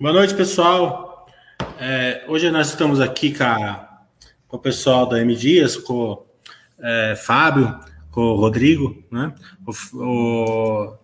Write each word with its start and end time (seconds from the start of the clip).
Boa 0.00 0.14
noite, 0.14 0.32
pessoal. 0.32 1.26
É, 1.78 2.24
hoje 2.26 2.50
nós 2.50 2.70
estamos 2.70 3.00
aqui 3.00 3.34
com, 3.36 3.44
a, 3.44 4.00
com, 4.48 4.56
o 4.56 4.58
pessoal 4.58 5.06
da 5.06 5.20
M 5.20 5.36
Dias, 5.36 5.76
com 5.76 6.24
é, 6.78 7.14
Fábio, 7.14 7.78
com 8.10 8.22
o 8.22 8.36
Rodrigo, 8.36 9.04
né? 9.12 9.34
O, 9.66 9.98
o, 10.02 10.96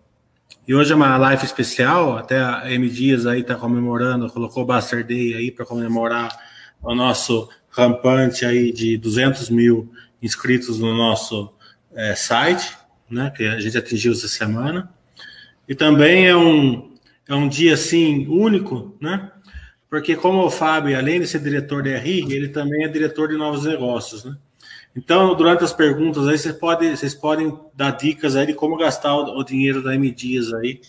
e 0.67 0.73
hoje 0.73 0.93
é 0.93 0.95
uma 0.95 1.15
live 1.15 1.45
especial, 1.45 2.17
até 2.17 2.41
a 2.41 2.71
M 2.71 2.89
Dias 2.89 3.27
aí 3.27 3.41
está 3.41 3.53
comemorando, 3.53 4.31
colocou 4.31 4.63
o 4.63 4.65
Buster 4.65 5.05
Day 5.05 5.35
aí 5.35 5.51
para 5.51 5.63
comemorar 5.63 6.35
o 6.81 6.95
nosso 6.95 7.47
rampante 7.69 8.45
aí 8.45 8.71
de 8.71 8.97
200 8.97 9.51
mil 9.51 9.93
inscritos 10.23 10.79
no 10.79 10.97
nosso 10.97 11.53
é, 11.93 12.15
site, 12.15 12.75
né? 13.07 13.29
Que 13.29 13.45
a 13.45 13.59
gente 13.59 13.77
atingiu 13.77 14.13
essa 14.13 14.27
semana. 14.27 14.91
E 15.69 15.75
também 15.75 16.27
é 16.27 16.35
um 16.35 16.96
é 17.27 17.35
um 17.35 17.47
dia 17.47 17.73
assim 17.73 18.27
único, 18.27 18.95
né? 18.99 19.31
Porque 19.89 20.15
como 20.15 20.43
o 20.43 20.51
Fábio, 20.51 20.97
além 20.97 21.19
de 21.19 21.27
ser 21.27 21.39
diretor 21.39 21.81
da 21.81 21.97
RI, 21.97 22.31
ele 22.33 22.49
também 22.49 22.83
é 22.83 22.87
diretor 22.87 23.29
de 23.29 23.37
novos 23.37 23.65
negócios, 23.65 24.25
né? 24.25 24.35
Então, 24.95 25.35
durante 25.35 25.63
as 25.63 25.71
perguntas 25.71 26.27
aí, 26.27 26.37
vocês 26.37 26.55
podem, 26.55 26.95
vocês 26.95 27.13
podem 27.13 27.55
dar 27.75 27.91
dicas 27.91 28.35
aí 28.35 28.47
de 28.47 28.53
como 28.53 28.75
gastar 28.77 29.15
o, 29.15 29.37
o 29.37 29.43
dinheiro 29.43 29.83
da 29.83 29.93
M 29.93 30.09
Dias 30.11 30.51
aí. 30.53 30.81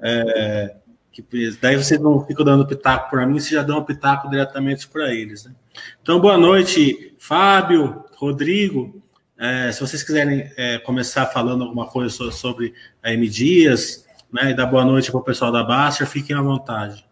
É, 0.00 0.76
que, 1.10 1.50
daí 1.60 1.76
vocês 1.76 2.00
não 2.00 2.24
ficam 2.24 2.44
dando 2.44 2.66
pitaco 2.66 3.10
para 3.10 3.26
mim, 3.26 3.40
vocês 3.40 3.50
já 3.50 3.62
dão 3.64 3.84
pitaco 3.84 4.30
diretamente 4.30 4.86
para 4.86 5.12
eles. 5.12 5.44
Né? 5.44 5.52
Então, 6.00 6.20
boa 6.20 6.38
noite, 6.38 7.14
Fábio, 7.18 8.04
Rodrigo. 8.14 9.02
É, 9.36 9.72
se 9.72 9.80
vocês 9.80 10.04
quiserem 10.04 10.50
é, 10.56 10.78
começar 10.78 11.26
falando 11.26 11.64
alguma 11.64 11.86
coisa 11.86 12.30
sobre 12.30 12.74
a 13.02 13.12
M 13.12 13.28
Dias, 13.28 14.06
né, 14.32 14.50
e 14.50 14.54
dar 14.54 14.66
boa 14.66 14.84
noite 14.84 15.10
para 15.10 15.20
o 15.20 15.24
pessoal 15.24 15.50
da 15.50 15.62
Baster, 15.62 16.06
fiquem 16.06 16.36
à 16.36 16.42
vontade. 16.42 17.04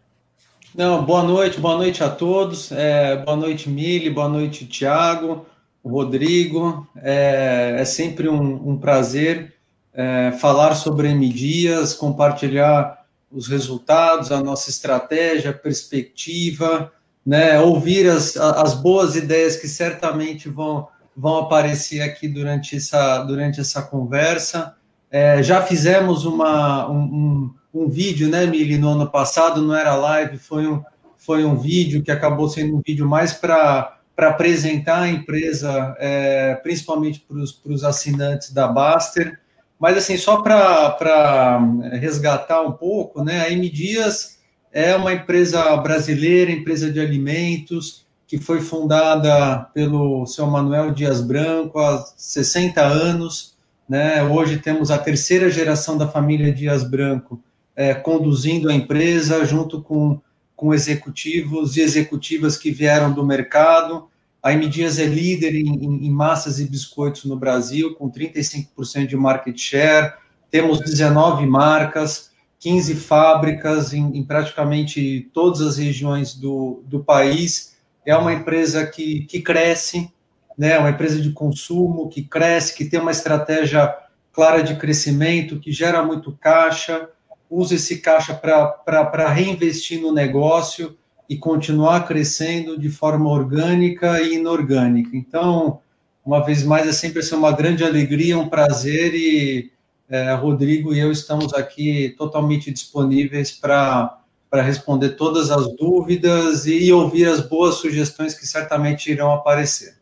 Não, 0.74 1.04
boa 1.04 1.22
noite, 1.22 1.58
boa 1.58 1.76
noite 1.76 2.04
a 2.04 2.10
todos. 2.10 2.70
É, 2.70 3.16
boa 3.16 3.36
noite, 3.36 3.68
Mili, 3.68 4.10
boa 4.10 4.28
noite, 4.28 4.66
Tiago, 4.66 5.46
Rodrigo. 5.82 6.86
É, 6.96 7.76
é 7.78 7.84
sempre 7.84 8.28
um, 8.28 8.70
um 8.70 8.76
prazer 8.76 9.54
é, 9.94 10.32
falar 10.32 10.74
sobre 10.74 11.08
M 11.08 11.28
Dias, 11.30 11.94
compartilhar 11.94 13.06
os 13.32 13.48
resultados, 13.48 14.30
a 14.30 14.42
nossa 14.42 14.68
estratégia, 14.68 15.52
perspectiva, 15.52 16.92
né, 17.24 17.58
ouvir 17.58 18.08
as, 18.08 18.36
as 18.36 18.74
boas 18.74 19.16
ideias 19.16 19.56
que 19.56 19.66
certamente 19.66 20.48
vão, 20.48 20.86
vão 21.16 21.38
aparecer 21.38 22.02
aqui 22.02 22.28
durante 22.28 22.76
essa, 22.76 23.24
durante 23.24 23.60
essa 23.60 23.82
conversa. 23.82 24.75
É, 25.16 25.42
já 25.42 25.62
fizemos 25.62 26.26
uma, 26.26 26.90
um, 26.90 27.00
um, 27.00 27.54
um, 27.72 27.88
vídeo, 27.88 28.28
né, 28.28 28.44
Mili, 28.44 28.76
no 28.76 28.90
ano 28.90 29.10
passado, 29.10 29.62
não 29.62 29.74
era 29.74 29.94
live, 29.94 30.36
foi 30.36 30.66
um, 30.66 30.82
foi 31.16 31.42
um 31.42 31.56
vídeo 31.56 32.02
que 32.02 32.10
acabou 32.10 32.50
sendo 32.50 32.76
um 32.76 32.82
vídeo 32.86 33.08
mais 33.08 33.32
para 33.32 33.98
apresentar 34.14 35.04
a 35.04 35.08
empresa, 35.08 35.96
é, 35.98 36.56
principalmente 36.56 37.26
para 37.26 37.72
os 37.72 37.82
assinantes 37.82 38.52
da 38.52 38.68
Baster. 38.68 39.40
Mas, 39.80 39.96
assim, 39.96 40.18
só 40.18 40.42
para 40.42 41.60
resgatar 41.92 42.60
um 42.60 42.72
pouco, 42.72 43.24
né, 43.24 43.40
a 43.40 43.50
M 43.50 43.70
Dias 43.70 44.38
é 44.70 44.94
uma 44.96 45.14
empresa 45.14 45.74
brasileira, 45.78 46.50
empresa 46.50 46.92
de 46.92 47.00
alimentos, 47.00 48.04
que 48.26 48.36
foi 48.36 48.60
fundada 48.60 49.60
pelo 49.72 50.26
seu 50.26 50.46
Manuel 50.46 50.92
Dias 50.92 51.22
Branco 51.22 51.78
há 51.78 52.04
60 52.18 52.82
anos, 52.82 53.55
né? 53.88 54.22
Hoje 54.22 54.58
temos 54.58 54.90
a 54.90 54.98
terceira 54.98 55.50
geração 55.50 55.96
da 55.96 56.08
família 56.08 56.52
Dias 56.52 56.82
Branco 56.82 57.42
é, 57.74 57.94
conduzindo 57.94 58.70
a 58.70 58.74
empresa, 58.74 59.44
junto 59.44 59.82
com, 59.82 60.20
com 60.56 60.72
executivos 60.72 61.76
e 61.76 61.82
executivas 61.82 62.56
que 62.56 62.70
vieram 62.70 63.12
do 63.12 63.24
mercado. 63.24 64.08
A 64.42 64.52
M 64.52 64.66
Dias 64.68 64.98
é 64.98 65.04
líder 65.04 65.54
em, 65.54 65.84
em, 65.84 66.06
em 66.06 66.10
massas 66.10 66.58
e 66.58 66.64
biscoitos 66.64 67.24
no 67.24 67.36
Brasil, 67.36 67.94
com 67.94 68.10
35% 68.10 69.06
de 69.06 69.16
market 69.16 69.58
share. 69.58 70.14
Temos 70.50 70.80
19 70.80 71.46
marcas, 71.46 72.30
15 72.60 72.94
fábricas 72.94 73.92
em, 73.92 74.16
em 74.16 74.24
praticamente 74.24 75.28
todas 75.34 75.60
as 75.60 75.76
regiões 75.76 76.34
do, 76.34 76.82
do 76.86 77.04
país. 77.04 77.76
É 78.06 78.16
uma 78.16 78.32
empresa 78.32 78.86
que, 78.86 79.22
que 79.24 79.42
cresce, 79.42 80.10
né, 80.56 80.78
uma 80.78 80.90
empresa 80.90 81.20
de 81.20 81.30
consumo 81.32 82.08
que 82.08 82.22
cresce, 82.22 82.74
que 82.74 82.84
tem 82.84 83.00
uma 83.00 83.10
estratégia 83.10 83.94
clara 84.32 84.62
de 84.62 84.76
crescimento, 84.76 85.60
que 85.60 85.72
gera 85.72 86.02
muito 86.02 86.32
caixa, 86.32 87.08
usa 87.50 87.74
esse 87.74 87.98
caixa 87.98 88.34
para 88.34 89.28
reinvestir 89.28 90.00
no 90.00 90.12
negócio 90.12 90.96
e 91.28 91.36
continuar 91.36 92.06
crescendo 92.06 92.78
de 92.78 92.88
forma 92.88 93.28
orgânica 93.28 94.20
e 94.20 94.34
inorgânica. 94.34 95.10
Então, 95.16 95.80
uma 96.24 96.44
vez 96.44 96.62
mais, 96.62 96.86
é 96.88 96.92
sempre 96.92 97.20
assim, 97.20 97.34
uma 97.34 97.52
grande 97.52 97.84
alegria, 97.84 98.38
um 98.38 98.48
prazer 98.48 99.14
e 99.14 99.70
é, 100.08 100.34
Rodrigo 100.34 100.94
e 100.94 101.00
eu 101.00 101.10
estamos 101.10 101.52
aqui 101.52 102.14
totalmente 102.16 102.70
disponíveis 102.70 103.50
para 103.50 104.20
para 104.48 104.62
responder 104.62 105.10
todas 105.10 105.50
as 105.50 105.66
dúvidas 105.76 106.66
e 106.66 106.92
ouvir 106.92 107.26
as 107.26 107.40
boas 107.40 107.74
sugestões 107.74 108.32
que 108.32 108.46
certamente 108.46 109.10
irão 109.10 109.32
aparecer. 109.32 109.95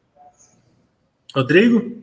Rodrigo? 1.35 2.01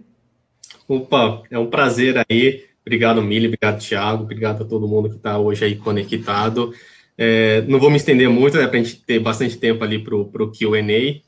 Opa, 0.86 1.44
é 1.50 1.58
um 1.58 1.68
prazer 1.68 2.22
aí. 2.30 2.66
Obrigado, 2.82 3.22
Mili, 3.22 3.48
obrigado, 3.48 3.80
Thiago, 3.80 4.24
obrigado 4.24 4.64
a 4.64 4.66
todo 4.66 4.90
mundo 4.90 5.10
que 5.10 5.16
está 5.16 5.38
hoje 5.38 5.64
aí 5.64 5.76
conectado. 5.76 6.74
É, 7.18 7.62
não 7.62 7.80
vou 7.80 7.90
me 7.90 7.96
estender 7.96 8.28
muito, 8.30 8.58
né, 8.58 8.68
para 8.68 8.78
a 8.78 8.84
gente 8.84 8.98
ter 8.98 9.20
bastante 9.20 9.58
tempo 9.58 9.84
ali 9.86 10.04
para 10.04 10.16
o 10.16 10.52
QA, 10.52 11.22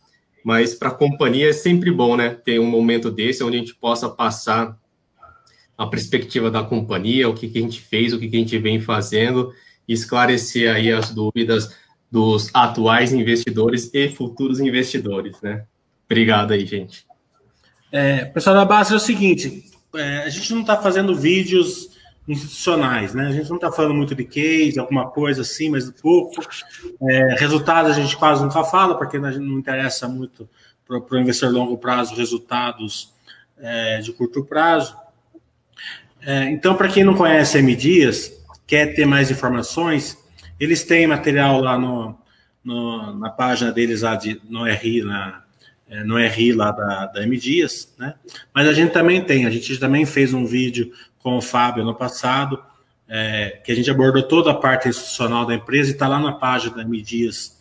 mas 0.44 0.74
para 0.74 0.90
a 0.90 0.94
companhia 0.94 1.50
é 1.50 1.54
sempre 1.54 1.92
bom, 1.92 2.18
né, 2.18 2.32
ter 2.44 2.60
um 2.60 2.66
momento 2.66 3.10
desse 3.10 3.42
onde 3.42 3.56
a 3.56 3.60
gente 3.60 3.76
possa 3.76 4.10
passar 4.10 4.78
a 5.78 5.88
perspectiva 5.88 6.52
da 6.52 6.62
companhia, 6.62 7.30
o 7.30 7.34
que, 7.34 7.48
que 7.48 7.60
a 7.60 7.62
gente 7.62 7.80
fez, 7.80 8.12
o 8.12 8.20
que, 8.20 8.28
que 8.28 8.36
a 8.36 8.40
gente 8.40 8.58
vem 8.58 8.82
fazendo, 8.82 9.54
e 9.88 9.94
esclarecer 9.94 10.74
aí 10.74 10.92
as 10.92 11.12
dúvidas 11.12 11.74
dos 12.12 12.50
atuais 12.54 13.14
investidores 13.14 13.90
e 13.94 14.10
futuros 14.10 14.60
investidores, 14.60 15.40
né. 15.42 15.64
Obrigado 16.06 16.52
aí, 16.52 16.66
gente. 16.66 17.06
É, 17.96 18.26
pessoal 18.26 18.56
da 18.56 18.66
base 18.66 18.92
é 18.92 18.96
o 18.98 19.00
seguinte: 19.00 19.72
é, 19.94 20.24
a 20.24 20.30
gente 20.30 20.52
não 20.52 20.62
está 20.62 20.76
fazendo 20.76 21.16
vídeos 21.16 21.92
institucionais, 22.28 23.14
né? 23.14 23.28
A 23.28 23.32
gente 23.32 23.48
não 23.48 23.58
está 23.58 23.72
falando 23.72 23.94
muito 23.94 24.16
de 24.16 24.24
case, 24.24 24.80
alguma 24.80 25.12
coisa 25.12 25.44
assim, 25.44 25.70
mas 25.70 25.92
pouco. 25.92 26.42
É, 27.08 27.36
resultados 27.36 27.96
a 27.96 28.02
gente 28.02 28.18
quase 28.18 28.44
nunca 28.44 28.64
fala, 28.64 28.98
porque 28.98 29.20
não 29.20 29.60
interessa 29.60 30.08
muito 30.08 30.50
para 30.88 31.00
o 31.00 31.20
investidor 31.20 31.54
longo 31.54 31.78
prazo 31.78 32.16
resultados 32.16 33.14
é, 33.60 34.00
de 34.00 34.12
curto 34.12 34.44
prazo. 34.44 34.98
É, 36.20 36.46
então, 36.46 36.76
para 36.76 36.88
quem 36.88 37.04
não 37.04 37.14
conhece 37.14 37.60
M 37.60 37.76
Dias, 37.76 38.44
quer 38.66 38.96
ter 38.96 39.06
mais 39.06 39.30
informações, 39.30 40.18
eles 40.60 40.84
têm 40.84 41.06
material 41.06 41.62
lá 41.62 41.78
no, 41.78 42.18
no 42.64 43.14
na 43.20 43.30
página 43.30 43.72
deles 43.72 44.02
lá 44.02 44.16
de, 44.16 44.42
no 44.50 44.64
RI, 44.64 45.04
na, 45.04 45.43
é, 45.90 46.04
no 46.04 46.18
RI 46.18 46.54
lá 46.54 46.72
da, 46.72 47.06
da 47.08 47.24
M 47.24 47.38
Dias, 47.38 47.94
né? 47.98 48.16
Mas 48.54 48.68
a 48.68 48.74
gente 48.74 48.92
também 48.92 49.24
tem, 49.24 49.46
a 49.46 49.50
gente 49.50 49.78
também 49.78 50.06
fez 50.06 50.34
um 50.34 50.46
vídeo 50.46 50.92
com 51.20 51.38
o 51.38 51.42
Fábio 51.42 51.84
no 51.84 51.96
passado, 51.96 52.62
é, 53.08 53.62
que 53.64 53.72
a 53.72 53.76
gente 53.76 53.90
abordou 53.90 54.24
toda 54.24 54.52
a 54.52 54.56
parte 54.56 54.90
institucional 54.90 55.46
da 55.46 55.54
empresa 55.54 55.92
e 55.92 55.94
está 55.94 56.08
lá 56.08 56.20
na 56.20 56.34
página 56.34 56.76
da 56.76 56.82
M 56.82 57.02
Dias, 57.02 57.60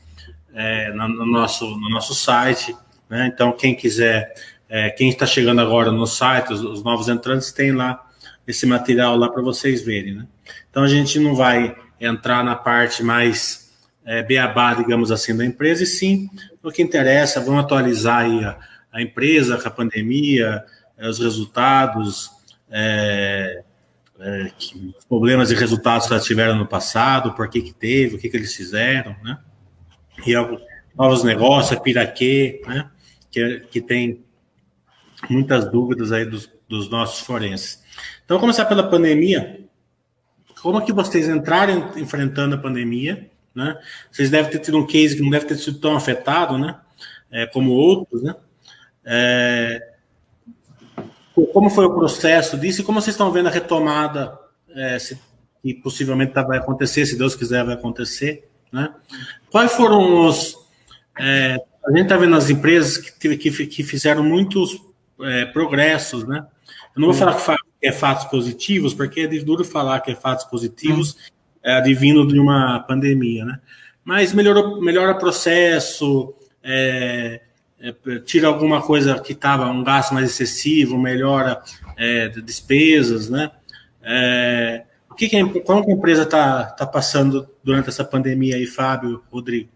é, 0.54 0.92
no, 0.92 1.08
no, 1.08 1.26
nosso, 1.26 1.66
no 1.78 1.88
nosso 1.88 2.14
site, 2.14 2.76
né? 3.08 3.30
Então, 3.32 3.52
quem 3.52 3.74
quiser, 3.74 4.32
é, 4.68 4.90
quem 4.90 5.08
está 5.08 5.26
chegando 5.26 5.60
agora 5.60 5.92
no 5.92 6.06
site, 6.06 6.52
os, 6.52 6.62
os 6.62 6.82
novos 6.82 7.08
entrantes, 7.08 7.52
tem 7.52 7.72
lá 7.72 8.04
esse 8.46 8.66
material 8.66 9.16
lá 9.16 9.28
para 9.28 9.42
vocês 9.42 9.82
verem, 9.82 10.14
né? 10.14 10.26
Então, 10.70 10.82
a 10.82 10.88
gente 10.88 11.18
não 11.18 11.34
vai 11.34 11.76
entrar 12.00 12.42
na 12.42 12.56
parte 12.56 13.02
mais 13.02 13.61
é, 14.04 14.22
beabá, 14.22 14.74
digamos 14.74 15.10
assim, 15.10 15.36
da 15.36 15.44
empresa, 15.44 15.82
e 15.82 15.86
sim 15.86 16.28
o 16.62 16.70
que 16.70 16.82
interessa, 16.82 17.40
vamos 17.40 17.64
atualizar 17.64 18.24
aí 18.24 18.44
a, 18.44 18.58
a 18.92 19.02
empresa 19.02 19.58
com 19.58 19.68
a 19.68 19.70
pandemia, 19.70 20.64
é, 20.96 21.08
os 21.08 21.18
resultados, 21.18 22.30
é, 22.70 23.62
é, 24.20 24.52
problemas 25.08 25.50
e 25.50 25.54
resultados 25.54 26.06
que 26.06 26.12
elas 26.12 26.24
tiveram 26.24 26.56
no 26.56 26.66
passado, 26.66 27.32
por 27.34 27.48
que 27.48 27.60
que 27.60 27.72
teve, 27.72 28.16
o 28.16 28.18
que 28.18 28.28
que 28.28 28.36
eles 28.36 28.54
fizeram, 28.54 29.16
né? 29.22 29.38
E 30.26 30.34
novos 30.96 31.24
negócios, 31.24 31.76
a 31.76 31.80
Piraquê, 31.80 32.60
né? 32.66 32.88
Que, 33.30 33.60
que 33.70 33.80
tem 33.80 34.22
muitas 35.28 35.70
dúvidas 35.70 36.12
aí 36.12 36.24
dos, 36.24 36.50
dos 36.68 36.88
nossos 36.90 37.20
forenses. 37.20 37.82
Então, 38.24 38.38
começar 38.38 38.66
pela 38.66 38.88
pandemia. 38.88 39.60
Como 40.60 40.84
que 40.84 40.92
vocês 40.92 41.28
entraram 41.28 41.92
enfrentando 41.96 42.54
a 42.54 42.58
pandemia? 42.58 43.31
Né? 43.54 43.78
Vocês 44.10 44.30
devem 44.30 44.50
ter 44.50 44.58
tido 44.58 44.78
um 44.78 44.86
case 44.86 45.16
que 45.16 45.22
não 45.22 45.30
deve 45.30 45.46
ter 45.46 45.56
sido 45.56 45.78
tão 45.78 45.94
afetado, 45.94 46.58
né? 46.58 46.78
É, 47.30 47.46
como 47.46 47.72
outros, 47.72 48.22
né? 48.22 48.34
É, 49.04 49.92
como 51.52 51.70
foi 51.70 51.86
o 51.86 51.94
processo 51.94 52.58
disso 52.58 52.80
e 52.80 52.84
como 52.84 53.00
vocês 53.00 53.14
estão 53.14 53.30
vendo 53.32 53.48
a 53.48 53.50
retomada 53.50 54.38
é, 54.74 54.98
se, 54.98 55.18
que 55.62 55.74
possivelmente 55.74 56.32
vai 56.32 56.58
acontecer, 56.58 57.06
se 57.06 57.16
Deus 57.16 57.34
quiser 57.34 57.64
vai 57.64 57.74
acontecer, 57.74 58.48
né? 58.70 58.94
Quais 59.50 59.72
foram 59.72 60.26
os. 60.26 60.56
É, 61.18 61.56
a 61.84 61.90
gente 61.90 62.02
está 62.02 62.16
vendo 62.16 62.36
as 62.36 62.48
empresas 62.48 62.96
que, 62.96 63.36
que, 63.36 63.66
que 63.66 63.82
fizeram 63.82 64.22
muitos 64.22 64.80
é, 65.20 65.46
progressos, 65.46 66.26
né? 66.26 66.46
Eu 66.94 67.00
não 67.00 67.12
vou 67.12 67.14
falar 67.14 67.56
que 67.80 67.86
é 67.86 67.92
fatos 67.92 68.26
positivos, 68.26 68.94
porque 68.94 69.20
é 69.20 69.26
duro 69.26 69.64
falar 69.64 70.00
que 70.00 70.10
é 70.10 70.14
fatos 70.14 70.44
positivos 70.44 71.16
é, 71.64 71.74
advindo 71.74 72.26
de 72.26 72.38
uma 72.38 72.80
pandemia, 72.80 73.44
né? 73.44 73.60
Mas 74.04 74.32
melhorou, 74.32 74.80
melhora 74.80 75.14
processo, 75.14 76.34
é, 76.62 77.40
é, 77.80 78.18
tira 78.20 78.48
alguma 78.48 78.80
coisa 78.82 79.18
que 79.18 79.32
estava 79.32 79.66
um 79.66 79.82
gasto 79.82 80.14
mais 80.14 80.30
excessivo, 80.30 80.98
melhora 80.98 81.60
é, 81.96 82.28
despesas, 82.28 83.28
né? 83.28 83.50
É, 84.02 84.84
o 85.10 85.14
que, 85.14 85.28
que 85.28 85.36
a, 85.36 85.46
como 85.62 85.88
a 85.88 85.92
empresa 85.92 86.22
está 86.22 86.64
tá 86.64 86.86
passando 86.86 87.48
durante 87.62 87.88
essa 87.88 88.04
pandemia 88.04 88.56
aí, 88.56 88.66
Fábio, 88.66 89.22
Rodrigo? 89.30 89.68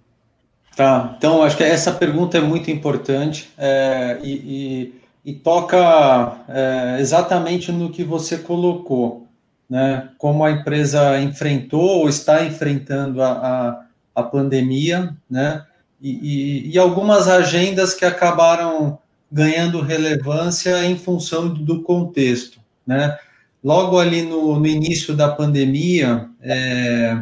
Tá, 0.74 1.14
então 1.16 1.42
acho 1.42 1.56
que 1.56 1.64
essa 1.64 1.90
pergunta 1.92 2.36
é 2.36 2.40
muito 2.40 2.70
importante 2.70 3.50
é, 3.56 4.18
e, 4.22 4.92
e, 5.24 5.30
e, 5.30 5.34
toca 5.34 6.36
é, 6.48 7.00
exatamente 7.00 7.72
no 7.72 7.90
que 7.90 8.04
você 8.04 8.36
colocou, 8.36 9.25
né? 9.68 10.10
Como 10.18 10.44
a 10.44 10.50
empresa 10.50 11.20
enfrentou 11.20 12.00
ou 12.00 12.08
está 12.08 12.44
enfrentando 12.44 13.22
a, 13.22 13.32
a, 13.32 13.86
a 14.14 14.22
pandemia, 14.22 15.16
né? 15.28 15.64
E, 16.00 16.70
e, 16.72 16.78
algumas 16.78 17.26
agendas 17.26 17.94
que 17.94 18.04
acabaram 18.04 18.98
ganhando 19.32 19.80
relevância 19.80 20.84
em 20.84 20.96
função 20.96 21.48
do 21.48 21.82
contexto, 21.82 22.60
né? 22.86 23.18
Logo 23.64 23.98
ali 23.98 24.22
no, 24.22 24.60
no 24.60 24.66
início 24.66 25.16
da 25.16 25.28
pandemia, 25.28 26.28
é, 26.40 27.20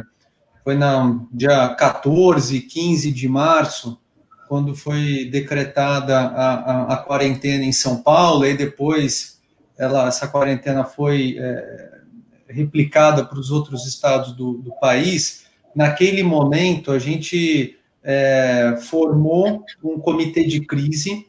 foi 0.63 0.75
no 0.75 1.27
dia 1.31 1.69
14, 1.69 2.59
15 2.61 3.11
de 3.11 3.27
março, 3.27 3.97
quando 4.47 4.75
foi 4.75 5.25
decretada 5.31 6.19
a, 6.19 6.53
a, 6.53 6.93
a 6.93 6.97
quarentena 6.97 7.63
em 7.63 7.71
São 7.71 8.03
Paulo, 8.03 8.45
e 8.45 8.55
depois 8.55 9.41
ela, 9.77 10.07
essa 10.07 10.27
quarentena 10.27 10.83
foi 10.83 11.37
é, 11.39 11.94
replicada 12.55 13.25
para 13.25 13.37
os 13.37 13.51
outros 13.51 13.85
estados 13.85 14.33
do, 14.33 14.53
do, 14.53 14.71
país. 14.79 15.45
Naquele 15.75 16.23
momento, 16.23 16.91
a 16.91 16.97
gente 16.97 17.77
é, 18.03 18.77
formou 18.89 19.63
um 19.83 19.99
comitê 19.99 20.45
de 20.45 20.61
crise, 20.61 21.27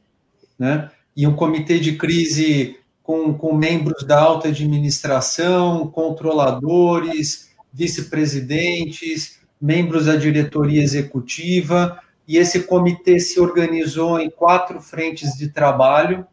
né? 0.58 0.90
E 1.17 1.26
um 1.26 1.34
comitê 1.34 1.78
de 1.78 1.96
crise 1.96 2.76
com, 3.02 3.34
com 3.34 3.55
membros 3.55 4.05
da 4.05 4.20
alta 4.20 4.49
administração, 4.49 5.88
controladores, 5.88 7.50
vice-presidentes, 7.73 9.40
membros 9.61 10.06
da 10.06 10.17
diretoria 10.17 10.82
executiva, 10.82 12.00
e 12.28 12.37
esse 12.37 12.64
comitê 12.64 13.19
se 13.20 13.38
organizou 13.40 14.19
em 14.19 14.28
quatro 14.28 14.81
frentes 14.81 15.37
de 15.37 15.49
trabalho: 15.49 16.26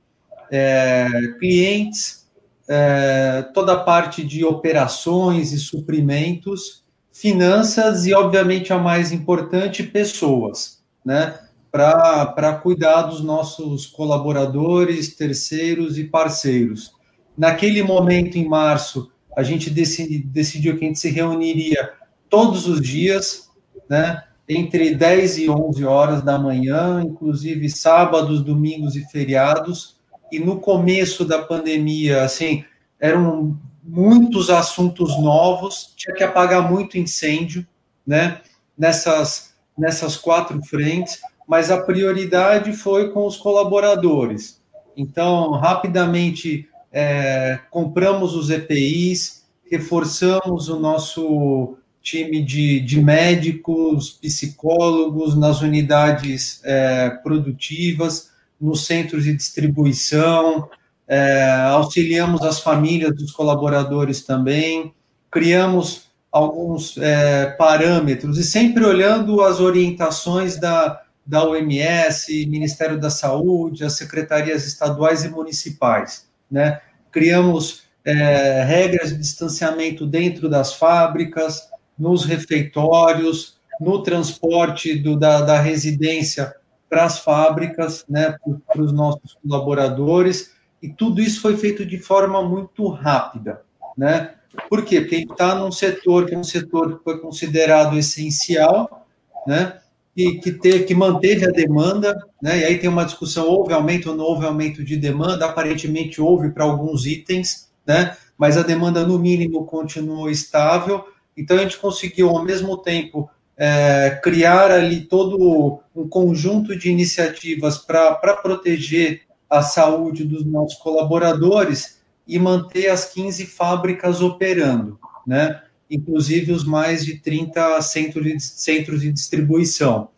é, 0.51 1.07
clientes, 1.39 2.22
é, 2.67 3.45
toda 3.53 3.73
a 3.73 3.79
parte 3.79 4.23
de 4.23 4.43
operações 4.43 5.51
e 5.51 5.59
suprimentos, 5.59 6.83
finanças 7.11 8.05
e, 8.05 8.13
obviamente, 8.13 8.73
a 8.73 8.77
mais 8.77 9.11
importante, 9.11 9.83
pessoas, 9.83 10.83
né? 11.05 11.39
para 11.71 12.59
cuidar 12.61 13.01
dos 13.03 13.21
nossos 13.21 13.87
colaboradores, 13.87 15.15
terceiros 15.15 15.97
e 15.97 16.03
parceiros. 16.03 16.91
Naquele 17.35 17.81
momento, 17.81 18.37
em 18.37 18.47
março, 18.47 19.11
a 19.35 19.41
gente 19.41 19.71
decidi, 19.71 20.19
decidiu 20.19 20.77
que 20.77 20.85
a 20.85 20.87
gente 20.87 20.99
se 20.99 21.09
reuniria 21.09 21.93
todos 22.29 22.67
os 22.67 22.79
dias, 22.79 23.49
né, 23.89 24.23
entre 24.47 24.93
10 24.93 25.39
e 25.39 25.49
11 25.49 25.83
horas 25.83 26.21
da 26.21 26.37
manhã, 26.37 27.01
inclusive 27.03 27.67
sábados, 27.69 28.43
domingos 28.43 28.95
e 28.95 29.03
feriados. 29.09 29.97
E 30.35 30.39
no 30.39 30.59
começo 30.59 31.25
da 31.25 31.41
pandemia, 31.41 32.23
assim, 32.23 32.63
eram 32.99 33.57
muitos 33.83 34.49
assuntos 34.49 35.19
novos, 35.19 35.93
tinha 35.95 36.15
que 36.15 36.23
apagar 36.23 36.69
muito 36.69 36.97
incêndio, 36.97 37.65
né, 38.05 38.41
nessas, 38.77 39.53
nessas 39.77 40.15
quatro 40.15 40.61
frentes 40.63 41.19
mas 41.47 41.69
a 41.69 41.81
prioridade 41.81 42.73
foi 42.73 43.11
com 43.11 43.25
os 43.25 43.37
colaboradores. 43.37 44.61
Então, 44.95 45.51
rapidamente 45.51 46.67
é, 46.91 47.59
compramos 47.69 48.35
os 48.35 48.49
EPIs, 48.49 49.43
reforçamos 49.69 50.69
o 50.69 50.79
nosso 50.79 51.77
time 52.01 52.43
de, 52.43 52.79
de 52.81 53.01
médicos, 53.01 54.11
psicólogos 54.11 55.37
nas 55.37 55.61
unidades 55.61 56.61
é, 56.63 57.09
produtivas, 57.23 58.31
nos 58.59 58.85
centros 58.85 59.23
de 59.23 59.35
distribuição, 59.35 60.69
é, 61.07 61.51
auxiliamos 61.69 62.41
as 62.41 62.59
famílias 62.59 63.15
dos 63.15 63.31
colaboradores 63.31 64.23
também, 64.23 64.93
criamos 65.29 66.07
alguns 66.31 66.97
é, 66.97 67.47
parâmetros 67.57 68.37
e 68.37 68.43
sempre 68.43 68.83
olhando 68.83 69.41
as 69.41 69.59
orientações 69.59 70.59
da, 70.59 71.03
da 71.25 71.47
OMS, 71.47 72.45
Ministério 72.47 72.99
da 72.99 73.09
Saúde, 73.09 73.83
as 73.83 73.93
secretarias 73.93 74.65
estaduais 74.65 75.23
e 75.23 75.29
municipais. 75.29 76.27
Né? 76.49 76.81
Criamos 77.11 77.83
é, 78.03 78.63
regras 78.63 79.09
de 79.09 79.17
distanciamento 79.17 80.05
dentro 80.05 80.49
das 80.49 80.73
fábricas, 80.73 81.69
nos 81.97 82.25
refeitórios, 82.25 83.57
no 83.79 84.01
transporte 84.01 84.95
do, 84.95 85.17
da, 85.17 85.41
da 85.41 85.59
residência 85.59 86.53
para 86.93 87.05
as 87.05 87.17
fábricas, 87.17 88.05
né, 88.07 88.37
para 88.71 88.79
os 88.79 88.93
nossos 88.93 89.35
colaboradores, 89.41 90.51
e 90.79 90.87
tudo 90.87 91.21
isso 91.21 91.41
foi 91.41 91.57
feito 91.57 91.83
de 91.83 91.97
forma 91.97 92.47
muito 92.47 92.87
rápida. 92.87 93.63
Né? 93.97 94.35
Por 94.69 94.85
quê? 94.85 95.01
Porque 95.01 95.15
está 95.15 95.55
num 95.55 95.71
setor 95.71 96.27
que 96.27 96.35
é 96.35 96.37
um 96.37 96.43
setor 96.43 96.99
que 96.99 97.03
foi 97.03 97.19
considerado 97.19 97.97
essencial, 97.97 99.07
né? 99.47 99.79
que, 100.15 100.35
que, 100.35 100.51
ter, 100.51 100.85
que 100.85 100.93
manteve 100.93 101.47
a 101.47 101.51
demanda, 101.51 102.15
né? 102.39 102.59
E 102.59 102.63
aí 102.65 102.77
tem 102.77 102.87
uma 102.87 103.05
discussão: 103.05 103.47
houve 103.47 103.73
aumento 103.73 104.11
ou 104.11 104.15
não 104.15 104.25
houve 104.25 104.45
aumento 104.45 104.83
de 104.83 104.95
demanda? 104.95 105.47
Aparentemente 105.47 106.21
houve 106.21 106.51
para 106.51 106.63
alguns 106.63 107.07
itens, 107.07 107.71
né? 107.87 108.15
Mas 108.37 108.55
a 108.55 108.61
demanda, 108.61 109.03
no 109.03 109.17
mínimo, 109.17 109.65
continuou 109.65 110.29
estável. 110.29 111.03
Então 111.35 111.57
a 111.57 111.61
gente 111.61 111.79
conseguiu, 111.79 112.29
ao 112.29 112.43
mesmo 112.43 112.77
tempo, 112.77 113.27
é, 113.65 114.19
criar 114.21 114.71
ali 114.71 114.99
todo 114.99 115.79
um 115.95 116.05
conjunto 116.05 116.77
de 116.77 116.91
iniciativas 116.91 117.77
para 117.77 118.33
proteger 118.33 119.21
a 119.49 119.61
saúde 119.61 120.25
dos 120.25 120.45
nossos 120.45 120.77
colaboradores 120.79 122.01
e 122.27 122.37
manter 122.37 122.89
as 122.89 123.05
15 123.05 123.45
fábricas 123.45 124.21
operando, 124.21 124.99
né? 125.25 125.61
inclusive 125.89 126.51
os 126.51 126.65
mais 126.65 127.05
de 127.05 127.19
30 127.19 127.81
centros 127.83 128.25
de, 128.25 128.37
centros 128.41 128.99
de 128.99 129.13
distribuição. 129.13 130.09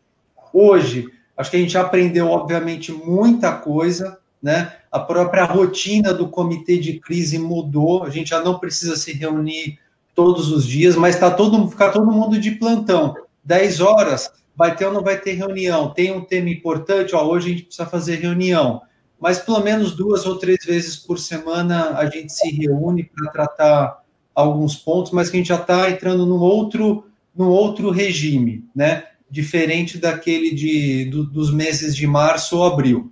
Hoje, 0.51 1.08
acho 1.38 1.51
que 1.51 1.58
a 1.58 1.60
gente 1.60 1.77
aprendeu, 1.77 2.29
obviamente, 2.29 2.91
muita 2.91 3.51
coisa, 3.51 4.17
né? 4.41 4.74
A 4.91 5.00
própria 5.00 5.43
rotina 5.43 6.15
do 6.15 6.29
comitê 6.29 6.79
de 6.79 7.00
crise 7.00 7.38
mudou, 7.38 8.05
a 8.05 8.10
gente 8.10 8.29
já 8.29 8.41
não 8.41 8.58
precisa 8.58 8.96
se 8.96 9.13
reunir 9.13 9.77
todos 10.15 10.51
os 10.51 10.65
dias, 10.65 10.96
mas 10.96 11.13
está 11.13 11.29
todo, 11.29 11.69
ficar 11.69 11.91
todo 11.91 12.12
mundo 12.12 12.39
de 12.39 12.51
plantão. 12.51 13.13
10 13.45 13.79
horas, 13.79 14.31
vai 14.55 14.75
ter 14.75 14.85
ou 14.85 14.93
não 14.93 15.03
vai 15.03 15.19
ter 15.19 15.33
reunião? 15.33 15.93
Tem 15.93 16.11
um 16.11 16.21
tema 16.21 16.49
importante, 16.49 17.15
ó, 17.15 17.25
hoje 17.25 17.47
a 17.47 17.49
gente 17.51 17.63
precisa 17.63 17.87
fazer 17.87 18.15
reunião. 18.15 18.81
Mas 19.19 19.39
pelo 19.39 19.61
menos 19.61 19.95
duas 19.95 20.25
ou 20.25 20.37
três 20.37 20.65
vezes 20.65 20.95
por 20.95 21.19
semana 21.19 21.97
a 21.97 22.09
gente 22.09 22.33
se 22.33 22.49
reúne 22.49 23.03
para 23.03 23.31
tratar 23.31 24.03
alguns 24.33 24.75
pontos, 24.75 25.11
mas 25.11 25.29
que 25.29 25.37
a 25.37 25.39
gente 25.39 25.47
já 25.47 25.55
está 25.55 25.89
entrando 25.89 26.25
num 26.25 26.39
outro, 26.39 27.05
num 27.35 27.47
outro 27.47 27.89
regime, 27.89 28.65
né? 28.75 29.05
Diferente 29.29 29.97
daquele 29.97 30.53
de, 30.53 31.05
do, 31.05 31.23
dos 31.23 31.51
meses 31.51 31.95
de 31.95 32.05
março 32.05 32.57
ou 32.57 32.65
abril. 32.65 33.11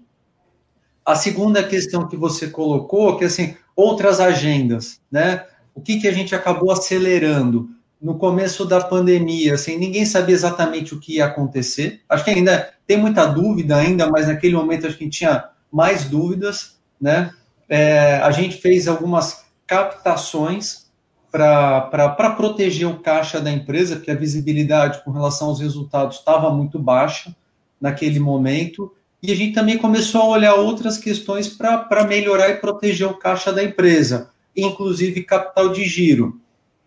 A 1.06 1.16
segunda 1.16 1.64
questão 1.64 2.08
que 2.08 2.18
você 2.18 2.48
colocou, 2.48 3.18
que 3.18 3.26
assim, 3.26 3.56
outras 3.76 4.20
agendas, 4.20 5.02
né? 5.12 5.46
O 5.74 5.82
que, 5.82 6.00
que 6.00 6.08
a 6.08 6.12
gente 6.12 6.36
acabou 6.36 6.72
acelerando? 6.72 7.70
No 8.04 8.18
começo 8.18 8.66
da 8.66 8.82
pandemia, 8.82 9.54
assim, 9.54 9.78
ninguém 9.78 10.06
sabia 10.06 10.36
exatamente 10.36 10.94
o 10.94 11.00
que 11.00 11.16
ia 11.16 11.26
acontecer. 11.26 12.02
Acho 12.10 12.26
que 12.26 12.32
ainda 12.32 12.74
tem 12.86 12.98
muita 12.98 13.26
dúvida 13.26 13.78
ainda, 13.78 14.10
mas 14.10 14.28
naquele 14.28 14.56
momento 14.56 14.86
acho 14.86 14.98
que 14.98 15.10
tinha 15.10 15.46
mais 15.72 16.04
dúvidas, 16.04 16.78
né? 17.00 17.32
É, 17.70 18.18
a 18.18 18.30
gente 18.30 18.58
fez 18.58 18.90
algumas 18.90 19.46
captações 19.66 20.92
para 21.32 22.36
proteger 22.36 22.90
o 22.90 23.00
caixa 23.00 23.40
da 23.40 23.50
empresa, 23.50 23.96
porque 23.96 24.12
a 24.12 24.16
visibilidade 24.16 25.02
com 25.06 25.12
relação 25.12 25.48
aos 25.48 25.62
resultados 25.62 26.18
estava 26.18 26.52
muito 26.52 26.78
baixa 26.78 27.34
naquele 27.80 28.20
momento, 28.20 28.94
e 29.22 29.32
a 29.32 29.36
gente 29.36 29.54
também 29.54 29.78
começou 29.78 30.24
a 30.24 30.28
olhar 30.28 30.56
outras 30.56 30.98
questões 30.98 31.48
para 31.48 32.06
melhorar 32.06 32.50
e 32.50 32.56
proteger 32.56 33.08
o 33.08 33.18
caixa 33.18 33.54
da 33.54 33.64
empresa, 33.64 34.30
inclusive 34.56 35.24
capital 35.24 35.70
de 35.70 35.86
giro. 35.86 36.42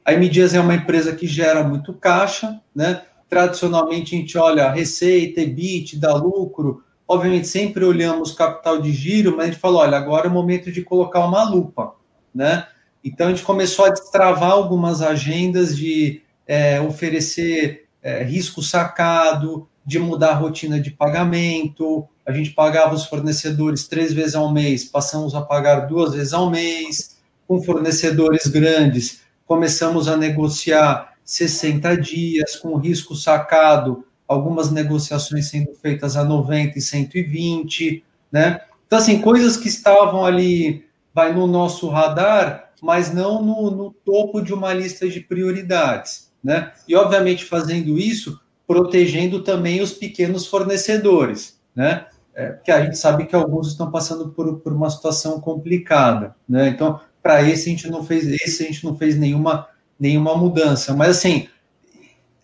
A 0.06 0.12
M 0.12 0.28
Dias 0.28 0.54
é 0.54 0.60
uma 0.60 0.76
empresa 0.76 1.16
que 1.16 1.26
gera 1.26 1.64
muito 1.64 1.92
caixa, 1.92 2.60
né? 2.72 3.02
tradicionalmente 3.28 4.14
a 4.14 4.18
gente 4.18 4.38
olha 4.38 4.70
receita, 4.70 5.40
EBIT, 5.40 5.98
dá 5.98 6.14
lucro, 6.14 6.84
obviamente 7.08 7.48
sempre 7.48 7.84
olhamos 7.84 8.30
capital 8.30 8.80
de 8.80 8.92
giro, 8.92 9.32
mas 9.36 9.46
a 9.46 9.50
gente 9.50 9.60
falou, 9.60 9.80
olha, 9.80 9.96
agora 9.96 10.28
é 10.28 10.30
o 10.30 10.32
momento 10.32 10.70
de 10.70 10.82
colocar 10.82 11.26
uma 11.26 11.42
lupa, 11.42 11.96
né? 12.32 12.68
Então 13.02 13.26
a 13.26 13.30
gente 13.30 13.42
começou 13.42 13.84
a 13.84 13.90
destravar 13.90 14.52
algumas 14.52 15.02
agendas 15.02 15.76
de 15.76 16.22
é, 16.46 16.80
oferecer 16.80 17.86
é, 18.00 18.22
risco 18.22 18.62
sacado, 18.62 19.68
de 19.84 19.98
mudar 19.98 20.30
a 20.30 20.34
rotina 20.34 20.80
de 20.80 20.92
pagamento. 20.92 22.06
A 22.25 22.30
gente 22.30 22.50
pagava 22.50 22.94
os 22.94 23.06
fornecedores 23.06 23.88
três 23.88 24.12
vezes 24.12 24.36
ao 24.36 24.52
mês, 24.52 24.84
passamos 24.84 25.34
a 25.34 25.42
pagar 25.42 25.80
duas 25.86 26.14
vezes 26.14 26.32
ao 26.32 26.48
mês. 26.48 27.16
Com 27.46 27.62
fornecedores 27.62 28.48
grandes, 28.48 29.20
começamos 29.46 30.08
a 30.08 30.16
negociar 30.16 31.14
60 31.24 31.96
dias, 31.96 32.56
com 32.56 32.76
risco 32.76 33.14
sacado, 33.14 34.04
algumas 34.28 34.70
negociações 34.70 35.48
sendo 35.48 35.72
feitas 35.74 36.16
a 36.16 36.24
90 36.24 36.78
e 36.78 36.82
120, 36.82 38.04
né? 38.30 38.60
Então, 38.86 38.98
assim, 38.98 39.20
coisas 39.20 39.56
que 39.56 39.68
estavam 39.68 40.24
ali, 40.24 40.84
vai 41.14 41.32
no 41.32 41.46
nosso 41.46 41.88
radar, 41.88 42.70
mas 42.82 43.12
não 43.12 43.42
no, 43.42 43.70
no 43.70 43.90
topo 44.04 44.40
de 44.40 44.52
uma 44.52 44.72
lista 44.72 45.08
de 45.08 45.20
prioridades, 45.20 46.30
né? 46.42 46.72
E, 46.86 46.94
obviamente, 46.94 47.44
fazendo 47.44 47.98
isso, 47.98 48.40
protegendo 48.66 49.42
também 49.42 49.80
os 49.80 49.92
pequenos 49.92 50.46
fornecedores, 50.46 51.58
né? 51.74 52.06
É, 52.34 52.50
porque 52.50 52.70
a 52.70 52.84
gente 52.84 52.98
sabe 52.98 53.24
que 53.24 53.34
alguns 53.34 53.68
estão 53.68 53.90
passando 53.90 54.28
por, 54.28 54.58
por 54.58 54.72
uma 54.72 54.90
situação 54.90 55.40
complicada, 55.40 56.36
né? 56.46 56.68
Então, 56.68 57.00
para 57.26 57.42
esse 57.42 57.68
a 57.68 57.73
gente 57.73 57.90
não 57.90 58.04
fez, 58.04 58.25
esse 58.25 58.62
a 58.62 58.66
gente 58.66 58.85
não 58.85 58.97
fez 58.97 59.18
nenhuma 59.18 59.66
nenhuma 59.99 60.37
mudança, 60.37 60.95
mas 60.95 61.16
assim, 61.16 61.49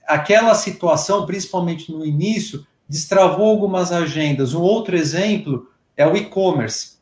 aquela 0.08 0.54
situação, 0.56 1.24
principalmente 1.24 1.92
no 1.92 2.04
início, 2.04 2.66
destravou 2.88 3.46
algumas 3.46 3.92
agendas. 3.92 4.54
Um 4.54 4.62
outro 4.62 4.96
exemplo 4.96 5.70
é 5.96 6.04
o 6.04 6.16
e-commerce, 6.16 6.94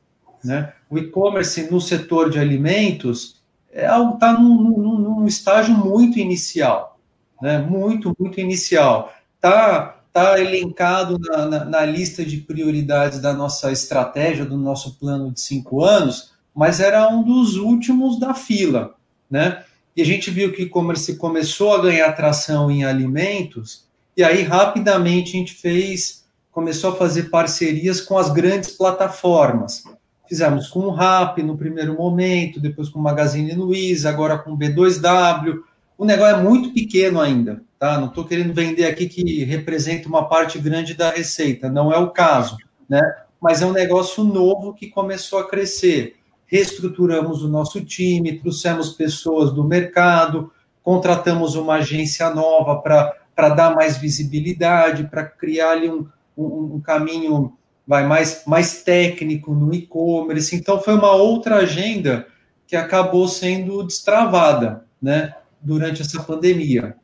né? 0.45 0.75
O 0.91 0.99
e-commerce 0.99 1.71
no 1.71 1.81
setor 1.81 2.29
de 2.29 2.39
alimentos 2.39 3.41
está 3.73 4.31
é, 4.31 4.33
num, 4.33 4.61
num, 4.61 4.99
num 4.99 5.27
estágio 5.27 5.75
muito 5.75 6.19
inicial, 6.19 6.99
né? 7.41 7.59
muito, 7.59 8.15
muito 8.19 8.41
inicial. 8.41 9.11
Está 9.37 10.03
tá 10.13 10.39
elencado 10.39 11.17
na, 11.19 11.47
na, 11.47 11.65
na, 11.65 11.87
lista 11.87 12.25
de 12.25 12.39
prioridades 12.39 13.21
da 13.21 13.33
nossa 13.33 13.71
estratégia, 13.71 14.45
do 14.45 14.59
nosso 14.59 14.99
plano 14.99 15.31
de 15.31 15.41
cinco 15.41 15.83
anos, 15.83 16.33
mas 16.54 16.80
era 16.80 17.09
um 17.09 17.23
dos 17.23 17.57
últimos 17.57 18.19
da 18.19 18.35
fila, 18.35 18.95
né? 19.30 19.64
E 19.97 20.02
a 20.02 20.04
gente 20.04 20.30
viu 20.30 20.52
que 20.52 20.62
o 20.62 20.66
e-commerce 20.66 21.16
começou 21.16 21.75
a 21.75 21.83
ganhar 21.83 22.12
tração 22.12 22.71
em 22.71 22.85
alimentos, 22.85 23.85
e 24.16 24.23
aí 24.23 24.42
rapidamente 24.42 25.37
a 25.37 25.38
gente 25.38 25.54
fez, 25.54 26.25
começou 26.52 26.90
a 26.90 26.97
fazer 26.97 27.25
parcerias 27.25 28.00
com 28.00 28.16
as 28.16 28.30
grandes 28.30 28.71
plataformas. 28.71 29.85
Fizemos 30.28 30.69
com 30.69 30.80
o 30.80 30.90
RAP 30.90 31.38
no 31.38 31.59
primeiro 31.59 31.95
momento, 31.95 32.61
depois 32.61 32.88
com 32.88 32.99
o 32.99 33.02
Magazine 33.02 33.52
Luiza, 33.52 34.09
agora 34.09 34.38
com 34.38 34.52
o 34.52 34.57
B2W, 34.57 35.61
o 35.99 36.04
negócio 36.04 36.37
é 36.37 36.42
muito 36.42 36.73
pequeno 36.73 37.21
ainda, 37.21 37.62
tá? 37.78 37.99
Não 37.99 38.07
estou 38.07 38.25
querendo 38.25 38.54
vender 38.54 38.87
aqui 38.87 39.07
que 39.07 39.45
representa 39.45 40.09
uma 40.09 40.28
parte 40.28 40.59
grande 40.59 40.95
da 40.95 41.11
receita, 41.11 41.69
não 41.69 41.92
é 41.92 41.99
o 41.99 42.11
caso, 42.11 42.57
né? 42.88 43.02
Mas 43.38 43.61
é 43.61 43.66
um 43.66 43.73
negócio 43.73 44.25
novo 44.25 44.73
que 44.73 44.87
começou 44.87 45.40
a 45.40 45.49
crescer. 45.49 46.16
Reestruturamos 46.50 47.42
o 47.42 47.49
nosso 47.49 47.85
time, 47.85 48.38
trouxemos 48.38 48.92
pessoas 48.92 49.52
do 49.52 49.62
mercado, 49.62 50.50
contratamos 50.83 51.54
uma 51.54 51.75
agência 51.75 52.30
nova 52.30 52.76
para 52.76 53.49
dar 53.50 53.75
mais 53.75 53.97
visibilidade, 53.97 55.04
para 55.04 55.25
criar 55.25 55.73
ali 55.73 55.88
um, 55.88 56.07
um, 56.37 56.75
um 56.75 56.80
caminho 56.80 57.52
vai 57.87 58.07
mais, 58.07 58.42
mais 58.47 58.83
técnico 58.83 59.52
no 59.52 59.75
e-commerce. 59.75 60.54
Então, 60.54 60.80
foi 60.80 60.95
uma 60.95 61.12
outra 61.12 61.57
agenda 61.57 62.26
que 62.66 62.76
acabou 62.76 63.26
sendo 63.26 63.83
destravada, 63.83 64.85
né? 65.02 65.35
durante 65.61 66.00
essa 66.02 66.23
pandemia. 66.23 66.97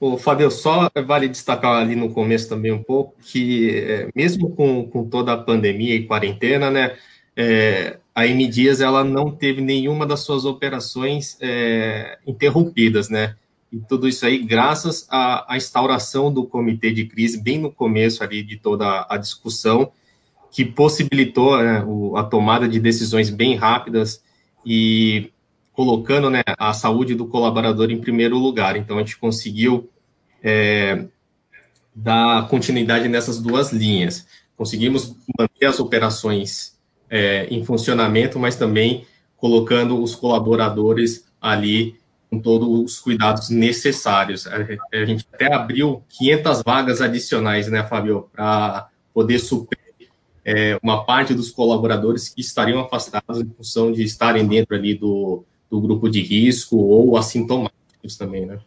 O 0.00 0.18
Fábio, 0.18 0.50
só 0.50 0.90
vale 1.06 1.28
destacar 1.28 1.80
ali 1.80 1.94
no 1.94 2.10
começo 2.10 2.48
também 2.48 2.72
um 2.72 2.82
pouco 2.82 3.14
que, 3.22 3.70
é, 3.70 4.08
mesmo 4.14 4.50
com, 4.50 4.86
com 4.88 5.08
toda 5.08 5.32
a 5.32 5.38
pandemia 5.38 5.94
e 5.94 6.06
quarentena, 6.06 6.70
né, 6.70 6.96
é, 7.36 7.98
a 8.14 8.26
M 8.26 8.46
Dias 8.46 8.80
ela 8.80 9.02
não 9.02 9.30
teve 9.30 9.60
nenhuma 9.60 10.06
das 10.06 10.20
suas 10.20 10.44
operações 10.44 11.36
é, 11.40 12.18
interrompidas, 12.26 13.08
né? 13.08 13.36
E 13.72 13.78
tudo 13.78 14.06
isso 14.06 14.24
aí 14.24 14.38
graças 14.38 15.06
à, 15.10 15.52
à, 15.52 15.56
instauração 15.56 16.32
do 16.32 16.46
comitê 16.46 16.92
de 16.92 17.06
crise 17.06 17.42
bem 17.42 17.58
no 17.58 17.72
começo 17.72 18.22
ali 18.22 18.42
de 18.42 18.56
toda 18.56 19.04
a 19.08 19.16
discussão, 19.16 19.90
que 20.52 20.64
possibilitou 20.64 21.60
né, 21.60 21.82
o, 21.84 22.16
a 22.16 22.22
tomada 22.22 22.68
de 22.68 22.78
decisões 22.78 23.30
bem 23.30 23.56
rápidas 23.56 24.22
e 24.64 25.32
colocando 25.72 26.30
né, 26.30 26.42
a 26.56 26.72
saúde 26.72 27.16
do 27.16 27.26
colaborador 27.26 27.90
em 27.90 28.00
primeiro 28.00 28.38
lugar. 28.38 28.76
Então, 28.76 28.96
a 28.96 29.00
gente 29.00 29.18
conseguiu 29.18 29.90
é, 30.40 31.06
dar 31.92 32.48
continuidade 32.48 33.08
nessas 33.08 33.40
duas 33.40 33.72
linhas. 33.72 34.24
Conseguimos 34.56 35.16
manter 35.36 35.66
as 35.66 35.80
operações 35.80 36.73
é, 37.10 37.46
em 37.50 37.64
funcionamento, 37.64 38.38
mas 38.38 38.56
também 38.56 39.06
colocando 39.36 40.02
os 40.02 40.14
colaboradores 40.14 41.26
ali 41.40 41.96
com 42.30 42.40
todos 42.40 42.68
os 42.68 42.98
cuidados 42.98 43.50
necessários. 43.50 44.46
A 44.46 45.04
gente 45.04 45.26
até 45.32 45.52
abriu 45.52 46.02
500 46.08 46.62
vagas 46.62 47.00
adicionais, 47.00 47.68
né, 47.68 47.84
Fábio, 47.84 48.28
para 48.32 48.88
poder 49.12 49.38
suprir 49.38 49.78
é, 50.44 50.78
uma 50.82 51.04
parte 51.04 51.32
dos 51.32 51.50
colaboradores 51.50 52.28
que 52.28 52.40
estariam 52.40 52.80
afastados 52.80 53.40
em 53.40 53.48
função 53.50 53.92
de 53.92 54.02
estarem 54.02 54.46
dentro 54.46 54.74
ali 54.74 54.94
do, 54.94 55.44
do 55.70 55.80
grupo 55.80 56.08
de 56.08 56.20
risco 56.22 56.76
ou 56.76 57.16
assintomáticos 57.16 58.16
também, 58.18 58.44
né? 58.44 58.58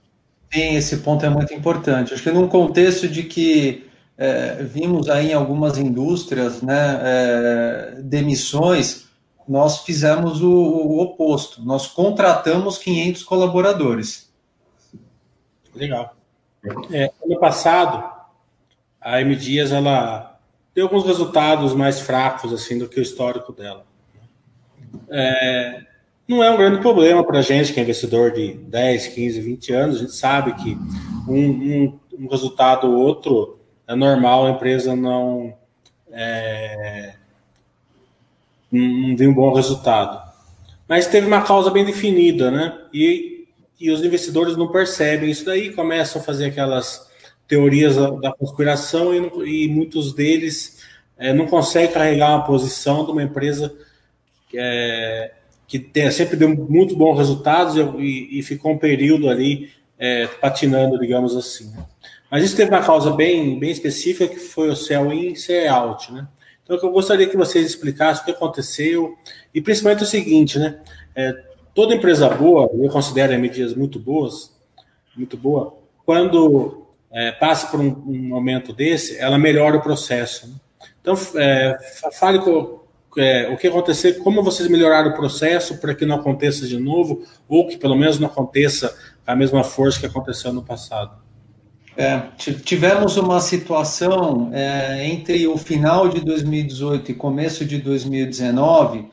Sim, 0.51 0.75
esse 0.75 0.97
ponto 0.97 1.25
é 1.25 1.29
muito 1.29 1.53
importante. 1.53 2.13
Acho 2.13 2.23
que 2.23 2.31
num 2.31 2.47
contexto 2.47 3.07
de 3.07 3.23
que 3.23 3.86
é, 4.17 4.63
vimos 4.63 5.09
aí 5.09 5.31
em 5.31 5.33
algumas 5.33 5.77
indústrias, 5.77 6.61
né, 6.61 6.99
é, 7.03 8.01
demissões, 8.01 9.07
nós 9.47 9.83
fizemos 9.83 10.41
o, 10.41 10.51
o, 10.51 11.01
oposto. 11.01 11.63
Nós 11.63 11.87
contratamos 11.87 12.77
500 12.79 13.23
colaboradores. 13.23 14.33
Legal. 15.73 16.15
É, 16.91 17.11
ano 17.23 17.39
passado, 17.39 18.11
a 18.99 19.21
M 19.21 19.35
Dias 19.35 19.71
ela 19.71 20.37
deu 20.75 20.85
alguns 20.85 21.05
resultados 21.05 21.73
mais 21.73 22.01
fracos 22.01 22.51
assim 22.51 22.77
do 22.77 22.89
que 22.89 22.99
o 22.99 23.03
histórico 23.03 23.53
dela. 23.53 23.85
É, 25.09 25.81
não 26.27 26.43
é 26.43 26.51
um 26.51 26.57
grande 26.57 26.81
problema 26.81 27.23
para 27.23 27.39
a 27.39 27.41
gente, 27.41 27.71
que 27.71 27.79
é 27.79 27.83
investidor 27.83 28.31
de 28.31 28.53
10, 28.53 29.07
15, 29.07 29.39
20 29.39 29.73
anos. 29.73 29.95
A 29.95 29.99
gente 29.99 30.13
sabe 30.13 30.53
que 30.55 30.77
um, 31.25 31.49
um, 31.49 31.99
um 32.19 32.27
resultado 32.27 32.87
ou 32.87 32.97
outro 32.97 33.56
é 33.87 33.95
normal, 33.95 34.45
a 34.45 34.51
empresa 34.51 34.95
não, 34.95 35.53
é, 36.11 37.13
não 38.71 39.15
tem 39.15 39.27
um 39.27 39.33
bom 39.33 39.53
resultado. 39.53 40.21
Mas 40.87 41.07
teve 41.07 41.27
uma 41.27 41.41
causa 41.41 41.69
bem 41.69 41.85
definida, 41.85 42.51
né? 42.51 42.77
E, 42.93 43.47
e 43.79 43.91
os 43.91 44.03
investidores 44.03 44.57
não 44.57 44.71
percebem 44.71 45.29
isso 45.29 45.45
daí, 45.45 45.73
começam 45.73 46.21
a 46.21 46.25
fazer 46.25 46.45
aquelas 46.45 47.07
teorias 47.47 47.95
da, 47.95 48.09
da 48.09 48.33
conspiração 48.33 49.13
e, 49.13 49.65
e, 49.65 49.69
muitos 49.69 50.13
deles 50.13 50.83
é, 51.17 51.33
não 51.33 51.47
conseguem 51.47 51.91
carregar 51.91 52.35
uma 52.35 52.45
posição 52.45 53.05
de 53.05 53.11
uma 53.11 53.23
empresa 53.23 53.73
que 54.49 54.57
é, 54.59 55.33
que 55.67 55.77
tem, 55.77 56.09
sempre 56.11 56.37
deu 56.37 56.49
muito 56.49 56.95
bons 56.95 57.17
resultados 57.17 57.75
e, 57.99 58.39
e 58.39 58.41
ficou 58.41 58.71
um 58.71 58.77
período 58.77 59.29
ali 59.29 59.69
é, 59.99 60.25
patinando, 60.25 60.97
digamos 60.97 61.35
assim. 61.35 61.73
Mas 62.29 62.43
isso 62.43 62.55
teve 62.55 62.71
uma 62.71 62.83
causa 62.83 63.11
bem, 63.11 63.57
bem 63.57 63.71
específica, 63.71 64.27
que 64.27 64.39
foi 64.39 64.69
o 64.69 64.75
sell-in 64.75 65.31
e 65.31 65.35
sell-out, 65.35 66.11
né? 66.11 66.27
Então, 66.63 66.77
eu 66.77 66.91
gostaria 66.91 67.27
que 67.29 67.37
vocês 67.37 67.65
explicassem 67.65 68.21
o 68.21 68.25
que 68.25 68.31
aconteceu, 68.31 69.15
e 69.53 69.61
principalmente 69.61 70.03
o 70.03 70.07
seguinte, 70.07 70.59
né? 70.59 70.81
É, 71.15 71.33
toda 71.73 71.95
empresa 71.95 72.27
boa, 72.27 72.69
eu 72.73 72.89
considero 72.89 73.33
a 73.33 73.37
medidas 73.37 73.73
muito 73.73 73.97
boas, 73.97 74.53
muito 75.15 75.37
boa, 75.37 75.77
quando 76.05 76.85
é, 77.11 77.31
passa 77.31 77.67
por 77.67 77.79
um, 77.79 77.87
um, 78.05 78.27
momento 78.27 78.73
desse, 78.73 79.17
ela 79.17 79.37
melhora 79.37 79.77
o 79.77 79.81
processo. 79.81 80.47
Né? 80.47 80.55
Então, 81.01 81.15
é, 81.35 81.77
fale 82.13 82.39
com, 82.39 82.81
é, 83.17 83.49
o 83.49 83.57
que 83.57 83.67
acontecer, 83.67 84.19
como 84.19 84.43
vocês 84.43 84.69
melhoraram 84.69 85.11
o 85.11 85.15
processo 85.15 85.77
para 85.77 85.95
que 85.95 86.05
não 86.05 86.17
aconteça 86.17 86.67
de 86.67 86.77
novo, 86.77 87.23
ou 87.47 87.67
que 87.67 87.77
pelo 87.77 87.95
menos 87.95 88.19
não 88.19 88.27
aconteça 88.27 88.95
a 89.25 89.35
mesma 89.35 89.63
força 89.63 89.99
que 89.99 90.05
aconteceu 90.05 90.51
no 90.51 90.63
passado? 90.63 91.26
É, 91.97 92.21
tivemos 92.63 93.17
uma 93.17 93.41
situação 93.41 94.51
é, 94.53 95.07
entre 95.07 95.47
o 95.47 95.57
final 95.57 96.07
de 96.07 96.21
2018 96.23 97.11
e 97.11 97.15
começo 97.15 97.65
de 97.65 97.79
2019 97.79 99.09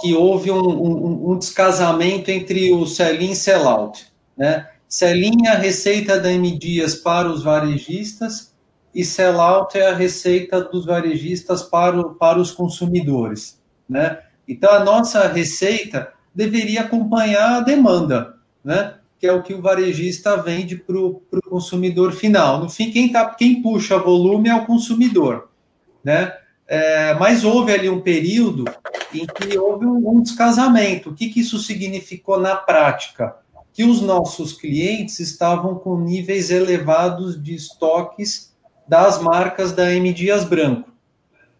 que 0.00 0.14
houve 0.14 0.50
um, 0.50 0.56
um, 0.56 1.32
um 1.32 1.38
descasamento 1.38 2.30
entre 2.30 2.72
o 2.72 2.86
sell-in 2.86 3.32
e 3.32 3.36
sell-out. 3.36 4.06
Né? 4.34 4.66
Celinha, 4.88 5.58
receita 5.58 6.18
da 6.18 6.32
M 6.32 6.58
Dias 6.58 6.94
para 6.94 7.30
os 7.30 7.42
varejistas 7.42 8.52
e 8.94 9.04
sellout 9.04 9.76
é 9.76 9.88
a 9.88 9.94
receita 9.94 10.60
dos 10.60 10.86
varejistas 10.86 11.62
para, 11.62 12.00
o, 12.00 12.14
para 12.14 12.38
os 12.38 12.50
consumidores. 12.50 13.60
Né? 13.88 14.18
Então, 14.48 14.72
a 14.72 14.82
nossa 14.82 15.28
receita 15.28 16.12
deveria 16.34 16.80
acompanhar 16.80 17.58
a 17.58 17.60
demanda, 17.60 18.34
né? 18.64 18.94
Que 19.22 19.28
é 19.28 19.32
o 19.32 19.40
que 19.40 19.54
o 19.54 19.62
varejista 19.62 20.36
vende 20.36 20.74
para 20.74 20.98
o 20.98 21.22
consumidor 21.48 22.10
final. 22.10 22.58
No 22.58 22.68
fim, 22.68 22.90
quem, 22.90 23.12
tá, 23.12 23.24
quem 23.32 23.62
puxa 23.62 23.96
volume 23.96 24.48
é 24.48 24.54
o 24.56 24.66
consumidor. 24.66 25.48
Né? 26.02 26.34
É, 26.66 27.14
mas 27.14 27.44
houve 27.44 27.72
ali 27.72 27.88
um 27.88 28.00
período 28.00 28.64
em 29.14 29.24
que 29.24 29.56
houve 29.56 29.86
um, 29.86 30.10
um 30.10 30.20
descasamento. 30.20 31.10
O 31.10 31.14
que, 31.14 31.28
que 31.28 31.38
isso 31.38 31.60
significou 31.60 32.40
na 32.40 32.56
prática? 32.56 33.36
Que 33.72 33.84
os 33.84 34.00
nossos 34.00 34.54
clientes 34.54 35.20
estavam 35.20 35.76
com 35.76 36.00
níveis 36.00 36.50
elevados 36.50 37.40
de 37.40 37.54
estoques 37.54 38.52
das 38.88 39.22
marcas 39.22 39.70
da 39.70 39.94
M 39.94 40.12
Dias 40.12 40.42
Branco, 40.42 40.90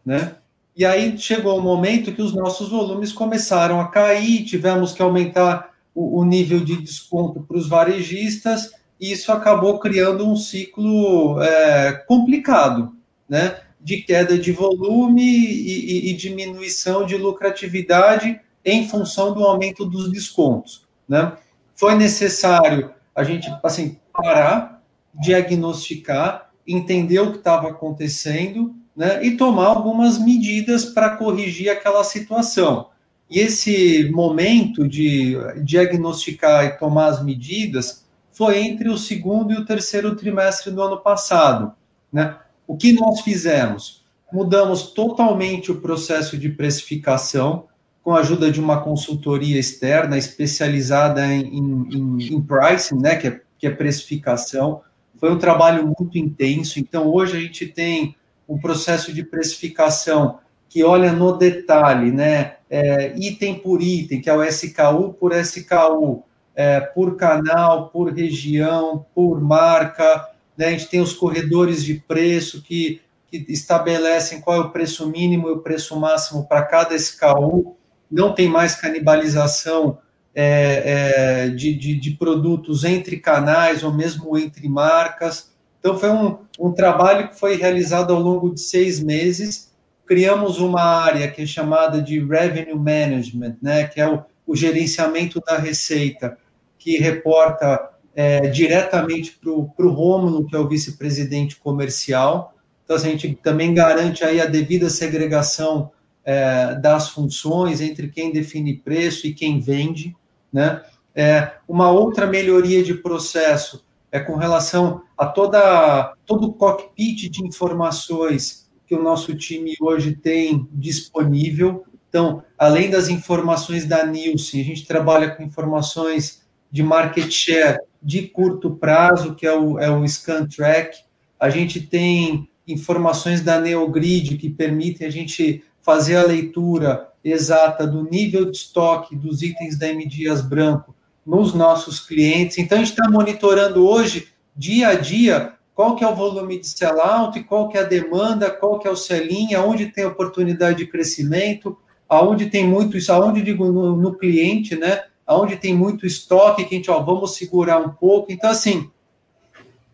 né? 0.04 0.34
E 0.74 0.84
aí 0.84 1.16
chegou 1.16 1.56
um 1.56 1.62
momento 1.62 2.12
que 2.12 2.22
os 2.22 2.34
nossos 2.34 2.70
volumes 2.70 3.12
começaram 3.12 3.80
a 3.80 3.86
cair, 3.86 4.44
tivemos 4.44 4.92
que 4.92 5.00
aumentar 5.00 5.71
o, 5.94 6.20
o 6.20 6.24
nível 6.24 6.64
de 6.64 6.80
desconto 6.80 7.40
para 7.42 7.56
os 7.56 7.68
varejistas, 7.68 8.72
e 9.00 9.12
isso 9.12 9.32
acabou 9.32 9.78
criando 9.78 10.28
um 10.28 10.36
ciclo 10.36 11.40
é, 11.42 11.92
complicado, 12.06 12.94
né? 13.28 13.60
De 13.80 14.02
queda 14.02 14.38
de 14.38 14.52
volume 14.52 15.22
e, 15.22 16.08
e, 16.08 16.10
e 16.10 16.16
diminuição 16.16 17.04
de 17.04 17.16
lucratividade 17.16 18.40
em 18.64 18.88
função 18.88 19.34
do 19.34 19.42
aumento 19.42 19.84
dos 19.84 20.10
descontos, 20.10 20.86
né? 21.08 21.32
Foi 21.74 21.96
necessário 21.96 22.92
a 23.14 23.24
gente 23.24 23.52
assim 23.62 23.98
parar, 24.12 24.82
diagnosticar, 25.14 26.50
entender 26.66 27.18
o 27.18 27.32
que 27.32 27.38
estava 27.38 27.70
acontecendo 27.70 28.74
né, 28.96 29.24
e 29.24 29.36
tomar 29.36 29.66
algumas 29.66 30.18
medidas 30.18 30.84
para 30.84 31.16
corrigir 31.16 31.70
aquela 31.70 32.04
situação. 32.04 32.90
E 33.32 33.38
esse 33.38 34.10
momento 34.10 34.86
de 34.86 35.38
diagnosticar 35.64 36.66
e 36.66 36.76
tomar 36.76 37.06
as 37.06 37.24
medidas 37.24 38.04
foi 38.30 38.58
entre 38.58 38.90
o 38.90 38.98
segundo 38.98 39.54
e 39.54 39.56
o 39.56 39.64
terceiro 39.64 40.14
trimestre 40.14 40.70
do 40.70 40.82
ano 40.82 40.98
passado. 40.98 41.72
Né? 42.12 42.36
O 42.66 42.76
que 42.76 42.92
nós 42.92 43.22
fizemos? 43.22 44.04
Mudamos 44.30 44.92
totalmente 44.92 45.72
o 45.72 45.80
processo 45.80 46.36
de 46.36 46.50
precificação, 46.50 47.68
com 48.02 48.14
a 48.14 48.20
ajuda 48.20 48.52
de 48.52 48.60
uma 48.60 48.82
consultoria 48.82 49.58
externa 49.58 50.18
especializada 50.18 51.26
em, 51.26 51.56
em, 51.56 52.34
em 52.34 52.42
pricing, 52.42 53.00
né, 53.00 53.16
que 53.16 53.28
é, 53.28 53.40
que 53.58 53.66
é 53.66 53.70
precificação. 53.70 54.82
Foi 55.16 55.32
um 55.32 55.38
trabalho 55.38 55.86
muito 55.86 56.18
intenso. 56.18 56.78
Então, 56.78 57.06
hoje 57.06 57.38
a 57.38 57.40
gente 57.40 57.66
tem 57.66 58.14
um 58.46 58.58
processo 58.58 59.10
de 59.10 59.22
precificação 59.22 60.38
que 60.72 60.82
olha 60.82 61.12
no 61.12 61.36
detalhe, 61.36 62.10
né, 62.10 62.54
é, 62.70 63.12
item 63.18 63.58
por 63.58 63.82
item, 63.82 64.22
que 64.22 64.30
é 64.30 64.34
o 64.34 64.42
SKU 64.42 65.12
por 65.20 65.36
SKU, 65.36 66.22
é, 66.54 66.80
por 66.80 67.14
canal, 67.16 67.90
por 67.90 68.10
região, 68.10 69.04
por 69.14 69.38
marca. 69.38 70.30
Né, 70.56 70.68
a 70.68 70.70
gente 70.70 70.88
tem 70.88 71.02
os 71.02 71.12
corredores 71.12 71.84
de 71.84 71.96
preço 71.96 72.62
que, 72.62 73.02
que 73.30 73.44
estabelecem 73.50 74.40
qual 74.40 74.56
é 74.56 74.60
o 74.60 74.70
preço 74.70 75.06
mínimo 75.10 75.48
e 75.48 75.52
o 75.52 75.58
preço 75.58 75.94
máximo 76.00 76.46
para 76.46 76.62
cada 76.62 76.94
SKU. 76.94 77.76
Não 78.10 78.34
tem 78.34 78.48
mais 78.48 78.74
canibalização 78.74 79.98
é, 80.34 81.44
é, 81.44 81.48
de, 81.50 81.74
de, 81.74 82.00
de, 82.00 82.12
produtos 82.12 82.82
entre 82.84 83.18
canais 83.18 83.84
ou 83.84 83.92
mesmo 83.92 84.38
entre 84.38 84.66
marcas. 84.70 85.52
Então, 85.78 85.98
foi 85.98 86.08
um, 86.08 86.38
um 86.58 86.72
trabalho 86.72 87.28
que 87.28 87.38
foi 87.38 87.56
realizado 87.56 88.14
ao 88.14 88.20
longo 88.20 88.54
de 88.54 88.62
seis 88.62 88.98
meses. 89.02 89.71
Criamos 90.12 90.58
uma 90.58 90.82
área 90.82 91.26
que 91.26 91.40
é 91.40 91.46
chamada 91.46 92.02
de 92.02 92.22
Revenue 92.22 92.74
Management, 92.74 93.56
né, 93.62 93.84
que 93.84 93.98
é 93.98 94.06
o, 94.06 94.22
o 94.46 94.54
gerenciamento 94.54 95.40
da 95.40 95.56
receita, 95.56 96.36
que 96.78 96.98
reporta 96.98 97.92
é, 98.14 98.40
diretamente 98.40 99.40
para 99.40 99.50
o 99.50 99.90
Rômulo, 99.90 100.46
que 100.46 100.54
é 100.54 100.58
o 100.58 100.68
vice-presidente 100.68 101.56
comercial. 101.56 102.54
Então, 102.84 102.94
a 102.94 102.98
gente 102.98 103.38
também 103.42 103.72
garante 103.72 104.22
aí 104.22 104.38
a 104.38 104.44
devida 104.44 104.90
segregação 104.90 105.90
é, 106.22 106.74
das 106.74 107.08
funções 107.08 107.80
entre 107.80 108.08
quem 108.08 108.30
define 108.30 108.76
preço 108.76 109.26
e 109.26 109.32
quem 109.32 109.60
vende. 109.60 110.14
Né? 110.52 110.82
É, 111.14 111.52
uma 111.66 111.90
outra 111.90 112.26
melhoria 112.26 112.82
de 112.82 112.92
processo 112.92 113.82
é 114.10 114.20
com 114.20 114.36
relação 114.36 115.04
a 115.16 115.24
toda, 115.24 116.12
todo 116.26 116.48
o 116.48 116.52
cockpit 116.52 117.30
de 117.30 117.46
informações 117.46 118.61
que 118.92 118.96
o 118.96 119.02
nosso 119.02 119.34
time 119.34 119.74
hoje 119.80 120.14
tem 120.14 120.68
disponível. 120.70 121.86
Então, 122.10 122.42
além 122.58 122.90
das 122.90 123.08
informações 123.08 123.86
da 123.86 124.04
Nielsen, 124.04 124.60
a 124.60 124.64
gente 124.64 124.86
trabalha 124.86 125.30
com 125.30 125.42
informações 125.42 126.42
de 126.70 126.82
market 126.82 127.30
share 127.30 127.78
de 128.02 128.28
curto 128.28 128.72
prazo, 128.72 129.34
que 129.34 129.46
é 129.46 129.58
o, 129.58 129.78
é 129.78 129.90
o 129.90 130.06
Scan 130.06 130.46
Track. 130.46 130.98
A 131.40 131.48
gente 131.48 131.80
tem 131.80 132.46
informações 132.68 133.40
da 133.40 133.58
Neogrid 133.58 134.36
que 134.36 134.50
permitem 134.50 135.06
a 135.06 135.10
gente 135.10 135.64
fazer 135.80 136.16
a 136.16 136.26
leitura 136.26 137.08
exata 137.24 137.86
do 137.86 138.04
nível 138.04 138.50
de 138.50 138.58
estoque 138.58 139.16
dos 139.16 139.40
itens 139.40 139.78
da 139.78 139.88
M 139.88 140.06
Dias 140.06 140.42
Branco 140.42 140.94
nos 141.24 141.54
nossos 141.54 141.98
clientes. 141.98 142.58
Então, 142.58 142.76
a 142.76 142.84
gente 142.84 142.90
está 142.90 143.10
monitorando 143.10 143.88
hoje, 143.88 144.28
dia 144.54 144.88
a 144.88 144.94
dia, 144.94 145.54
qual 145.74 145.96
que 145.96 146.04
é 146.04 146.08
o 146.08 146.14
volume 146.14 146.60
de 146.60 146.68
sellout, 146.68 147.42
qual 147.44 147.68
que 147.68 147.78
é 147.78 147.80
a 147.80 147.84
demanda, 147.84 148.50
qual 148.50 148.78
que 148.78 148.86
é 148.86 148.90
o 148.90 148.96
selling, 148.96 149.54
aonde 149.54 149.86
tem 149.86 150.04
oportunidade 150.04 150.78
de 150.78 150.86
crescimento, 150.86 151.76
aonde 152.08 152.46
tem 152.46 152.66
muito 152.66 152.96
isso, 152.96 153.12
aonde 153.12 153.42
digo 153.42 153.64
no, 153.72 153.96
no 153.96 154.14
cliente, 154.16 154.76
né? 154.76 155.04
Aonde 155.26 155.56
tem 155.56 155.74
muito 155.74 156.06
estoque, 156.06 156.64
que 156.64 156.74
a 156.74 156.78
gente, 156.78 156.90
ó, 156.90 157.00
vamos 157.00 157.36
segurar 157.36 157.78
um 157.78 157.90
pouco. 157.90 158.30
Então, 158.30 158.50
assim, 158.50 158.90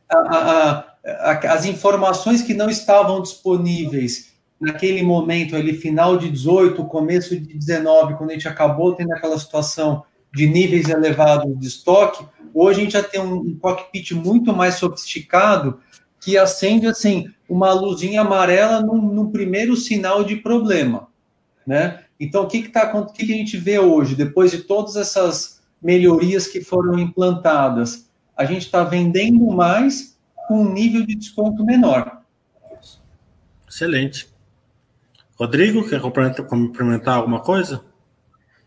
a, 0.08 0.18
a, 0.18 0.84
a, 1.04 1.32
as 1.52 1.64
informações 1.64 2.42
que 2.42 2.54
não 2.54 2.68
estavam 2.68 3.22
disponíveis 3.22 4.32
naquele 4.60 5.02
momento 5.02 5.54
ali, 5.54 5.74
final 5.74 6.18
de 6.18 6.28
18, 6.28 6.84
começo 6.86 7.38
de 7.38 7.54
19, 7.54 8.14
quando 8.14 8.30
a 8.30 8.32
gente 8.32 8.48
acabou 8.48 8.94
tendo 8.94 9.12
aquela 9.12 9.38
situação 9.38 10.02
de 10.34 10.46
níveis 10.46 10.88
elevados 10.88 11.56
de 11.58 11.66
estoque, 11.66 12.26
hoje 12.60 12.80
a 12.80 12.84
gente 12.84 12.92
já 12.92 13.02
tem 13.02 13.20
um, 13.20 13.56
cockpit 13.58 14.12
muito 14.12 14.52
mais 14.52 14.74
sofisticado 14.74 15.80
que 16.20 16.36
acende 16.36 16.86
assim 16.86 17.30
uma 17.48 17.72
luzinha 17.72 18.22
amarela 18.22 18.80
no, 18.80 18.96
no 18.96 19.30
primeiro 19.30 19.76
sinal 19.76 20.24
de 20.24 20.36
problema, 20.36 21.08
né? 21.66 22.04
Então 22.18 22.44
o 22.44 22.48
que 22.48 22.62
que 22.62 22.68
tá, 22.68 22.92
o 22.96 23.06
que, 23.06 23.26
que 23.26 23.32
a 23.32 23.36
gente 23.36 23.56
vê 23.56 23.78
hoje 23.78 24.14
depois 24.14 24.50
de 24.50 24.58
todas 24.58 24.96
essas 24.96 25.60
melhorias 25.80 26.46
que 26.46 26.60
foram 26.60 26.98
implantadas? 26.98 28.08
A 28.36 28.44
gente 28.44 28.62
está 28.62 28.82
vendendo 28.84 29.46
mais 29.46 30.18
com 30.48 30.62
um 30.62 30.72
nível 30.72 31.06
de 31.06 31.14
desconto 31.14 31.64
menor. 31.64 32.22
Excelente. 33.68 34.28
Rodrigo, 35.38 35.88
quer 35.88 36.00
complementar 36.00 37.16
alguma 37.16 37.40
coisa? 37.40 37.84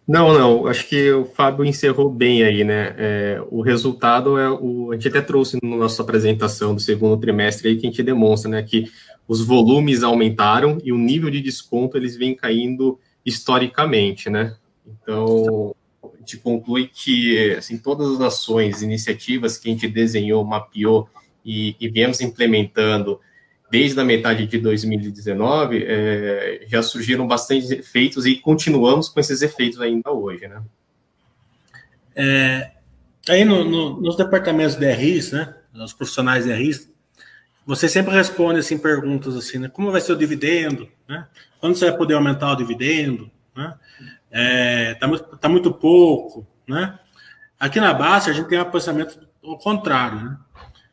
Não, 0.07 0.33
não, 0.33 0.67
acho 0.67 0.87
que 0.87 1.11
o 1.11 1.25
Fábio 1.25 1.63
encerrou 1.63 2.09
bem 2.09 2.43
aí, 2.43 2.63
né? 2.63 2.95
É, 2.97 3.43
o 3.49 3.61
resultado 3.61 4.37
é 4.37 4.49
o. 4.49 4.91
A 4.91 4.95
gente 4.95 5.07
até 5.07 5.21
trouxe 5.21 5.57
na 5.61 5.77
nossa 5.77 6.01
apresentação 6.01 6.73
do 6.73 6.81
segundo 6.81 7.19
trimestre 7.19 7.69
aí 7.69 7.77
que 7.77 7.85
a 7.85 7.89
gente 7.89 8.03
demonstra, 8.03 8.49
né? 8.49 8.63
Que 8.63 8.91
os 9.27 9.45
volumes 9.45 10.03
aumentaram 10.03 10.79
e 10.83 10.91
o 10.91 10.97
nível 10.97 11.29
de 11.29 11.41
desconto 11.41 11.97
eles 11.97 12.17
vêm 12.17 12.35
caindo 12.35 12.99
historicamente, 13.25 14.29
né? 14.29 14.55
Então, 14.85 15.75
a 16.03 16.17
gente 16.19 16.37
conclui 16.37 16.89
que 16.91 17.53
assim, 17.53 17.77
todas 17.77 18.11
as 18.15 18.21
ações, 18.21 18.81
iniciativas 18.81 19.57
que 19.57 19.69
a 19.69 19.71
gente 19.71 19.87
desenhou, 19.87 20.43
mapeou 20.43 21.07
e, 21.45 21.75
e 21.79 21.87
viemos 21.87 22.19
implementando 22.21 23.19
desde 23.71 23.97
a 23.99 24.03
metade 24.03 24.45
de 24.45 24.57
2019, 24.57 25.85
é, 25.87 26.65
já 26.67 26.83
surgiram 26.83 27.25
bastantes 27.25 27.71
efeitos 27.71 28.25
e 28.25 28.35
continuamos 28.35 29.07
com 29.07 29.19
esses 29.21 29.41
efeitos 29.41 29.79
ainda 29.79 30.11
hoje, 30.11 30.45
né? 30.45 30.61
É, 32.13 32.71
aí 33.29 33.45
no, 33.45 33.63
no, 33.63 34.01
nos 34.01 34.17
departamentos 34.17 34.75
de 34.75 34.91
RIs, 34.91 35.31
né, 35.31 35.55
os 35.73 35.93
profissionais 35.93 36.43
de 36.43 36.51
RIs, 36.51 36.91
você 37.65 37.87
sempre 37.87 38.13
responde 38.13 38.59
assim 38.59 38.77
perguntas 38.77 39.37
assim, 39.37 39.57
né, 39.57 39.69
como 39.69 39.89
vai 39.89 40.01
ser 40.01 40.11
o 40.11 40.17
dividendo, 40.17 40.89
né? 41.07 41.25
Quando 41.57 41.75
você 41.75 41.89
vai 41.89 41.97
poder 41.97 42.15
aumentar 42.15 42.51
o 42.51 42.55
dividendo, 42.57 43.31
né? 43.55 43.73
É, 44.29 44.93
tá, 44.95 45.07
muito, 45.07 45.23
tá 45.37 45.47
muito 45.47 45.73
pouco, 45.73 46.45
né? 46.67 46.99
Aqui 47.57 47.79
na 47.79 47.93
Baixa 47.93 48.31
a 48.31 48.33
gente 48.33 48.49
tem 48.49 48.59
um 48.59 48.65
pensamento 48.65 49.17
ao 49.41 49.57
contrário, 49.57 50.19
né? 50.21 50.37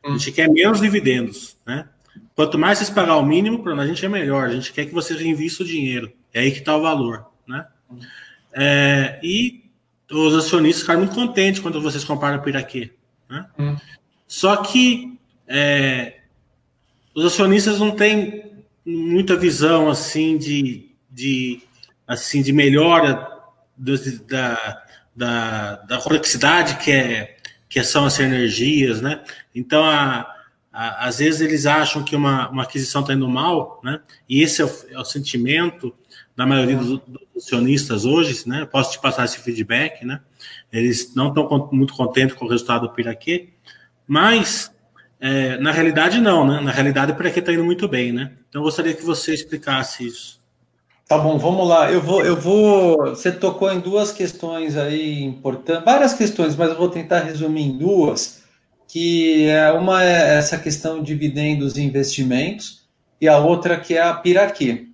A 0.05 0.11
gente 0.11 0.31
quer 0.31 0.47
menos 0.47 0.79
dividendos, 0.79 1.57
né? 1.65 1.89
Quanto 2.35 2.57
mais 2.57 2.77
vocês 2.77 2.89
pagar 2.89 3.17
o 3.17 3.25
mínimo, 3.25 3.63
para 3.63 3.73
a 3.73 3.87
gente 3.87 4.05
é 4.05 4.09
melhor. 4.09 4.47
A 4.47 4.53
gente 4.53 4.71
quer 4.71 4.85
que 4.85 4.93
vocês 4.93 5.19
invistam 5.21 5.65
o 5.65 5.69
dinheiro. 5.69 6.11
É 6.33 6.41
aí 6.41 6.51
que 6.51 6.59
está 6.59 6.75
o 6.75 6.81
valor, 6.81 7.25
né? 7.47 7.65
É, 8.53 9.19
e 9.23 9.63
os 10.11 10.35
acionistas 10.35 10.81
ficaram 10.81 11.01
muito 11.01 11.15
contentes 11.15 11.61
quando 11.61 11.81
vocês 11.81 12.03
comparam 12.03 12.37
o 12.37 12.41
Piraquê. 12.41 12.91
Né? 13.29 13.45
Hum. 13.57 13.75
Só 14.27 14.57
que 14.57 15.17
é, 15.47 16.19
os 17.13 17.25
acionistas 17.25 17.79
não 17.79 17.91
têm 17.91 18.51
muita 18.85 19.35
visão 19.35 19.89
assim 19.89 20.37
de, 20.37 20.89
de 21.09 21.61
assim 22.07 22.41
de 22.41 22.51
melhora 22.51 23.27
do, 23.77 23.95
da, 24.25 24.83
da, 25.15 25.75
da 25.75 25.97
complexidade 25.97 26.77
que 26.77 26.91
é 26.91 27.35
que 27.67 27.83
são 27.83 28.05
as 28.05 28.19
energias, 28.19 28.99
né? 28.99 29.23
Então 29.53 29.83
a, 29.83 30.21
a, 30.21 30.35
às 30.71 31.17
vezes 31.17 31.41
eles 31.41 31.65
acham 31.65 32.03
que 32.03 32.15
uma, 32.15 32.49
uma 32.49 32.63
aquisição 32.63 33.01
está 33.01 33.13
indo 33.13 33.27
mal, 33.27 33.79
né? 33.83 33.99
E 34.27 34.41
esse 34.41 34.61
é 34.61 34.65
o, 34.65 34.71
é 34.91 34.99
o 34.99 35.05
sentimento 35.05 35.93
da 36.35 36.45
maioria 36.45 36.77
dos, 36.77 36.99
dos, 37.07 37.29
acionistas 37.35 38.05
hoje, 38.05 38.47
né? 38.47 38.67
Posso 38.69 38.91
te 38.91 38.99
passar 38.99 39.25
esse 39.25 39.39
feedback, 39.39 40.05
né? 40.05 40.19
Eles 40.71 41.15
não 41.15 41.29
estão 41.29 41.69
muito 41.71 41.93
contentes 41.93 42.35
com 42.35 42.45
o 42.45 42.49
resultado 42.49 42.87
do 42.87 42.93
Piraquê, 42.93 43.49
mas 44.07 44.71
é, 45.19 45.57
na 45.57 45.71
realidade 45.71 46.19
não, 46.19 46.45
né? 46.45 46.61
Na 46.61 46.71
realidade 46.71 47.11
o 47.11 47.15
Piraquê 47.15 47.39
está 47.39 47.51
indo 47.51 47.63
muito 47.63 47.87
bem, 47.87 48.11
né? 48.11 48.33
Então 48.47 48.61
eu 48.61 48.65
gostaria 48.65 48.93
que 48.93 49.03
você 49.03 49.33
explicasse 49.33 50.05
isso. 50.05 50.39
Tá 51.07 51.17
bom, 51.17 51.39
vamos 51.39 51.67
lá. 51.67 51.91
Eu 51.91 52.01
vou, 52.01 52.23
eu 52.23 52.35
vou. 52.35 53.07
Você 53.07 53.31
tocou 53.31 53.71
em 53.71 53.79
duas 53.79 54.11
questões 54.11 54.77
aí 54.77 55.23
importantes, 55.23 55.83
várias 55.83 56.13
questões, 56.13 56.55
mas 56.55 56.69
eu 56.69 56.77
vou 56.77 56.89
tentar 56.89 57.21
resumir 57.21 57.63
em 57.63 57.77
duas 57.77 58.38
que 58.89 59.45
é 59.47 59.71
uma 59.71 60.03
é 60.03 60.37
essa 60.37 60.57
questão 60.57 60.97
de 60.97 61.13
dividendos 61.13 61.77
e 61.77 61.83
investimentos, 61.83 62.89
e 63.21 63.27
a 63.27 63.37
outra 63.37 63.79
que 63.79 63.93
é 63.93 64.01
a 64.01 64.15
Piraquê. 64.15 64.87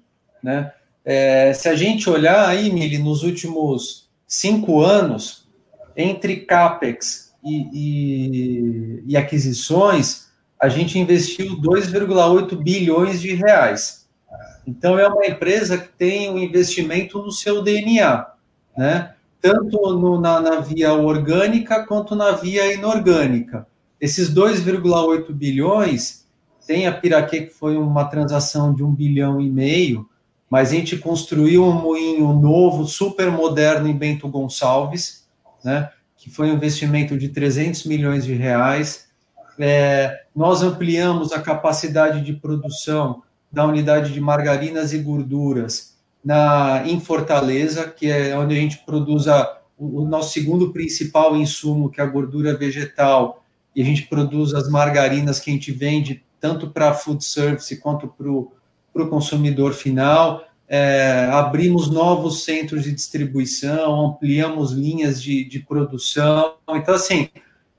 Né? 0.43 0.69
É, 1.05 1.53
se 1.53 1.69
a 1.69 1.75
gente 1.75 2.09
olhar 2.09 2.45
aí, 2.47 2.69
Mili, 2.69 2.97
nos 2.97 3.23
últimos 3.23 4.09
cinco 4.27 4.81
anos, 4.81 5.47
entre 5.95 6.41
CAPEX 6.41 7.33
e, 7.41 7.69
e, 7.73 9.03
e 9.07 9.15
aquisições, 9.15 10.27
a 10.59 10.67
gente 10.67 10.99
investiu 10.99 11.61
2,8 11.61 12.53
bilhões 12.61 13.21
de 13.21 13.33
reais. 13.33 14.09
Então, 14.67 14.99
é 14.99 15.07
uma 15.07 15.25
empresa 15.25 15.77
que 15.77 15.87
tem 15.87 16.29
o 16.29 16.33
um 16.33 16.39
investimento 16.39 17.19
no 17.19 17.31
seu 17.31 17.61
DNA, 17.61 18.25
né? 18.75 19.13
tanto 19.39 19.77
no, 19.93 20.19
na, 20.19 20.41
na 20.41 20.59
via 20.59 20.93
orgânica 20.93 21.85
quanto 21.85 22.13
na 22.13 22.31
via 22.31 22.73
inorgânica. 22.73 23.65
Esses 23.99 24.33
2,8 24.33 25.31
bilhões, 25.31 26.25
tem 26.67 26.87
a 26.87 26.91
Piraquê, 26.91 27.41
que 27.41 27.53
foi 27.53 27.77
uma 27.77 28.05
transação 28.05 28.73
de 28.73 28.83
um 28.83 28.93
bilhão 28.93 29.39
e 29.39 29.49
meio, 29.49 30.09
mas 30.49 30.69
a 30.69 30.75
gente 30.75 30.97
construiu 30.97 31.63
um 31.63 31.73
moinho 31.73 32.33
novo, 32.33 32.85
super 32.85 33.31
moderno 33.31 33.87
em 33.87 33.95
Bento 33.95 34.27
Gonçalves, 34.27 35.27
né, 35.63 35.89
que 36.17 36.29
foi 36.29 36.49
um 36.49 36.55
investimento 36.55 37.17
de 37.17 37.29
300 37.29 37.85
milhões 37.85 38.25
de 38.25 38.33
reais. 38.33 39.07
É, 39.59 40.23
nós 40.35 40.61
ampliamos 40.61 41.31
a 41.31 41.41
capacidade 41.41 42.21
de 42.21 42.33
produção 42.33 43.21
da 43.51 43.65
unidade 43.65 44.11
de 44.11 44.19
margarinas 44.19 44.91
e 44.91 44.97
gorduras 44.97 45.95
na, 46.23 46.83
em 46.85 46.99
Fortaleza, 46.99 47.87
que 47.87 48.09
é 48.09 48.37
onde 48.37 48.55
a 48.55 48.59
gente 48.59 48.79
produz 48.79 49.27
a, 49.27 49.59
o 49.77 50.03
nosso 50.05 50.33
segundo 50.33 50.73
principal 50.73 51.35
insumo, 51.35 51.89
que 51.89 52.01
é 52.01 52.03
a 52.03 52.07
gordura 52.07 52.57
vegetal, 52.57 53.44
e 53.75 53.81
a 53.81 53.85
gente 53.85 54.03
produz 54.03 54.53
as 54.53 54.69
margarinas 54.69 55.39
que 55.39 55.49
a 55.49 55.53
gente 55.53 55.71
vende 55.71 56.23
tanto 56.39 56.69
para 56.69 56.93
food 56.93 57.23
service 57.23 57.75
quanto 57.77 58.07
para 58.07 58.29
o 58.29 59.09
consumidor 59.09 59.73
final. 59.73 60.43
É, 60.67 61.29
abrimos 61.31 61.89
novos 61.89 62.43
centros 62.43 62.83
de 62.83 62.91
distribuição, 62.91 64.07
ampliamos 64.07 64.71
linhas 64.71 65.21
de, 65.21 65.43
de 65.43 65.59
produção. 65.59 66.55
Então, 66.69 66.95
assim, 66.95 67.29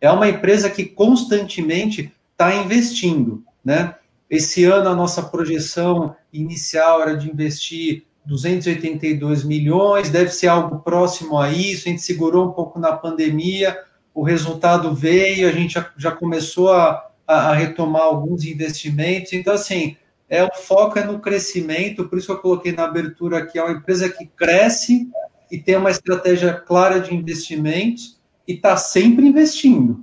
é 0.01 0.11
uma 0.11 0.29
empresa 0.29 0.69
que 0.69 0.85
constantemente 0.85 2.13
está 2.33 2.55
investindo, 2.55 3.43
né? 3.65 3.95
Esse 4.29 4.65
ano 4.65 4.89
a 4.89 4.95
nossa 4.95 5.23
projeção 5.23 6.15
inicial 6.33 7.01
era 7.01 7.17
de 7.17 7.31
investir 7.31 8.05
282 8.27 9.45
milhões, 9.45 10.11
deve 10.11 10.31
ser 10.31 10.49
algo 10.49 10.81
próximo 10.81 11.39
a 11.39 11.51
isso. 11.51 11.89
A 11.89 11.91
gente 11.91 12.03
segurou 12.03 12.49
um 12.49 12.53
pouco 12.53 12.79
na 12.79 12.93
pandemia, 12.93 13.79
o 14.17 14.23
resultado 14.23 14.95
veio, 14.95 15.47
a 15.47 15.53
gente 15.53 15.79
já, 15.99 16.11
começou 16.11 16.73
a, 16.73 17.07
a, 17.27 17.53
retomar 17.53 18.01
alguns 18.01 18.47
investimentos. 18.47 19.35
Então, 19.35 19.53
assim, 19.53 19.95
é 20.27 20.43
o 20.43 20.49
foco 20.55 20.99
é 20.99 21.05
no 21.05 21.21
crescimento, 21.21 22.09
por 22.09 22.17
isso 22.17 22.29
que 22.29 22.33
eu 22.33 22.39
coloquei 22.39 22.73
na 22.73 22.85
abertura 22.85 23.37
aqui, 23.37 23.59
é 23.59 23.63
uma 23.63 23.75
empresa 23.75 24.09
que 24.09 24.25
cresce 24.25 25.07
e 25.53 25.59
tem 25.59 25.77
uma 25.77 25.91
estratégia 25.91 26.55
clara 26.55 26.99
de 26.99 27.15
investimentos 27.15 28.19
e 28.49 28.55
está 28.55 28.75
sempre 28.79 29.27
investindo, 29.27 30.03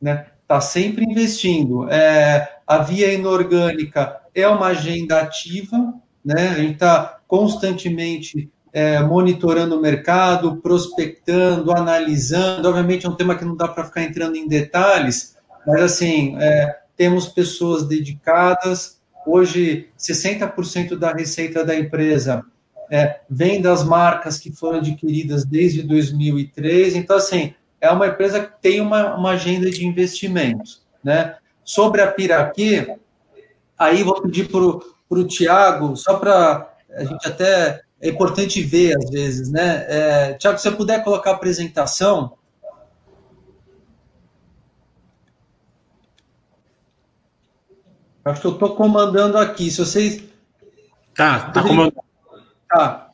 né? 0.00 0.28
Está 0.40 0.58
sempre 0.62 1.04
investindo. 1.04 1.86
É, 1.90 2.60
a 2.66 2.78
via 2.78 3.12
inorgânica 3.12 4.22
é 4.34 4.48
uma 4.48 4.68
agenda 4.68 5.20
ativa, 5.20 5.92
né? 6.24 6.48
A 6.48 6.54
gente 6.54 6.72
está 6.72 7.20
constantemente 7.28 8.50
é, 8.72 9.00
monitorando 9.00 9.76
o 9.76 9.80
mercado, 9.80 10.56
prospectando, 10.56 11.72
analisando. 11.72 12.68
Obviamente 12.68 13.06
é 13.06 13.08
um 13.08 13.16
tema 13.16 13.34
que 13.34 13.44
não 13.44 13.56
dá 13.56 13.68
para 13.68 13.84
ficar 13.84 14.02
entrando 14.02 14.36
em 14.36 14.46
detalhes, 14.46 15.36
mas 15.66 15.82
assim, 15.82 16.36
é, 16.40 16.78
temos 16.96 17.28
pessoas 17.28 17.86
dedicadas. 17.86 19.00
Hoje, 19.26 19.88
60% 19.98 20.96
da 20.96 21.12
receita 21.12 21.64
da 21.64 21.74
empresa 21.74 22.44
é, 22.90 23.20
vem 23.28 23.60
das 23.60 23.84
marcas 23.84 24.38
que 24.38 24.50
foram 24.50 24.78
adquiridas 24.78 25.44
desde 25.44 25.82
2003. 25.82 26.96
Então, 26.96 27.16
assim, 27.16 27.54
é 27.80 27.90
uma 27.90 28.08
empresa 28.08 28.40
que 28.40 28.60
tem 28.60 28.80
uma, 28.80 29.14
uma 29.14 29.30
agenda 29.30 29.70
de 29.70 29.86
investimentos. 29.86 30.82
Né? 31.02 31.36
Sobre 31.64 32.02
a 32.02 32.10
Piraquê, 32.10 32.96
aí 33.78 34.02
vou 34.02 34.20
pedir 34.20 34.48
para 34.48 35.18
o 35.18 35.26
Tiago, 35.26 35.96
só 35.96 36.18
para 36.18 36.74
a 36.94 37.04
gente 37.04 37.26
até 37.26 37.82
é 38.00 38.08
importante 38.08 38.62
ver 38.62 38.96
às 38.96 39.10
vezes, 39.10 39.50
né? 39.50 39.84
É, 39.88 40.34
Tiago, 40.34 40.58
se 40.58 40.64
você 40.64 40.74
puder 40.74 41.04
colocar 41.04 41.30
a 41.30 41.34
apresentação. 41.34 42.32
Acho 48.24 48.40
que 48.40 48.46
eu 48.46 48.52
estou 48.52 48.74
comandando 48.74 49.36
aqui. 49.36 49.70
Se 49.70 49.78
vocês. 49.78 50.22
Tá, 51.14 51.50
tá 51.50 51.62
comandando. 51.62 52.02
Tá. 52.68 53.10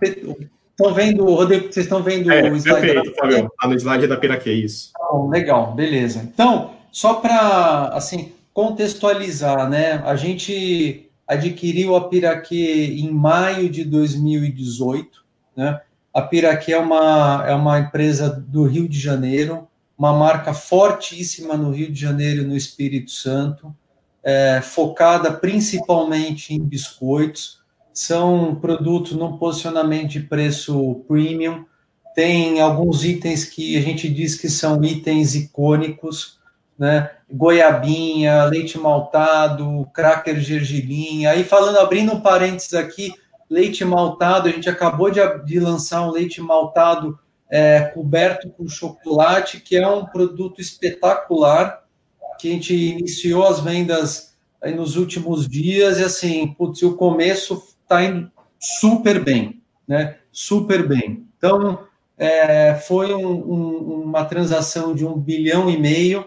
Estão 0.00 0.92
vendo, 0.92 1.24
Rodrigo, 1.24 1.72
vocês 1.72 1.86
estão 1.86 2.02
vendo 2.02 2.32
é, 2.32 2.50
o 2.50 2.56
slide 2.56 2.80
perfeito, 2.80 3.14
da 3.14 3.28
Está 3.38 3.68
no 3.68 3.74
slide 3.74 4.06
da 4.06 4.16
Piraquê, 4.16 4.52
isso. 4.52 4.90
Bom, 4.98 5.28
legal, 5.28 5.72
beleza. 5.72 6.20
Então, 6.22 6.74
só 6.90 7.14
para 7.14 7.88
assim, 7.88 8.32
contextualizar, 8.52 9.68
né? 9.68 10.02
A 10.04 10.16
gente 10.16 11.03
adquiriu 11.26 11.96
a 11.96 12.08
Piraquê 12.08 12.96
em 12.98 13.10
maio 13.10 13.68
de 13.68 13.84
2018. 13.84 15.24
Né? 15.56 15.80
A 16.12 16.22
Piraquê 16.22 16.72
é 16.72 16.78
uma, 16.78 17.44
é 17.46 17.54
uma 17.54 17.78
empresa 17.78 18.30
do 18.30 18.64
Rio 18.64 18.88
de 18.88 18.98
Janeiro, 18.98 19.66
uma 19.96 20.12
marca 20.12 20.52
fortíssima 20.52 21.56
no 21.56 21.70
Rio 21.70 21.90
de 21.90 22.00
Janeiro 22.00 22.42
e 22.42 22.46
no 22.46 22.56
Espírito 22.56 23.10
Santo, 23.10 23.74
é, 24.22 24.60
focada 24.62 25.32
principalmente 25.32 26.54
em 26.54 26.60
biscoitos. 26.60 27.62
São 27.92 28.56
produtos 28.56 29.12
no 29.12 29.38
posicionamento 29.38 30.10
de 30.10 30.20
preço 30.20 31.04
premium. 31.06 31.64
Tem 32.14 32.60
alguns 32.60 33.04
itens 33.04 33.44
que 33.44 33.76
a 33.76 33.80
gente 33.80 34.08
diz 34.08 34.34
que 34.34 34.48
são 34.48 34.82
itens 34.82 35.34
icônicos, 35.34 36.38
né? 36.78 37.10
Goiabinha, 37.34 38.44
leite 38.44 38.78
maltado, 38.78 39.88
cracker 39.92 40.38
gergelim. 40.38 41.26
Aí 41.26 41.42
falando, 41.42 41.78
abrindo 41.78 42.12
um 42.12 42.20
parênteses 42.20 42.74
aqui, 42.74 43.12
leite 43.50 43.84
maltado, 43.84 44.48
a 44.48 44.52
gente 44.52 44.70
acabou 44.70 45.10
de, 45.10 45.20
de 45.44 45.58
lançar 45.58 46.06
um 46.06 46.10
leite 46.10 46.40
maltado 46.40 47.18
é, 47.50 47.80
coberto 47.80 48.48
com 48.50 48.68
chocolate, 48.68 49.60
que 49.60 49.76
é 49.76 49.86
um 49.86 50.06
produto 50.06 50.60
espetacular, 50.60 51.84
que 52.38 52.48
a 52.48 52.52
gente 52.52 52.74
iniciou 52.74 53.44
as 53.46 53.60
vendas 53.60 54.34
nos 54.76 54.96
últimos 54.96 55.48
dias, 55.48 55.98
e 55.98 56.04
assim, 56.04 56.54
putz, 56.54 56.82
o 56.82 56.96
começo 56.96 57.62
está 57.82 58.02
indo 58.02 58.30
super 58.58 59.22
bem, 59.22 59.60
né? 59.86 60.16
Super 60.32 60.86
bem. 60.86 61.26
Então, 61.36 61.80
é, 62.16 62.74
foi 62.74 63.12
um, 63.12 63.26
um, 63.26 64.02
uma 64.04 64.24
transação 64.24 64.94
de 64.94 65.04
um 65.04 65.18
bilhão 65.18 65.68
e 65.68 65.76
meio, 65.76 66.26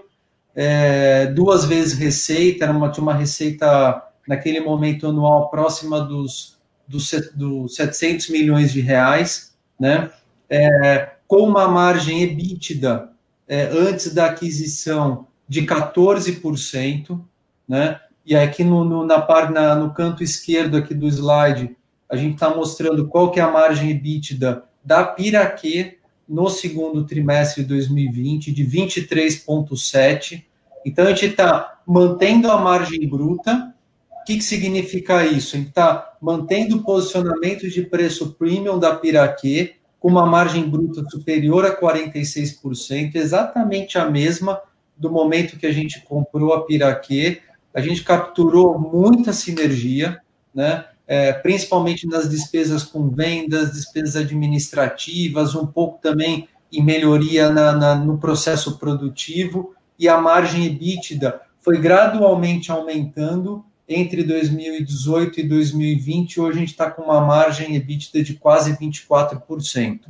é, 0.60 1.28
duas 1.28 1.66
vezes 1.66 1.94
receita, 1.94 2.66
era 2.66 2.74
uma, 2.74 2.90
tinha 2.90 3.04
uma 3.04 3.14
receita 3.14 4.04
naquele 4.28 4.60
momento 4.60 5.06
anual 5.06 5.52
próxima 5.52 6.02
dos, 6.02 6.58
dos, 6.88 7.12
dos 7.36 7.76
700 7.76 8.30
milhões 8.30 8.74
de 8.74 8.82
reais, 8.82 9.56
né? 9.80 10.10
É, 10.50 11.12
com 11.28 11.44
uma 11.44 11.68
margem 11.68 12.24
EBITDA 12.24 13.10
é, 13.48 13.66
antes 13.66 14.12
da 14.14 14.26
aquisição 14.26 15.28
de 15.48 15.62
14%, 15.62 17.22
né? 17.68 18.00
E 18.26 18.36
aqui 18.36 18.64
no, 18.64 18.84
no, 18.84 19.06
na, 19.06 19.26
na, 19.52 19.76
no 19.76 19.94
canto 19.94 20.24
esquerdo 20.24 20.76
aqui 20.76 20.96
do 20.96 21.08
slide, 21.08 21.78
a 22.10 22.16
gente 22.16 22.34
está 22.34 22.50
mostrando 22.50 23.08
qual 23.08 23.30
que 23.30 23.40
é 23.40 23.44
a 23.44 23.52
margem 23.52 23.92
EBITDA 23.92 24.64
da 24.84 25.04
Piraquê, 25.04 25.98
no 26.28 26.50
segundo 26.50 27.06
trimestre 27.06 27.62
de 27.62 27.70
2020 27.70 28.52
de 28.52 28.66
23,7%. 28.66 30.47
Então, 30.88 31.06
a 31.06 31.10
gente 31.10 31.26
está 31.26 31.82
mantendo 31.86 32.50
a 32.50 32.58
margem 32.58 33.06
bruta. 33.10 33.74
O 34.22 34.24
que, 34.24 34.38
que 34.38 34.44
significa 34.44 35.26
isso? 35.26 35.56
A 35.56 35.60
gente 35.60 35.68
está 35.68 36.14
mantendo 36.22 36.78
o 36.78 36.84
posicionamento 36.84 37.70
de 37.70 37.82
preço 37.82 38.36
premium 38.36 38.80
da 38.80 38.96
Piraquê, 38.96 39.76
com 40.00 40.08
uma 40.08 40.26
margem 40.26 40.64
bruta 40.70 41.04
superior 41.10 41.66
a 41.66 41.78
46%, 41.78 43.16
exatamente 43.16 43.98
a 43.98 44.10
mesma 44.10 44.62
do 44.96 45.12
momento 45.12 45.58
que 45.58 45.68
a 45.68 45.74
gente 45.74 46.00
comprou 46.06 46.54
a 46.54 46.66
Piraquê. 46.66 47.42
A 47.74 47.82
gente 47.82 48.02
capturou 48.02 48.80
muita 48.80 49.34
sinergia, 49.34 50.22
né? 50.56 50.86
É, 51.06 51.34
principalmente 51.34 52.08
nas 52.08 52.30
despesas 52.30 52.84
com 52.84 53.10
vendas, 53.10 53.74
despesas 53.74 54.16
administrativas, 54.16 55.54
um 55.54 55.66
pouco 55.68 56.00
também 56.02 56.48
em 56.72 56.84
melhoria 56.84 57.50
na, 57.50 57.74
na, 57.74 57.96
no 57.96 58.18
processo 58.18 58.78
produtivo, 58.78 59.74
e 60.00 60.08
a 60.08 60.18
margem 60.20 60.66
EBITDA 60.66 61.42
foi 61.60 61.80
gradualmente 61.80 62.72
aumentando 62.72 63.66
entre 63.88 64.24
2018 64.24 65.40
e 65.40 65.44
2020. 65.44 66.42
Hoje 66.42 66.58
a 66.58 66.60
gente 66.60 66.72
está 66.72 66.92
com 66.92 67.04
uma 67.04 67.22
margem 67.22 67.76
EBITDA 67.76 68.24
de 68.24 68.34
quase 68.36 68.74
24%. 68.78 70.02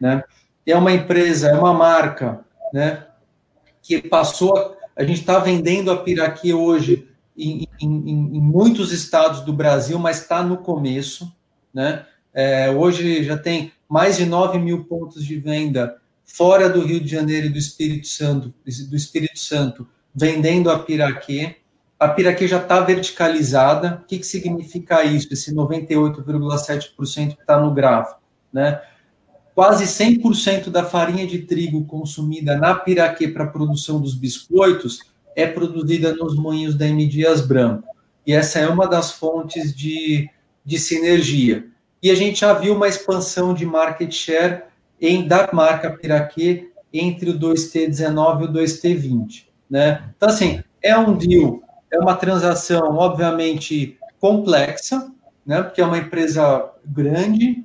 Né? 0.00 0.24
É 0.66 0.76
uma 0.76 0.92
empresa, 0.92 1.48
é 1.48 1.54
uma 1.54 1.72
marca 1.72 2.44
né, 2.72 3.06
que 3.82 4.00
passou. 4.02 4.76
A 4.96 5.04
gente 5.04 5.20
está 5.20 5.38
vendendo 5.38 5.90
a 5.90 5.96
Piraquê 5.96 6.52
hoje 6.52 7.08
em, 7.36 7.68
em, 7.80 7.88
em, 7.88 8.40
muitos 8.40 8.92
estados 8.92 9.42
do 9.42 9.52
Brasil, 9.52 9.98
mas 9.98 10.22
está 10.22 10.42
no 10.42 10.56
começo. 10.56 11.30
Né? 11.72 12.04
É, 12.32 12.70
hoje 12.70 13.22
já 13.22 13.36
tem 13.36 13.72
mais 13.88 14.16
de 14.16 14.24
9 14.24 14.58
mil 14.58 14.84
pontos 14.84 15.24
de 15.24 15.38
venda 15.38 15.96
fora 16.26 16.68
do 16.68 16.84
Rio 16.84 17.00
de 17.00 17.08
Janeiro 17.08 17.46
e 17.46 17.50
do 17.50 17.58
Espírito 17.58 18.08
Santo, 18.08 18.52
do 18.64 18.96
Espírito 18.96 19.38
Santo 19.38 19.88
vendendo 20.14 20.70
a 20.70 20.78
Piraquê. 20.78 21.56
A 21.98 22.08
Piraquê 22.08 22.48
já 22.48 22.58
está 22.58 22.80
verticalizada. 22.80 24.00
O 24.02 24.06
que, 24.06 24.18
que 24.18 24.26
significa 24.26 25.04
isso? 25.04 25.32
Esse 25.32 25.54
98,7% 25.54 27.34
que 27.34 27.40
está 27.40 27.60
no 27.60 27.72
gráfico. 27.72 28.20
Né? 28.52 28.80
Quase 29.54 29.84
100% 29.84 30.70
da 30.70 30.84
farinha 30.84 31.26
de 31.26 31.40
trigo 31.40 31.84
consumida 31.84 32.56
na 32.56 32.74
Piraquê 32.74 33.28
para 33.28 33.44
a 33.44 33.48
produção 33.48 34.00
dos 34.00 34.14
biscoitos 34.14 35.00
é 35.34 35.46
produzida 35.46 36.14
nos 36.14 36.34
moinhos 36.34 36.74
da 36.74 36.86
M. 36.86 37.06
Dias 37.06 37.40
Branco. 37.40 37.88
E 38.26 38.32
essa 38.32 38.58
é 38.58 38.68
uma 38.68 38.88
das 38.88 39.12
fontes 39.12 39.74
de, 39.74 40.28
de 40.64 40.78
sinergia. 40.78 41.66
E 42.02 42.10
a 42.10 42.14
gente 42.14 42.40
já 42.40 42.52
viu 42.54 42.74
uma 42.74 42.88
expansão 42.88 43.54
de 43.54 43.64
market 43.64 44.12
share 44.12 44.62
em, 45.00 45.26
da 45.26 45.48
marca 45.52 45.90
Piraquê 45.90 46.70
entre 46.92 47.30
o 47.30 47.38
2T19 47.38 48.40
e 48.40 48.44
o 48.44 48.52
2T20. 48.52 49.46
Né? 49.68 50.10
Então, 50.16 50.28
assim, 50.28 50.62
é 50.82 50.96
um 50.96 51.16
deal, 51.16 51.60
é 51.90 51.98
uma 51.98 52.14
transação, 52.14 52.96
obviamente, 52.96 53.98
complexa, 54.20 55.12
né? 55.44 55.62
porque 55.62 55.80
é 55.80 55.86
uma 55.86 55.98
empresa 55.98 56.70
grande, 56.84 57.64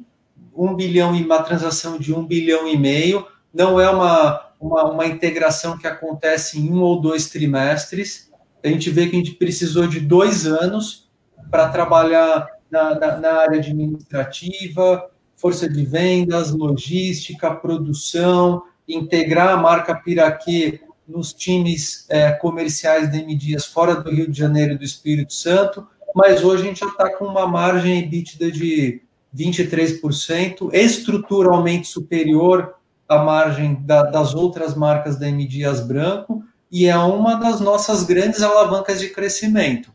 um 0.56 0.76
bilhão 0.76 1.16
e 1.16 1.24
uma 1.24 1.42
transação 1.44 1.98
de 1.98 2.14
um 2.14 2.26
bilhão 2.26 2.68
e 2.68 2.78
meio, 2.78 3.26
não 3.54 3.80
é 3.80 3.90
uma, 3.90 4.48
uma, 4.60 4.92
uma 4.92 5.06
integração 5.06 5.78
que 5.78 5.88
acontece 5.88 6.60
em 6.60 6.72
um 6.72 6.82
ou 6.82 7.00
dois 7.00 7.30
trimestres. 7.30 8.32
A 8.64 8.68
gente 8.68 8.90
vê 8.90 9.08
que 9.08 9.16
a 9.16 9.20
gente 9.20 9.32
precisou 9.32 9.88
de 9.88 10.00
dois 10.00 10.46
anos 10.46 11.10
para 11.50 11.70
trabalhar 11.70 12.48
na, 12.70 12.96
na, 12.96 13.18
na 13.18 13.32
área 13.34 13.60
administrativa, 13.60 15.11
força 15.42 15.68
de 15.68 15.84
vendas, 15.84 16.52
logística, 16.52 17.50
produção, 17.50 18.62
integrar 18.88 19.50
a 19.50 19.58
marca 19.58 19.96
Piraquê 19.96 20.82
nos 21.08 21.34
times 21.34 22.06
é, 22.10 22.32
comerciais 22.32 23.12
de 23.12 23.18
M 23.18 23.38
fora 23.60 23.96
do 23.96 24.12
Rio 24.12 24.30
de 24.30 24.38
Janeiro 24.38 24.74
e 24.74 24.78
do 24.78 24.84
Espírito 24.84 25.34
Santo, 25.34 25.88
mas 26.16 26.44
hoje 26.44 26.62
a 26.62 26.66
gente 26.68 26.80
já 26.82 26.86
está 26.86 27.10
com 27.18 27.26
uma 27.26 27.48
margem 27.48 28.00
EBITDA 28.00 28.52
de 28.52 29.02
23%, 29.36 30.70
estruturalmente 30.74 31.88
superior 31.88 32.76
à 33.10 33.18
margem 33.24 33.82
da, 33.82 34.04
das 34.04 34.36
outras 34.36 34.76
marcas 34.76 35.18
da 35.18 35.28
M 35.28 35.48
Branco, 35.88 36.44
e 36.72 36.86
é 36.86 36.98
uma 36.98 37.36
das 37.36 37.60
nossas 37.60 38.04
grandes 38.04 38.42
alavancas 38.44 39.00
de 39.00 39.10
crescimento, 39.10 39.92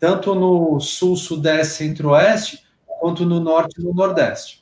tanto 0.00 0.34
no 0.34 0.80
Sul, 0.80 1.16
Sudeste, 1.16 1.74
Centro-Oeste, 1.74 2.64
quanto 3.00 3.24
no 3.24 3.38
Norte 3.38 3.80
e 3.80 3.84
no 3.84 3.94
Nordeste. 3.94 4.61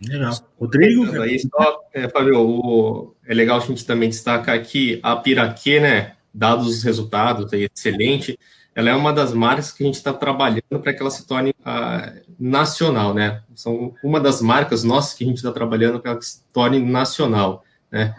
Legal. 0.00 0.34
Rodrigo? 0.58 1.20
Aí, 1.20 1.38
só, 1.40 1.80
é, 1.92 2.08
Fábio, 2.08 2.40
o, 2.40 3.14
é 3.26 3.34
legal 3.34 3.58
a 3.58 3.60
gente 3.60 3.84
também 3.84 4.08
destacar 4.08 4.62
que 4.62 5.00
a 5.02 5.16
Piraquê, 5.16 5.80
né, 5.80 6.12
dados 6.32 6.68
os 6.68 6.82
resultados, 6.82 7.52
é 7.52 7.68
excelente, 7.72 8.38
ela 8.74 8.90
é 8.90 8.94
uma 8.94 9.12
das 9.12 9.32
marcas 9.32 9.72
que 9.72 9.82
a 9.82 9.86
gente 9.86 9.96
está 9.96 10.12
trabalhando 10.12 10.80
para 10.80 10.92
que 10.92 11.02
ela 11.02 11.10
se 11.10 11.26
torne 11.26 11.50
uh, 11.50 12.20
nacional, 12.38 13.12
né? 13.12 13.42
São 13.52 13.92
uma 14.04 14.20
das 14.20 14.40
marcas 14.40 14.84
nossas 14.84 15.14
que 15.14 15.24
a 15.24 15.26
gente 15.26 15.38
está 15.38 15.50
trabalhando 15.50 15.98
para 15.98 16.02
que 16.02 16.08
ela 16.08 16.22
se 16.22 16.44
torne 16.52 16.78
nacional, 16.78 17.64
né? 17.90 18.14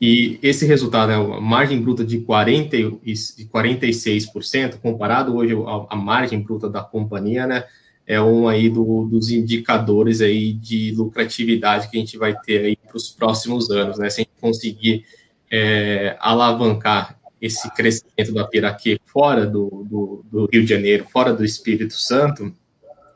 E 0.00 0.38
esse 0.42 0.64
resultado, 0.64 1.08
né, 1.08 1.16
a 1.16 1.40
margem 1.40 1.82
bruta 1.82 2.04
de, 2.04 2.20
40, 2.20 2.76
de 2.76 3.48
46%, 3.52 4.78
comparado 4.78 5.34
hoje 5.34 5.54
à 5.88 5.96
margem 5.96 6.40
bruta 6.40 6.68
da 6.68 6.82
companhia, 6.82 7.44
né? 7.44 7.64
É 8.06 8.20
um 8.20 8.46
aí 8.46 8.70
do, 8.70 9.04
dos 9.06 9.30
indicadores 9.30 10.20
aí 10.20 10.52
de 10.52 10.92
lucratividade 10.92 11.88
que 11.90 11.96
a 11.96 12.00
gente 12.00 12.16
vai 12.16 12.38
ter 12.38 12.64
aí 12.64 12.76
para 12.76 12.96
os 12.96 13.10
próximos 13.10 13.70
anos, 13.70 13.98
né? 13.98 14.08
Se 14.08 14.20
a 14.20 14.24
gente 14.24 14.40
conseguir 14.40 15.04
é, 15.50 16.16
alavancar 16.20 17.18
esse 17.40 17.68
crescimento 17.74 18.32
da 18.32 18.46
Piraquê 18.46 18.98
fora 19.04 19.44
do, 19.44 19.84
do, 19.88 20.24
do, 20.30 20.48
Rio 20.52 20.62
de 20.62 20.68
Janeiro, 20.68 21.04
fora 21.10 21.32
do 21.32 21.44
Espírito 21.44 21.94
Santo, 21.94 22.52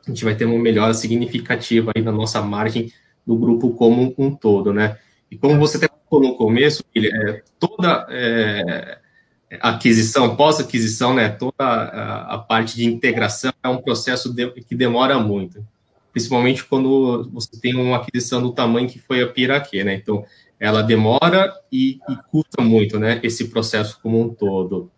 a 0.05 0.09
gente 0.09 0.25
vai 0.25 0.35
ter 0.35 0.45
uma 0.45 0.59
melhora 0.59 0.93
significativa 0.93 1.91
aí 1.95 2.01
na 2.01 2.11
nossa 2.11 2.41
margem 2.41 2.91
do 3.25 3.37
grupo 3.37 3.71
como 3.71 4.13
um 4.17 4.35
todo, 4.35 4.73
né? 4.73 4.97
E 5.29 5.37
como 5.37 5.57
você 5.57 5.77
até 5.77 5.87
falou 6.09 6.27
no 6.27 6.35
começo, 6.35 6.83
é, 6.95 7.41
toda 7.57 8.05
é, 8.09 8.99
aquisição, 9.59 10.35
pós-aquisição, 10.35 11.13
né, 11.13 11.29
toda 11.29 11.53
a, 11.59 12.35
a, 12.35 12.37
parte 12.37 12.75
de 12.75 12.85
integração 12.85 13.51
é 13.61 13.67
um 13.67 13.77
processo 13.77 14.33
de, 14.33 14.49
que 14.49 14.75
demora 14.75 15.19
muito, 15.19 15.65
principalmente 16.13 16.63
quando 16.63 17.29
você 17.33 17.59
tem 17.59 17.75
uma 17.75 17.97
aquisição 17.97 18.41
do 18.41 18.53
tamanho 18.53 18.87
que 18.87 18.99
foi 18.99 19.21
a 19.21 19.27
Piraquê, 19.27 19.83
né, 19.83 19.95
então 19.95 20.23
ela 20.59 20.81
demora 20.81 21.53
e, 21.71 21.99
e 22.07 22.15
custa 22.29 22.61
muito, 22.61 22.97
né, 22.99 23.19
esse 23.23 23.49
processo 23.49 23.99
como 24.01 24.21
um 24.21 24.29
todo. 24.29 24.91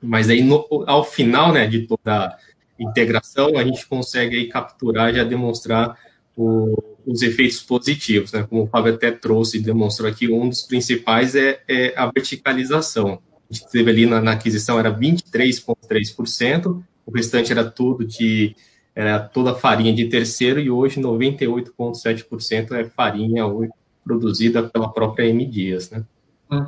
Mas 0.00 0.30
aí, 0.30 0.42
no, 0.42 0.66
ao 0.86 1.04
final, 1.04 1.52
né, 1.52 1.66
de 1.66 1.86
toda 1.86 2.26
a 2.26 2.36
integração, 2.78 3.56
a 3.58 3.64
gente 3.64 3.86
consegue 3.86 4.36
aí 4.36 4.46
capturar, 4.46 5.12
já 5.12 5.24
demonstrar 5.24 5.96
o, 6.36 6.82
os 7.06 7.22
efeitos 7.22 7.60
positivos, 7.62 8.32
né, 8.32 8.46
como 8.48 8.64
o 8.64 8.66
Fábio 8.66 8.94
até 8.94 9.10
trouxe 9.10 9.58
e 9.58 9.62
demonstrou 9.62 10.08
aqui, 10.08 10.30
um 10.30 10.48
dos 10.48 10.62
principais 10.62 11.34
é, 11.34 11.60
é 11.66 11.94
a 11.96 12.06
verticalização, 12.06 13.20
a 13.50 13.54
gente 13.54 13.70
teve 13.70 13.90
ali 13.90 14.06
na, 14.06 14.20
na 14.20 14.32
aquisição 14.32 14.78
era 14.78 14.96
23,3%, 14.96 16.82
o 17.04 17.10
restante 17.10 17.50
era 17.50 17.64
tudo 17.64 18.04
de 18.04 18.54
era 18.94 19.18
toda 19.18 19.54
farinha 19.54 19.94
de 19.94 20.06
terceiro 20.06 20.60
e 20.60 20.70
hoje 20.70 21.00
98,7% 21.00 22.72
é 22.72 22.84
farinha 22.84 23.44
produzida 24.04 24.62
pela 24.64 24.92
própria 24.92 25.26
M 25.26 25.46
Dias, 25.46 25.90
né? 25.90 26.04
Hum. 26.50 26.66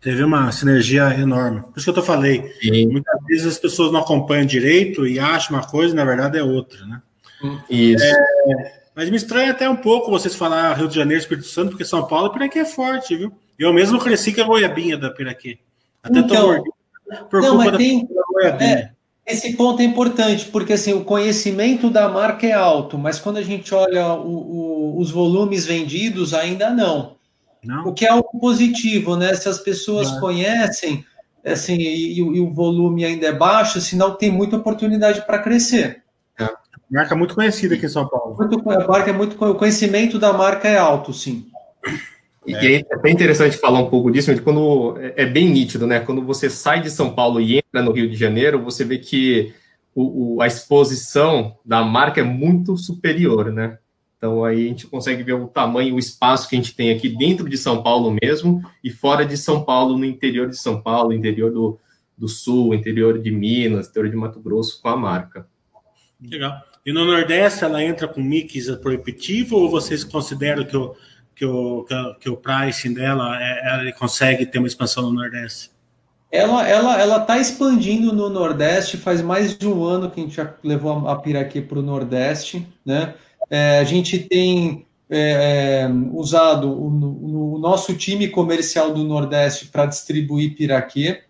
Teve 0.00 0.22
uma 0.22 0.50
sinergia 0.52 1.12
enorme. 1.14 1.62
Por 1.62 1.76
isso 1.76 1.84
que 1.84 1.90
eu 1.90 1.94
tô 1.94 2.02
falei. 2.02 2.52
Sim. 2.60 2.88
Muitas 2.88 3.20
vezes 3.26 3.46
as 3.46 3.58
pessoas 3.58 3.92
não 3.92 4.00
acompanham 4.00 4.46
direito 4.46 5.06
e 5.06 5.18
acham 5.18 5.56
uma 5.56 5.66
coisa, 5.66 5.94
na 5.94 6.04
verdade 6.04 6.38
é 6.38 6.42
outra, 6.42 6.84
né? 6.86 7.02
Hum. 7.42 7.58
Isso. 7.70 8.04
É, 8.04 8.80
mas 8.94 9.10
me 9.10 9.16
estranha 9.16 9.52
até 9.52 9.68
um 9.68 9.76
pouco 9.76 10.10
vocês 10.10 10.34
falar 10.34 10.74
Rio 10.74 10.88
de 10.88 10.94
Janeiro, 10.94 11.20
Espírito 11.20 11.46
Santo, 11.46 11.70
porque 11.70 11.84
São 11.84 12.06
Paulo, 12.06 12.32
Piraquê 12.32 12.60
é 12.60 12.64
forte, 12.64 13.16
viu? 13.16 13.32
Eu 13.58 13.72
mesmo 13.72 13.98
cresci 13.98 14.32
com 14.32 14.42
a 14.42 14.44
goiabinha 14.44 14.96
da 14.96 15.10
Piraquê. 15.10 15.58
Até 16.02 16.18
então, 16.20 16.64
por 17.30 17.42
não, 17.42 17.56
mas 17.56 17.76
tem, 17.76 18.08
é, 18.60 18.90
esse 19.26 19.54
ponto 19.56 19.80
é 19.80 19.84
importante, 19.84 20.46
porque 20.46 20.72
assim, 20.74 20.92
o 20.92 21.04
conhecimento 21.04 21.90
da 21.90 22.08
marca 22.08 22.46
é 22.46 22.52
alto, 22.52 22.96
mas 22.96 23.18
quando 23.18 23.36
a 23.36 23.42
gente 23.42 23.74
olha 23.74 24.14
o, 24.14 24.30
o, 24.30 25.00
os 25.00 25.10
volumes 25.10 25.66
vendidos, 25.66 26.32
ainda 26.32 26.70
não. 26.70 27.16
não. 27.62 27.86
O 27.86 27.92
que 27.92 28.06
é 28.06 28.10
algo 28.10 28.38
positivo, 28.40 29.16
né? 29.16 29.34
Se 29.34 29.48
as 29.48 29.58
pessoas 29.58 30.12
não. 30.12 30.20
conhecem 30.20 31.04
assim, 31.44 31.76
e, 31.76 32.18
e, 32.18 32.40
o 32.40 32.52
volume 32.52 33.04
ainda 33.04 33.26
é 33.26 33.32
baixo, 33.32 33.80
sinal 33.80 34.14
que 34.14 34.20
tem 34.20 34.30
muita 34.30 34.56
oportunidade 34.56 35.24
para 35.26 35.38
crescer. 35.38 36.02
É. 36.38 36.48
Marca 36.90 37.14
muito 37.14 37.34
conhecida 37.34 37.74
aqui 37.74 37.86
em 37.86 37.90
São 37.90 38.08
Paulo. 38.08 38.36
Muito, 38.36 38.70
a 38.70 38.86
marca 38.86 39.10
é 39.10 39.12
muito, 39.12 39.42
o 39.44 39.54
conhecimento 39.54 40.18
da 40.18 40.32
marca 40.32 40.68
é 40.68 40.78
alto, 40.78 41.12
sim. 41.12 41.46
E 42.48 42.54
é. 42.54 42.82
é 42.90 42.96
bem 42.96 43.12
interessante 43.12 43.58
falar 43.58 43.78
um 43.78 43.90
pouco 43.90 44.10
disso, 44.10 44.30
quando 44.42 44.96
é, 44.98 45.24
é 45.24 45.26
bem 45.26 45.50
nítido, 45.50 45.86
né? 45.86 46.00
Quando 46.00 46.22
você 46.22 46.48
sai 46.48 46.80
de 46.80 46.90
São 46.90 47.12
Paulo 47.12 47.40
e 47.40 47.58
entra 47.58 47.82
no 47.82 47.92
Rio 47.92 48.08
de 48.08 48.16
Janeiro, 48.16 48.62
você 48.62 48.84
vê 48.84 48.96
que 48.96 49.52
o, 49.94 50.36
o, 50.36 50.42
a 50.42 50.46
exposição 50.46 51.58
da 51.62 51.84
marca 51.84 52.20
é 52.20 52.24
muito 52.24 52.74
superior, 52.78 53.52
né? 53.52 53.78
Então 54.16 54.44
aí 54.44 54.64
a 54.64 54.68
gente 54.68 54.86
consegue 54.86 55.22
ver 55.22 55.34
o 55.34 55.46
tamanho, 55.46 55.94
o 55.94 55.98
espaço 55.98 56.48
que 56.48 56.56
a 56.56 56.58
gente 56.58 56.74
tem 56.74 56.90
aqui 56.90 57.08
dentro 57.10 57.48
de 57.48 57.58
São 57.58 57.82
Paulo 57.82 58.16
mesmo 58.22 58.62
e 58.82 58.90
fora 58.90 59.26
de 59.26 59.36
São 59.36 59.62
Paulo, 59.62 59.98
no 59.98 60.06
interior 60.06 60.48
de 60.48 60.56
São 60.56 60.80
Paulo, 60.80 61.12
interior 61.12 61.52
do, 61.52 61.78
do 62.16 62.28
Sul, 62.28 62.74
interior 62.74 63.20
de 63.20 63.30
Minas, 63.30 63.88
interior 63.88 64.10
de 64.10 64.16
Mato 64.16 64.40
Grosso 64.40 64.80
com 64.80 64.88
a 64.88 64.96
marca. 64.96 65.46
Legal. 66.20 66.62
E 66.84 66.92
no 66.92 67.04
Nordeste 67.04 67.62
ela 67.62 67.84
entra 67.84 68.08
com 68.08 68.22
mix 68.22 68.68
proibitivo 68.76 69.56
ou 69.56 69.70
vocês 69.70 70.02
consideram 70.02 70.64
que 70.64 70.76
o, 70.76 70.96
que 71.38 71.46
o, 71.46 71.86
que 72.18 72.28
o 72.28 72.36
pricing 72.36 72.94
dela 72.94 73.40
é, 73.40 73.68
ela 73.68 73.92
consegue 73.92 74.44
ter 74.44 74.58
uma 74.58 74.66
expansão 74.66 75.04
no 75.04 75.12
Nordeste? 75.12 75.70
Ela 76.32 76.68
ela 76.68 77.00
ela 77.00 77.18
está 77.18 77.38
expandindo 77.38 78.12
no 78.12 78.28
Nordeste. 78.28 78.96
Faz 78.96 79.22
mais 79.22 79.56
de 79.56 79.68
um 79.68 79.84
ano 79.84 80.10
que 80.10 80.20
a 80.20 80.24
gente 80.24 80.34
já 80.34 80.52
levou 80.64 81.08
a 81.08 81.16
Piraquê 81.16 81.62
para 81.62 81.78
o 81.78 81.82
Nordeste, 81.82 82.66
né? 82.84 83.14
É, 83.48 83.78
a 83.78 83.84
gente 83.84 84.18
tem 84.18 84.84
é, 85.08 85.84
é 85.86 85.90
usado 86.12 86.68
o, 86.68 87.54
o, 87.54 87.58
nosso 87.58 87.94
time 87.94 88.28
comercial 88.28 88.92
do 88.92 89.04
Nordeste 89.04 89.66
para 89.68 89.86
distribuir 89.86 90.56
Piraquê. 90.56 91.22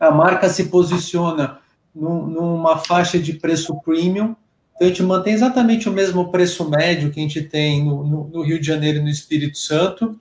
A 0.00 0.10
marca 0.10 0.48
se 0.48 0.64
posiciona 0.64 1.58
num, 1.94 2.26
numa 2.26 2.78
faixa 2.78 3.18
de 3.18 3.34
preço 3.34 3.78
premium. 3.82 4.34
Então, 4.76 4.86
a 4.86 4.90
gente 4.90 5.02
mantém 5.02 5.32
exatamente 5.32 5.88
o 5.88 5.92
mesmo 5.92 6.30
preço 6.30 6.68
médio 6.68 7.10
que 7.10 7.18
a 7.18 7.22
gente 7.22 7.42
tem 7.42 7.84
no, 7.84 8.04
no, 8.04 8.24
no 8.28 8.42
Rio 8.42 8.60
de 8.60 8.66
Janeiro 8.66 8.98
e 8.98 9.02
no 9.02 9.08
Espírito 9.08 9.58
Santo. 9.58 10.18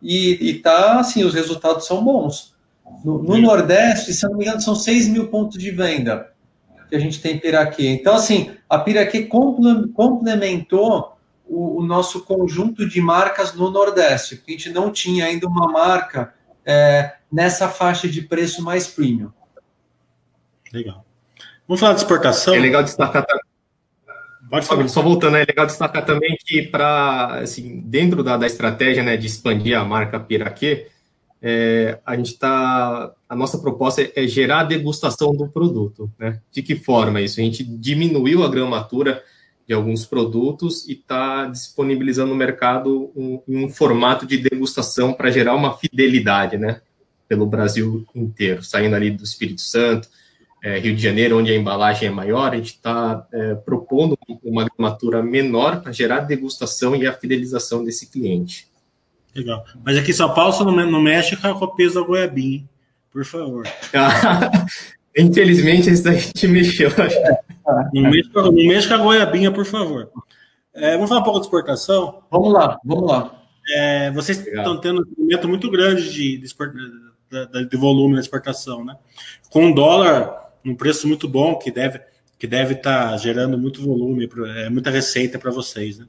E, 0.00 0.50
e 0.50 0.54
tá 0.58 1.00
assim, 1.00 1.24
os 1.24 1.34
resultados 1.34 1.86
são 1.86 2.04
bons. 2.04 2.54
No, 3.02 3.22
no 3.22 3.38
Nordeste, 3.38 4.12
se 4.12 4.24
eu 4.24 4.30
não 4.30 4.38
me 4.38 4.44
engano, 4.44 4.60
são 4.60 4.74
6 4.74 5.08
mil 5.08 5.28
pontos 5.28 5.58
de 5.58 5.70
venda 5.70 6.34
que 6.88 6.94
a 6.94 6.98
gente 6.98 7.20
tem 7.20 7.38
Piraquê. 7.38 7.88
Então, 7.88 8.14
assim, 8.14 8.54
a 8.68 8.78
Piraquê 8.78 9.24
complementou 9.24 11.16
o, 11.46 11.80
o, 11.80 11.82
nosso 11.82 12.24
conjunto 12.24 12.86
de 12.86 13.00
marcas 13.00 13.54
no 13.54 13.70
Nordeste, 13.70 14.36
porque 14.36 14.52
a 14.52 14.56
gente 14.56 14.70
não 14.70 14.92
tinha 14.92 15.24
ainda 15.24 15.46
uma 15.46 15.70
marca 15.70 16.34
é, 16.64 17.14
nessa 17.32 17.68
faixa 17.68 18.06
de 18.06 18.22
preço 18.22 18.62
mais 18.62 18.86
premium. 18.86 19.30
Legal. 20.72 21.04
Vamos 21.66 21.80
falar 21.80 21.94
de 21.94 22.00
exportação? 22.00 22.54
É 22.54 22.58
legal 22.58 22.82
destacar 22.82 23.24
também. 23.24 23.53
Pode 24.48 24.66
falar. 24.66 24.88
Só 24.88 25.02
voltando, 25.02 25.36
é 25.36 25.44
legal 25.44 25.66
destacar 25.66 26.04
também 26.04 26.36
que 26.44 26.62
para 26.62 27.40
assim, 27.40 27.80
dentro 27.84 28.22
da, 28.22 28.36
da 28.36 28.46
estratégia 28.46 29.02
né, 29.02 29.16
de 29.16 29.26
expandir 29.26 29.78
a 29.78 29.84
marca 29.84 30.20
Piraquê, 30.20 30.88
é, 31.40 31.98
a 32.06 32.16
gente 32.16 32.32
está. 32.32 33.12
A 33.28 33.36
nossa 33.36 33.58
proposta 33.58 34.02
é, 34.02 34.12
é 34.16 34.26
gerar 34.26 34.60
a 34.60 34.64
degustação 34.64 35.34
do 35.34 35.48
produto. 35.48 36.10
Né? 36.18 36.40
De 36.50 36.62
que 36.62 36.74
forma 36.74 37.20
isso? 37.20 37.40
A 37.40 37.42
gente 37.42 37.62
diminuiu 37.62 38.42
a 38.42 38.48
gramatura 38.48 39.22
de 39.66 39.72
alguns 39.72 40.04
produtos 40.04 40.86
e 40.88 40.92
está 40.92 41.46
disponibilizando 41.46 42.30
no 42.30 42.36
mercado 42.36 43.10
um, 43.16 43.42
um 43.48 43.68
formato 43.68 44.26
de 44.26 44.38
degustação 44.38 45.12
para 45.12 45.30
gerar 45.30 45.54
uma 45.54 45.76
fidelidade, 45.76 46.58
né? 46.58 46.80
Pelo 47.26 47.46
Brasil 47.46 48.04
inteiro, 48.14 48.62
saindo 48.62 48.94
ali 48.94 49.10
do 49.10 49.24
Espírito 49.24 49.62
Santo, 49.62 50.08
é, 50.64 50.78
Rio 50.78 50.96
de 50.96 51.02
Janeiro, 51.02 51.38
onde 51.38 51.52
a 51.52 51.56
embalagem 51.56 52.08
é 52.08 52.10
maior, 52.10 52.52
a 52.52 52.56
gente 52.56 52.68
está 52.70 53.26
é, 53.30 53.54
propondo 53.54 54.18
uma 54.42 54.64
gramatura 54.64 55.22
menor 55.22 55.82
para 55.82 55.92
gerar 55.92 56.20
degustação 56.20 56.96
e 56.96 57.06
a 57.06 57.12
fidelização 57.12 57.84
desse 57.84 58.10
cliente. 58.10 58.66
Legal. 59.36 59.62
Mas 59.84 59.98
aqui 59.98 60.12
em 60.12 60.14
São 60.14 60.32
Paulo 60.32 60.54
você 60.54 60.64
não, 60.64 61.02
mexe 61.02 61.36
com 61.36 61.48
o 61.48 61.74
peso 61.74 62.00
da 62.00 62.06
goiabinha, 62.06 62.64
por 63.12 63.26
favor. 63.26 63.66
Infelizmente, 65.14 65.90
esse 65.90 66.02
daí 66.02 66.22
te 66.32 66.48
mexeu. 66.48 66.90
Não 67.92 68.02
mexe, 68.10 68.30
não 68.34 68.52
mexe 68.52 68.88
com 68.88 68.94
a 68.94 68.98
goiabinha, 68.98 69.52
por 69.52 69.66
favor. 69.66 70.10
É, 70.72 70.94
vamos 70.94 71.10
falar 71.10 71.20
um 71.20 71.24
pouco 71.24 71.40
de 71.40 71.46
exportação? 71.46 72.22
Vamos 72.30 72.54
lá, 72.54 72.78
vamos 72.82 73.06
lá. 73.06 73.42
É, 73.76 74.10
vocês 74.12 74.38
Legal. 74.38 74.62
estão 74.62 74.80
tendo 74.80 75.02
um 75.02 75.10
movimento 75.10 75.46
muito 75.46 75.70
grande 75.70 76.10
de, 76.10 76.38
de, 76.38 76.48
de, 76.48 77.68
de, 77.68 77.76
volume 77.76 78.14
na 78.14 78.20
exportação, 78.20 78.82
né? 78.82 78.96
Com 79.50 79.66
um 79.66 79.74
dólar 79.74 80.43
num 80.64 80.74
preço 80.74 81.06
muito 81.06 81.28
bom, 81.28 81.56
que 81.56 81.70
deve 81.70 82.00
que 82.36 82.46
deve 82.46 82.74
estar 82.74 83.10
tá 83.10 83.16
gerando 83.16 83.56
muito 83.56 83.80
volume, 83.80 84.28
é, 84.56 84.68
muita 84.68 84.90
receita 84.90 85.38
para 85.38 85.50
vocês, 85.50 85.98
né? 85.98 86.06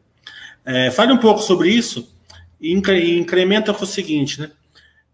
É, 0.65 0.91
fale 0.91 1.13
um 1.13 1.17
pouco 1.17 1.39
sobre 1.41 1.69
isso 1.69 2.13
e 2.59 2.73
incrementa 2.73 3.73
com 3.73 3.83
o 3.83 3.87
seguinte, 3.87 4.41
né? 4.41 4.51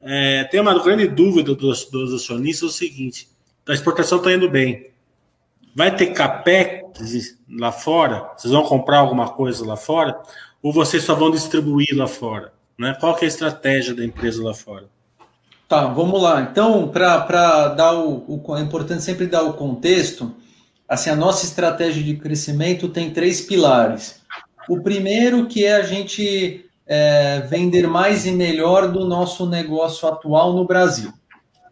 É, 0.01 0.45
tem 0.45 0.59
uma 0.59 0.81
grande 0.81 1.07
dúvida 1.07 1.53
dos, 1.53 1.85
dos 1.85 2.13
acionistas 2.13 2.63
é 2.63 2.71
o 2.71 2.75
seguinte: 2.75 3.27
a 3.67 3.73
exportação 3.73 4.17
está 4.17 4.31
indo 4.31 4.49
bem. 4.49 4.89
Vai 5.75 5.95
ter 5.95 6.07
capex 6.07 7.37
lá 7.49 7.71
fora? 7.71 8.31
Vocês 8.35 8.51
vão 8.51 8.63
comprar 8.63 8.99
alguma 8.99 9.29
coisa 9.29 9.65
lá 9.65 9.77
fora? 9.77 10.21
Ou 10.61 10.73
vocês 10.73 11.03
só 11.03 11.15
vão 11.15 11.31
distribuir 11.31 11.95
lá 11.95 12.07
fora? 12.07 12.53
Né? 12.77 12.95
Qual 12.99 13.17
é 13.17 13.23
a 13.23 13.27
estratégia 13.27 13.93
da 13.93 14.03
empresa 14.03 14.43
lá 14.43 14.53
fora? 14.53 14.89
Tá, 15.71 15.85
vamos 15.85 16.21
lá. 16.21 16.41
Então, 16.41 16.89
para 16.89 17.69
dar 17.69 17.93
o, 17.93 18.25
o, 18.27 18.57
é 18.57 18.59
importante 18.59 19.03
sempre 19.03 19.25
dar 19.25 19.43
o 19.43 19.53
contexto. 19.53 20.35
Assim, 20.85 21.09
a 21.09 21.15
nossa 21.15 21.45
estratégia 21.45 22.03
de 22.03 22.17
crescimento 22.17 22.89
tem 22.89 23.11
três 23.11 23.39
pilares. 23.39 24.19
O 24.67 24.81
primeiro 24.81 25.47
que 25.47 25.63
é 25.63 25.75
a 25.75 25.81
gente 25.81 26.65
é, 26.85 27.39
vender 27.49 27.87
mais 27.87 28.25
e 28.25 28.31
melhor 28.31 28.91
do 28.91 29.07
nosso 29.07 29.45
negócio 29.45 30.09
atual 30.09 30.51
no 30.51 30.67
Brasil. 30.67 31.13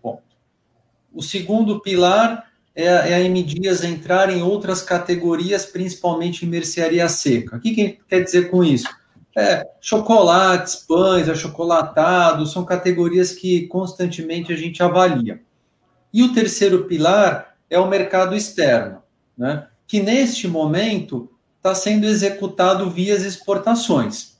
Bom, 0.01 0.21
o 1.13 1.21
segundo 1.21 1.81
pilar 1.81 2.45
é, 2.73 2.85
é 2.85 3.13
a 3.15 3.19
M 3.19 3.43
Dias 3.43 3.83
entrar 3.83 4.29
em 4.29 4.41
outras 4.41 4.81
categorias, 4.81 5.65
principalmente 5.65 6.45
em 6.45 6.49
mercearia 6.49 7.09
seca. 7.09 7.57
O 7.57 7.59
que, 7.59 7.75
que 7.75 7.99
quer 8.07 8.23
dizer 8.23 8.49
com 8.49 8.63
isso? 8.63 8.87
É, 9.39 9.69
chocolates, 9.79 10.75
pães, 10.75 11.29
achocolatados, 11.29 12.51
são 12.51 12.65
categorias 12.65 13.31
que 13.31 13.67
constantemente 13.67 14.51
a 14.51 14.55
gente 14.55 14.83
avalia. 14.83 15.41
E 16.13 16.23
o 16.23 16.33
terceiro 16.33 16.85
pilar 16.85 17.55
é 17.69 17.79
o 17.79 17.87
mercado 17.87 18.35
externo, 18.35 19.01
né? 19.37 19.67
que 19.87 20.01
neste 20.01 20.47
momento 20.47 21.29
está 21.57 21.73
sendo 21.73 22.05
executado 22.05 22.89
via 22.89 23.13
exportações. 23.15 24.37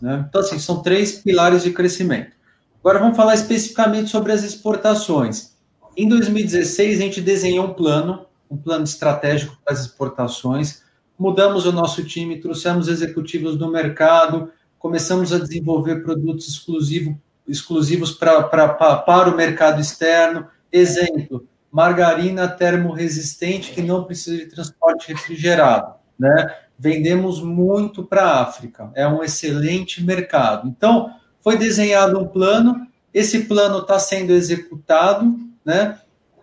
Né? 0.00 0.24
Então, 0.28 0.40
assim, 0.40 0.58
são 0.58 0.82
três 0.82 1.12
pilares 1.12 1.62
de 1.62 1.70
crescimento. 1.70 2.32
Agora 2.80 2.98
vamos 2.98 3.16
falar 3.16 3.34
especificamente 3.34 4.10
sobre 4.10 4.32
as 4.32 4.42
exportações. 4.42 5.52
Em 5.96 6.08
2016, 6.08 6.98
a 6.98 7.02
gente 7.02 7.20
desenhou 7.20 7.66
um 7.66 7.74
plano, 7.74 8.26
um 8.50 8.56
plano 8.56 8.84
estratégico 8.84 9.56
para 9.64 9.72
as 9.72 9.80
exportações, 9.80 10.82
mudamos 11.18 11.66
o 11.66 11.72
nosso 11.72 12.04
time, 12.04 12.40
trouxemos 12.40 12.88
executivos 12.88 13.56
do 13.56 13.70
mercado, 13.70 14.50
começamos 14.78 15.32
a 15.32 15.38
desenvolver 15.38 16.02
produtos 16.02 16.48
exclusivo, 16.48 17.20
exclusivos 17.46 18.12
pra, 18.12 18.42
pra, 18.44 18.68
pra, 18.68 18.96
para 18.96 19.30
o 19.30 19.36
mercado 19.36 19.80
externo. 19.80 20.46
Exemplo, 20.70 21.46
margarina 21.70 22.48
termorresistente 22.48 23.72
que 23.72 23.82
não 23.82 24.04
precisa 24.04 24.36
de 24.36 24.46
transporte 24.46 25.08
refrigerado. 25.08 25.94
Né? 26.18 26.46
vendemos 26.82 27.40
muito 27.40 28.02
para 28.02 28.24
a 28.24 28.42
África, 28.42 28.90
é 28.96 29.06
um 29.06 29.22
excelente 29.22 30.02
mercado. 30.02 30.66
Então, 30.66 31.14
foi 31.40 31.56
desenhado 31.56 32.18
um 32.18 32.26
plano, 32.26 32.88
esse 33.14 33.44
plano 33.44 33.78
está 33.78 34.00
sendo 34.00 34.32
executado, 34.32 35.32
né? 35.64 36.00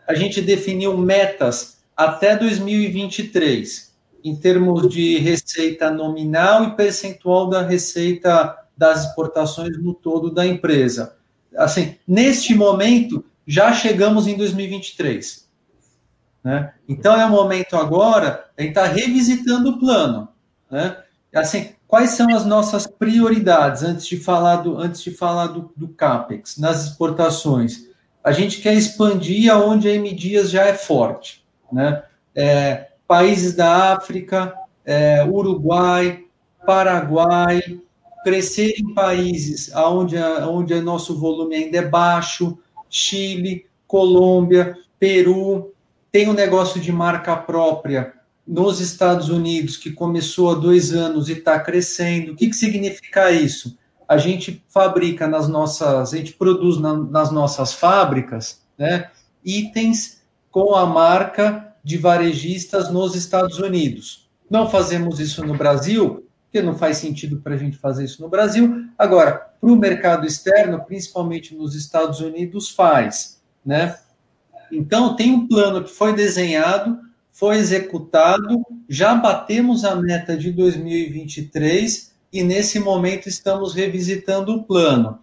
A 0.07 0.13
gente 0.13 0.41
definiu 0.41 0.97
metas 0.97 1.79
até 1.95 2.37
2023, 2.37 3.88
em 4.23 4.35
termos 4.35 4.89
de 4.89 5.17
receita 5.17 5.91
nominal 5.91 6.63
e 6.65 6.75
percentual 6.75 7.49
da 7.49 7.61
receita 7.61 8.57
das 8.77 9.05
exportações 9.05 9.81
no 9.81 9.93
todo 9.93 10.31
da 10.31 10.45
empresa. 10.45 11.17
Assim, 11.57 11.95
neste 12.07 12.55
momento, 12.55 13.25
já 13.45 13.73
chegamos 13.73 14.27
em 14.27 14.37
2023. 14.37 15.49
Né? 16.43 16.73
Então 16.87 17.19
é 17.19 17.25
o 17.25 17.29
momento 17.29 17.75
agora 17.75 18.45
de 18.57 18.67
estar 18.67 18.87
tá 18.87 18.87
revisitando 18.87 19.71
o 19.71 19.79
plano. 19.79 20.29
Né? 20.71 20.97
Assim, 21.35 21.71
quais 21.87 22.11
são 22.11 22.33
as 22.33 22.45
nossas 22.45 22.87
prioridades 22.87 23.83
antes 23.83 24.05
de 24.05 24.17
falar 24.17 24.57
do, 24.57 24.77
antes 24.77 25.01
de 25.01 25.11
falar 25.11 25.47
do, 25.47 25.71
do 25.75 25.89
CAPEX 25.89 26.57
nas 26.57 26.85
exportações? 26.85 27.89
A 28.23 28.31
gente 28.31 28.61
quer 28.61 28.73
expandir 28.73 29.51
aonde 29.51 29.87
a 29.87 29.93
M 29.93 30.13
Dias 30.13 30.49
já 30.49 30.65
é 30.65 30.73
forte. 30.73 31.43
Né? 31.71 32.03
É, 32.35 32.88
países 33.09 33.55
da 33.55 33.93
África, 33.93 34.53
é, 34.85 35.25
Uruguai, 35.25 36.25
Paraguai, 36.63 37.59
crescer 38.23 38.75
em 38.77 38.93
países 38.93 39.73
onde, 39.73 40.15
onde 40.15 40.75
o 40.75 40.83
nosso 40.83 41.17
volume 41.17 41.55
ainda 41.55 41.79
é 41.79 41.81
baixo, 41.81 42.59
Chile, 42.87 43.65
Colômbia, 43.87 44.77
Peru, 44.99 45.73
tem 46.11 46.29
um 46.29 46.33
negócio 46.33 46.79
de 46.79 46.91
marca 46.91 47.35
própria 47.35 48.13
nos 48.47 48.79
Estados 48.79 49.29
Unidos, 49.29 49.75
que 49.75 49.91
começou 49.91 50.51
há 50.51 50.53
dois 50.53 50.93
anos 50.93 51.29
e 51.29 51.33
está 51.33 51.59
crescendo. 51.59 52.33
O 52.33 52.35
que, 52.35 52.47
que 52.47 52.55
significa 52.55 53.31
isso? 53.31 53.75
A 54.07 54.19
gente 54.19 54.63
fabrica 54.69 55.27
nas 55.27 55.47
nossas, 55.47 56.13
a 56.13 56.17
gente 56.17 56.33
produz 56.33 56.79
na, 56.79 56.93
nas 56.93 57.31
nossas 57.31 57.73
fábricas 57.73 58.61
né, 58.77 59.09
itens 59.43 60.21
com 60.51 60.75
a 60.75 60.85
marca 60.85 61.68
de 61.83 61.97
varejistas 61.97 62.91
nos 62.91 63.15
Estados 63.15 63.59
Unidos. 63.59 64.29
Não 64.49 64.69
fazemos 64.69 65.19
isso 65.19 65.45
no 65.45 65.55
Brasil 65.55 66.25
porque 66.49 66.63
não 66.63 66.75
faz 66.75 66.97
sentido 66.97 67.37
para 67.37 67.53
a 67.53 67.57
gente 67.57 67.77
fazer 67.77 68.05
isso 68.05 68.21
no 68.23 68.27
Brasil. 68.27 68.87
Agora, 68.97 69.33
para 69.61 69.69
o 69.69 69.75
mercado 69.75 70.25
externo, 70.25 70.83
principalmente 70.83 71.55
nos 71.55 71.75
Estados 71.75 72.19
Unidos, 72.21 72.71
faz, 72.71 73.39
né? 73.63 73.95
Então, 74.71 75.15
tem 75.15 75.31
um 75.31 75.47
plano 75.47 75.83
que 75.83 75.91
foi 75.91 76.13
desenhado, 76.13 76.99
foi 77.31 77.57
executado, 77.57 78.63
já 78.87 79.13
batemos 79.13 79.85
a 79.85 79.95
meta 79.95 80.35
de 80.35 80.51
2023 80.51 82.11
e 82.33 82.43
nesse 82.43 82.79
momento 82.79 83.29
estamos 83.29 83.75
revisitando 83.75 84.55
o 84.55 84.63
plano. 84.63 85.19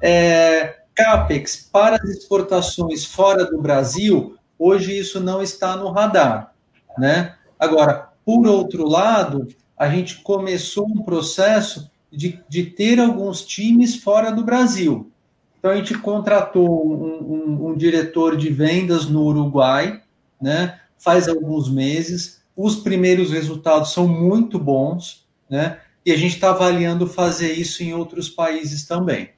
É, 0.00 0.76
CAPEX 0.94 1.68
para 1.72 1.96
as 1.96 2.08
exportações 2.10 3.04
fora 3.06 3.46
do 3.46 3.60
Brasil, 3.60 4.35
hoje 4.58 4.98
isso 4.98 5.20
não 5.20 5.42
está 5.42 5.76
no 5.76 5.90
radar. 5.90 6.54
Né? 6.98 7.34
Agora, 7.58 8.10
por 8.24 8.46
outro 8.46 8.86
lado, 8.86 9.48
a 9.78 9.88
gente 9.88 10.22
começou 10.22 10.86
um 10.86 11.02
processo 11.02 11.90
de, 12.10 12.40
de 12.48 12.64
ter 12.64 12.98
alguns 12.98 13.44
times 13.44 13.96
fora 13.96 14.30
do 14.30 14.44
Brasil. 14.44 15.10
Então, 15.58 15.70
a 15.70 15.76
gente 15.76 15.98
contratou 15.98 16.86
um, 16.86 17.32
um, 17.32 17.66
um 17.68 17.76
diretor 17.76 18.36
de 18.36 18.48
vendas 18.50 19.06
no 19.06 19.22
Uruguai, 19.24 20.02
né? 20.40 20.80
faz 20.98 21.28
alguns 21.28 21.70
meses. 21.70 22.42
Os 22.56 22.76
primeiros 22.76 23.30
resultados 23.30 23.92
são 23.92 24.08
muito 24.08 24.58
bons, 24.58 25.26
né? 25.48 25.80
E 26.04 26.12
a 26.12 26.16
gente 26.16 26.34
está 26.34 26.50
avaliando 26.50 27.06
fazer 27.06 27.52
isso 27.52 27.82
em 27.82 27.92
outros 27.92 28.28
países 28.28 28.86
também. 28.86 29.30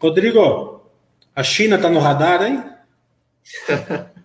Rodrigo, 0.00 0.82
a 1.34 1.42
China 1.42 1.76
está 1.76 1.88
no 1.88 2.00
radar, 2.00 2.42
hein? 2.42 2.64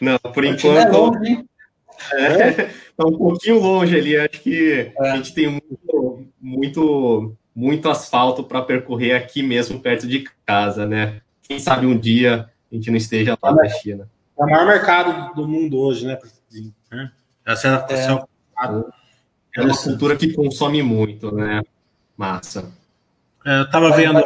Não, 0.00 0.18
por 0.18 0.44
a 0.44 0.48
é 0.48 0.50
enquanto. 0.50 1.46
É, 2.12 2.48
está 2.48 3.06
um 3.06 3.16
pouquinho 3.16 3.60
longe 3.60 3.96
ali. 3.96 4.16
Acho 4.16 4.40
que 4.40 4.92
é. 4.98 5.10
a 5.10 5.16
gente 5.16 5.32
tem 5.32 5.48
muito, 5.48 6.26
muito, 6.40 7.36
muito 7.54 7.88
asfalto 7.88 8.42
para 8.42 8.62
percorrer 8.62 9.14
aqui 9.14 9.42
mesmo, 9.42 9.78
perto 9.78 10.08
de 10.08 10.24
casa, 10.44 10.84
né? 10.86 11.20
Quem 11.42 11.60
sabe 11.60 11.86
um 11.86 11.96
dia 11.96 12.50
a 12.70 12.74
gente 12.74 12.90
não 12.90 12.96
esteja 12.96 13.38
lá 13.40 13.54
na 13.54 13.68
China. 13.68 14.08
É 14.38 14.42
o 14.42 14.46
maior 14.46 14.66
mercado 14.66 15.34
do 15.34 15.46
mundo 15.46 15.78
hoje, 15.78 16.06
né? 16.06 16.18
Essa 17.46 17.86
é, 17.88 17.94
é. 17.94 18.06
é 19.56 19.62
uma 19.62 19.76
cultura 19.76 20.16
que 20.16 20.32
consome 20.32 20.82
muito, 20.82 21.32
né? 21.32 21.62
Massa. 22.16 22.72
É, 23.44 23.58
eu 23.58 23.62
estava 23.64 23.94
vendo. 23.94 24.22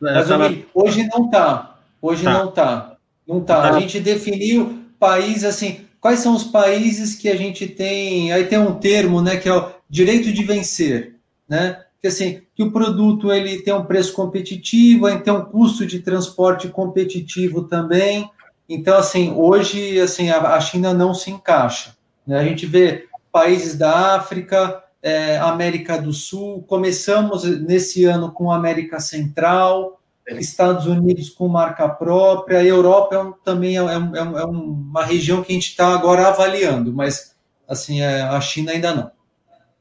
Mas, 0.00 0.28
tava... 0.28 0.50
hoje 0.74 1.06
não 1.08 1.26
está. 1.26 1.69
Hoje 2.00 2.24
tá. 2.24 2.32
não 2.32 2.48
está. 2.48 2.96
Não 3.26 3.38
está. 3.38 3.62
Tá. 3.62 3.70
A 3.70 3.80
gente 3.80 4.00
definiu 4.00 4.84
país 4.98 5.44
assim. 5.44 5.86
Quais 6.00 6.20
são 6.20 6.34
os 6.34 6.44
países 6.44 7.14
que 7.14 7.28
a 7.28 7.36
gente 7.36 7.66
tem? 7.66 8.32
Aí 8.32 8.44
tem 8.44 8.58
um 8.58 8.74
termo, 8.74 9.20
né? 9.20 9.36
Que 9.36 9.48
é 9.48 9.54
o 9.54 9.70
direito 9.88 10.32
de 10.32 10.42
vencer, 10.44 11.16
né? 11.48 11.82
Que 12.00 12.08
assim, 12.08 12.40
que 12.54 12.62
o 12.62 12.72
produto 12.72 13.30
ele 13.30 13.60
tem 13.60 13.74
um 13.74 13.84
preço 13.84 14.14
competitivo, 14.14 15.06
aí 15.06 15.18
tem 15.20 15.32
um 15.32 15.44
custo 15.44 15.84
de 15.84 15.98
transporte 15.98 16.68
competitivo 16.68 17.64
também. 17.64 18.30
Então, 18.66 18.96
assim, 18.96 19.32
hoje, 19.32 20.00
assim, 20.00 20.30
a, 20.30 20.58
China 20.60 20.94
não 20.94 21.12
se 21.12 21.30
encaixa. 21.30 21.96
Né? 22.26 22.38
A 22.38 22.44
gente 22.44 22.64
vê 22.64 23.08
países 23.32 23.76
da 23.76 24.14
África, 24.14 24.82
é, 25.02 25.38
América 25.38 26.00
do 26.00 26.12
Sul, 26.12 26.62
começamos 26.68 27.44
nesse 27.44 28.04
ano 28.04 28.30
com 28.30 28.50
América 28.50 29.00
Central, 29.00 29.99
Estados 30.38 30.86
Unidos 30.86 31.30
com 31.30 31.48
marca 31.48 31.88
própria, 31.88 32.64
Europa 32.64 33.14
é 33.14 33.18
um, 33.18 33.32
também 33.32 33.76
é, 33.76 33.80
é, 33.80 33.84
é, 33.84 34.44
uma 34.44 35.04
região 35.04 35.42
que 35.42 35.52
a 35.52 35.54
gente 35.54 35.68
está 35.68 35.94
agora 35.94 36.28
avaliando, 36.28 36.92
mas 36.92 37.36
assim 37.68 38.00
é, 38.00 38.22
a 38.22 38.40
China 38.40 38.72
ainda 38.72 38.94
não. 38.94 39.10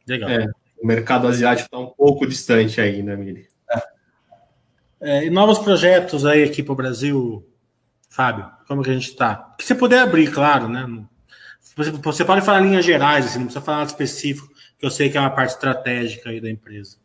Legal. 0.07 0.29
É, 0.29 0.47
o 0.81 0.87
mercado 0.87 1.27
asiático 1.27 1.67
está 1.67 1.77
um 1.77 1.87
pouco 1.91 2.25
distante 2.25 2.79
aí, 2.81 3.03
né, 3.03 3.15
Miri? 3.15 3.47
É. 5.01 5.25
e 5.25 5.29
novos 5.29 5.59
projetos 5.59 6.25
aí 6.25 6.43
aqui 6.43 6.61
para 6.61 6.73
o 6.73 6.75
Brasil, 6.75 7.47
Fábio, 8.09 8.49
como 8.67 8.83
que 8.83 8.89
a 8.89 8.93
gente 8.93 9.09
está? 9.09 9.53
Que 9.57 9.63
você 9.63 9.73
puder 9.73 9.99
abrir, 9.99 10.29
claro, 10.29 10.67
né? 10.67 10.85
Você, 11.75 11.91
você 11.91 12.25
pode 12.25 12.41
falar 12.41 12.61
em 12.61 12.69
linhas 12.69 12.83
gerais, 12.83 13.25
assim, 13.25 13.39
não 13.39 13.45
precisa 13.45 13.63
falar 13.63 13.85
específico, 13.85 14.49
que 14.77 14.85
eu 14.85 14.91
sei 14.91 15.09
que 15.09 15.17
é 15.17 15.21
uma 15.21 15.29
parte 15.29 15.51
estratégica 15.51 16.29
aí 16.29 16.41
da 16.41 16.49
empresa. 16.49 16.97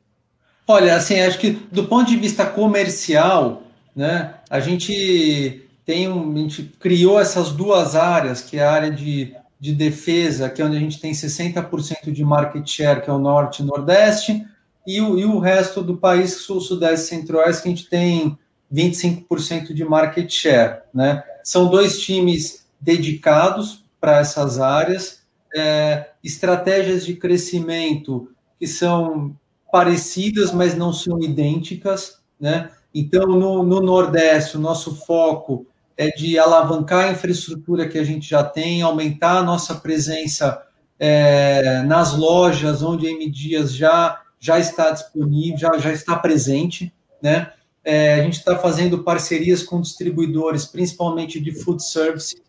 Olha, 0.66 0.96
assim, 0.96 1.20
acho 1.20 1.38
que 1.38 1.50
do 1.50 1.84
ponto 1.84 2.08
de 2.08 2.16
vista 2.16 2.46
comercial, 2.46 3.62
né, 3.94 4.34
a 4.48 4.60
gente 4.60 5.62
tem 5.84 6.08
um, 6.08 6.32
a 6.32 6.38
gente 6.38 6.62
criou 6.80 7.20
essas 7.20 7.52
duas 7.52 7.94
áreas, 7.94 8.40
que 8.40 8.58
é 8.58 8.64
a 8.64 8.72
área 8.72 8.90
de, 8.90 9.34
de 9.60 9.74
defesa, 9.74 10.48
que 10.48 10.62
é 10.62 10.64
onde 10.64 10.76
a 10.76 10.80
gente 10.80 11.00
tem 11.00 11.12
60% 11.12 12.10
de 12.10 12.24
market 12.24 12.66
share, 12.66 13.02
que 13.02 13.10
é 13.10 13.12
o 13.12 13.18
norte 13.18 13.62
e 13.62 13.66
nordeste, 13.66 14.46
e 14.86 15.00
o, 15.00 15.18
e 15.18 15.24
o 15.26 15.38
resto 15.38 15.82
do 15.82 15.98
país, 15.98 16.34
sul, 16.38 16.60
sudeste, 16.60 17.08
centro-oeste, 17.08 17.62
que 17.62 17.68
a 17.68 17.70
gente 17.70 17.88
tem 17.88 18.38
25% 18.72 19.74
de 19.74 19.84
market 19.84 20.30
share. 20.30 20.80
Né? 20.92 21.22
São 21.42 21.68
dois 21.68 22.00
times 22.00 22.66
dedicados 22.80 23.84
para 24.00 24.18
essas 24.18 24.58
áreas, 24.58 25.22
é, 25.54 26.08
estratégias 26.22 27.04
de 27.04 27.14
crescimento 27.14 28.30
que 28.58 28.66
são 28.66 29.36
parecidas, 29.74 30.52
mas 30.52 30.76
não 30.76 30.92
são 30.92 31.20
idênticas. 31.20 32.20
Né? 32.38 32.70
Então, 32.94 33.26
no, 33.26 33.64
no 33.64 33.80
Nordeste, 33.80 34.56
o 34.56 34.60
nosso 34.60 34.94
foco 35.04 35.66
é 35.96 36.10
de 36.10 36.38
alavancar 36.38 37.06
a 37.06 37.10
infraestrutura 37.10 37.88
que 37.88 37.98
a 37.98 38.04
gente 38.04 38.30
já 38.30 38.44
tem, 38.44 38.82
aumentar 38.82 39.38
a 39.38 39.42
nossa 39.42 39.74
presença 39.74 40.62
é, 40.96 41.82
nas 41.82 42.16
lojas 42.16 42.84
onde 42.84 43.08
a 43.08 43.10
M 43.10 43.28
Dias 43.28 43.74
já, 43.74 44.22
já 44.38 44.60
está 44.60 44.92
disponível, 44.92 45.58
já, 45.58 45.76
já 45.76 45.92
está 45.92 46.14
presente, 46.14 46.94
né? 47.20 47.50
É, 47.82 48.14
a 48.14 48.22
gente 48.22 48.38
está 48.38 48.56
fazendo 48.56 49.02
parcerias 49.02 49.64
com 49.64 49.80
distribuidores, 49.80 50.66
principalmente 50.66 51.40
de 51.40 51.50
food 51.50 51.82
service, 51.82 52.40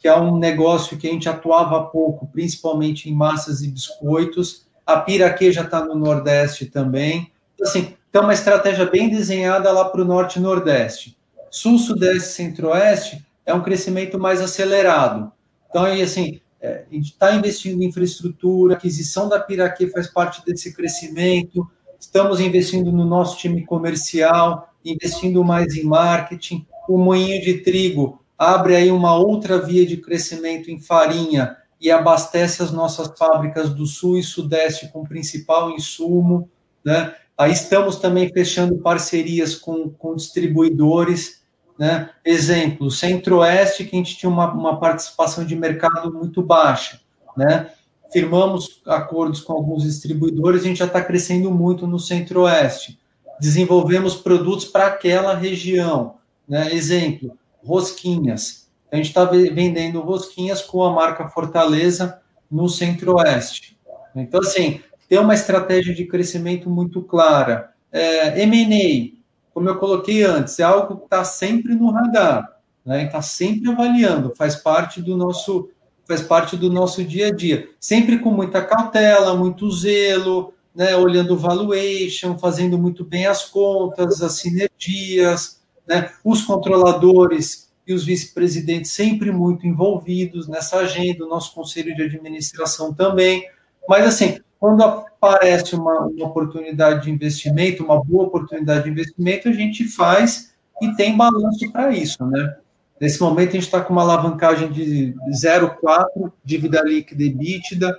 que 0.00 0.08
é 0.08 0.18
um 0.18 0.36
negócio 0.36 0.98
que 0.98 1.06
a 1.06 1.12
gente 1.12 1.28
atuava 1.28 1.78
há 1.78 1.82
pouco, 1.84 2.26
principalmente 2.26 3.08
em 3.08 3.14
massas 3.14 3.62
e 3.62 3.68
biscoitos. 3.68 4.65
A 4.86 4.98
Piraquê 4.98 5.52
já 5.52 5.62
está 5.62 5.84
no 5.84 5.96
Nordeste 5.96 6.66
também. 6.66 7.32
Assim, 7.60 7.94
então, 8.08 8.22
uma 8.22 8.32
estratégia 8.32 8.86
bem 8.86 9.10
desenhada 9.10 9.70
lá 9.72 9.86
para 9.86 10.00
o 10.00 10.04
Norte 10.04 10.38
e 10.38 10.42
Nordeste. 10.42 11.18
Sul, 11.50 11.78
Sudeste 11.78 12.28
Centro-Oeste 12.28 13.26
é 13.44 13.52
um 13.52 13.62
crescimento 13.62 14.18
mais 14.18 14.40
acelerado. 14.40 15.32
Então, 15.68 15.84
aí, 15.84 16.00
assim, 16.00 16.40
é, 16.60 16.84
a 16.90 16.94
gente 16.94 17.10
está 17.10 17.34
investindo 17.34 17.82
em 17.82 17.86
infraestrutura, 17.86 18.74
aquisição 18.74 19.28
da 19.28 19.40
Piraquê 19.40 19.88
faz 19.88 20.06
parte 20.06 20.44
desse 20.44 20.74
crescimento, 20.74 21.68
Estamos 21.98 22.40
investindo 22.40 22.92
no 22.92 23.04
nosso 23.04 23.38
time 23.38 23.64
comercial, 23.64 24.72
investindo 24.84 25.42
mais 25.42 25.74
em 25.74 25.84
marketing. 25.84 26.66
O 26.88 26.98
moinho 26.98 27.40
de 27.40 27.58
trigo 27.62 28.22
abre 28.38 28.76
aí 28.76 28.90
uma 28.90 29.16
outra 29.16 29.58
via 29.58 29.84
de 29.86 29.96
crescimento 29.96 30.70
em 30.70 30.78
farinha 30.78 31.56
e 31.80 31.90
abastece 31.90 32.62
as 32.62 32.72
nossas 32.72 33.16
fábricas 33.18 33.70
do 33.70 33.86
sul 33.86 34.18
e 34.18 34.22
sudeste 34.22 34.88
com 34.88 35.00
o 35.00 35.08
principal 35.08 35.70
insumo. 35.70 36.48
Né? 36.84 37.14
Aí 37.36 37.52
estamos 37.52 37.96
também 37.96 38.32
fechando 38.32 38.78
parcerias 38.78 39.54
com, 39.54 39.90
com 39.90 40.14
distribuidores. 40.14 41.42
Né? 41.78 42.08
Exemplo, 42.24 42.90
Centro-Oeste, 42.90 43.84
que 43.84 43.94
a 43.94 43.98
gente 43.98 44.16
tinha 44.16 44.30
uma, 44.30 44.50
uma 44.52 44.80
participação 44.80 45.44
de 45.44 45.54
mercado 45.54 46.12
muito 46.12 46.42
baixa. 46.42 47.00
Né? 47.36 47.70
firmamos 48.12 48.80
acordos 48.86 49.40
com 49.40 49.52
alguns 49.52 49.82
distribuidores, 49.82 50.62
a 50.62 50.64
gente 50.64 50.78
já 50.78 50.86
está 50.86 51.02
crescendo 51.02 51.50
muito 51.50 51.86
no 51.86 51.98
Centro-Oeste. 51.98 52.98
Desenvolvemos 53.40 54.14
produtos 54.14 54.64
para 54.64 54.86
aquela 54.86 55.34
região. 55.34 56.14
Né? 56.48 56.72
Exemplo, 56.74 57.36
rosquinhas. 57.64 58.65
A 58.96 58.98
gente 58.98 59.08
está 59.08 59.24
vendendo 59.26 60.00
rosquinhas 60.00 60.62
com 60.62 60.82
a 60.82 60.90
marca 60.90 61.28
Fortaleza 61.28 62.18
no 62.50 62.66
Centro-Oeste. 62.66 63.78
Então, 64.14 64.40
assim, 64.40 64.80
tem 65.06 65.18
uma 65.18 65.34
estratégia 65.34 65.94
de 65.94 66.06
crescimento 66.06 66.70
muito 66.70 67.02
clara. 67.02 67.72
É, 67.92 68.40
M&A, 68.40 69.14
como 69.52 69.68
eu 69.68 69.76
coloquei 69.76 70.24
antes, 70.24 70.58
é 70.58 70.62
algo 70.62 70.96
que 70.96 71.04
está 71.04 71.24
sempre 71.24 71.74
no 71.74 71.90
radar, 71.90 72.56
né? 72.86 73.04
está 73.04 73.20
sempre 73.20 73.70
avaliando, 73.70 74.32
faz 74.34 74.56
parte 74.56 75.02
do 75.02 75.14
nosso 75.14 75.68
faz 76.08 76.22
parte 76.22 76.56
do 76.56 76.70
nosso 76.70 77.04
dia 77.04 77.26
a 77.26 77.34
dia. 77.34 77.68
Sempre 77.78 78.20
com 78.20 78.30
muita 78.30 78.64
cautela, 78.64 79.36
muito 79.36 79.70
zelo, 79.72 80.54
né, 80.74 80.96
olhando 80.96 81.34
o 81.34 81.38
valuation, 81.38 82.38
fazendo 82.38 82.78
muito 82.78 83.04
bem 83.04 83.26
as 83.26 83.44
contas, 83.44 84.22
as 84.22 84.34
sinergias, 84.34 85.60
né, 85.86 86.10
os 86.24 86.42
controladores 86.42 87.65
e 87.86 87.94
os 87.94 88.04
vice-presidentes 88.04 88.90
sempre 88.90 89.30
muito 89.30 89.66
envolvidos 89.66 90.48
nessa 90.48 90.78
agenda, 90.78 91.24
o 91.24 91.28
nosso 91.28 91.54
conselho 91.54 91.94
de 91.94 92.02
administração 92.02 92.92
também. 92.92 93.46
Mas, 93.88 94.06
assim, 94.06 94.40
quando 94.58 94.82
aparece 94.82 95.76
uma, 95.76 96.00
uma 96.00 96.26
oportunidade 96.26 97.04
de 97.04 97.10
investimento, 97.10 97.84
uma 97.84 98.02
boa 98.02 98.24
oportunidade 98.24 98.84
de 98.84 98.90
investimento, 98.90 99.48
a 99.48 99.52
gente 99.52 99.84
faz 99.84 100.54
e 100.82 100.94
tem 100.94 101.16
balanço 101.16 101.70
para 101.72 101.92
isso, 101.94 102.24
né? 102.26 102.56
Nesse 103.00 103.20
momento, 103.20 103.50
a 103.50 103.52
gente 103.52 103.64
está 103.64 103.80
com 103.80 103.92
uma 103.92 104.02
alavancagem 104.02 104.72
de 104.72 105.14
0,4 105.30 106.32
dívida 106.44 106.82
líquida 106.82 107.22
e 107.22 107.32
bítida, 107.32 107.96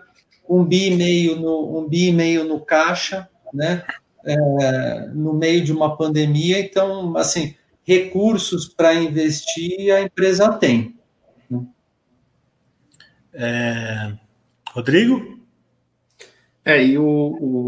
um 0.49 0.63
bi 0.63 0.87
e 0.87 0.95
meio 0.95 1.35
no, 1.35 1.79
um 1.79 1.87
bi 1.87 2.11
meio 2.11 2.43
no 2.43 2.59
caixa, 2.59 3.29
né? 3.53 3.83
É, 4.25 5.07
no 5.13 5.33
meio 5.33 5.63
de 5.63 5.71
uma 5.71 5.95
pandemia, 5.95 6.59
então, 6.59 7.15
assim, 7.15 7.55
recursos 7.87 8.67
para 8.67 8.93
investir 8.93 9.93
a 9.93 10.01
empresa 10.01 10.51
tem. 10.51 10.95
Né? 11.49 11.65
É, 13.33 14.13
Rodrigo? 14.71 15.37
É, 16.65 16.83
e 16.83 16.97
o, 16.97 17.05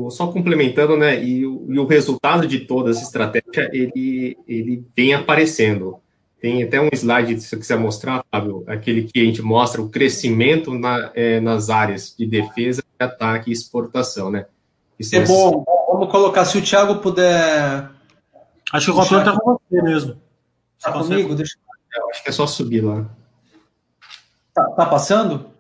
o, 0.08 0.12
só 0.12 0.28
complementando, 0.28 0.98
né, 0.98 1.24
e 1.24 1.46
o, 1.46 1.66
e 1.70 1.80
o 1.80 1.86
resultado 1.86 2.46
de 2.46 2.60
toda 2.60 2.92
essa 2.92 3.02
estratégia, 3.02 3.70
ele, 3.72 4.38
ele 4.46 4.84
vem 4.94 5.14
aparecendo. 5.14 6.00
Tem 6.42 6.64
até 6.64 6.82
um 6.82 6.90
slide, 6.92 7.40
se 7.40 7.48
você 7.48 7.58
quiser 7.58 7.80
mostrar, 7.80 8.26
Fábio, 8.30 8.66
aquele 8.68 9.04
que 9.04 9.22
a 9.22 9.24
gente 9.24 9.42
mostra 9.42 9.82
o 9.82 9.90
crescimento 9.90 10.74
na, 10.74 11.12
é, 11.16 11.40
nas 11.40 11.70
áreas 11.70 12.14
de 12.18 12.26
defesa, 12.26 12.84
ataque 12.98 13.50
e 13.50 13.54
exportação, 13.54 14.30
né? 14.30 14.46
Isso 14.98 15.16
é 15.16 15.26
bom, 15.26 15.64
vamos 15.90 16.12
colocar, 16.12 16.44
se 16.44 16.58
o 16.58 16.62
Thiago 16.62 16.98
puder... 16.98 17.99
Acho 18.72 18.86
que 18.86 18.92
o 18.92 18.96
controle 18.96 19.28
está 19.28 19.40
com 19.40 19.54
você 19.54 19.82
mesmo. 19.82 20.22
Está 20.78 20.92
comigo? 20.92 21.36
Deixa... 21.36 21.58
Eu 21.96 22.10
acho 22.10 22.24
que 22.24 22.30
é 22.30 22.32
só 22.32 22.46
subir 22.46 22.82
lá. 22.82 23.06
Tá, 24.54 24.64
tá 24.72 24.86
passando? 24.86 25.52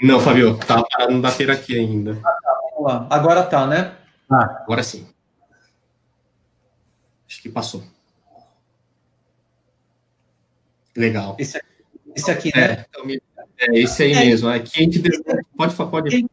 Não, 0.00 0.20
Fábio, 0.20 0.56
tá 0.58 0.82
parado 0.82 1.12
no 1.12 1.20
bater 1.20 1.50
aqui 1.50 1.78
ainda. 1.78 2.18
Ah, 2.24 2.32
tá, 2.42 2.60
vamos 2.70 2.92
lá. 2.92 3.06
Agora 3.10 3.42
tá, 3.42 3.66
né? 3.66 3.96
Ah, 4.30 4.62
agora 4.62 4.82
sim. 4.82 5.08
Acho 7.28 7.42
que 7.42 7.48
passou. 7.48 7.82
Legal. 10.96 11.36
Esse, 11.38 11.60
esse 12.14 12.30
aqui, 12.30 12.50
né? 12.56 12.86
É, 13.58 13.76
é 13.76 13.78
esse 13.78 14.02
aí 14.02 14.12
é, 14.12 14.24
mesmo. 14.24 14.48
Aqui 14.48 14.80
a 14.80 14.82
gente 14.82 15.02
pode 15.56 15.74
pode. 15.74 16.26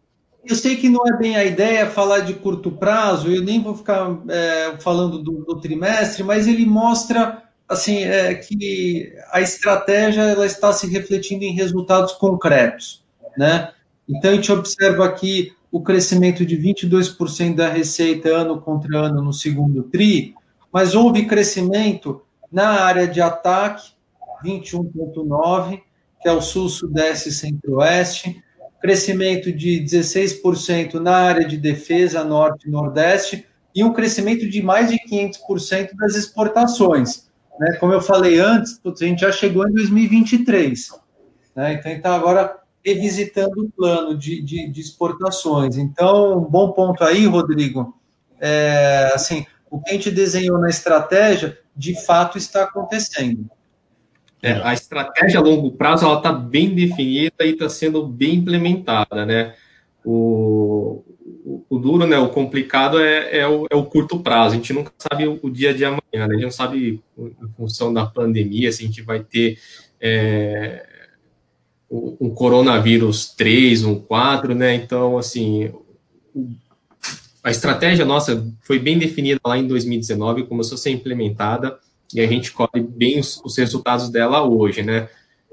Eu 0.46 0.56
sei 0.56 0.76
que 0.76 0.90
não 0.90 1.08
é 1.08 1.18
bem 1.18 1.36
a 1.36 1.44
ideia 1.44 1.90
falar 1.90 2.20
de 2.20 2.34
curto 2.36 2.72
prazo, 2.72 3.32
eu 3.32 3.42
nem 3.42 3.62
vou 3.62 3.76
ficar 3.76 4.16
é, 4.30 4.76
falando 4.80 5.18
do, 5.18 5.44
do, 5.44 5.60
trimestre, 5.60 6.24
mas 6.24 6.48
ele 6.48 6.66
mostra 6.66 7.44
assim 7.68 8.04
é, 8.04 8.36
que 8.36 9.12
a 9.32 9.42
estratégia 9.42 10.22
ela 10.22 10.46
está 10.46 10.72
se 10.72 10.88
refletindo 10.88 11.44
em 11.44 11.54
resultados 11.54 12.14
concretos, 12.14 13.04
né? 13.36 13.72
Então 14.08 14.32
a 14.32 14.36
gente 14.36 14.52
observa 14.52 15.04
aqui 15.04 15.52
o 15.72 15.82
crescimento 15.82 16.46
de 16.46 16.58
22% 16.58 17.56
da 17.56 17.68
receita 17.68 18.30
ano 18.30 18.62
contra 18.62 19.00
ano 19.00 19.24
no 19.24 19.34
segundo 19.34 19.84
tri, 19.84 20.36
mas 20.72 20.94
houve 20.94 21.26
crescimento 21.26 22.22
na 22.52 22.82
área 22.82 23.08
de 23.08 23.20
ataque 23.20 23.92
21,9%, 24.46 25.82
que 26.22 26.30
é 26.30 26.32
o 26.32 26.42
Sul, 26.42 26.70
Sudeste 26.70 27.30
e 27.30 27.32
Centro-Oeste, 27.32 28.44
crescimento 28.86 29.52
de 29.52 29.84
16% 29.84 30.94
na 30.96 31.16
área 31.16 31.48
de 31.48 31.58
defesa, 31.58 32.24
Norte 32.24 32.68
e 32.68 32.72
Nordeste, 32.72 33.44
e 33.74 33.84
um 33.84 33.92
crescimento 33.92 34.48
de 34.48 34.62
mais 34.62 34.92
de 34.92 35.00
500% 35.10 35.96
das 35.96 36.14
exportações. 36.16 37.28
Né? 37.60 37.78
Como 37.80 37.92
eu 37.92 38.00
falei 38.00 38.38
antes, 38.38 38.80
a 38.86 39.04
gente 39.04 39.22
já 39.22 39.32
chegou 39.32 39.68
em 39.68 39.74
2023. 39.74 40.92
Né? 41.56 41.74
Então, 41.74 41.92
está 41.92 42.16
agora 42.16 42.60
revisitando 42.86 43.66
o 43.66 43.72
plano 43.72 44.16
de, 44.16 44.40
de, 44.44 44.70
de, 44.70 44.82
exportações. 44.82 45.78
Então, 45.78 46.38
um 46.38 46.46
bom 46.46 46.72
ponto 46.72 47.04
aí, 47.04 47.26
Rodrigo, 47.26 47.98
é, 48.40 49.12
assim, 49.16 49.48
o 49.68 49.82
que 49.82 49.90
a 49.90 49.94
gente 49.94 50.12
desenhou 50.12 50.60
na 50.60 50.70
estratégia, 50.70 51.58
de 51.76 52.00
fato 52.06 52.38
está 52.38 52.66
acontecendo. 52.66 53.50
É, 54.46 54.62
a 54.64 54.74
estratégia 54.74 55.40
a 55.40 55.44
longo 55.44 55.72
prazo 55.72 56.06
ela 56.06 56.18
está 56.18 56.32
bem 56.32 56.76
definida 56.76 57.44
e 57.44 57.50
está 57.50 57.68
sendo 57.68 58.06
bem 58.06 58.36
implementada, 58.36 59.26
né? 59.26 59.56
O, 60.06 61.04
o, 61.44 61.66
o, 61.68 61.80
duro, 61.80 62.06
né? 62.06 62.20
O 62.20 62.30
complicado 62.30 63.00
é, 63.00 63.40
é, 63.40 63.48
o, 63.48 63.66
é, 63.72 63.76
o, 63.76 63.86
curto 63.86 64.20
prazo. 64.20 64.54
A 64.54 64.58
gente 64.58 64.72
nunca 64.72 64.94
sabe 65.00 65.26
o, 65.26 65.50
dia 65.50 65.74
de 65.74 65.84
amanhã, 65.84 66.00
né? 66.14 66.26
A 66.26 66.34
gente 66.34 66.44
não 66.44 66.52
sabe, 66.52 67.02
em 67.18 67.50
função 67.58 67.92
da 67.92 68.06
pandemia, 68.06 68.72
se 68.72 68.84
a 68.84 68.86
gente 68.86 69.02
vai 69.02 69.24
ter 69.24 69.58
é, 70.00 70.86
um 71.90 72.30
coronavírus 72.30 73.34
3, 73.34 73.84
um 73.84 74.00
4, 74.00 74.54
né? 74.54 74.76
Então, 74.76 75.18
assim, 75.18 75.74
a 77.44 77.50
estratégia 77.50 78.06
nossa 78.06 78.48
foi 78.62 78.78
bem 78.78 79.00
definida 79.00 79.40
lá 79.44 79.58
em 79.58 79.66
2019, 79.66 80.44
começou 80.44 80.76
a 80.76 80.78
ser 80.78 80.92
implementada 80.92 81.80
e 82.14 82.22
a 82.22 82.28
gente 82.28 82.52
colhe 82.52 82.82
bem 82.82 83.20
os, 83.20 83.42
os 83.44 83.58
resultados 83.58 84.10
dela 84.10 84.44
hoje, 84.44 84.84
né? 84.84 85.10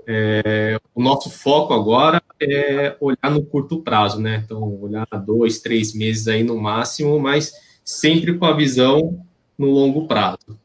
É, 0.07 0.81
o 0.95 1.03
nosso 1.03 1.31
foco 1.31 1.73
agora 1.73 2.21
é 2.41 2.97
olhar 3.01 3.31
no 3.31 3.45
curto 3.45 3.83
prazo, 3.83 4.21
né? 4.21 4.43
Então, 4.45 4.81
olhar 4.81 5.07
dois, 5.25 5.61
três 5.61 5.95
meses 5.95 6.27
aí 6.29 6.43
no 6.43 6.61
máximo, 6.61 7.19
mas 7.19 7.53
sempre 7.85 8.37
com 8.37 8.45
a 8.45 8.57
visão 8.57 9.25
no 9.57 9.71
longo 9.71 10.07
prazo. 10.07 10.59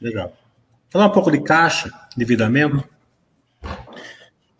Legal. 0.00 0.32
Falar 0.88 1.06
um 1.06 1.12
pouco 1.12 1.30
de 1.30 1.42
caixa, 1.42 1.90
endividamento. 2.16 2.84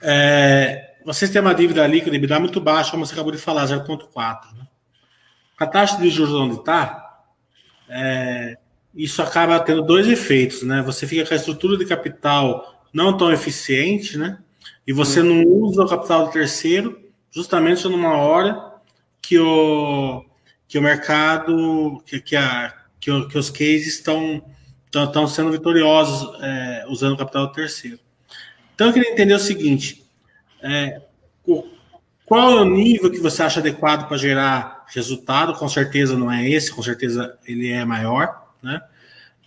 É, 0.03 0.95
vocês 1.05 1.31
têm 1.31 1.41
uma 1.41 1.55
dívida 1.55 1.87
líquida 1.87 2.17
EBITDA 2.17 2.41
muito 2.41 2.61
baixa, 2.61 2.91
como 2.91 3.07
você 3.07 3.13
acabou 3.13 3.31
de 3.31 3.39
falar, 3.39 3.67
0,4. 3.67 4.53
Né? 4.57 4.67
A 5.59 5.67
taxa 5.67 5.97
de 5.99 6.11
juros 6.11 6.35
onde 6.35 6.57
está, 6.57 7.23
é, 7.89 8.59
isso 8.95 9.21
acaba 9.21 9.59
tendo 9.61 9.83
dois 9.83 10.07
efeitos, 10.07 10.63
né? 10.63 10.83
Você 10.83 11.07
fica 11.07 11.27
com 11.27 11.35
a 11.35 11.37
estrutura 11.37 11.77
de 11.77 11.85
capital 11.85 12.83
não 12.93 13.17
tão 13.17 13.33
eficiente, 13.33 14.17
né? 14.17 14.39
E 14.87 14.93
você 14.93 15.23
não 15.23 15.45
usa 15.45 15.83
o 15.83 15.89
capital 15.89 16.27
do 16.27 16.33
terceiro, 16.33 17.01
justamente 17.31 17.87
numa 17.89 18.17
hora 18.17 18.75
que 19.21 19.39
o, 19.39 20.25
que 20.69 20.79
o 20.79 20.83
mercado, 20.83 22.03
que, 22.07 22.21
que, 22.21 22.37
a, 22.37 22.73
que, 23.01 23.11
o, 23.11 23.27
que 23.27 23.39
os 23.39 23.51
cases 23.51 23.99
estão, 23.99 24.43
estão 24.95 25.27
sendo 25.27 25.51
vitoriosos 25.51 26.39
é, 26.43 26.85
usando 26.89 27.15
o 27.15 27.17
capital 27.17 27.47
do 27.47 27.53
terceiro. 27.53 27.99
Então 28.75 28.89
eu 28.89 28.93
queria 28.93 29.11
entender 29.11 29.35
o 29.35 29.41
seguinte: 29.41 30.05
é, 30.63 31.01
qual 32.25 32.59
é 32.59 32.61
o 32.61 32.65
nível 32.65 33.11
que 33.11 33.19
você 33.19 33.43
acha 33.43 33.61
adequado 33.61 34.07
para 34.07 34.17
gerar 34.17 34.85
resultado? 34.89 35.55
Com 35.55 35.69
certeza 35.69 36.17
não 36.17 36.31
é 36.31 36.49
esse, 36.49 36.73
com 36.73 36.83
certeza 36.83 37.39
ele 37.47 37.71
é 37.71 37.85
maior. 37.85 38.44
Né? 38.65 38.81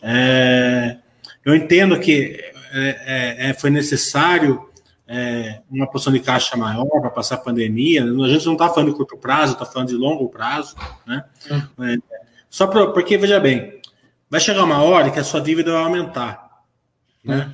É, 0.01 0.97
eu 1.43 1.55
entendo 1.55 1.99
que 1.99 2.39
é, 2.71 3.47
é, 3.47 3.49
é 3.49 3.53
foi 3.53 3.71
necessário 3.71 4.69
é, 5.07 5.61
uma 5.69 5.87
posição 5.87 6.13
de 6.13 6.19
caixa 6.19 6.55
maior 6.55 6.85
para 6.85 7.09
passar 7.09 7.35
a 7.35 7.39
pandemia. 7.39 8.03
A 8.03 8.27
gente 8.27 8.45
não 8.45 8.53
está 8.53 8.69
falando 8.69 8.91
de 8.91 8.95
curto 8.95 9.17
prazo, 9.17 9.53
está 9.53 9.65
falando 9.65 9.89
de 9.89 9.95
longo 9.95 10.29
prazo. 10.29 10.75
Né? 11.05 11.25
Hum. 11.49 11.97
só 12.49 12.67
pra, 12.67 12.87
porque, 12.91 13.17
veja 13.17 13.39
bem, 13.39 13.81
vai 14.29 14.39
chegar 14.39 14.63
uma 14.63 14.83
hora 14.83 15.09
que 15.09 15.19
a 15.19 15.23
sua 15.23 15.41
dívida 15.41 15.71
vai 15.71 15.81
aumentar. 15.81 16.61
Né? 17.23 17.51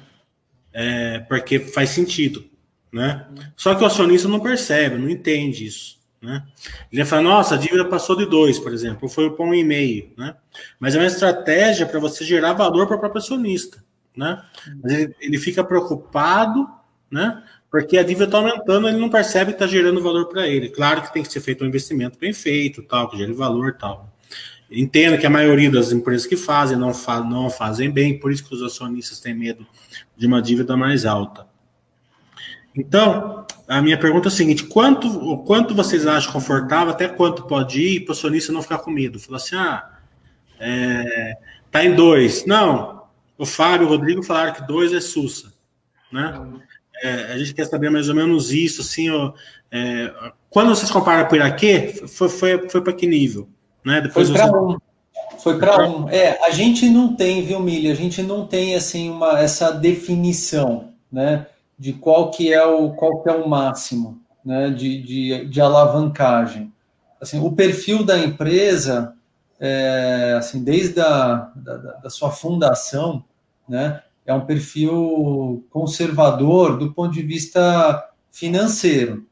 Hum. 0.76 1.26
porque 1.30 1.60
faz 1.60 1.92
sentido. 1.92 2.46
Né? 2.92 3.26
Só 3.56 3.74
que 3.74 3.84
o 3.84 3.88
acionista 3.88 4.28
não 4.28 4.40
percebe, 4.40 4.98
não 4.98 5.10
entende 5.10 5.66
isso. 5.66 6.03
Né? 6.24 6.42
Ele 6.90 7.02
vai 7.02 7.10
falar, 7.10 7.22
nossa, 7.22 7.56
a 7.56 7.58
dívida 7.58 7.84
passou 7.84 8.16
de 8.16 8.26
2, 8.26 8.58
por 8.60 8.72
exemplo, 8.72 9.10
foi 9.10 9.30
para 9.30 9.44
um 9.44 9.54
e 9.54 9.62
meio, 9.62 10.10
né? 10.18 10.34
Mas 10.80 10.96
é 10.96 10.98
uma 10.98 11.06
estratégia 11.06 11.86
para 11.86 12.00
você 12.00 12.24
gerar 12.24 12.54
valor 12.54 12.88
para 12.88 12.96
o 12.96 13.00
próprio 13.00 13.22
acionista, 13.22 13.84
né? 14.16 14.42
Mas 14.82 14.94
ele, 14.94 15.16
ele 15.20 15.38
fica 15.38 15.62
preocupado, 15.66 16.66
né? 17.12 17.44
Porque 17.70 17.98
a 17.98 18.04
dívida 18.04 18.24
está 18.24 18.38
aumentando, 18.38 18.88
ele 18.88 19.00
não 19.00 19.10
percebe 19.10 19.52
que 19.52 19.56
está 19.56 19.68
gerando 19.68 20.02
valor 20.02 20.30
para 20.30 20.48
ele. 20.48 20.70
Claro 20.70 21.02
que 21.02 21.12
tem 21.12 21.24
que 21.24 21.32
ser 21.32 21.42
feito 21.42 21.66
um 21.66 21.68
investimento 21.68 22.18
bem 22.18 22.32
feito, 22.32 22.82
tal, 22.84 23.10
que 23.10 23.18
gere 23.18 23.34
valor, 23.34 23.76
tal. 23.78 24.10
Entendo 24.72 25.18
que 25.18 25.26
a 25.26 25.30
maioria 25.30 25.70
das 25.70 25.92
empresas 25.92 26.26
que 26.26 26.38
fazem 26.38 26.78
não, 26.78 26.94
fa 26.94 27.20
não 27.20 27.50
fazem 27.50 27.92
bem, 27.92 28.18
por 28.18 28.32
isso 28.32 28.48
que 28.48 28.56
os 28.56 28.64
acionistas 28.64 29.20
têm 29.20 29.34
medo 29.34 29.68
de 30.16 30.26
uma 30.26 30.42
dívida 30.42 30.78
mais 30.78 31.06
alta. 31.06 31.46
Então, 32.76 33.46
a 33.68 33.82
minha 33.82 34.00
pergunta 34.00 34.28
é 34.28 34.32
a 34.32 34.32
seguinte: 34.32 34.64
quanto, 34.66 35.38
quanto 35.40 35.76
vocês 35.76 36.08
acham 36.08 36.32
confortável, 36.32 36.94
até 36.94 37.08
quanto 37.08 37.44
pode 37.44 37.82
ir 37.82 38.00
para 38.02 38.12
o 38.12 38.16
acionista 38.16 38.52
não 38.52 38.62
ficar 38.62 38.80
com 38.80 38.92
medo? 38.92 39.20
Falar 39.20 39.38
assim, 39.38 39.56
ah, 39.56 39.90
é, 40.60 41.38
tá 41.72 41.84
em 41.84 41.94
dois. 41.94 42.46
Não, 42.46 43.04
o 43.38 43.46
Fábio 43.46 43.86
e 43.86 43.88
o 43.88 43.90
Rodrigo 43.90 44.24
falaram 44.24 44.54
que 44.54 44.66
dois 44.66 44.94
é 44.94 45.00
Sussa. 45.00 45.54
Né? 46.12 46.42
É, 47.02 47.34
a 47.34 47.38
gente 47.38 47.54
quer 47.54 47.66
saber 47.66 47.90
mais 47.90 48.10
ou 48.10 48.16
menos 48.16 48.52
isso, 48.52 48.82
assim, 48.82 49.10
ó, 49.10 49.34
é, 49.72 50.14
quando 50.50 50.70
vocês 50.70 50.92
comparam 50.92 51.28
com 51.28 51.34
o 51.34 51.36
Iraquê, 51.36 52.04
foi, 52.08 52.30
foi, 52.30 52.70
foi 52.70 52.82
para 52.82 52.94
que 52.94 53.08
nível? 53.08 53.50
Né? 53.84 54.02
Depois 54.02 54.30
foi 54.30 54.38
para 54.38 54.62
um. 54.62 54.78
Foi 55.40 55.60
para 55.60 55.90
um. 55.90 56.10
É, 56.10 56.40
a 56.46 56.52
gente 56.52 56.88
não 56.90 57.16
tem, 57.16 57.44
viu, 57.44 57.60
Milha? 57.60 57.92
A 57.92 57.96
gente 57.96 58.22
não 58.22 58.46
tem 58.46 58.76
assim 58.76 59.10
uma, 59.10 59.40
essa 59.40 59.72
definição, 59.72 60.94
né? 61.12 61.48
De 61.84 61.92
qual 61.92 62.32
que 62.32 62.54
é 62.54 62.66
o, 62.66 62.92
qual 62.92 63.22
que 63.22 63.30
é 63.30 63.34
o 63.34 63.46
máximo 63.46 64.22
né, 64.46 64.70
de, 64.70 65.04
de, 65.04 65.46
de 65.50 65.60
alavancagem. 65.60 66.72
Assim, 67.20 67.42
o 67.42 67.52
perfil 67.52 68.06
da 68.06 68.18
empresa, 68.18 69.14
é, 69.60 70.34
assim, 70.38 70.64
desde 70.64 71.02
a 71.02 71.52
da, 71.54 71.76
da 71.76 72.10
sua 72.10 72.32
fundação, 72.32 73.26
né, 73.68 74.02
é 74.26 74.34
um 74.34 74.46
perfil 74.46 75.68
conservador 75.70 76.78
do 76.78 76.94
ponto 76.94 77.12
de 77.12 77.22
vista 77.22 78.10
financeiro. 78.32 79.28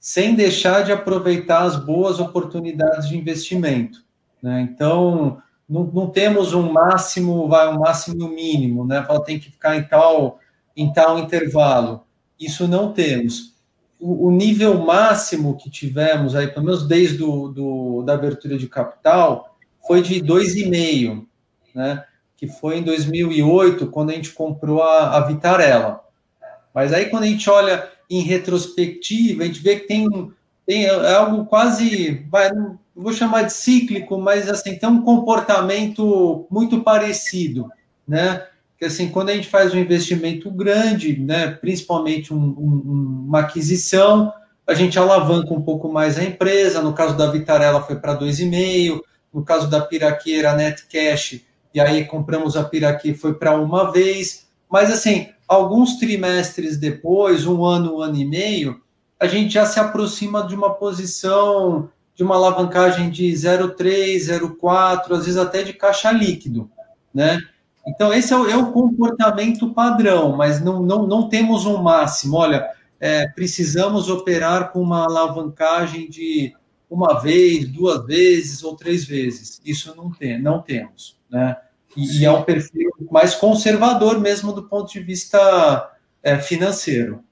sem 0.00 0.34
deixar 0.34 0.84
de 0.84 0.92
aproveitar 0.92 1.64
as 1.64 1.76
boas 1.76 2.18
oportunidades 2.18 3.10
de 3.10 3.18
investimento. 3.18 4.02
Né? 4.42 4.62
Então, 4.62 5.36
não, 5.68 5.84
não, 5.84 6.06
temos 6.08 6.54
um 6.54 6.72
máximo, 6.72 7.46
vai 7.46 7.68
um 7.68 7.80
máximo 7.80 8.22
e 8.22 8.24
um 8.24 8.34
mínimo, 8.34 8.86
né? 8.86 9.02
Fala, 9.02 9.22
tem 9.22 9.38
que 9.38 9.50
ficar 9.50 9.76
em 9.76 9.82
tal, 9.82 10.38
em 10.76 10.92
tal 10.92 11.18
intervalo. 11.18 12.04
Isso 12.38 12.66
não 12.66 12.92
temos. 12.92 13.54
O, 14.00 14.28
o 14.28 14.30
nível 14.30 14.78
máximo 14.78 15.56
que 15.56 15.70
tivemos 15.70 16.34
aí, 16.34 16.48
pelo 16.48 16.66
menos 16.66 16.86
desde 16.86 17.18
do, 17.18 17.48
do 17.48 18.02
da 18.02 18.14
abertura 18.14 18.58
de 18.58 18.68
capital, 18.68 19.56
foi 19.86 20.02
de 20.02 20.20
2,5, 20.20 21.26
né? 21.74 22.04
Que 22.36 22.48
foi 22.48 22.78
em 22.78 22.82
2008, 22.82 23.86
quando 23.88 24.10
a 24.10 24.14
gente 24.14 24.32
comprou 24.32 24.82
a, 24.82 25.16
a 25.16 25.20
Vitarella. 25.20 26.00
Mas 26.74 26.92
aí, 26.92 27.06
quando 27.06 27.24
a 27.24 27.28
gente 27.28 27.48
olha 27.48 27.88
em 28.10 28.20
retrospectiva, 28.20 29.42
a 29.42 29.46
gente 29.46 29.60
vê 29.60 29.76
que 29.76 29.86
tem, 29.86 30.08
tem 30.66 30.86
é 30.86 31.14
algo 31.14 31.44
quase, 31.46 32.26
vai, 32.30 32.50
vou 32.94 33.12
chamar 33.12 33.42
de 33.42 33.52
cíclico, 33.52 34.18
mas 34.18 34.48
assim, 34.48 34.76
tem 34.76 34.88
um 34.88 35.02
comportamento 35.02 36.46
muito 36.50 36.82
parecido, 36.82 37.70
né? 38.06 38.46
Que 38.78 38.86
assim, 38.86 39.08
quando 39.08 39.30
a 39.30 39.34
gente 39.34 39.48
faz 39.48 39.72
um 39.72 39.78
investimento 39.78 40.50
grande, 40.50 41.18
né, 41.18 41.48
principalmente 41.48 42.34
um, 42.34 42.38
um, 42.38 43.24
uma 43.28 43.40
aquisição, 43.40 44.32
a 44.66 44.74
gente 44.74 44.98
alavanca 44.98 45.52
um 45.52 45.62
pouco 45.62 45.92
mais 45.92 46.18
a 46.18 46.24
empresa. 46.24 46.82
No 46.82 46.92
caso 46.92 47.16
da 47.16 47.30
Vitarella 47.30 47.82
foi 47.82 47.96
para 47.96 48.18
2,5, 48.18 49.00
no 49.32 49.44
caso 49.44 49.68
da 49.68 49.80
Piraqui 49.80 50.38
era 50.38 50.54
net 50.54 50.86
cash, 50.86 51.40
e 51.72 51.80
aí 51.80 52.04
compramos 52.04 52.56
a 52.56 52.64
Piraqui 52.64 53.14
foi 53.14 53.34
para 53.34 53.58
uma 53.58 53.90
vez. 53.90 54.46
Mas 54.70 54.90
assim, 54.90 55.28
alguns 55.46 55.96
trimestres 55.96 56.76
depois, 56.76 57.46
um 57.46 57.64
ano, 57.64 57.96
um 57.96 58.00
ano 58.00 58.16
e 58.16 58.24
meio, 58.24 58.80
a 59.18 59.26
gente 59.26 59.54
já 59.54 59.66
se 59.66 59.78
aproxima 59.78 60.46
de 60.46 60.54
uma 60.54 60.74
posição 60.74 61.88
de 62.14 62.22
uma 62.22 62.36
alavancagem 62.36 63.10
de 63.10 63.24
0,3, 63.32 64.16
0,4, 64.18 65.12
às 65.12 65.24
vezes 65.24 65.36
até 65.36 65.62
de 65.62 65.72
caixa 65.72 66.12
líquido, 66.12 66.70
né? 67.12 67.40
Então, 67.86 68.12
esse 68.12 68.32
é 68.32 68.36
o, 68.36 68.48
é 68.48 68.56
o 68.56 68.72
comportamento 68.72 69.72
padrão, 69.74 70.36
mas 70.36 70.60
não, 70.60 70.82
não, 70.82 71.06
não 71.06 71.28
temos 71.28 71.66
um 71.66 71.82
máximo. 71.82 72.36
Olha, 72.36 72.70
é, 72.98 73.28
precisamos 73.28 74.08
operar 74.08 74.72
com 74.72 74.80
uma 74.80 75.04
alavancagem 75.04 76.08
de 76.08 76.54
uma 76.88 77.20
vez, 77.20 77.68
duas 77.68 78.06
vezes 78.06 78.62
ou 78.62 78.76
três 78.76 79.04
vezes. 79.04 79.60
Isso 79.64 79.94
não, 79.96 80.10
tem, 80.10 80.40
não 80.40 80.62
temos, 80.62 81.18
né? 81.30 81.56
E, 81.96 82.20
e, 82.20 82.24
é 82.24 82.30
um 82.30 82.42
perfil 82.42 82.90
mais 83.10 83.34
conservador 83.34 84.20
mesmo 84.20 84.52
do 84.52 84.64
ponto 84.64 84.92
de 84.92 85.00
vista 85.00 85.92
é, 86.22 86.38
financeiro. 86.38 87.22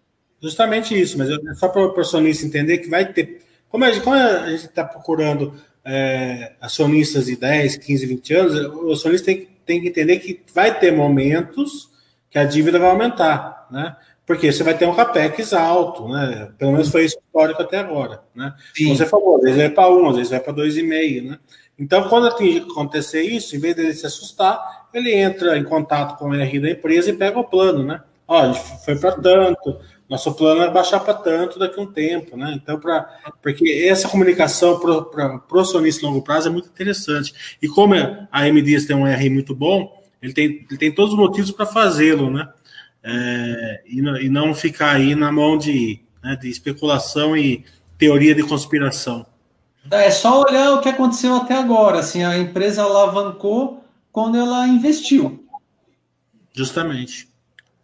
Justamente 0.41 1.01
isso, 1.01 1.17
mas 1.17 1.31
é 1.31 1.55
só 1.55 1.69
para 1.69 1.83
o 1.83 2.01
acionista 2.01 2.47
entender 2.47 2.79
que 2.79 2.89
vai 2.89 3.13
ter. 3.13 3.43
Como 3.69 3.85
a 3.85 3.91
gente 3.91 4.67
está 4.67 4.85
procurando 4.85 5.55
é, 5.85 6.53
acionistas 6.61 7.27
de 7.27 7.37
10, 7.37 7.77
15, 7.77 8.07
20 8.07 8.35
anos, 8.35 8.75
o 8.75 8.93
acionista 8.93 9.27
tem, 9.27 9.49
tem 9.73 9.81
que 9.81 9.89
entender 9.89 10.18
que 10.18 10.43
vai 10.55 10.79
ter 10.79 10.93
momentos 10.93 11.91
que 12.31 12.39
a 12.39 12.45
dívida 12.45 12.79
vai 12.79 12.91
aumentar, 12.91 13.66
né? 13.70 13.97
Porque 14.27 14.53
você 14.53 14.62
vai 14.62 14.77
ter 14.77 14.87
um 14.87 14.95
capex 14.95 15.53
alto, 15.53 16.09
né? 16.09 16.51
Pelo 16.59 16.73
menos 16.73 16.91
foi 16.91 17.07
histórico 17.07 17.62
até 17.62 17.79
agora, 17.79 18.23
né? 18.35 18.55
Sim. 18.75 18.95
Você 18.95 19.07
falou, 19.07 19.37
às 19.37 19.43
vezes 19.43 19.57
vai 19.57 19.70
para 19.70 19.91
1, 19.91 20.09
às 20.09 20.16
vezes 20.16 20.31
vai 20.31 20.41
para 20.41 20.53
2,5, 20.53 21.31
né? 21.31 21.39
Então, 21.79 22.09
quando 22.09 22.29
acontecer 22.29 23.23
isso, 23.23 23.57
em 23.57 23.59
vez 23.59 23.75
dele 23.75 23.95
se 23.95 24.07
assustar, 24.07 24.87
ele 24.93 25.12
entra 25.12 25.57
em 25.57 25.64
contato 25.64 26.18
com 26.18 26.29
o 26.29 26.33
RI 26.35 26.61
da 26.61 26.70
empresa 26.70 27.11
e 27.11 27.14
pega 27.16 27.39
o 27.39 27.45
plano, 27.45 27.83
né? 27.83 28.03
Olha, 28.29 28.55
foi 28.55 28.97
para 28.97 29.12
tanto, 29.12 29.81
nosso 30.13 30.35
plano 30.35 30.61
é 30.61 30.71
baixar 30.71 31.01
para 31.01 31.15
tanto 31.15 31.59
daqui 31.59 31.81
a 31.81 31.83
um 31.83 31.87
tempo, 31.87 32.37
né? 32.37 32.53
Então, 32.55 32.79
para 32.79 33.19
porque 33.41 33.87
essa 33.89 34.11
comunicação 34.11 34.79
para 34.79 35.41
o 35.51 35.59
acionista 35.59 36.07
longo 36.07 36.21
prazo 36.21 36.49
é 36.49 36.51
muito 36.51 36.69
interessante. 36.69 37.57
E 37.63 37.67
como 37.67 37.95
a 38.31 38.47
M 38.47 38.61
Dias 38.61 38.85
tem 38.85 38.95
um 38.95 39.07
RI 39.07 39.31
muito 39.31 39.55
bom, 39.55 40.03
ele 40.21 40.35
tem, 40.35 40.67
ele 40.69 40.79
tem 40.79 40.95
todos 40.95 41.15
os 41.15 41.19
motivos 41.19 41.51
para 41.51 41.65
fazê-lo, 41.65 42.31
né? 42.31 42.47
É, 43.03 43.83
e, 43.87 44.01
e, 44.01 44.29
não 44.29 44.55
ficar 44.55 44.97
aí 44.97 45.15
na 45.15 45.33
mão 45.33 45.57
de, 45.57 45.99
né, 46.23 46.37
de 46.37 46.51
especulação 46.51 47.35
e 47.35 47.65
teoria 47.97 48.35
de 48.35 48.43
conspiração. 48.43 49.25
É 49.91 50.11
só 50.11 50.43
olhar 50.43 50.75
o 50.75 50.83
que 50.83 50.91
aconteceu 50.91 51.35
até 51.37 51.55
agora. 51.55 52.01
Assim, 52.01 52.23
a 52.23 52.37
empresa 52.37 52.83
alavancou 52.83 53.83
quando 54.13 54.37
ela 54.37 54.69
investiu. 54.69 55.43
Justamente. 56.53 57.32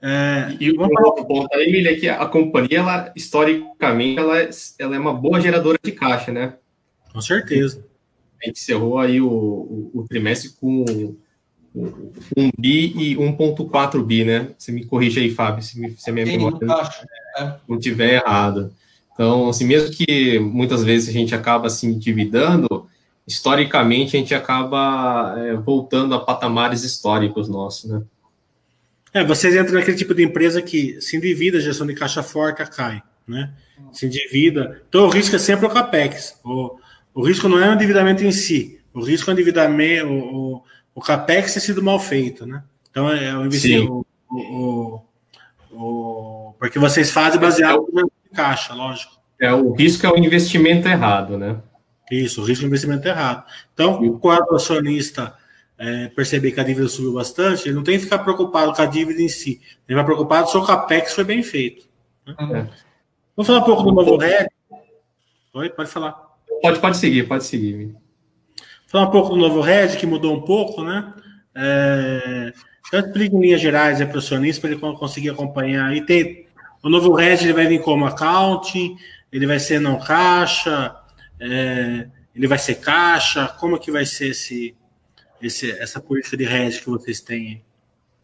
É, 0.01 0.57
e 0.61 0.71
o 0.71 0.81
outro 0.81 1.25
ponto 1.25 1.53
aí, 1.55 1.69
Emília, 1.69 1.93
é 1.93 1.97
que 1.97 2.09
a 2.09 2.25
companhia, 2.27 2.79
ela, 2.79 3.13
historicamente, 3.17 4.19
ela 4.19 4.41
é, 4.41 4.51
ela 4.79 4.97
é 4.97 4.99
uma 4.99 5.13
boa 5.13 5.41
geradora 5.41 5.79
de 5.83 5.93
caixa, 5.93 6.33
né? 6.33 6.55
Com 7.13 7.21
certeza. 7.21 7.85
A 8.41 8.47
gente 8.47 8.61
encerrou 8.61 8.99
aí 8.99 9.21
o, 9.21 9.29
o, 9.29 9.91
o 9.95 10.07
trimestre 10.09 10.51
com 10.61 10.85
um 12.37 12.51
bi 12.57 12.93
e 12.97 13.17
1.4 13.17 14.05
bi, 14.05 14.25
né? 14.25 14.51
Você 14.57 14.73
me 14.73 14.85
corrige 14.85 15.21
aí, 15.21 15.31
Fábio, 15.31 15.63
se, 15.63 15.81
me, 15.81 15.91
se 15.97 16.09
a 16.09 16.13
minha 16.13 16.27
memória 16.27 16.59
não 17.69 17.77
estiver 17.77 18.15
errado. 18.15 18.73
Então, 19.13 19.49
assim, 19.49 19.65
mesmo 19.65 19.91
que 19.91 20.39
muitas 20.39 20.85
vezes 20.85 21.09
a 21.09 21.13
gente 21.13 21.35
acaba 21.35 21.69
se 21.69 21.87
endividando, 21.87 22.87
historicamente 23.27 24.17
a 24.17 24.21
gente 24.21 24.35
acaba 24.35 25.35
é, 25.39 25.55
voltando 25.55 26.15
a 26.15 26.21
patamares 26.21 26.85
históricos 26.85 27.49
nossos, 27.49 27.91
né? 27.91 28.03
É, 29.13 29.25
vocês 29.25 29.55
entram 29.55 29.75
naquele 29.75 29.97
tipo 29.97 30.15
de 30.15 30.23
empresa 30.23 30.61
que 30.61 31.01
se 31.01 31.17
endivida, 31.17 31.59
a 31.59 31.61
gestão 31.61 31.87
de 31.87 31.95
caixa 31.95 32.23
forte 32.23 32.65
cai, 32.71 33.03
né? 33.27 33.53
Se 33.93 34.07
endivida. 34.07 34.83
Então 34.89 35.05
o 35.05 35.09
risco 35.09 35.37
é 35.37 35.39
sempre 35.39 35.67
o 35.67 35.71
CAPEX. 35.71 36.39
O, 36.45 36.79
o 37.15 37.27
risco 37.27 37.49
não 37.49 37.59
é 37.63 37.71
o 37.71 37.75
endividamento 37.75 38.25
em 38.25 38.33
si. 38.33 38.81
O 38.93 39.03
risco 39.03 39.31
é 39.31 39.33
o 39.33 39.35
endividamento, 39.35 40.09
o, 40.09 40.55
o, 40.57 40.63
o 40.95 41.01
CAPEX 41.01 41.55
ter 41.55 41.61
sido 41.61 41.83
mal 41.83 41.99
feito, 41.99 42.47
né? 42.47 42.63
Então 42.91 43.11
é, 43.11 43.29
é 43.29 43.37
o 43.37 43.47
investimento. 43.47 44.07
O, 44.31 45.01
o, 45.73 46.55
porque 46.59 46.79
vocês 46.79 47.11
fazem 47.11 47.41
baseado 47.41 47.87
no 47.93 48.11
caixa, 48.35 48.75
lógico. 48.75 49.19
É, 49.41 49.53
o 49.53 49.73
risco 49.73 50.05
é 50.07 50.11
o 50.11 50.19
investimento 50.19 50.89
errado, 50.89 51.39
né? 51.39 51.57
Isso, 52.11 52.43
o 52.43 52.45
risco 52.45 52.65
é 52.65 52.67
o 52.67 52.69
investimento 52.69 53.07
errado. 53.07 53.45
Então, 53.73 54.19
quando 54.19 54.51
o 54.51 54.57
acionista 54.57 55.35
é, 55.79 56.09
perceber 56.09 56.53
que 56.53 56.61
a 56.61 56.65
dívida 56.65 56.89
subiu 56.89 57.13
bastante, 57.13 57.69
ele 57.69 57.77
não 57.77 57.85
tem 57.85 57.97
que 57.97 58.05
ficar 58.05 58.19
preocupado 58.19 58.73
com 58.73 58.83
a 58.83 58.87
dívida 58.87 59.23
em 59.23 59.29
si. 59.29 59.61
Ele 59.89 59.95
vai 59.95 60.05
preocupado 60.05 60.51
se 60.51 60.57
o 60.57 60.65
CAPEX 60.65 61.15
foi 61.15 61.25
bem 61.25 61.43
feito. 61.43 61.87
Né? 62.27 62.35
É. 62.41 62.67
Vamos 63.37 63.47
falar 63.47 63.61
um 63.61 63.65
pouco 63.65 63.83
do 63.85 63.93
novo 63.93 64.17
RED? 64.17 64.49
Oi, 65.55 65.71
pode 65.71 65.89
falar. 65.89 66.21
Pode, 66.61 66.81
pode 66.81 66.97
seguir, 66.97 67.29
pode 67.29 67.45
seguir. 67.45 67.95
Falar 68.89 69.07
um 69.07 69.11
pouco 69.11 69.31
do 69.31 69.37
novo 69.37 69.61
RED, 69.61 69.97
que 69.97 70.07
mudou 70.07 70.35
um 70.35 70.41
pouco, 70.41 70.83
né? 70.83 71.15
É, 71.55 72.53
eu 72.93 73.01
explico 73.01 73.37
em 73.37 73.41
linhas 73.41 73.61
gerais 73.61 73.99
para 73.99 74.17
o 74.17 74.19
acionista, 74.19 74.61
para 74.63 74.71
ele 74.71 74.81
conseguir 74.81 75.31
acompanhar. 75.31 75.95
E 75.95 76.05
tem, 76.05 76.47
o 76.83 76.89
novo 76.89 77.15
RED 77.15 77.43
ele 77.43 77.53
vai 77.53 77.67
vir 77.67 77.81
como 77.81 78.07
accounting, 78.07 78.97
ele 79.31 79.47
vai 79.47 79.61
ser 79.61 79.79
não 79.79 79.99
caixa, 79.99 80.97
é, 81.39 82.09
ele 82.35 82.47
vai 82.47 82.59
ser 82.59 82.77
caixa, 82.77 83.47
como 83.61 83.79
que 83.79 83.91
vai 83.91 84.07
ser 84.07 84.31
esse, 84.31 84.75
esse, 85.41 85.71
essa 85.73 86.01
política 86.01 86.37
de 86.37 86.45
hedge 86.45 86.81
que 86.81 86.91
vocês 86.91 87.21
têm? 87.21 87.63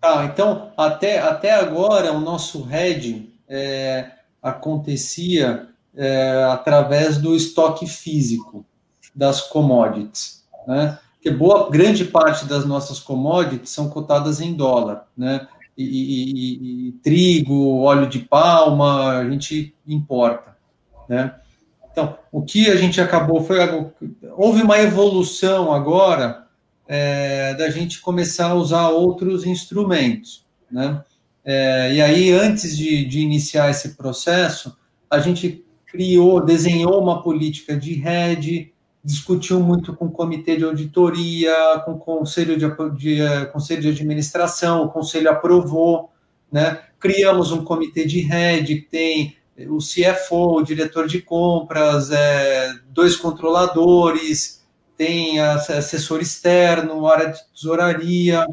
Ah, 0.03 0.25
então, 0.25 0.73
até, 0.77 1.19
até 1.19 1.53
agora, 1.53 2.13
o 2.13 2.21
nosso 2.21 2.69
hedge 2.71 3.33
é, 3.49 4.11
acontecia 4.43 5.69
é, 5.97 6.45
através 6.51 7.19
do 7.19 7.35
estoque 7.35 7.87
físico 7.87 8.67
das 9.15 9.41
commodities, 9.41 10.45
né? 10.67 10.99
Porque 11.15 11.31
boa, 11.31 11.71
grande 11.71 12.05
parte 12.05 12.45
das 12.45 12.67
nossas 12.67 13.01
commodities 13.01 13.71
são 13.71 13.89
cotadas 13.89 14.41
em 14.41 14.53
dólar, 14.53 15.09
né? 15.17 15.49
E, 15.77 15.85
e, 15.85 16.33
e, 16.33 16.89
e 16.89 16.93
trigo, 16.93 17.81
óleo 17.81 18.07
de 18.07 18.19
palma, 18.19 19.19
a 19.19 19.31
gente 19.31 19.75
importa, 19.87 20.55
né? 21.09 21.35
Então, 21.91 22.19
o 22.31 22.43
que 22.43 22.69
a 22.69 22.77
gente 22.77 23.01
acabou 23.01 23.43
foi 23.43 23.59
houve 24.37 24.63
uma 24.63 24.79
evolução 24.81 25.73
agora 25.73 26.44
é, 26.87 27.55
da 27.55 27.71
gente 27.71 28.01
começar 28.01 28.49
a 28.49 28.55
usar 28.55 28.89
outros 28.89 29.47
instrumentos, 29.47 30.45
né? 30.71 31.03
É, 31.45 31.93
e 31.93 32.01
aí, 32.01 32.33
antes 32.33 32.77
de, 32.77 33.05
de, 33.05 33.21
iniciar 33.21 33.71
esse 33.71 33.91
processo, 33.97 34.75
a 35.11 35.19
gente 35.19 35.63
criou, 35.85 36.43
desenhou 36.43 37.01
uma 37.03 37.23
política 37.23 37.77
de 37.77 37.93
rede, 37.95 38.73
discutiu 39.05 39.61
muito 39.61 39.95
com 39.95 40.07
o 40.07 40.11
comitê 40.11 40.57
de 40.57 40.65
auditoria, 40.65 41.55
com 41.85 41.93
o 41.93 41.99
conselho 41.99 42.57
de, 42.57 42.67
de, 42.97 43.21
é, 43.21 43.45
conselho 43.45 43.83
de 43.83 43.89
administração, 43.89 44.85
o 44.85 44.89
conselho 44.89 45.31
aprovou, 45.31 46.11
né? 46.51 46.81
Criamos 46.99 47.53
um 47.53 47.63
comitê 47.63 48.07
de 48.07 48.21
rede 48.21 48.77
que 48.77 48.89
tem 48.89 49.37
o 49.69 49.79
CFO, 49.79 50.57
o 50.57 50.63
diretor 50.63 51.07
de 51.07 51.21
compras, 51.21 52.11
é, 52.11 52.73
dois 52.89 53.17
controladores, 53.17 54.64
tem 54.97 55.41
assessor 55.41 56.21
externo, 56.21 57.07
área 57.07 57.33
de 57.33 57.41
tesouraria, 57.53 58.47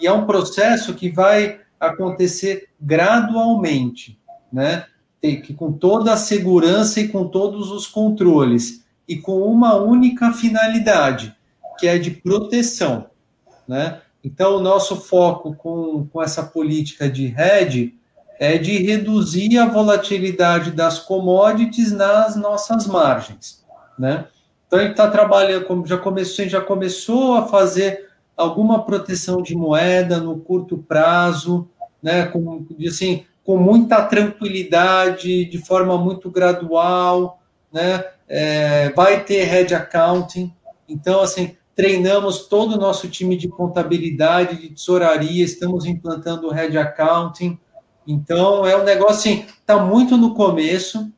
e 0.00 0.06
é 0.06 0.12
um 0.12 0.26
processo 0.26 0.94
que 0.94 1.10
vai 1.10 1.60
acontecer 1.78 2.68
gradualmente, 2.80 4.18
né? 4.52 4.86
que 5.20 5.54
com 5.54 5.72
toda 5.72 6.12
a 6.12 6.16
segurança 6.16 7.00
e 7.00 7.08
com 7.08 7.28
todos 7.28 7.70
os 7.70 7.86
controles 7.86 8.84
e 9.06 9.16
com 9.16 9.42
uma 9.42 9.76
única 9.76 10.32
finalidade, 10.32 11.34
que 11.78 11.86
é 11.86 11.96
de 11.96 12.10
proteção, 12.10 13.06
né? 13.66 14.00
Então, 14.24 14.56
o 14.56 14.60
nosso 14.60 14.96
foco 14.96 15.54
com, 15.54 16.06
com 16.06 16.22
essa 16.22 16.42
política 16.44 17.08
de 17.08 17.26
hedge 17.36 17.98
é 18.38 18.56
de 18.56 18.78
reduzir 18.78 19.58
a 19.58 19.66
volatilidade 19.66 20.70
das 20.70 20.98
commodities 20.98 21.92
nas 21.92 22.36
nossas 22.36 22.86
margens, 22.86 23.64
né? 23.98 24.26
Então, 24.72 24.80
gente 24.80 24.92
está 24.92 25.10
trabalhando, 25.10 25.86
já 25.86 25.98
começou, 25.98 26.48
já 26.48 26.58
começou 26.58 27.34
a 27.34 27.46
fazer 27.46 28.08
alguma 28.34 28.82
proteção 28.82 29.42
de 29.42 29.54
moeda 29.54 30.16
no 30.18 30.38
curto 30.40 30.78
prazo, 30.78 31.68
né? 32.02 32.24
Com, 32.24 32.66
assim, 32.88 33.26
com 33.44 33.58
muita 33.58 34.02
tranquilidade, 34.02 35.44
de 35.44 35.58
forma 35.58 35.98
muito 35.98 36.30
gradual, 36.30 37.42
né? 37.70 38.02
É, 38.26 38.88
vai 38.96 39.22
ter 39.22 39.46
hedge 39.46 39.74
accounting. 39.74 40.50
Então, 40.88 41.20
assim, 41.20 41.54
treinamos 41.76 42.46
todo 42.46 42.72
o 42.72 42.80
nosso 42.80 43.08
time 43.08 43.36
de 43.36 43.48
contabilidade, 43.48 44.58
de 44.58 44.70
tesouraria, 44.70 45.44
estamos 45.44 45.84
implantando 45.84 46.48
o 46.48 46.58
hedge 46.58 46.78
accounting. 46.78 47.58
Então, 48.06 48.64
é 48.64 48.74
um 48.74 48.84
negócio 48.84 49.16
assim, 49.16 49.44
está 49.60 49.76
muito 49.76 50.16
no 50.16 50.32
começo. 50.32 51.12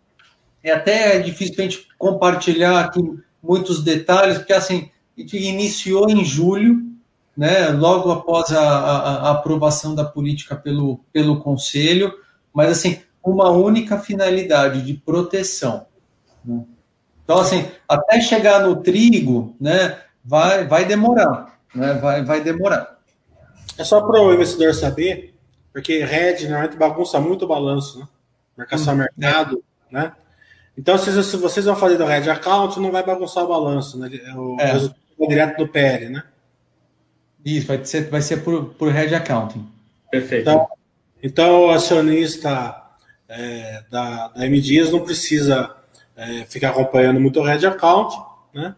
É 0.61 0.73
até 0.73 1.21
difícil 1.21 1.55
a 1.59 1.63
gente 1.63 1.87
compartilhar 1.97 2.81
aqui 2.81 3.01
muitos 3.45 3.85
detalhes, 3.85 4.39
porque 4.39 4.53
assim, 4.53 4.91
a 5.17 5.21
gente 5.21 5.37
iniciou 5.37 6.09
em 6.09 6.25
julho, 6.25 6.83
né, 7.37 7.69
logo 7.69 8.11
após 8.11 8.51
a, 8.53 8.61
a, 8.61 9.29
a 9.29 9.31
aprovação 9.33 9.95
da 9.95 10.05
política 10.05 10.57
pelo, 10.57 11.01
pelo 11.13 11.41
Conselho, 11.41 12.13
mas 12.53 12.71
assim, 12.71 13.01
uma 13.23 13.51
única 13.51 13.99
finalidade 13.99 14.83
de 14.83 14.95
proteção. 14.95 15.87
Né? 16.45 16.65
Então, 17.25 17.39
assim, 17.39 17.67
até 17.89 18.21
chegar 18.21 18.63
no 18.63 18.77
trigo, 18.77 19.57
né, 19.61 19.99
vai, 20.25 20.67
vai 20.67 20.85
demorar, 20.85 21.59
né, 21.75 21.95
vai, 21.95 22.25
vai 22.25 22.41
demorar. 22.41 22.99
É 23.77 23.85
só 23.85 24.01
para 24.01 24.23
o 24.23 24.33
investidor 24.33 24.73
saber, 24.75 25.35
porque 25.73 26.05
Red 26.05 26.47
normalmente 26.47 26.77
bagunça 26.77 27.19
muito 27.21 27.45
o 27.45 27.49
balanço, 27.49 27.99
né? 27.99 28.09
Marcação 28.57 28.95
hum, 28.95 28.99
mercado, 28.99 29.65
é. 29.91 29.95
né? 29.95 30.13
Então, 30.77 30.99
se, 30.99 31.23
se, 31.23 31.37
vocês 31.37 31.67
vão 31.67 31.77
fazer 31.77 31.97
do 31.97 32.05
Red 32.05 32.29
Account, 32.29 32.81
não 32.81 32.91
vai 32.91 33.05
bagunçar 33.05 33.45
o 33.45 33.49
balanço, 33.49 33.99
né? 33.99 34.11
O 34.37 34.57
é. 34.61 34.73
resultado 34.73 35.01
direto 35.29 35.59
do 35.59 35.69
PL, 35.69 36.09
né? 36.09 36.23
Isso, 37.45 37.67
vai 37.67 37.85
ser, 37.85 38.11
vai 38.11 38.23
ser 38.23 38.39
por, 38.39 38.67
por 38.75 38.91
Red 38.91 39.15
Accounting. 39.15 39.69
Perfeito. 40.11 40.43
Então, 40.43 40.69
então 41.23 41.67
o 41.67 41.71
acionista 41.71 42.83
é, 43.29 43.83
da, 43.91 44.29
da 44.29 44.47
M 44.47 44.61
Dias 44.61 44.91
não 44.91 45.01
precisa 45.01 45.71
é, 46.17 46.45
ficar 46.45 46.71
acompanhando 46.71 47.21
muito 47.21 47.41
o 47.41 47.43
Red 47.43 47.67
Account, 47.67 48.17
né? 48.55 48.75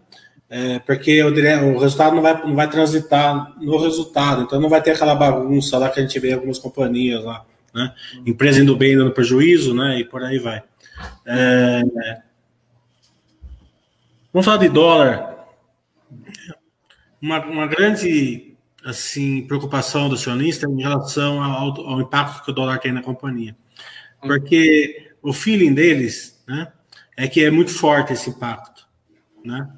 É, 0.49 0.79
porque 0.81 1.23
o, 1.23 1.29
o, 1.29 1.79
resultado 1.79 2.15
não 2.15 2.23
vai, 2.23 2.35
não 2.47 2.55
vai 2.55 2.71
transitar 2.71 3.53
no 3.61 3.79
resultado, 3.79 4.43
então 4.43 4.61
não 4.61 4.69
vai 4.69 4.81
ter 4.81 4.93
aquela 4.93 5.15
bagunça 5.15 5.77
lá 5.77 5.91
que 5.91 5.99
a 5.99 6.03
gente 6.03 6.19
vê 6.21 6.31
em 6.31 6.35
algumas 6.35 6.59
companhias 6.59 7.25
lá, 7.25 7.45
né? 7.75 7.93
Empresa 8.25 8.61
indo 8.61 8.77
bem, 8.77 8.97
dando 8.97 9.11
prejuízo, 9.11 9.75
né? 9.75 9.99
E 9.99 10.05
por 10.05 10.23
aí 10.23 10.39
vai. 10.39 10.63
É, 11.25 11.83
vamos 14.33 14.45
falar 14.45 14.59
de 14.59 14.69
dólar. 14.69 15.37
Uma, 17.21 17.45
uma 17.45 17.67
grande 17.67 18.57
assim, 18.85 19.43
preocupação 19.47 20.09
do 20.09 20.15
acionista 20.15 20.67
em 20.67 20.81
relação 20.81 21.43
ao, 21.43 21.81
ao, 21.81 22.01
impacto 22.01 22.45
que 22.45 22.51
o 22.51 22.55
dólar 22.55 22.79
tem 22.79 22.93
na 22.93 23.03
companhia. 23.03 23.57
Porque 24.21 25.13
o 25.21 25.33
feeling 25.33 25.75
deles 25.75 26.43
né, 26.47 26.73
é 27.17 27.27
que 27.27 27.43
é 27.43 27.51
muito 27.51 27.73
forte 27.73 28.13
esse 28.13 28.31
impacto. 28.31 28.87
Né? 29.45 29.69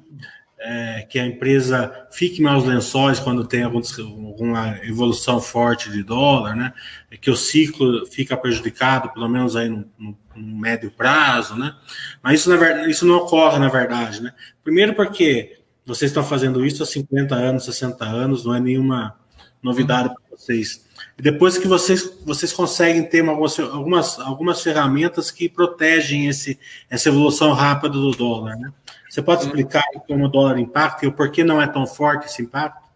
É, 0.61 1.07
que 1.09 1.17
a 1.17 1.25
empresa 1.25 2.07
fique 2.11 2.41
mais 2.41 2.65
lençóis 2.65 3.17
quando 3.17 3.47
tem 3.47 3.63
algum, 3.63 3.81
alguma 4.27 4.77
evolução 4.83 5.39
forte 5.39 5.89
de 5.89 6.03
dólar, 6.03 6.53
né? 6.53 6.73
É 7.09 7.15
que 7.15 7.31
o 7.31 7.35
ciclo 7.35 8.05
fica 8.05 8.35
prejudicado, 8.35 9.09
pelo 9.13 9.29
menos 9.29 9.55
aí 9.55 9.69
no, 9.69 9.85
no, 9.97 10.17
no 10.35 10.59
médio 10.59 10.91
prazo, 10.91 11.55
né? 11.55 11.73
Mas 12.21 12.41
isso, 12.41 12.49
na, 12.49 12.89
isso 12.89 13.05
não 13.05 13.19
ocorre, 13.19 13.57
na 13.57 13.69
verdade, 13.69 14.21
né? 14.21 14.33
Primeiro 14.61 14.93
porque 14.93 15.59
vocês 15.85 16.11
estão 16.11 16.23
fazendo 16.23 16.65
isso 16.65 16.83
há 16.83 16.85
50 16.85 17.33
anos, 17.33 17.65
60 17.65 18.05
anos, 18.05 18.45
não 18.45 18.53
é 18.53 18.59
nenhuma 18.59 19.15
novidade 19.61 20.09
para 20.09 20.37
vocês. 20.37 20.85
E 21.17 21.21
depois 21.21 21.57
que 21.57 21.67
vocês, 21.67 22.13
vocês 22.25 22.53
conseguem 22.53 23.03
ter 23.03 23.21
uma, 23.21 23.33
algumas, 23.33 24.19
algumas 24.19 24.61
ferramentas 24.61 25.31
que 25.31 25.49
protegem 25.49 26.27
esse, 26.27 26.59
essa 26.89 27.09
evolução 27.09 27.53
rápida 27.53 27.93
do 27.93 28.11
dólar. 28.11 28.55
Né? 28.55 28.71
Você 29.09 29.21
pode 29.21 29.43
explicar 29.43 29.83
como 30.07 30.25
o 30.25 30.29
dólar 30.29 30.59
impacta 30.59 31.05
e 31.05 31.07
o 31.07 31.11
porquê 31.11 31.43
não 31.43 31.61
é 31.61 31.67
tão 31.67 31.87
forte 31.87 32.27
esse 32.27 32.43
impacto? 32.43 32.87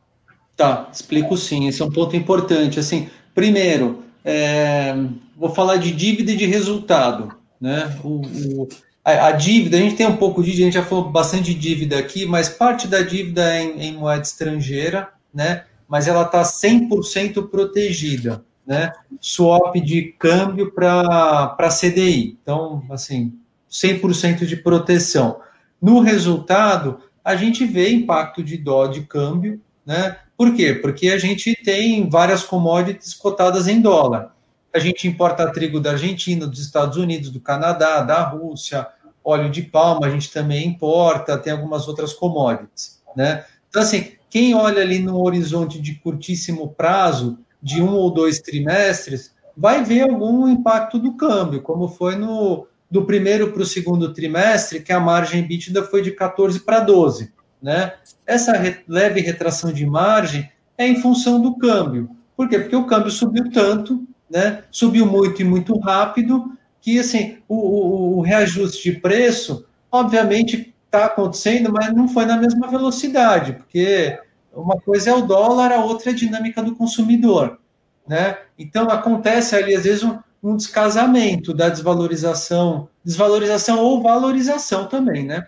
Tá, 0.56 0.88
explico 0.94 1.36
sim. 1.36 1.68
Esse 1.68 1.82
é 1.82 1.86
um 1.86 1.92
ponto 1.92 2.16
importante. 2.16 2.80
Assim, 2.80 3.10
primeiro, 3.34 4.04
é, 4.24 4.96
vou 5.36 5.50
falar 5.50 5.78
de 5.78 5.92
dívida 5.92 6.32
e 6.32 6.38
de 6.38 6.46
resultado. 6.46 7.36
Né? 7.60 7.98
O, 8.04 8.22
o, 8.22 8.70
a, 9.04 9.28
a, 9.28 9.32
dívida, 9.32 9.78
a 9.78 9.80
gente 9.80 9.96
tem 9.96 10.06
um 10.06 10.18
pouco 10.18 10.44
de, 10.44 10.52
a 10.52 10.56
gente 10.56 10.74
já 10.74 10.84
falou 10.84 11.10
bastante 11.10 11.54
de 11.54 11.56
dívida 11.56 11.98
aqui, 11.98 12.26
mas 12.26 12.50
parte 12.50 12.88
da 12.88 13.02
dívida 13.02 13.54
é 13.54 13.64
em, 13.64 13.82
em 13.82 13.94
moeda 13.94 14.22
estrangeira, 14.22 15.10
né? 15.34 15.64
Mas 15.88 16.08
ela 16.08 16.24
está 16.24 16.42
100% 16.42 17.50
protegida, 17.50 18.44
né? 18.66 18.94
Swap 19.20 19.76
de 19.76 20.14
câmbio 20.20 20.72
para 20.72 21.70
CDI. 21.70 22.38
Então, 22.42 22.84
assim, 22.90 23.34
100% 23.70 24.46
de 24.46 24.56
proteção. 24.56 25.40
No 25.84 26.00
resultado, 26.00 27.00
a 27.22 27.36
gente 27.36 27.66
vê 27.66 27.92
impacto 27.92 28.42
de 28.42 28.56
dó 28.56 28.88
de 28.88 29.02
câmbio, 29.02 29.60
né? 29.86 30.16
Por 30.38 30.56
quê? 30.56 30.74
Porque 30.74 31.10
a 31.10 31.18
gente 31.18 31.54
tem 31.62 32.10
várias 32.10 32.42
commodities 32.42 33.14
cotadas 33.14 33.68
em 33.68 33.82
dólar. 33.82 34.34
A 34.74 34.80
gente 34.80 35.10
importa 35.10 35.52
trigo 35.52 35.82
da 35.82 35.92
Argentina, 35.92 36.48
dos 36.48 36.60
Estados 36.60 36.96
Unidos, 36.96 37.30
do 37.30 37.42
Canadá, 37.42 38.02
da 38.02 38.24
Rússia, 38.24 38.88
óleo 39.22 39.50
de 39.50 39.62
palma 39.62 40.08
a 40.08 40.10
gente 40.10 40.32
também 40.32 40.66
importa, 40.66 41.38
tem 41.38 41.52
algumas 41.52 41.86
outras 41.86 42.14
commodities, 42.14 43.02
né? 43.14 43.44
Então, 43.68 43.82
assim, 43.82 44.14
quem 44.30 44.56
olha 44.56 44.82
ali 44.82 45.00
no 45.00 45.22
horizonte 45.22 45.82
de 45.82 45.96
curtíssimo 45.96 46.70
prazo, 46.70 47.38
de 47.62 47.84
um 47.84 47.94
ou 47.94 48.10
dois 48.10 48.40
trimestres, 48.40 49.34
vai 49.56 49.84
ver 49.84 50.04
algum 50.04 50.48
impacto 50.48 50.98
do 50.98 51.18
câmbio, 51.18 51.62
como 51.62 51.90
foi 51.90 52.16
no 52.16 52.68
do 52.94 53.06
primeiro 53.06 53.52
para 53.52 53.64
o 53.64 53.66
segundo 53.66 54.14
trimestre, 54.14 54.82
que 54.82 54.94
a 54.94 55.00
margem 55.00 55.46
bítida 55.46 55.84
foi 55.84 56.02
de 56.02 56.12
14 56.12 56.60
para 56.62 56.80
12, 56.80 57.34
né? 57.62 57.94
Essa 58.26 58.54
leve 58.88 59.20
retração 59.20 59.74
de 59.74 59.86
margem 59.86 60.50
é 60.78 60.88
em 60.88 61.02
função 61.02 61.42
do 61.42 61.58
câmbio. 61.58 62.10
Por 62.38 62.48
quê? 62.48 62.60
Porque 62.60 62.76
o 62.76 62.86
câmbio 62.86 63.12
subiu 63.12 63.52
tanto 63.52 64.08
né? 64.34 64.64
Subiu 64.72 65.06
muito 65.06 65.44
e 65.44 65.46
muito 65.46 65.78
rápido, 65.78 66.58
que 66.82 66.98
assim, 66.98 67.38
o, 67.48 67.56
o, 67.56 68.18
o 68.18 68.22
reajuste 68.22 68.92
de 68.92 69.00
preço, 69.00 69.66
obviamente, 69.92 70.74
está 70.86 71.06
acontecendo, 71.06 71.72
mas 71.72 71.94
não 71.94 72.08
foi 72.08 72.26
na 72.26 72.36
mesma 72.36 72.68
velocidade, 72.68 73.54
porque 73.54 74.20
uma 74.52 74.80
coisa 74.82 75.12
é 75.12 75.14
o 75.14 75.22
dólar, 75.22 75.72
a 75.72 75.86
outra 75.86 76.10
é 76.10 76.14
a 76.14 76.16
dinâmica 76.16 76.64
do 76.64 76.76
consumidor. 76.76 77.60
Né? 78.08 78.38
Então 78.58 78.90
acontece 78.90 79.56
ali, 79.56 79.76
às 79.76 79.84
vezes, 79.84 80.04
um, 80.04 80.18
um 80.44 80.58
descasamento 80.58 81.54
da 81.54 81.70
desvalorização, 81.70 82.90
desvalorização 83.04 83.80
ou 83.80 84.04
valorização 84.04 84.88
também, 84.88 85.24
né? 85.24 85.48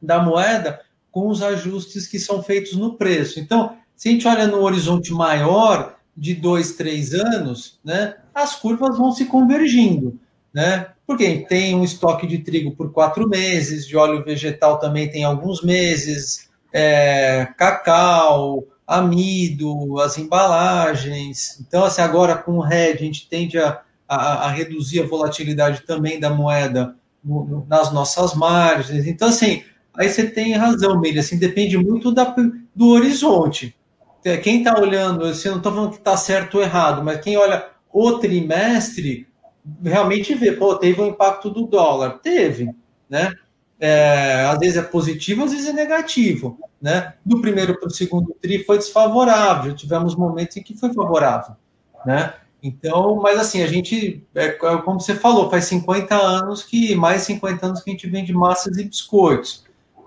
Da 0.00 0.22
moeda 0.22 0.80
com 1.12 1.28
os 1.28 1.42
ajustes 1.42 2.06
que 2.06 2.18
são 2.18 2.42
feitos 2.42 2.72
no 2.72 2.94
preço. 2.94 3.38
Então, 3.38 3.76
se 3.94 4.08
a 4.08 4.12
gente 4.12 4.26
olha 4.26 4.46
no 4.46 4.62
horizonte 4.62 5.12
maior, 5.12 5.94
de 6.16 6.34
dois, 6.34 6.72
três 6.72 7.12
anos, 7.12 7.78
né, 7.84 8.16
as 8.34 8.56
curvas 8.56 8.96
vão 8.96 9.10
se 9.10 9.24
convergindo, 9.26 10.18
né? 10.52 10.88
Porque 11.06 11.44
tem 11.48 11.74
um 11.74 11.84
estoque 11.84 12.26
de 12.26 12.38
trigo 12.38 12.70
por 12.72 12.92
quatro 12.92 13.28
meses, 13.28 13.86
de 13.86 13.96
óleo 13.96 14.24
vegetal 14.24 14.78
também 14.78 15.10
tem 15.10 15.24
alguns 15.24 15.62
meses, 15.62 16.48
é, 16.72 17.48
cacau, 17.58 18.64
amido, 18.86 20.00
as 20.00 20.16
embalagens. 20.16 21.60
Então, 21.60 21.84
assim, 21.84 22.00
agora 22.00 22.36
com 22.36 22.58
o 22.58 22.60
RED, 22.60 22.96
a 22.96 23.04
gente 23.04 23.28
tende 23.28 23.58
a, 23.58 23.82
a, 24.08 24.46
a 24.46 24.50
reduzir 24.50 25.02
a 25.02 25.06
volatilidade 25.06 25.82
também 25.82 26.20
da 26.20 26.30
moeda 26.30 26.96
no, 27.22 27.44
no, 27.44 27.66
nas 27.68 27.92
nossas 27.92 28.34
margens. 28.34 29.06
Então, 29.06 29.28
assim, 29.28 29.62
aí 29.96 30.08
você 30.08 30.28
tem 30.28 30.54
razão, 30.54 31.00
Milha, 31.00 31.20
assim, 31.20 31.38
depende 31.38 31.76
muito 31.78 32.12
da, 32.12 32.34
do 32.74 32.88
horizonte 32.88 33.76
quem 34.42 34.58
está 34.58 34.80
olhando, 34.80 35.26
assim, 35.26 35.50
não 35.50 35.58
estou 35.58 35.72
falando 35.72 35.90
que 35.90 35.98
está 35.98 36.16
certo 36.16 36.54
ou 36.56 36.62
errado, 36.62 37.04
mas 37.04 37.20
quem 37.20 37.36
olha 37.36 37.68
o 37.92 38.18
trimestre 38.18 39.28
realmente 39.82 40.34
vê, 40.34 40.52
pô, 40.52 40.76
teve 40.76 41.00
um 41.00 41.06
impacto 41.06 41.50
do 41.50 41.66
dólar. 41.66 42.20
Teve, 42.22 42.74
né? 43.08 43.32
É, 43.78 44.46
às 44.46 44.58
vezes 44.58 44.76
é 44.76 44.82
positivo, 44.82 45.44
às 45.44 45.52
vezes 45.52 45.68
é 45.68 45.72
negativo, 45.72 46.58
né? 46.80 47.14
Do 47.24 47.40
primeiro 47.40 47.78
para 47.78 47.88
o 47.88 47.90
segundo 47.90 48.34
tri 48.40 48.64
foi 48.64 48.78
desfavorável, 48.78 49.74
tivemos 49.74 50.16
momentos 50.16 50.56
em 50.56 50.62
que 50.62 50.76
foi 50.76 50.92
favorável, 50.92 51.54
né? 52.06 52.34
Então, 52.64 53.16
mas 53.16 53.38
assim, 53.38 53.62
a 53.62 53.66
gente, 53.66 54.26
é, 54.34 54.46
é 54.46 54.76
como 54.78 54.98
você 54.98 55.14
falou, 55.14 55.50
faz 55.50 55.66
50 55.66 56.14
anos 56.16 56.62
que, 56.62 56.94
mais 56.94 57.20
50 57.20 57.66
anos 57.66 57.82
que 57.82 57.90
a 57.90 57.92
gente 57.92 58.08
vende 58.08 58.32
massas 58.32 58.78
e 58.78 58.84
biscoitos. 58.84 59.62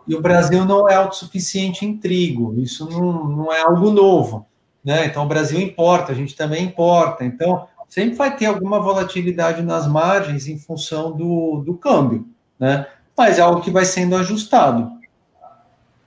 E 0.08 0.16
o 0.16 0.22
Brasil 0.22 0.66
não 0.66 0.90
é 0.90 0.96
autossuficiente 0.96 1.86
em 1.86 1.96
trigo, 1.96 2.60
isso 2.60 2.90
não, 2.90 3.26
não 3.26 3.54
é 3.54 3.62
algo 3.62 3.92
novo. 3.92 4.48
Né? 4.84 5.06
Então, 5.06 5.24
o 5.24 5.28
Brasil 5.28 5.62
importa, 5.62 6.12
a 6.12 6.16
gente 6.16 6.36
também 6.36 6.64
importa. 6.64 7.24
Então, 7.24 7.68
sempre 7.88 8.16
vai 8.16 8.36
ter 8.36 8.48
alguma 8.48 8.80
volatilidade 8.80 9.62
nas 9.62 9.88
margens 9.88 10.48
em 10.48 10.58
função 10.58 11.16
do, 11.16 11.62
do 11.64 11.76
câmbio, 11.76 12.28
né? 12.60 12.88
mas 13.16 13.38
é 13.38 13.42
algo 13.44 13.62
que 13.62 13.70
vai 13.70 13.86
sendo 13.86 14.16
ajustado. 14.16 14.98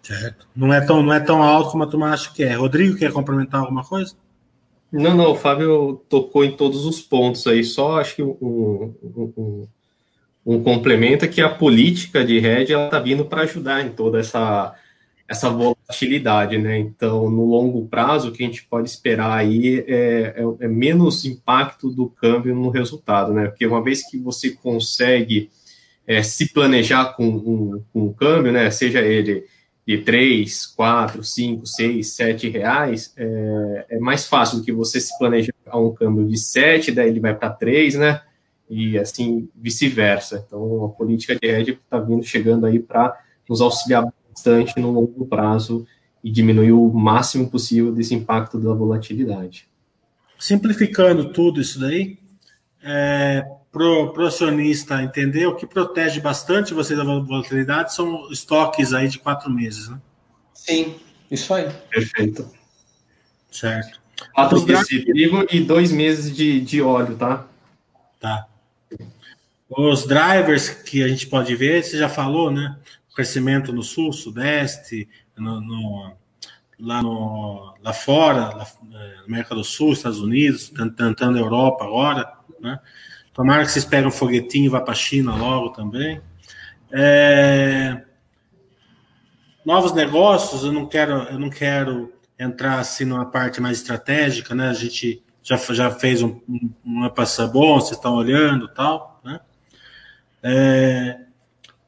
Certo. 0.03 0.49
Não 0.57 0.75
é 0.75 0.81
tão, 0.81 1.01
não 1.01 1.13
é 1.13 1.21
tão 1.21 1.45
alto 1.45 1.71
como 1.71 1.85
a 1.85 1.87
turma 1.87 2.13
acha 2.13 2.33
que 2.33 2.43
é. 2.43 2.55
Rodrigo, 2.55 2.99
quer 2.99 3.13
complementar 3.13 3.61
alguma 3.61 3.85
coisa? 3.85 4.17
Não, 4.93 5.15
não, 5.15 5.33
o 5.33 5.37
Fábio 5.37 6.03
tocou 6.09 6.45
em 6.45 6.57
todos 6.57 6.85
os 6.85 7.01
pontos 7.01 7.47
aí, 7.47 7.63
só 7.63 8.01
acho 8.01 8.17
que 8.17 8.23
um, 8.23 8.93
um, 9.03 9.69
um, 10.45 10.63
complemento 10.63 11.25
é 11.25 11.29
que 11.29 11.41
a 11.41 11.49
política 11.49 12.25
de 12.25 12.41
rede 12.41 12.73
está 12.73 12.99
vindo 12.99 13.25
para 13.25 13.43
ajudar 13.43 13.87
em 13.87 13.91
toda 13.91 14.19
essa, 14.19 14.75
essa 15.29 15.49
volatilidade, 15.49 16.59
né? 16.59 16.77
Então, 16.77 17.31
no 17.31 17.45
longo 17.45 17.87
prazo, 17.87 18.29
o 18.29 18.33
que 18.33 18.43
a 18.43 18.47
gente 18.47 18.65
pode 18.65 18.89
esperar 18.89 19.33
aí 19.33 19.85
é, 19.87 20.35
é, 20.37 20.65
é 20.65 20.69
menos 20.69 21.25
impacto 21.25 21.89
do 21.89 22.09
câmbio 22.09 22.53
no 22.53 22.69
resultado, 22.69 23.33
né? 23.33 23.47
Porque 23.47 23.65
uma 23.65 23.83
vez 23.83 24.11
que 24.11 24.19
você 24.19 24.51
consegue 24.51 25.51
é, 26.05 26.21
se 26.21 26.53
planejar 26.53 27.15
com, 27.15 27.29
um, 27.29 27.85
com 27.93 28.07
o 28.07 28.15
câmbio, 28.15 28.51
né? 28.51 28.69
Seja 28.73 29.03
ele 29.03 29.45
de 29.91 29.99
3, 29.99 30.67
4, 30.67 31.25
5, 31.25 31.67
6, 31.67 32.15
7 32.15 32.49
reais, 32.49 33.13
é, 33.17 33.87
é 33.91 33.99
mais 33.99 34.25
fácil 34.25 34.59
do 34.59 34.65
que 34.65 34.71
você 34.71 35.01
se 35.01 35.19
planejar 35.19 35.53
um 35.75 35.93
câmbio 35.93 36.29
de 36.29 36.39
7, 36.39 36.93
daí 36.93 37.09
ele 37.09 37.19
vai 37.19 37.35
para 37.35 37.51
3, 37.51 37.97
né? 37.97 38.23
E 38.69 38.97
assim 38.97 39.49
vice-versa. 39.53 40.45
Então 40.47 40.85
a 40.85 40.89
política 40.91 41.35
de 41.35 41.45
hedge 41.45 41.73
está 41.73 41.99
vindo 41.99 42.23
chegando 42.23 42.67
aí 42.67 42.79
para 42.79 43.19
nos 43.49 43.61
auxiliar 43.61 44.07
bastante 44.29 44.79
no 44.79 44.93
longo 44.93 45.27
prazo 45.27 45.85
e 46.23 46.31
diminuir 46.31 46.71
o 46.71 46.89
máximo 46.93 47.51
possível 47.51 47.93
desse 47.93 48.15
impacto 48.15 48.61
da 48.61 48.73
volatilidade. 48.73 49.69
Simplificando 50.39 51.33
tudo 51.33 51.61
isso 51.61 51.81
daí, 51.81 52.17
é, 52.81 53.45
para 53.73 53.85
o 53.85 54.27
acionista 54.27 55.03
entender, 55.03 55.47
o 55.47 55.55
que 55.55 55.67
protege 55.67 56.21
bastante 56.21 56.75
você 56.75 56.97
da 56.97 57.05
volatilidade 57.05 57.95
são 57.95 58.31
estoques 58.31 58.93
aí 58.93 59.09
de 59.09 59.19
quatro 59.19 59.51
meses, 59.51 59.89
né? 59.89 60.01
Sim, 60.53 60.97
isso 61.31 61.55
aí. 61.55 61.71
Perfeito. 61.89 62.51
Certo. 63.51 64.01
Quatro 64.35 64.67
meses 64.67 64.89
de 64.89 65.05
trigo 65.05 65.47
e 65.51 65.61
dois 65.61 65.93
meses 65.93 66.35
de, 66.35 66.61
de 66.61 66.83
óleo, 66.83 67.17
tá? 67.17 67.47
Tá. 68.19 68.47
Os 69.69 70.05
drivers 70.05 70.69
que 70.69 71.03
a 71.03 71.09
gente 71.09 71.27
pode 71.29 71.55
ver, 71.55 71.83
você 71.83 71.97
já 71.97 72.09
falou, 72.09 72.51
né? 72.51 72.77
O 73.11 73.15
crescimento 73.15 73.73
no 73.73 73.83
sul, 73.83 74.13
sudeste, 74.13 75.09
no, 75.37 75.61
no 75.61 76.13
lá, 76.81 77.03
no, 77.03 77.75
lá 77.83 77.93
fora, 77.93 78.55
lá, 78.55 78.67
é, 78.93 79.25
América 79.27 79.55
do 79.55 79.63
Sul, 79.63 79.93
Estados 79.93 80.21
Unidos, 80.21 80.71
tentando 80.97 81.39
Europa 81.39 81.85
agora, 81.85 82.33
né? 82.61 82.79
Tomara 83.41 83.65
que 83.65 83.71
vocês 83.71 83.87
peguem 83.87 84.07
um 84.07 84.11
foguetinho 84.11 84.67
e 84.67 84.69
vá 84.69 84.83
para 84.83 84.93
a 84.93 84.95
China 84.95 85.35
logo 85.35 85.71
também. 85.71 86.21
É... 86.93 88.03
Novos 89.65 89.95
negócios, 89.95 90.63
eu 90.63 90.71
não 90.71 90.85
quero, 90.85 91.23
eu 91.23 91.39
não 91.39 91.49
quero 91.49 92.13
entrar 92.39 92.79
assim 92.79 93.07
numa 93.07 93.25
parte 93.25 93.59
mais 93.59 93.79
estratégica, 93.79 94.55
né? 94.55 94.69
A 94.69 94.75
gente 94.75 95.25
já, 95.43 95.57
já 95.57 95.91
fez 95.91 96.21
um, 96.21 96.39
um, 96.47 96.71
uma 96.85 97.09
passa 97.09 97.47
bom, 97.47 97.81
vocês 97.81 97.97
estão 97.97 98.15
olhando 98.15 98.69
tal, 98.69 99.23
né? 99.25 99.41
É... 100.43 101.21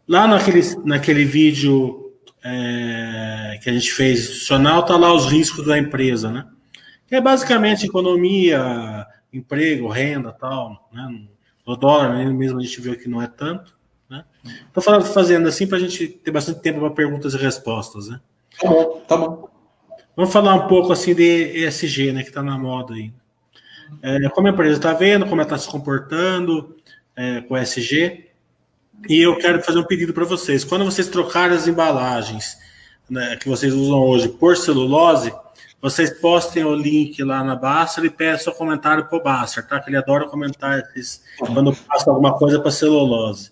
Lá 0.09 0.27
naquele, 0.27 0.63
naquele 0.87 1.27
vídeo 1.27 2.15
é, 2.43 3.61
que 3.63 3.69
a 3.69 3.75
gente 3.75 3.93
fez 3.93 4.21
institucional, 4.21 4.87
tá 4.87 4.97
lá 4.97 5.13
os 5.13 5.27
riscos 5.27 5.67
da 5.67 5.77
empresa, 5.77 6.33
né? 6.33 6.47
Que 7.07 7.17
é 7.17 7.21
basicamente 7.21 7.85
economia, 7.85 9.07
emprego, 9.31 9.87
renda 9.87 10.33
tal, 10.33 10.89
né? 10.91 11.27
O 11.65 11.77
dólar 11.77 12.13
mesmo 12.33 12.59
a 12.59 12.63
gente 12.63 12.81
viu 12.81 12.97
que 12.97 13.09
não 13.09 13.23
é 13.23 13.27
tanto. 13.27 13.77
Né? 14.09 14.25
Estou 14.67 15.03
fazendo 15.03 15.49
assim 15.49 15.67
para 15.67 15.79
a 15.79 15.81
gente 15.81 16.09
ter 16.09 16.31
bastante 16.31 16.61
tempo 16.61 16.81
para 16.81 16.91
perguntas 16.91 17.35
e 17.35 17.39
respostas. 17.39 18.09
Né? 18.09 18.21
Tá 18.61 18.69
bom, 18.69 19.05
tá 19.07 19.17
bom. 19.17 19.49
Vamos 20.15 20.33
falar 20.33 20.55
um 20.55 20.69
pouco 20.69 20.93
assim 20.93 21.15
de 21.15 21.65
ESG, 21.67 22.13
né, 22.13 22.23
que 22.23 22.29
está 22.29 22.43
na 22.43 22.59
moda 22.59 22.95
aí. 22.95 23.13
É, 24.03 24.29
como 24.31 24.47
a 24.47 24.51
empresa 24.51 24.77
está 24.77 24.93
vendo, 24.93 25.25
como 25.25 25.37
ela 25.37 25.43
está 25.43 25.57
se 25.57 25.69
comportando 25.69 26.77
é, 27.17 27.41
com 27.43 27.57
ESG. 27.57 28.29
E 29.09 29.21
eu 29.21 29.37
quero 29.39 29.63
fazer 29.63 29.79
um 29.79 29.85
pedido 29.85 30.13
para 30.13 30.25
vocês. 30.25 30.65
Quando 30.65 30.85
vocês 30.85 31.09
trocarem 31.09 31.57
as 31.57 31.67
embalagens 31.67 32.59
né, 33.09 33.37
que 33.37 33.49
vocês 33.49 33.73
usam 33.73 33.99
hoje 34.01 34.29
por 34.29 34.57
celulose, 34.57 35.33
vocês 35.83 36.13
postem 36.21 36.65
o 36.65 36.77
link 36.77 37.21
lá 37.25 37.43
na 37.43 37.57
Baster 37.57 38.05
e 38.05 38.11
peçam 38.11 38.55
comentário 38.55 39.09
pro 39.09 39.21
Baster, 39.21 39.67
tá? 39.67 39.81
Que 39.81 39.91
ele 39.91 39.97
adora 39.97 40.29
comentar 40.29 40.79
esses, 40.79 41.23
quando 41.39 41.75
passa 41.75 42.09
alguma 42.09 42.39
coisa 42.39 42.61
para 42.61 42.71
celulose. 42.71 43.51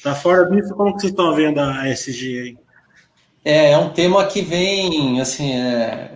Tá 0.00 0.14
fora 0.14 0.48
disso, 0.48 0.72
como 0.74 0.94
que 0.94 1.00
vocês 1.00 1.10
estão 1.10 1.34
vendo 1.34 1.58
a 1.58 1.88
SG 1.88 2.40
aí? 2.40 2.58
É, 3.44 3.72
é 3.72 3.78
um 3.78 3.90
tema 3.90 4.24
que 4.26 4.40
vem, 4.40 5.20
assim, 5.20 5.52
é... 5.52 6.12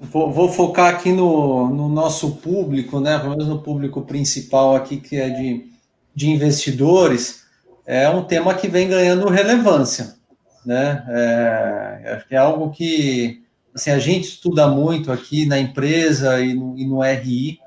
vou, 0.00 0.32
vou, 0.32 0.48
focar 0.48 0.94
aqui 0.94 1.12
no, 1.12 1.68
no, 1.68 1.88
nosso 1.90 2.36
público, 2.36 2.98
né? 2.98 3.18
Pelo 3.18 3.32
menos 3.32 3.48
no 3.48 3.60
público 3.60 4.02
principal 4.02 4.74
aqui, 4.74 4.96
que 4.96 5.16
é 5.16 5.28
de, 5.28 5.70
de 6.14 6.30
investidores. 6.30 7.44
É 7.84 8.08
um 8.08 8.24
tema 8.24 8.54
que 8.54 8.68
vem 8.68 8.88
ganhando 8.88 9.28
relevância, 9.28 10.16
né? 10.64 11.04
É, 11.10 12.24
é 12.30 12.36
algo 12.38 12.70
que 12.70 13.45
assim, 13.76 13.90
a 13.90 13.98
gente 13.98 14.24
estuda 14.24 14.66
muito 14.66 15.12
aqui 15.12 15.44
na 15.44 15.58
empresa 15.58 16.40
e 16.40 16.54
no, 16.54 16.78
e 16.78 16.86
no 16.86 17.02
RI, 17.02 17.60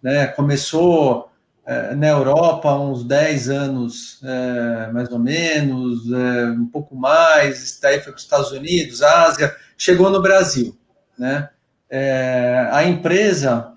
né? 0.00 0.28
Começou 0.28 1.28
é, 1.66 1.96
na 1.96 2.06
Europa 2.06 2.70
há 2.70 2.80
uns 2.80 3.02
10 3.02 3.50
anos, 3.50 4.20
é, 4.22 4.92
mais 4.92 5.10
ou 5.10 5.18
menos, 5.18 6.10
é, 6.12 6.44
um 6.52 6.66
pouco 6.66 6.94
mais, 6.94 7.76
daí 7.82 8.00
foi 8.00 8.12
para 8.12 8.18
os 8.18 8.22
Estados 8.22 8.52
Unidos, 8.52 9.02
Ásia, 9.02 9.54
chegou 9.76 10.10
no 10.10 10.22
Brasil, 10.22 10.78
né? 11.18 11.50
É, 11.90 12.68
a 12.70 12.84
empresa, 12.84 13.72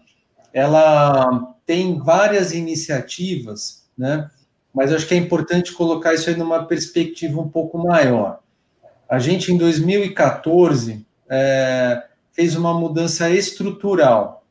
ela 0.54 1.56
tem 1.66 1.98
várias 1.98 2.54
iniciativas, 2.54 3.88
né? 3.98 4.30
Mas 4.72 4.94
acho 4.94 5.08
que 5.08 5.16
é 5.16 5.18
importante 5.18 5.74
colocar 5.74 6.14
isso 6.14 6.30
aí 6.30 6.36
numa 6.36 6.66
perspectiva 6.66 7.42
um 7.42 7.50
pouco 7.50 7.78
maior. 7.80 8.40
A 9.10 9.18
gente, 9.18 9.52
em 9.52 9.58
2014, 9.58 11.06
é, 11.32 12.04
fez 12.34 12.58
uma 12.58 12.74
mudança 12.74 13.30
estrutural. 13.30 14.44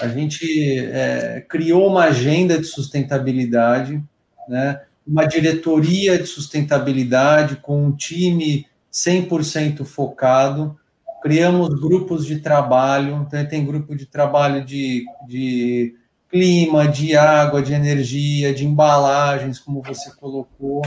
A 0.00 0.08
gente 0.08 0.78
é, 0.78 1.44
criou 1.46 1.86
uma 1.88 2.04
agenda 2.04 2.58
de 2.58 2.64
sustentabilidade, 2.64 4.02
né, 4.48 4.80
uma 5.06 5.26
diretoria 5.26 6.18
de 6.18 6.26
sustentabilidade 6.26 7.56
com 7.56 7.84
um 7.84 7.92
time 7.92 8.66
100% 8.90 9.84
focado, 9.84 10.78
criamos 11.22 11.68
grupos 11.78 12.24
de 12.24 12.40
trabalho, 12.40 13.26
então 13.26 13.44
tem 13.46 13.64
grupo 13.64 13.94
de 13.94 14.06
trabalho 14.06 14.64
de, 14.64 15.04
de 15.28 15.94
clima, 16.30 16.88
de 16.88 17.16
água, 17.16 17.62
de 17.62 17.74
energia, 17.74 18.54
de 18.54 18.64
embalagens, 18.64 19.58
como 19.58 19.82
você 19.82 20.10
colocou, 20.16 20.82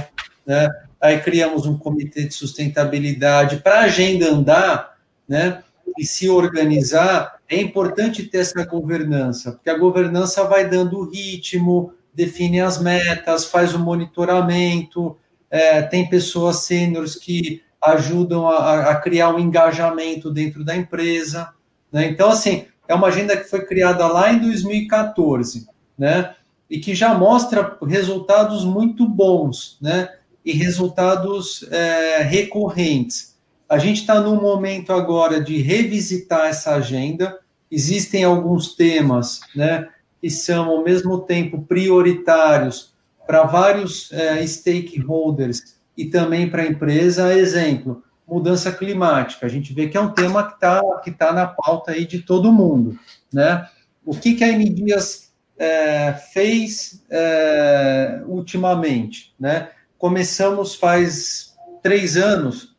né? 0.46 0.68
Aí 1.00 1.20
criamos 1.20 1.66
um 1.66 1.78
comitê 1.78 2.24
de 2.24 2.34
sustentabilidade 2.34 3.58
para 3.58 3.82
a 3.82 3.84
agenda 3.84 4.28
andar 4.28 4.95
né, 5.28 5.64
e 5.98 6.06
se 6.06 6.30
organizar, 6.30 7.36
é 7.48 7.62
importante 7.62 8.24
ter 8.24 8.40
essa 8.40 8.66
governança, 8.66 9.54
porque 9.54 9.70
a 9.70 9.78
governança 9.78 10.44
vai 10.44 10.68
dando 10.68 11.10
ritmo, 11.10 11.94
define 12.14 12.62
as 12.62 12.82
metas, 12.82 13.46
faz 13.46 13.74
o 13.74 13.80
monitoramento, 13.80 15.18
é, 15.50 15.82
tem 15.82 16.10
pessoas 16.10 16.64
sêniores 16.64 17.16
que 17.16 17.62
ajudam 17.82 18.48
a, 18.48 18.92
a, 18.92 18.96
criar 18.96 19.30
um 19.30 19.40
engajamento 19.40 20.32
dentro 20.32 20.64
da 20.64 20.76
empresa. 20.76 21.54
Né? 21.92 22.08
Então, 22.08 22.30
assim, 22.30 22.66
é 22.88 22.96
uma 22.96 23.08
agenda 23.08 23.38
que 23.38 23.50
foi 23.50 23.66
criada 23.66 24.08
lá 24.08 24.34
em 24.34 24.40
2014, 24.40 25.68
né? 25.98 26.36
E 26.70 26.80
que 26.80 26.96
já 26.96 27.14
mostra 27.14 27.78
resultados 27.84 28.66
muito 28.66 29.08
bons, 29.08 29.78
né? 29.80 30.10
E 30.44 30.52
resultados 30.52 31.64
é, 31.72 32.24
recorrentes. 32.24 33.35
A 33.68 33.78
gente 33.78 34.02
está 34.02 34.20
num 34.20 34.40
momento 34.40 34.94
agora 34.94 35.42
de 35.42 35.62
revisitar 35.62 36.48
essa 36.48 36.76
agenda. 36.76 37.40
Existem 37.72 38.24
alguns 38.24 38.76
temas 38.76 39.40
né, 39.56 39.88
que 40.22 40.30
são, 40.30 40.70
ao 40.70 40.84
mesmo 40.84 41.20
tempo, 41.22 41.64
prioritários 41.64 42.94
para 43.26 43.44
vários 43.44 44.12
é, 44.12 44.46
stakeholders 44.46 45.76
e 45.98 46.06
também 46.06 46.50
para 46.50 46.62
a 46.62 46.68
empresa. 46.68 47.34
Exemplo, 47.34 48.04
mudança 48.28 48.72
climática. 48.72 49.46
A 49.46 49.50
gente 49.50 49.74
vê 49.74 49.88
que 49.88 49.98
é 49.98 50.02
um 50.02 50.12
tema 50.12 50.44
que 50.48 50.54
está 50.56 50.82
que 51.04 51.12
tá 51.12 51.34
na 51.34 51.48
pauta 51.48 51.92
aí 51.92 52.06
de 52.06 52.20
todo 52.20 52.54
mundo. 52.54 53.00
Né? 53.34 53.68
O 54.06 54.16
que, 54.16 54.36
que 54.36 54.44
a 54.44 54.50
N 54.50 54.76
é, 55.58 56.14
fez 56.34 57.04
é, 57.10 58.22
ultimamente, 58.28 59.34
né? 59.40 59.70
Começamos 59.98 60.76
faz 60.76 61.56
três 61.82 62.18
anos 62.18 62.75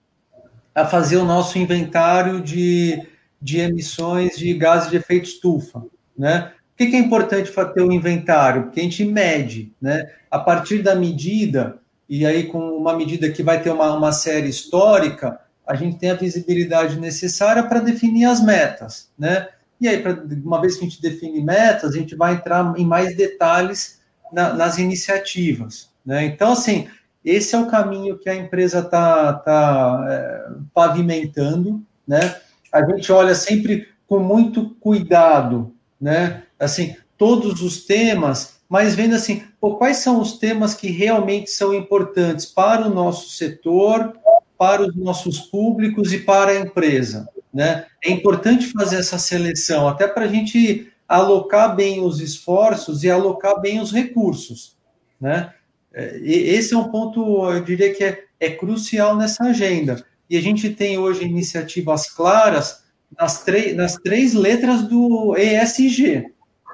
a 0.77 0.85
fazer 0.85 1.17
o 1.17 1.25
nosso 1.25 1.59
inventário 1.59 2.39
de, 2.43 3.03
de 3.41 3.61
emissões 3.61 4.37
de 4.37 4.53
gases 4.53 4.91
de 4.91 4.97
efeito 4.97 5.25
estufa, 5.25 5.83
né? 6.17 6.53
Por 6.77 6.87
que, 6.87 6.95
é 6.95 6.99
importante 6.99 7.51
ter 7.51 7.81
o 7.81 7.89
um 7.89 7.93
inventário? 7.93 8.65
Porque 8.65 8.81
a 8.81 8.83
gente 8.83 9.03
mede, 9.03 9.73
né? 9.81 10.05
A 10.31 10.39
partir 10.39 10.83
da 10.83 10.95
medida, 10.95 11.79
e 12.07 12.27
aí 12.27 12.45
com 12.45 12.59
uma 12.59 12.95
medida 12.95 13.31
que 13.31 13.43
vai 13.43 13.63
ter 13.63 13.71
uma, 13.71 13.97
uma 13.97 14.13
série 14.13 14.51
histórica, 14.51 15.41
a 15.67 15.75
gente 15.75 15.97
tem 15.97 16.11
a 16.11 16.15
visibilidade 16.15 17.01
necessária 17.01 17.63
para 17.63 17.81
definir 17.81 18.27
as 18.27 18.45
metas, 18.45 19.09
né? 19.19 19.49
E 19.81 19.89
aí, 19.89 20.05
uma 20.45 20.61
vez 20.61 20.77
que 20.77 20.85
a 20.85 20.89
gente 20.89 21.01
define 21.01 21.43
metas, 21.43 21.95
a 21.95 21.99
gente 21.99 22.15
vai 22.15 22.35
entrar 22.35 22.75
em 22.79 22.85
mais 22.85 23.17
detalhes 23.17 24.01
na, 24.31 24.53
nas 24.53 24.77
iniciativas, 24.77 25.91
né? 26.05 26.27
Então, 26.27 26.53
assim, 26.53 26.87
esse 27.31 27.55
é 27.55 27.59
o 27.59 27.67
caminho 27.67 28.19
que 28.19 28.31
a 28.31 28.35
empresa 28.35 28.79
está 28.79 29.33
tá, 29.33 30.07
é, 30.09 30.47
pavimentando, 30.73 31.83
né? 32.07 32.37
A 32.73 32.85
gente 32.89 33.11
olha 33.13 33.35
sempre 33.35 33.89
com 34.07 34.21
muito 34.21 34.71
cuidado, 34.81 35.75
né? 36.01 36.45
assim, 36.59 36.97
todos 37.17 37.63
os 37.63 37.85
temas, 37.85 38.57
mas 38.69 38.95
vendo 38.95 39.15
assim, 39.15 39.45
pô, 39.61 39.77
quais 39.77 39.99
são 39.99 40.21
os 40.21 40.39
temas 40.39 40.75
que 40.75 40.91
realmente 40.91 41.51
são 41.51 41.75
importantes 41.75 42.47
para 42.47 42.87
o 42.87 42.95
nosso 42.95 43.31
setor, 43.31 44.15
para 44.59 44.83
os 44.83 44.97
nossos 44.97 45.41
públicos 45.41 46.13
e 46.13 46.19
para 46.19 46.53
a 46.53 46.59
empresa, 46.59 47.29
né? 47.53 47.87
É 48.03 48.11
importante 48.11 48.73
fazer 48.73 48.97
essa 48.97 49.19
seleção, 49.19 49.87
até 49.87 50.09
para 50.09 50.25
a 50.25 50.29
gente 50.29 50.91
alocar 51.07 51.77
bem 51.77 52.03
os 52.03 52.21
esforços 52.21 53.05
e 53.05 53.11
alocar 53.11 53.61
bem 53.61 53.81
os 53.81 53.93
recursos, 53.93 54.77
né? 55.21 55.53
É, 55.97 56.19
esse 56.23 56.75
é 56.75 56.77
um 56.77 56.91
ponto, 56.91 57.51
eu 57.51 57.65
diria 57.65 57.95
que 57.95 58.05
é, 58.05 58.25
é 58.39 58.51
crucial 58.51 59.17
nessa 59.17 59.45
agenda. 59.45 60.05
E 60.29 60.37
a 60.37 60.43
gente 60.43 60.69
tem 60.69 60.99
hoje 60.99 61.25
iniciativas 61.25 62.11
claras 62.11 62.85
nas, 63.19 63.43
nas 63.75 63.95
três 63.97 64.35
letras 64.35 64.83
do 64.83 65.35
ESG, 65.35 66.27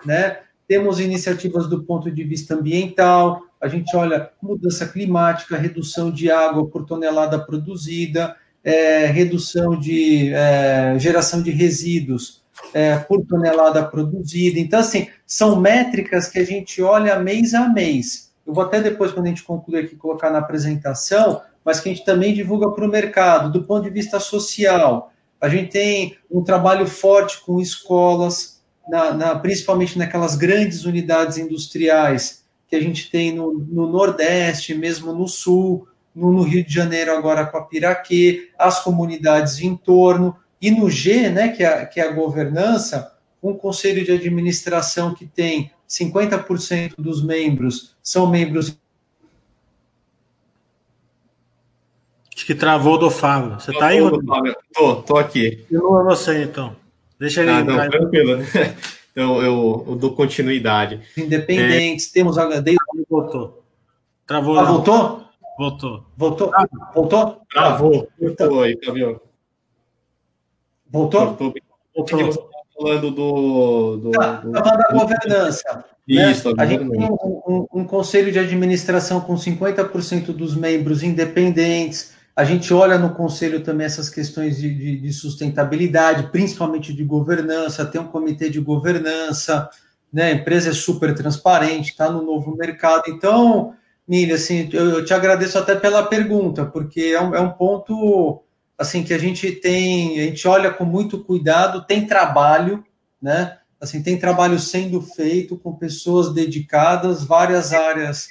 né? 0.04 0.38
Temos 0.66 0.98
iniciativas 0.98 1.68
do 1.68 1.84
ponto 1.84 2.10
de 2.10 2.24
vista 2.24 2.54
ambiental, 2.54 3.42
a 3.60 3.68
gente 3.68 3.94
olha 3.94 4.30
mudança 4.42 4.88
climática, 4.88 5.56
redução 5.56 6.10
de 6.10 6.30
água 6.30 6.66
por 6.66 6.84
tonelada 6.84 7.38
produzida, 7.38 8.34
é, 8.64 9.06
redução 9.06 9.78
de 9.78 10.32
é, 10.32 10.96
geração 10.98 11.42
de 11.42 11.50
resíduos 11.50 12.42
é, 12.74 12.96
por 12.96 13.24
tonelada 13.24 13.84
produzida. 13.84 14.58
Então, 14.58 14.80
assim, 14.80 15.08
são 15.26 15.60
métricas 15.60 16.28
que 16.28 16.40
a 16.40 16.44
gente 16.44 16.82
olha 16.82 17.20
mês 17.20 17.54
a 17.54 17.68
mês. 17.68 18.31
Eu 18.46 18.52
vou 18.52 18.64
até 18.64 18.80
depois, 18.80 19.12
quando 19.12 19.26
a 19.26 19.28
gente 19.28 19.44
concluir 19.44 19.84
aqui, 19.84 19.96
colocar 19.96 20.30
na 20.30 20.38
apresentação, 20.38 21.42
mas 21.64 21.80
que 21.80 21.88
a 21.88 21.92
gente 21.92 22.04
também 22.04 22.34
divulga 22.34 22.70
para 22.70 22.84
o 22.84 22.88
mercado, 22.88 23.52
do 23.52 23.64
ponto 23.64 23.84
de 23.84 23.90
vista 23.90 24.18
social. 24.18 25.12
A 25.40 25.48
gente 25.48 25.70
tem 25.70 26.16
um 26.30 26.42
trabalho 26.42 26.86
forte 26.86 27.40
com 27.40 27.60
escolas, 27.60 28.62
na, 28.88 29.12
na, 29.12 29.34
principalmente 29.36 29.98
naquelas 29.98 30.34
grandes 30.34 30.84
unidades 30.84 31.38
industriais 31.38 32.42
que 32.68 32.76
a 32.76 32.80
gente 32.80 33.10
tem 33.10 33.32
no, 33.32 33.52
no 33.52 33.86
Nordeste, 33.86 34.74
mesmo 34.74 35.12
no 35.12 35.28
Sul, 35.28 35.86
no, 36.14 36.32
no, 36.32 36.42
Rio 36.42 36.64
de 36.64 36.72
Janeiro 36.72 37.12
agora 37.12 37.46
com 37.46 37.58
a 37.58 37.64
Piraquê, 37.64 38.48
as 38.58 38.82
comunidades 38.82 39.60
em 39.60 39.76
torno, 39.76 40.36
e 40.60 40.70
no 40.70 40.88
G, 40.88 41.28
né, 41.28 41.48
que 41.48 41.62
é, 41.62 41.84
que 41.84 42.00
é 42.00 42.08
a 42.08 42.12
governança, 42.12 43.12
um 43.42 43.52
conselho 43.52 44.04
de 44.04 44.12
administração 44.12 45.14
que 45.14 45.26
tem 45.26 45.70
50% 45.92 46.94
dos 46.96 47.22
membros 47.22 47.94
são 48.02 48.26
membros. 48.26 48.78
Acho 52.34 52.46
que 52.46 52.54
travou 52.54 52.96
do 52.96 53.10
Fábio. 53.10 53.60
Você 53.60 53.72
está 53.72 53.88
aí, 53.88 54.00
Rodrigo? 54.00 54.56
Tô, 54.72 54.96
tô 54.96 55.18
aqui. 55.18 55.66
Eu 55.70 55.82
não 55.82 56.04
você, 56.04 56.44
então. 56.44 56.74
Deixa 57.18 57.42
ele 57.42 57.50
ah, 57.50 57.62
não, 57.62 57.90
tranquilo. 57.90 58.38
Eu, 59.14 59.42
eu, 59.42 59.84
eu, 59.88 59.96
dou 59.96 60.14
continuidade. 60.14 61.02
Independentes, 61.14 62.08
é... 62.08 62.12
temos 62.14 62.38
HD. 62.38 62.76
Voltou. 63.10 63.62
Travou. 64.26 64.58
Ah, 64.58 64.64
voltou? 64.64 65.24
Voltou. 65.58 66.06
Voltou? 66.16 66.50
Ah, 66.54 66.66
voltou? 66.94 67.42
Travou. 67.52 68.08
Voltou 68.18 68.62
aí, 68.62 68.74
Camilo. 68.74 69.20
Voltou? 70.90 71.26
Voltou. 71.26 71.54
Voltou. 71.94 72.51
Falando 72.76 73.10
do. 73.10 73.96
do, 73.96 74.10
tá, 74.10 74.32
do, 74.36 74.52
tá 74.52 74.76
da 74.76 74.88
governança. 74.92 75.84
Isso, 76.06 76.48
né? 76.48 76.54
a 76.58 76.66
gente 76.66 76.90
tem 76.90 77.00
um, 77.00 77.42
um, 77.46 77.66
um, 77.72 77.84
conselho 77.84 78.32
de 78.32 78.38
administração 78.38 79.20
com 79.20 79.34
50% 79.34 80.32
dos 80.32 80.56
membros 80.56 81.02
independentes, 81.02 82.12
a 82.34 82.44
gente 82.44 82.72
olha 82.74 82.98
no 82.98 83.14
conselho 83.14 83.62
também 83.62 83.86
essas 83.86 84.08
questões 84.08 84.56
de, 84.56 84.74
de, 84.74 84.96
de 84.98 85.12
sustentabilidade, 85.12 86.30
principalmente 86.32 86.92
de 86.92 87.04
governança, 87.04 87.84
tem 87.84 88.00
um 88.00 88.08
comitê 88.08 88.48
de 88.50 88.58
governança, 88.58 89.68
né? 90.12 90.24
A 90.24 90.32
empresa 90.32 90.70
é 90.70 90.72
super 90.72 91.14
transparente, 91.14 91.90
está 91.90 92.10
no 92.10 92.22
novo 92.22 92.56
mercado. 92.56 93.04
Então, 93.08 93.74
Milha, 94.06 94.34
assim, 94.34 94.68
eu, 94.72 94.90
eu, 94.90 95.04
te 95.04 95.14
agradeço 95.14 95.58
até 95.58 95.76
pela 95.76 96.02
pergunta, 96.02 96.64
porque 96.64 97.12
é 97.14 97.20
um, 97.20 97.34
é 97.34 97.40
um 97.40 97.50
ponto 97.50 98.42
assim 98.78 99.02
que 99.02 99.14
a 99.14 99.18
gente 99.18 99.50
tem, 99.52 100.20
a 100.20 100.24
gente 100.24 100.46
olha 100.48 100.70
com 100.72 100.84
muito 100.84 101.22
cuidado, 101.22 101.86
tem 101.86 102.06
trabalho, 102.06 102.84
né? 103.20 103.58
Assim, 103.80 104.02
tem 104.02 104.18
trabalho 104.18 104.58
sendo 104.58 105.00
feito 105.00 105.56
com 105.56 105.74
pessoas 105.74 106.32
dedicadas, 106.32 107.24
várias 107.24 107.72
áreas 107.72 108.28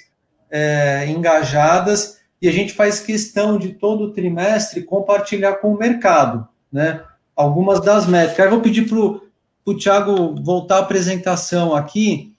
é, 0.49 1.05
engajadas 1.07 2.21
e 2.41 2.49
a 2.49 2.51
gente 2.51 2.73
faz 2.73 2.99
questão 2.99 3.57
de 3.57 3.73
todo 3.73 4.13
trimestre 4.13 4.81
compartilhar 4.81 5.55
com 5.57 5.73
o 5.73 5.77
mercado, 5.77 6.47
né? 6.71 7.03
Algumas 7.35 7.79
das 7.79 8.07
métricas. 8.07 8.45
Eu 8.45 8.51
vou 8.51 8.61
pedir 8.61 8.87
para 8.87 8.97
o 8.97 9.77
Thiago 9.77 10.41
voltar 10.41 10.77
a 10.77 10.79
apresentação 10.79 11.75
aqui. 11.75 12.35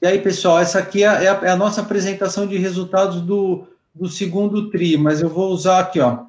E 0.00 0.06
aí, 0.06 0.20
pessoal, 0.20 0.58
essa 0.58 0.78
aqui 0.78 1.02
é 1.02 1.08
a, 1.08 1.34
é 1.44 1.50
a 1.50 1.56
nossa 1.56 1.80
apresentação 1.80 2.46
de 2.46 2.56
resultados 2.56 3.20
do, 3.20 3.66
do 3.94 4.08
segundo 4.08 4.70
TRI, 4.70 4.96
mas 4.96 5.20
eu 5.20 5.28
vou 5.28 5.52
usar 5.52 5.78
aqui, 5.78 6.00
ó. 6.00 6.24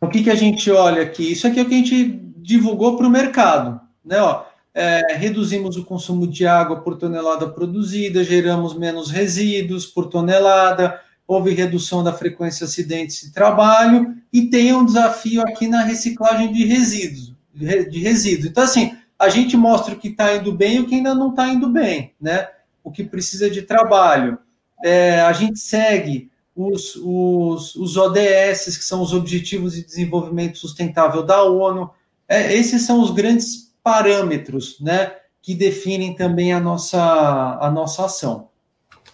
O 0.00 0.08
que, 0.08 0.22
que 0.22 0.30
a 0.30 0.34
gente 0.34 0.70
olha 0.70 1.02
aqui? 1.02 1.32
Isso 1.32 1.46
aqui 1.46 1.58
é 1.58 1.62
o 1.62 1.66
que 1.66 1.74
a 1.74 1.78
gente 1.78 2.20
divulgou 2.36 2.96
para 2.96 3.06
o 3.06 3.10
mercado, 3.10 3.80
né? 4.04 4.20
Ó, 4.20 4.44
é, 4.74 5.14
reduzimos 5.14 5.76
o 5.76 5.84
consumo 5.84 6.26
de 6.26 6.46
água 6.46 6.80
por 6.80 6.96
tonelada 6.98 7.48
produzida, 7.48 8.24
geramos 8.24 8.76
menos 8.76 9.10
resíduos 9.10 9.86
por 9.86 10.06
tonelada, 10.06 11.00
houve 11.26 11.54
redução 11.54 12.02
da 12.02 12.12
frequência 12.12 12.66
de 12.66 12.72
acidentes 12.72 13.20
de 13.20 13.32
trabalho 13.32 14.14
e 14.32 14.42
tem 14.42 14.74
um 14.74 14.84
desafio 14.84 15.42
aqui 15.42 15.68
na 15.68 15.82
reciclagem 15.82 16.52
de 16.52 16.64
resíduos. 16.64 17.32
De 17.54 18.00
resíduos. 18.00 18.50
Então, 18.50 18.64
assim, 18.64 18.96
a 19.18 19.28
gente 19.28 19.56
mostra 19.56 19.94
o 19.94 19.98
que 19.98 20.08
está 20.08 20.34
indo 20.34 20.52
bem 20.52 20.76
e 20.76 20.80
o 20.80 20.86
que 20.86 20.96
ainda 20.96 21.14
não 21.14 21.30
está 21.30 21.48
indo 21.48 21.68
bem, 21.68 22.12
né? 22.20 22.48
O 22.82 22.90
que 22.90 23.04
precisa 23.04 23.48
de 23.48 23.62
trabalho. 23.62 24.38
É, 24.84 25.22
a 25.22 25.32
gente 25.32 25.58
segue 25.58 26.30
os, 26.54 26.94
os, 26.96 27.74
os 27.74 27.96
ODS, 27.96 28.76
que 28.76 28.84
são 28.84 29.00
os 29.00 29.14
Objetivos 29.14 29.72
de 29.72 29.82
Desenvolvimento 29.82 30.58
Sustentável 30.58 31.22
da 31.22 31.42
ONU. 31.42 31.88
É, 32.28 32.52
esses 32.52 32.82
são 32.82 33.00
os 33.00 33.10
grandes 33.10 33.74
parâmetros, 33.82 34.78
né, 34.80 35.14
que 35.40 35.54
definem 35.54 36.14
também 36.14 36.52
a 36.52 36.60
nossa, 36.60 37.58
a 37.58 37.70
nossa 37.70 38.04
ação. 38.04 38.48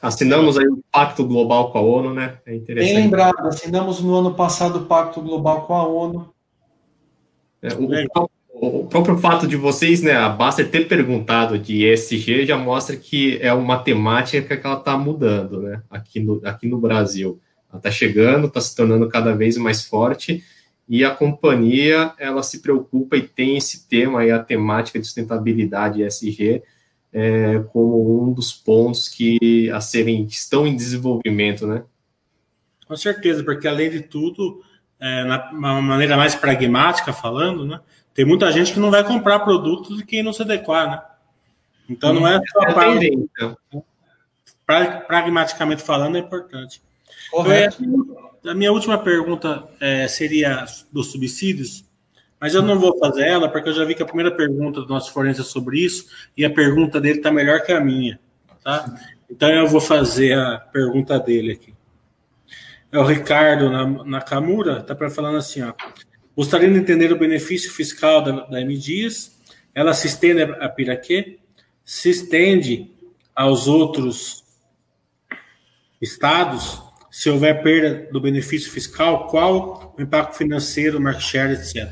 Assinamos 0.03 0.59
aí 0.59 0.67
o 0.67 0.83
Pacto 0.91 1.25
Global 1.25 1.71
com 1.71 1.79
a 1.79 1.83
ONU, 1.83 2.15
né? 2.15 2.39
É 2.45 2.57
interessante. 2.57 2.93
Bem 2.93 3.05
lembrado, 3.05 3.47
assinamos 3.47 4.01
no 4.01 4.13
ano 4.17 4.35
passado 4.35 4.81
o 4.81 4.87
Pacto 4.87 5.21
Global 5.21 5.67
com 5.67 5.75
a 5.75 5.87
ONU. 5.87 6.35
É, 7.63 7.69
o, 7.75 7.87
o, 7.87 8.31
próprio 8.89 9.17
fato 9.19 9.47
de 9.47 9.57
vocês, 9.57 10.03
né, 10.03 10.13
a 10.13 10.29
Baster 10.29 10.71
ter 10.71 10.87
perguntado 10.87 11.59
de 11.59 11.87
ESG 11.87 12.45
já 12.45 12.59
mostra 12.59 12.97
que 12.97 13.39
é 13.41 13.53
uma 13.55 13.79
temática 13.79 14.57
que 14.57 14.67
ela 14.67 14.79
está 14.79 14.99
mudando, 14.99 15.63
né, 15.63 15.83
aqui 15.89 16.21
no, 16.21 16.41
aqui 16.45 16.69
no 16.69 16.79
Brasil. 16.79 17.41
Ela 17.71 17.79
está 17.79 17.91
chegando, 17.91 18.49
está 18.49 18.61
se 18.61 18.77
tornando 18.77 19.09
cada 19.09 19.35
vez 19.35 19.57
mais 19.57 19.85
forte 19.85 20.45
e 20.89 21.05
a 21.05 21.11
companhia 21.11 22.13
ela 22.19 22.43
se 22.43 22.61
preocupa 22.61 23.17
e 23.17 23.23
tem 23.23 23.57
esse 23.57 23.89
tema 23.89 24.21
aí, 24.21 24.31
a 24.31 24.43
temática 24.43 24.99
de 24.99 25.07
sustentabilidade 25.07 26.03
ESG 26.03 26.63
é, 27.13 27.61
como 27.73 28.25
um 28.25 28.33
dos 28.33 28.53
pontos 28.53 29.09
que 29.09 29.71
a 29.71 29.81
serem 29.81 30.27
que 30.27 30.35
estão 30.35 30.67
em 30.67 30.77
desenvolvimento, 30.77 31.67
né? 31.67 31.83
Com 32.87 32.97
certeza, 32.97 33.45
porque 33.45 33.69
além 33.69 33.91
de 33.91 34.01
tudo, 34.01 34.63
é, 34.99 35.25
na 35.25 35.51
uma 35.51 35.81
maneira 35.81 36.17
mais 36.17 36.35
pragmática 36.35 37.13
falando, 37.13 37.65
né, 37.65 37.81
tem 38.15 38.25
muita 38.25 38.51
gente 38.53 38.73
que 38.73 38.81
não 38.81 38.91
vai 38.91 39.05
comprar 39.05 39.41
produtos 39.41 39.97
de 39.97 40.05
quem 40.05 40.23
não 40.23 40.33
se 40.33 40.43
adequar, 40.43 40.91
né? 40.91 41.03
Então 41.89 42.13
não 42.13 42.27
é 42.27 42.41
só 42.53 42.63
é 42.63 42.73
pragmaticamente 45.07 45.83
falando 45.83 46.17
é 46.17 46.21
importante. 46.21 46.83
Correto. 47.31 47.83
Então, 47.83 48.53
a 48.53 48.55
minha 48.55 48.73
última 48.73 48.99
pergunta 48.99 49.65
é, 49.81 50.07
seria 50.09 50.65
dos 50.93 51.11
subsídios. 51.11 51.85
Mas 52.41 52.55
eu 52.55 52.63
não 52.63 52.79
vou 52.79 52.99
fazer 52.99 53.27
ela, 53.27 53.51
porque 53.51 53.69
eu 53.69 53.75
já 53.75 53.85
vi 53.85 53.95
que 53.95 54.03
a 54.03 54.07
primeira 54.07 54.35
pergunta 54.35 54.81
do 54.81 54.89
nosso 54.89 55.13
forense 55.13 55.43
é 55.43 55.45
sobre 55.45 55.79
isso, 55.79 56.07
e 56.35 56.45
a 56.45 56.51
pergunta 56.51 56.99
dele 56.99 57.19
está 57.19 57.31
melhor 57.31 57.63
que 57.63 57.73
a 57.73 57.81
minha. 57.81 58.19
Tá? 58.65 58.95
Então 59.31 59.51
eu 59.51 59.67
vou 59.67 59.81
fazer 59.81 60.39
a 60.39 60.59
pergunta 60.59 61.19
dele 61.19 61.53
aqui. 61.53 61.75
É 62.91 62.99
o 62.99 63.05
Ricardo 63.05 63.71
Nakamura, 64.05 64.79
está 64.79 64.97
falando 65.11 65.37
assim, 65.37 65.63
ó. 65.63 65.75
Gostaria 66.37 66.71
de 66.71 66.79
entender 66.79 67.13
o 67.13 67.19
benefício 67.19 67.73
fiscal 67.73 68.23
da, 68.23 68.33
da 68.47 68.61
M. 68.61 68.77
Dias. 68.77 69.39
Ela 69.75 69.93
se 69.93 70.07
estende 70.07 70.43
a 70.43 70.69
Piraquê? 70.69 71.39
Se 71.85 72.11
estende 72.11 72.91
aos 73.35 73.67
outros 73.67 74.45
estados? 76.01 76.83
Se 77.11 77.29
houver 77.29 77.63
perda 77.63 78.09
do 78.13 78.21
benefício 78.21 78.71
fiscal, 78.71 79.27
qual 79.27 79.95
o 79.99 80.03
impacto 80.03 80.37
financeiro, 80.37 81.01
market 81.01 81.23
share, 81.23 81.53
etc. 81.53 81.89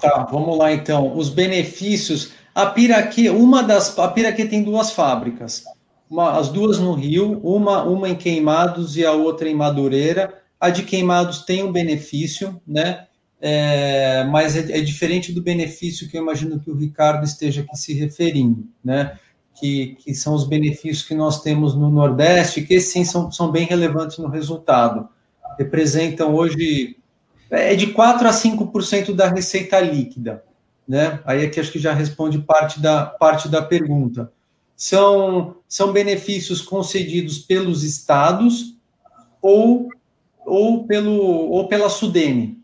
Tá, 0.00 0.26
vamos 0.30 0.58
lá 0.58 0.72
então. 0.72 1.16
Os 1.16 1.28
benefícios. 1.28 2.32
A 2.54 2.66
Piraquê, 2.66 3.30
uma 3.30 3.62
das. 3.62 3.98
A 3.98 4.08
Piraquê 4.08 4.44
tem 4.44 4.62
duas 4.62 4.90
fábricas. 4.90 5.64
Uma, 6.10 6.38
as 6.38 6.48
duas 6.48 6.78
no 6.78 6.92
Rio, 6.92 7.40
uma, 7.42 7.82
uma 7.82 8.08
em 8.08 8.14
Queimados 8.14 8.96
e 8.96 9.04
a 9.04 9.12
outra 9.12 9.48
em 9.48 9.54
Madureira. 9.54 10.43
A 10.64 10.70
de 10.70 10.82
Queimados 10.82 11.42
tem 11.42 11.62
um 11.62 11.70
benefício, 11.70 12.58
né? 12.66 13.06
É, 13.38 14.24
mas 14.24 14.56
é, 14.56 14.78
é, 14.78 14.80
diferente 14.80 15.30
do 15.30 15.42
benefício 15.42 16.08
que 16.08 16.16
eu 16.16 16.22
imagino 16.22 16.58
que 16.58 16.70
o 16.70 16.74
Ricardo 16.74 17.22
esteja 17.22 17.60
aqui 17.60 17.76
se 17.76 17.92
referindo, 17.92 18.66
né? 18.82 19.18
Que, 19.54 19.94
que 19.96 20.14
são 20.14 20.32
os 20.32 20.48
benefícios 20.48 21.02
que 21.06 21.14
nós 21.14 21.42
temos 21.42 21.74
no 21.74 21.90
Nordeste, 21.90 22.62
que 22.62 22.80
sim 22.80 23.04
são, 23.04 23.30
são 23.30 23.52
bem 23.52 23.66
relevantes 23.66 24.16
no 24.16 24.28
resultado. 24.28 25.06
Representam 25.58 26.34
hoje 26.34 26.96
é 27.50 27.76
de 27.76 27.88
4 27.88 28.26
a 28.26 28.32
5% 28.32 29.14
da 29.14 29.28
receita 29.28 29.78
líquida, 29.80 30.42
né? 30.88 31.20
Aí 31.26 31.44
aqui 31.44 31.60
acho 31.60 31.72
que 31.72 31.78
já 31.78 31.92
responde 31.92 32.38
parte 32.38 32.80
da, 32.80 33.04
parte 33.04 33.50
da 33.50 33.60
pergunta. 33.60 34.32
São, 34.74 35.56
são 35.68 35.92
benefícios 35.92 36.62
concedidos 36.62 37.38
pelos 37.38 37.84
estados 37.84 38.78
ou, 39.42 39.90
ou, 40.44 40.84
pelo, 40.84 41.14
ou 41.14 41.68
pela 41.68 41.88
Sudene, 41.88 42.62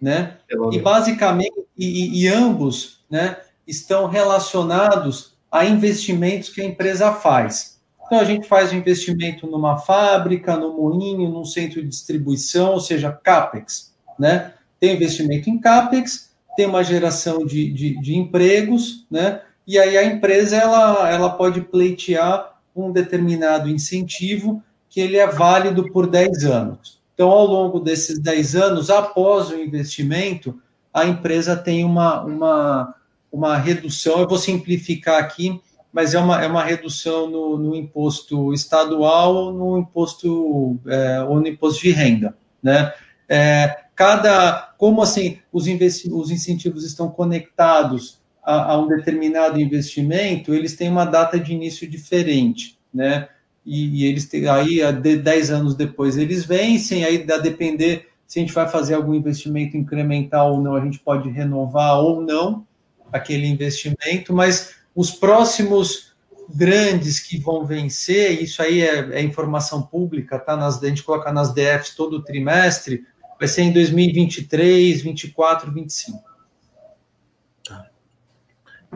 né? 0.00 0.36
E 0.72 0.78
basicamente, 0.78 1.54
e, 1.76 2.22
e 2.22 2.28
ambos 2.28 3.02
né, 3.10 3.36
estão 3.66 4.06
relacionados 4.06 5.34
a 5.50 5.64
investimentos 5.64 6.48
que 6.48 6.60
a 6.60 6.64
empresa 6.64 7.12
faz. 7.12 7.80
Então, 8.06 8.20
a 8.20 8.24
gente 8.24 8.46
faz 8.46 8.72
um 8.72 8.76
investimento 8.76 9.46
numa 9.46 9.78
fábrica, 9.78 10.56
no 10.56 10.74
moinho, 10.74 11.30
num 11.30 11.44
centro 11.44 11.80
de 11.80 11.88
distribuição, 11.88 12.72
ou 12.72 12.80
seja, 12.80 13.12
CAPEX. 13.12 13.94
Né? 14.18 14.52
Tem 14.78 14.94
investimento 14.94 15.48
em 15.48 15.58
CAPEX, 15.58 16.30
tem 16.56 16.66
uma 16.66 16.84
geração 16.84 17.46
de, 17.46 17.72
de, 17.72 18.00
de 18.00 18.16
empregos, 18.16 19.06
né? 19.10 19.40
e 19.66 19.78
aí 19.78 19.96
a 19.96 20.04
empresa 20.04 20.56
ela, 20.56 21.10
ela 21.10 21.30
pode 21.30 21.62
pleitear 21.62 22.60
um 22.74 22.90
determinado 22.92 23.68
incentivo 23.70 24.62
que 24.88 25.00
ele 25.00 25.16
é 25.16 25.26
válido 25.26 25.90
por 25.90 26.06
10 26.06 26.44
anos. 26.44 27.01
Então, 27.14 27.30
ao 27.30 27.46
longo 27.46 27.80
desses 27.80 28.18
10 28.18 28.56
anos, 28.56 28.90
após 28.90 29.50
o 29.50 29.56
investimento, 29.56 30.60
a 30.92 31.06
empresa 31.06 31.56
tem 31.56 31.84
uma, 31.84 32.22
uma, 32.22 32.94
uma 33.30 33.56
redução, 33.56 34.20
eu 34.20 34.28
vou 34.28 34.38
simplificar 34.38 35.18
aqui, 35.22 35.60
mas 35.92 36.14
é 36.14 36.18
uma, 36.18 36.42
é 36.42 36.46
uma 36.46 36.64
redução 36.64 37.28
no, 37.28 37.58
no 37.58 37.76
imposto 37.76 38.52
estadual 38.52 39.34
ou 39.34 39.52
no 39.52 39.78
imposto, 39.78 40.80
é, 40.86 41.22
ou 41.22 41.38
no 41.40 41.46
imposto 41.46 41.82
de 41.82 41.90
renda. 41.90 42.36
Né? 42.62 42.92
É, 43.28 43.76
cada, 43.94 44.74
como 44.78 45.02
assim 45.02 45.38
os, 45.52 45.66
os 45.66 46.30
incentivos 46.30 46.84
estão 46.84 47.10
conectados 47.10 48.20
a, 48.42 48.72
a, 48.72 48.78
um 48.78 48.88
determinado 48.88 49.60
investimento, 49.60 50.54
eles 50.54 50.74
têm 50.74 50.88
uma 50.88 51.04
data 51.04 51.38
de 51.38 51.52
início 51.52 51.88
diferente. 51.88 52.78
Né? 52.92 53.28
E, 53.64 54.02
e 54.02 54.06
eles 54.06 54.26
têm, 54.26 54.48
aí, 54.48 54.80
de 54.92 55.16
10 55.16 55.50
anos 55.50 55.74
depois, 55.74 56.16
eles 56.16 56.44
vencem, 56.44 57.04
aí 57.04 57.24
a 57.30 57.38
depender 57.38 58.12
se 58.32 58.38
a 58.38 58.42
gente 58.42 58.54
vai 58.54 58.66
fazer 58.66 58.94
algum 58.94 59.12
investimento 59.12 59.76
incremental 59.76 60.54
ou 60.54 60.60
não, 60.62 60.74
a 60.74 60.80
gente 60.80 60.98
pode 60.98 61.28
renovar 61.28 61.98
ou 61.98 62.22
não 62.22 62.66
aquele 63.12 63.46
investimento, 63.46 64.32
mas 64.32 64.76
os 64.94 65.10
próximos 65.10 66.14
grandes 66.48 67.20
que 67.20 67.38
vão 67.38 67.66
vencer, 67.66 68.42
isso 68.42 68.62
aí 68.62 68.80
é, 68.80 69.18
é 69.18 69.22
informação 69.22 69.82
pública, 69.82 70.38
tá? 70.38 70.56
Nas, 70.56 70.82
a 70.82 70.88
gente 70.88 71.02
coloca 71.02 71.30
nas 71.30 71.52
DFs 71.52 71.94
todo 71.94 72.22
trimestre, 72.22 73.04
vai 73.38 73.46
ser 73.46 73.64
em 73.64 73.72
2023, 73.72 75.02
24, 75.02 75.70
25. 75.70 76.18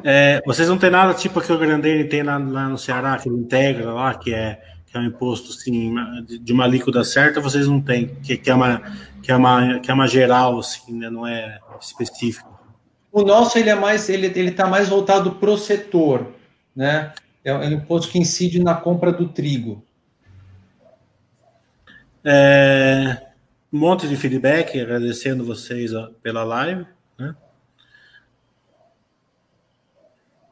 É, 0.05 0.43
vocês 0.45 0.69
não 0.69 0.79
têm 0.79 0.91
nada 0.91 1.15
tipo 1.15 1.41
que 1.41 1.53
o 1.53 1.59
Grandene 1.59 2.05
tem 2.05 2.23
lá, 2.23 2.37
lá, 2.39 2.69
no 2.69 2.79
Ceará, 2.79 3.17
que 3.19 3.29
ele 3.29 3.39
integra 3.39 3.93
lá, 3.93 4.15
que 4.15 4.33
é, 4.33 4.61
que 4.87 4.97
é 4.97 5.01
um 5.01 5.05
imposto 5.05 5.51
assim, 5.51 5.95
de 6.25 6.53
uma 6.53 6.65
alíquota 6.65 7.03
certa, 7.03 7.41
vocês 7.41 7.67
não 7.67 7.81
têm, 7.81 8.09
que, 8.23 8.37
que, 8.37 8.51
é, 8.51 8.55
uma, 8.55 8.83
que, 9.23 9.33
é, 9.33 9.37
uma, 9.37 9.79
que 9.81 9.91
é 9.91 9.95
uma 9.95 10.07
geral, 10.07 10.59
assim, 10.59 10.93
né, 10.95 11.11
não 11.11 11.27
é 11.27 11.59
específico. 11.81 12.57
O 13.11 13.23
nosso 13.23 13.59
ele 13.59 13.71
é 13.71 13.75
mais, 13.75 14.09
ele 14.11 14.27
ele 14.27 14.51
está 14.51 14.67
mais 14.67 14.89
voltado 14.89 15.33
para 15.37 15.51
o 15.51 15.57
setor, 15.57 16.35
né? 16.75 17.13
É 17.43 17.55
um 17.55 17.63
imposto 17.63 18.13
que 18.13 18.19
incide 18.19 18.63
na 18.63 18.75
compra 18.75 19.11
do 19.11 19.27
trigo. 19.29 19.83
É, 22.23 23.23
um 23.73 23.79
monte 23.79 24.07
de 24.09 24.17
feedback, 24.17 24.79
agradecendo 24.79 25.45
vocês 25.45 25.93
pela 26.23 26.43
live, 26.45 26.85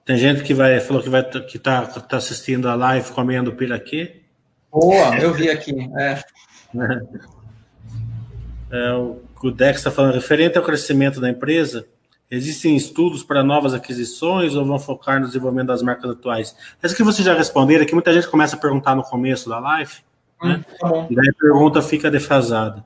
Tem 0.05 0.19
gente 0.19 0.43
que 0.43 0.53
vai 0.53 0.79
falou 0.81 1.03
que 1.03 1.09
vai 1.09 1.25
que 1.25 1.59
tá, 1.59 1.87
tá 1.87 2.17
assistindo 2.19 2.69
a 2.69 2.75
live 2.75 3.11
comendo 3.13 3.55
piraquê. 3.55 4.21
Boa, 4.71 5.19
eu 5.19 5.33
vi 5.33 5.49
aqui. 5.49 5.75
É. 5.99 6.23
é 8.71 8.93
o, 8.93 9.23
o 9.43 9.51
Dex 9.51 9.79
está 9.79 9.91
falando 9.91 10.15
referente 10.15 10.59
ao 10.59 10.65
crescimento 10.65 11.21
da 11.21 11.31
empresa. 11.31 11.87
Existem 12.31 12.75
estudos 12.75 13.23
para 13.23 13.43
novas 13.43 13.75
aquisições 13.75 14.55
ou 14.55 14.65
vão 14.65 14.79
focar 14.79 15.21
no 15.21 15.27
desenvolvimento 15.27 15.69
das 15.69 15.83
marcas 15.83 16.11
atuais? 16.11 16.57
Essa 16.83 16.97
que 16.97 17.03
vocês 17.03 17.25
já 17.25 17.35
responderam, 17.35 17.87
que 17.87 17.95
muita 17.95 18.13
gente 18.13 18.29
começa 18.29 18.57
a 18.57 18.59
perguntar 18.59 18.95
no 18.95 19.03
começo 19.03 19.49
da 19.49 19.59
live, 19.59 19.93
né? 20.43 20.65
Hum, 20.65 20.77
tá 20.81 21.07
e 21.11 21.15
daí 21.15 21.29
a 21.29 21.39
pergunta 21.39 21.81
fica 21.81 22.11
defasada. 22.11 22.85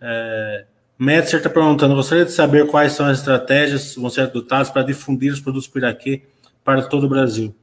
É, 0.00 0.64
Metzer 1.00 1.38
está 1.38 1.48
perguntando: 1.48 1.94
gostaria 1.94 2.26
de 2.26 2.32
saber 2.32 2.66
quais 2.66 2.92
são 2.92 3.06
as 3.06 3.20
estratégias 3.20 3.94
que 3.94 4.00
vão 4.00 4.10
ser 4.10 4.20
adotadas 4.20 4.68
para 4.68 4.82
difundir 4.82 5.32
os 5.32 5.40
produtos 5.40 5.66
Piraquê 5.66 6.24
para 6.62 6.82
todo 6.82 7.04
o 7.04 7.08
Brasil. 7.08 7.54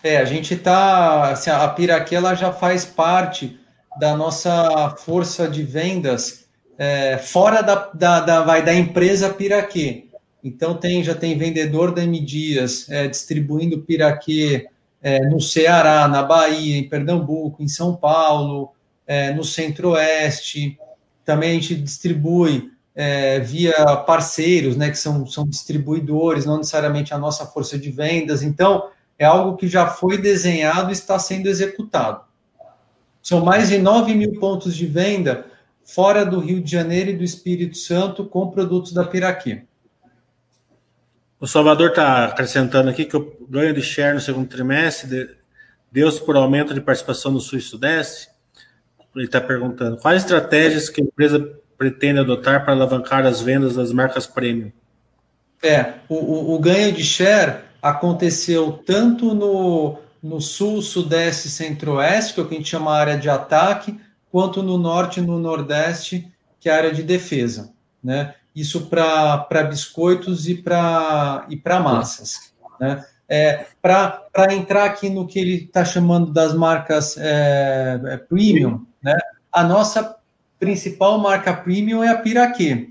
É, 0.00 0.18
a 0.18 0.24
gente 0.24 0.54
está. 0.54 1.32
Assim, 1.32 1.50
a 1.50 1.66
Piraquê 1.66 2.14
ela 2.14 2.36
já 2.36 2.52
faz 2.52 2.84
parte 2.84 3.58
da 3.98 4.16
nossa 4.16 4.94
força 4.98 5.48
de 5.48 5.64
vendas 5.64 6.46
é, 6.78 7.18
fora 7.18 7.60
da, 7.60 7.90
da, 7.92 8.20
da, 8.20 8.40
vai, 8.42 8.64
da 8.64 8.72
empresa 8.72 9.28
Piraquê. 9.28 10.06
Então 10.44 10.74
tem, 10.74 11.02
já 11.02 11.16
tem 11.16 11.36
vendedor 11.36 11.92
da 11.92 12.04
M 12.04 12.20
Dias 12.20 12.88
é, 12.88 13.08
distribuindo 13.08 13.80
Piraquê 13.80 14.68
é, 15.02 15.18
no 15.26 15.40
Ceará, 15.40 16.06
na 16.06 16.22
Bahia, 16.22 16.76
em 16.76 16.88
Pernambuco, 16.88 17.60
em 17.60 17.68
São 17.68 17.96
Paulo, 17.96 18.72
é, 19.08 19.32
no 19.32 19.42
Centro-Oeste 19.42 20.78
também 21.30 21.50
a 21.50 21.54
gente 21.54 21.76
distribui 21.76 22.72
é, 22.92 23.38
via 23.38 23.72
parceiros, 23.98 24.76
né, 24.76 24.90
que 24.90 24.98
são, 24.98 25.24
são 25.26 25.46
distribuidores, 25.46 26.44
não 26.44 26.56
necessariamente 26.56 27.14
a 27.14 27.18
nossa 27.18 27.46
força 27.46 27.78
de 27.78 27.88
vendas. 27.88 28.42
Então, 28.42 28.88
é 29.16 29.24
algo 29.24 29.56
que 29.56 29.68
já 29.68 29.86
foi 29.86 30.18
desenhado 30.18 30.90
e 30.90 30.92
está 30.92 31.20
sendo 31.20 31.46
executado. 31.46 32.24
São 33.22 33.44
mais 33.44 33.68
de 33.68 33.78
9 33.78 34.12
mil 34.12 34.40
pontos 34.40 34.74
de 34.74 34.86
venda 34.86 35.46
fora 35.84 36.26
do 36.26 36.40
Rio 36.40 36.60
de 36.60 36.68
Janeiro 36.68 37.10
e 37.10 37.16
do 37.16 37.22
Espírito 37.22 37.76
Santo 37.76 38.24
com 38.24 38.50
produtos 38.50 38.92
da 38.92 39.04
Piraquê. 39.04 39.62
O 41.38 41.46
Salvador 41.46 41.90
está 41.90 42.24
acrescentando 42.24 42.90
aqui 42.90 43.04
que 43.04 43.16
o 43.16 43.46
ganho 43.48 43.72
de 43.72 43.82
share 43.82 44.14
no 44.14 44.20
segundo 44.20 44.48
trimestre 44.48 45.36
deu-se 45.92 46.20
por 46.24 46.34
aumento 46.34 46.74
de 46.74 46.80
participação 46.80 47.30
no 47.30 47.40
Sul 47.40 47.60
e 47.60 47.62
Sudeste 47.62 48.30
ele 49.14 49.26
está 49.26 49.40
perguntando 49.40 49.96
quais 49.96 50.22
estratégias 50.22 50.88
que 50.88 51.00
a 51.00 51.04
empresa 51.04 51.54
pretende 51.76 52.20
adotar 52.20 52.64
para 52.64 52.74
alavancar 52.74 53.24
as 53.26 53.40
vendas 53.40 53.74
das 53.74 53.92
marcas 53.92 54.26
premium. 54.26 54.70
É, 55.62 55.94
o, 56.08 56.14
o, 56.14 56.54
o 56.54 56.58
ganho 56.58 56.92
de 56.92 57.02
share 57.02 57.60
aconteceu 57.82 58.72
tanto 58.86 59.34
no, 59.34 59.98
no 60.22 60.40
sul, 60.40 60.82
sudeste 60.82 61.48
e 61.48 61.50
centro-oeste, 61.50 62.34
que 62.34 62.40
é 62.40 62.42
o 62.42 62.46
que 62.46 62.54
a 62.54 62.58
gente 62.58 62.68
chama 62.68 62.92
área 62.92 63.16
de 63.16 63.28
ataque, 63.28 63.98
quanto 64.30 64.62
no 64.62 64.78
norte 64.78 65.20
e 65.20 65.22
no 65.22 65.38
nordeste, 65.38 66.30
que 66.58 66.68
é 66.68 66.72
a 66.72 66.76
área 66.76 66.92
de 66.92 67.02
defesa. 67.02 67.72
Né? 68.02 68.34
Isso 68.54 68.86
para 68.86 69.64
biscoitos 69.68 70.48
e 70.48 70.54
para 70.54 71.46
e 71.48 71.60
massas. 71.64 72.52
Né? 72.78 73.04
É, 73.28 73.66
para 73.80 74.52
entrar 74.52 74.84
aqui 74.84 75.08
no 75.08 75.26
que 75.26 75.38
ele 75.38 75.64
está 75.64 75.84
chamando 75.84 76.32
das 76.32 76.52
marcas 76.54 77.16
é, 77.16 78.00
é 78.04 78.16
premium, 78.16 78.84
né? 79.02 79.16
A 79.52 79.64
nossa 79.64 80.16
principal 80.58 81.18
marca 81.18 81.54
premium 81.54 82.02
é 82.04 82.08
a 82.08 82.18
Piraquê. 82.18 82.90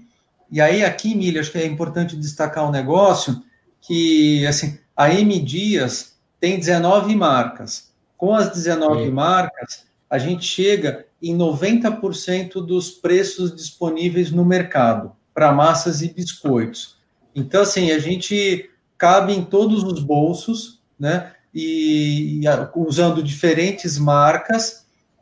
E 0.52 0.60
aí, 0.60 0.84
aqui, 0.84 1.14
Milha, 1.16 1.42
acho 1.42 1.52
que 1.52 1.58
é 1.60 1.66
importante 1.66 2.16
destacar 2.16 2.68
um 2.68 2.72
negócio 2.72 3.44
que, 3.82 4.46
assim, 4.48 4.80
a 4.96 5.14
M 5.14 5.40
Dias 5.40 6.18
tem 6.40 6.58
19 6.58 7.16
marcas. 7.16 7.92
Com 8.18 8.34
as 8.34 8.52
19 8.52 9.06
Sim. 9.06 9.12
marcas, 9.12 9.86
a 10.10 10.18
gente 10.18 10.44
chega 10.44 11.06
em 11.22 11.38
90% 11.38 12.66
dos 12.66 12.90
preços 12.90 13.56
disponíveis 13.56 14.32
no 14.32 14.44
mercado 14.44 15.12
para 15.34 15.52
massas 15.52 16.02
e 16.02 16.12
biscoitos. 16.12 16.98
Então, 17.36 17.62
assim, 17.62 17.92
a 17.92 18.00
gente 18.00 18.70
cabe 18.98 19.34
em 19.34 19.44
todos 19.44 19.84
os 19.84 20.02
bolsos, 20.02 20.82
né? 21.00 21.32
E, 21.54 22.42
e 22.42 22.46
usando 22.76 23.24
diferentes 23.24 23.98
marcas, 23.98 24.79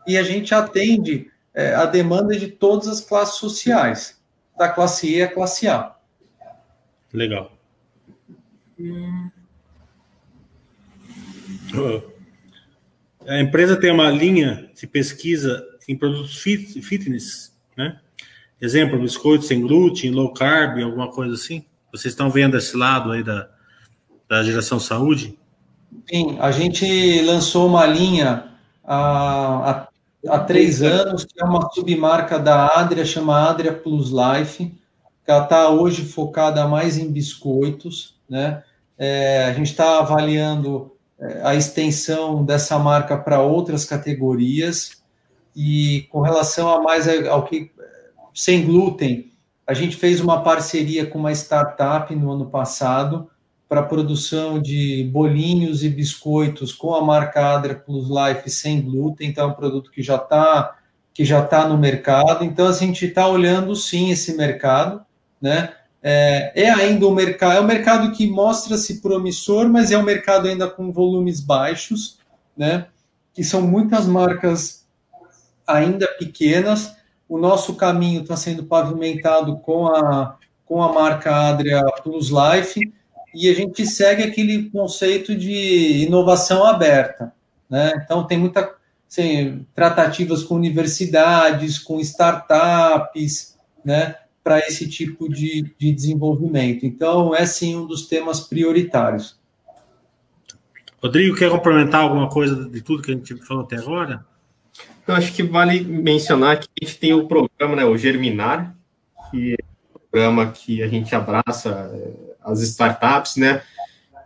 e 0.08 0.18
a 0.18 0.24
gente 0.24 0.56
atende 0.56 1.30
é, 1.54 1.76
a 1.76 1.86
demanda 1.86 2.38
de 2.38 2.48
todas 2.48 2.88
as 2.88 3.02
classes 3.02 3.36
sociais, 3.36 4.22
da 4.58 4.70
classe 4.70 5.10
E 5.14 5.22
à 5.22 5.28
classe 5.28 5.68
A. 5.68 5.96
Legal. 7.14 7.52
Hum. 8.80 9.30
A 13.28 13.40
empresa 13.40 13.76
tem 13.76 13.92
uma 13.92 14.10
linha 14.10 14.72
de 14.74 14.88
pesquisa 14.88 15.64
em 15.88 15.98
produtos 15.98 16.38
fit, 16.38 16.82
fitness, 16.82 17.56
né? 17.76 18.00
Exemplo, 18.60 19.00
biscoitos 19.00 19.48
sem 19.48 19.62
glúten, 19.62 20.12
low 20.12 20.34
carb, 20.34 20.82
alguma 20.82 21.12
coisa 21.12 21.36
assim? 21.36 21.64
Vocês 21.92 22.14
estão 22.14 22.30
vendo 22.30 22.58
esse 22.58 22.76
lado 22.76 23.12
aí 23.12 23.24
da, 23.24 23.50
da 24.28 24.44
geração 24.44 24.80
saúde? 24.80 25.38
Sim, 26.10 26.38
a 26.40 26.52
gente 26.52 27.22
lançou 27.22 27.68
uma 27.68 27.86
linha 27.86 28.52
há, 28.84 29.70
há, 29.70 29.87
três 30.46 30.82
anos, 30.82 31.26
que 31.26 31.42
é 31.42 31.46
uma 31.46 31.70
submarca 31.72 32.40
da 32.40 32.68
Adria, 32.68 33.06
chama 33.06 33.50
Adria 33.50 33.74
Plus 33.74 34.10
Life, 34.10 34.66
que 35.24 35.32
ela 35.32 35.44
está 35.44 35.70
hoje 35.70 36.04
focada 36.04 36.68
mais 36.68 36.98
em 36.98 37.12
biscoitos, 37.12 38.20
né? 38.30 38.64
É, 38.98 39.46
a 39.46 39.54
gente 39.54 39.68
está 39.68 40.00
avaliando 40.00 40.92
é, 41.20 41.42
a 41.44 41.56
extensão 41.56 42.44
dessa 42.44 42.80
marca 42.80 43.18
para 43.18 43.42
outras 43.42 43.86
categorias 43.86 45.04
e 45.56 46.08
com 46.12 46.22
relação 46.22 46.70
a 46.70 46.82
mais 46.82 47.08
ao 47.28 47.44
que 47.46 47.72
sem 48.34 48.64
glúten, 48.64 49.32
a 49.66 49.74
gente 49.74 49.96
fez 49.96 50.22
uma 50.22 50.44
parceria 50.44 51.08
com 51.08 51.18
uma 51.18 51.32
startup 51.32 52.14
no 52.16 52.32
ano 52.32 52.50
passado 52.50 53.30
para 53.68 53.84
produção 53.84 54.62
de 54.62 55.10
bolinhos 55.12 55.84
e 55.84 55.90
biscoitos 55.90 56.72
com 56.72 56.96
a 56.96 57.02
marca 57.02 57.56
Adria 57.56 57.76
Plus 57.76 58.08
Life 58.08 58.50
sem 58.50 58.82
glúten, 58.82 59.30
então 59.30 59.50
é 59.50 59.52
um 59.52 59.56
produto 59.56 59.92
que 59.92 60.02
já 60.02 60.16
está 60.16 60.76
que 61.14 61.26
já 61.26 61.44
está 61.44 61.68
no 61.68 61.80
mercado. 61.80 62.46
Então 62.46 62.68
a 62.68 62.72
gente 62.72 63.06
está 63.08 63.28
olhando 63.28 63.76
sim 63.76 64.12
esse 64.12 64.38
mercado, 64.38 65.02
né? 65.42 65.74
É, 66.02 66.52
é 66.56 66.70
ainda 66.70 67.08
um 67.08 67.14
mercado, 67.14 67.58
é 67.58 67.60
um 67.60 67.66
mercado 67.66 68.12
que 68.12 68.30
mostra-se 68.30 69.02
promissor, 69.02 69.68
mas 69.68 69.92
é 69.92 69.98
um 69.98 70.04
mercado 70.04 70.48
ainda 70.48 70.70
com 70.70 70.92
volumes 70.92 71.40
baixos, 71.40 72.20
né? 72.56 72.86
Que 73.34 73.44
são 73.44 73.64
muitas 73.64 74.06
marcas 74.06 74.86
ainda 75.66 76.08
pequenas. 76.20 76.96
O 77.28 77.40
nosso 77.40 77.74
caminho 77.74 78.22
está 78.22 78.38
sendo 78.38 78.66
pavimentado 78.66 79.58
com 79.58 79.88
a, 79.88 80.38
com 80.66 80.84
a 80.84 80.94
marca 80.94 81.50
Adria 81.50 81.84
Plus 82.04 82.30
Life 82.30 82.80
e 83.38 83.50
a 83.50 83.54
gente 83.54 83.86
segue 83.86 84.24
aquele 84.24 84.70
conceito 84.70 85.36
de 85.36 86.04
inovação 86.04 86.66
aberta. 86.66 87.32
Né? 87.70 87.94
Então, 88.04 88.26
tem 88.26 88.38
muita 88.38 88.76
assim, 89.08 89.66
tratativas 89.76 90.44
com 90.44 90.56
universidades, 90.56 91.78
com 91.78 92.00
startups, 92.00 93.58
né? 93.86 94.16
para 94.44 94.60
esse 94.60 94.88
tipo 94.90 95.30
de, 95.30 95.74
de 95.78 95.92
desenvolvimento. 95.92 96.86
Então, 96.86 97.36
é 97.36 97.46
sim 97.46 97.76
um 97.76 97.86
dos 97.86 98.08
temas 98.08 98.40
prioritários. 98.40 99.38
Rodrigo, 101.04 101.36
quer 101.36 101.52
complementar 101.52 102.02
alguma 102.02 102.30
coisa 102.30 102.68
de 102.68 102.82
tudo 102.82 103.04
que 103.04 103.12
a 103.12 103.14
gente 103.14 103.36
falou 103.46 103.64
até 103.64 103.76
agora? 103.76 104.26
Eu 105.08 105.14
acho 105.14 105.34
que 105.34 105.44
vale 105.44 105.82
mencionar 105.82 106.60
que 106.60 106.68
a 106.82 106.86
gente 106.86 106.98
tem 106.98 107.14
o 107.14 107.28
programa, 107.28 107.76
né, 107.76 107.86
o 107.86 107.98
Germinar, 107.98 108.76
que 109.30 109.56
programa 110.12 110.52
que 110.52 110.82
a 110.82 110.88
gente 110.88 111.14
abraça 111.16 111.92
é, 111.94 112.34
as 112.42 112.62
startups, 112.62 113.36
né, 113.36 113.62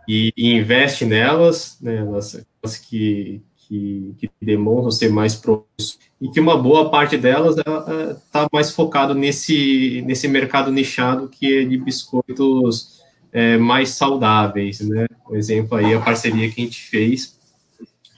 e, 0.08 0.32
e 0.36 0.52
investe 0.54 1.04
nelas, 1.04 1.76
né, 1.80 1.96
elas, 1.96 2.44
elas 2.62 2.76
que, 2.76 3.42
que, 3.56 4.14
que, 4.18 4.30
demonstram 4.40 4.90
ser 4.90 5.10
mais 5.10 5.34
promissores, 5.34 5.98
e 6.20 6.28
que 6.28 6.40
uma 6.40 6.56
boa 6.56 6.90
parte 6.90 7.16
delas 7.16 7.56
está 7.56 8.48
mais 8.52 8.70
focado 8.70 9.14
nesse, 9.14 10.02
nesse 10.06 10.28
mercado 10.28 10.70
nichado 10.70 11.28
que 11.28 11.60
é 11.60 11.64
de 11.64 11.76
biscoitos 11.76 13.02
é, 13.32 13.56
mais 13.56 13.90
saudáveis, 13.90 14.80
né, 14.80 15.06
por 15.24 15.36
exemplo, 15.36 15.76
aí 15.76 15.94
a 15.94 16.00
parceria 16.00 16.50
que 16.50 16.60
a 16.60 16.64
gente 16.64 16.80
fez 16.82 17.38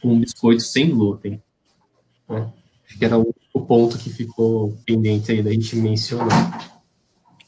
com 0.03 0.19
biscoitos 0.19 0.71
sem 0.71 0.91
glúten. 0.91 1.43
Né? 2.29 2.53
Acho 2.87 2.99
que 2.99 3.05
era 3.05 3.19
o 3.19 3.61
ponto 3.61 3.99
que 3.99 4.11
ficou 4.11 4.77
pendente 4.85 5.33
aí 5.33 5.43
da 5.43 5.51
gente 5.51 5.77
mencionar. 5.77 6.74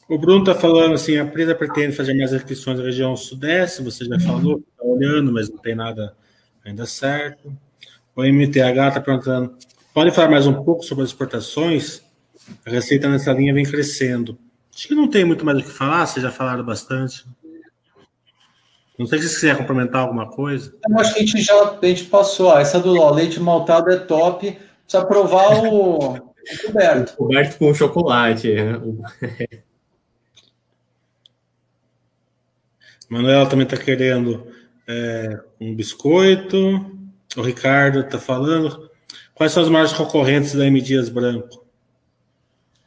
O 0.09 0.17
Bruno 0.17 0.39
está 0.39 0.55
falando 0.55 0.93
assim, 0.93 1.17
a 1.17 1.23
empresa 1.23 1.53
pretende 1.53 1.95
fazer 1.95 2.13
mais 2.13 2.33
aquisições 2.33 2.77
da 2.77 2.83
região 2.83 3.15
sudeste, 3.15 3.83
você 3.83 4.05
já 4.05 4.17
falou, 4.19 4.59
está 4.59 4.83
olhando, 4.83 5.33
mas 5.33 5.49
não 5.49 5.57
tem 5.57 5.75
nada 5.75 6.15
ainda 6.63 6.85
certo. 6.85 7.51
O 8.15 8.23
MTH 8.23 8.87
está 8.87 9.01
perguntando, 9.01 9.57
pode 9.93 10.11
falar 10.11 10.29
mais 10.29 10.47
um 10.47 10.63
pouco 10.63 10.83
sobre 10.83 11.03
as 11.03 11.09
exportações? 11.09 12.01
A 12.65 12.69
receita 12.69 13.09
nessa 13.09 13.33
linha 13.33 13.53
vem 13.53 13.65
crescendo. 13.65 14.37
Acho 14.73 14.87
que 14.87 14.95
não 14.95 15.09
tem 15.09 15.25
muito 15.25 15.45
mais 15.45 15.59
o 15.59 15.63
que 15.63 15.69
falar, 15.69 16.05
vocês 16.05 16.23
já 16.23 16.31
falaram 16.31 16.63
bastante. 16.63 17.25
Não 18.97 19.05
sei 19.05 19.19
se 19.19 19.27
você 19.29 19.35
quiser 19.35 19.57
complementar 19.57 20.01
alguma 20.01 20.29
coisa. 20.29 20.73
Eu 20.89 20.99
acho 20.99 21.13
que 21.13 21.19
a 21.19 21.25
gente 21.25 21.41
já 21.41 21.77
a 21.81 21.85
gente 21.85 22.05
passou. 22.05 22.51
Ah, 22.51 22.61
essa 22.61 22.79
do 22.79 23.13
leite 23.13 23.39
maltado 23.39 23.91
é 23.91 23.97
top. 23.97 24.57
Precisa 24.83 25.05
provar 25.05 25.63
o, 25.65 26.15
o 26.15 26.21
coberto. 26.65 27.13
O 27.13 27.17
coberto 27.17 27.59
com 27.59 27.73
chocolate. 27.75 28.53
Né? 28.55 28.79
Manuela 33.09 33.47
também 33.47 33.65
está 33.65 33.77
querendo 33.77 34.47
é, 34.87 35.39
um 35.59 35.75
biscoito. 35.75 36.57
O 37.35 37.41
Ricardo 37.41 38.01
está 38.01 38.17
falando. 38.17 38.89
Quais 39.33 39.51
são 39.51 39.63
as 39.63 39.69
maiores 39.69 39.93
concorrentes 39.93 40.53
da 40.53 40.65
M 40.65 40.81
Dias 40.81 41.09
Branco? 41.09 41.65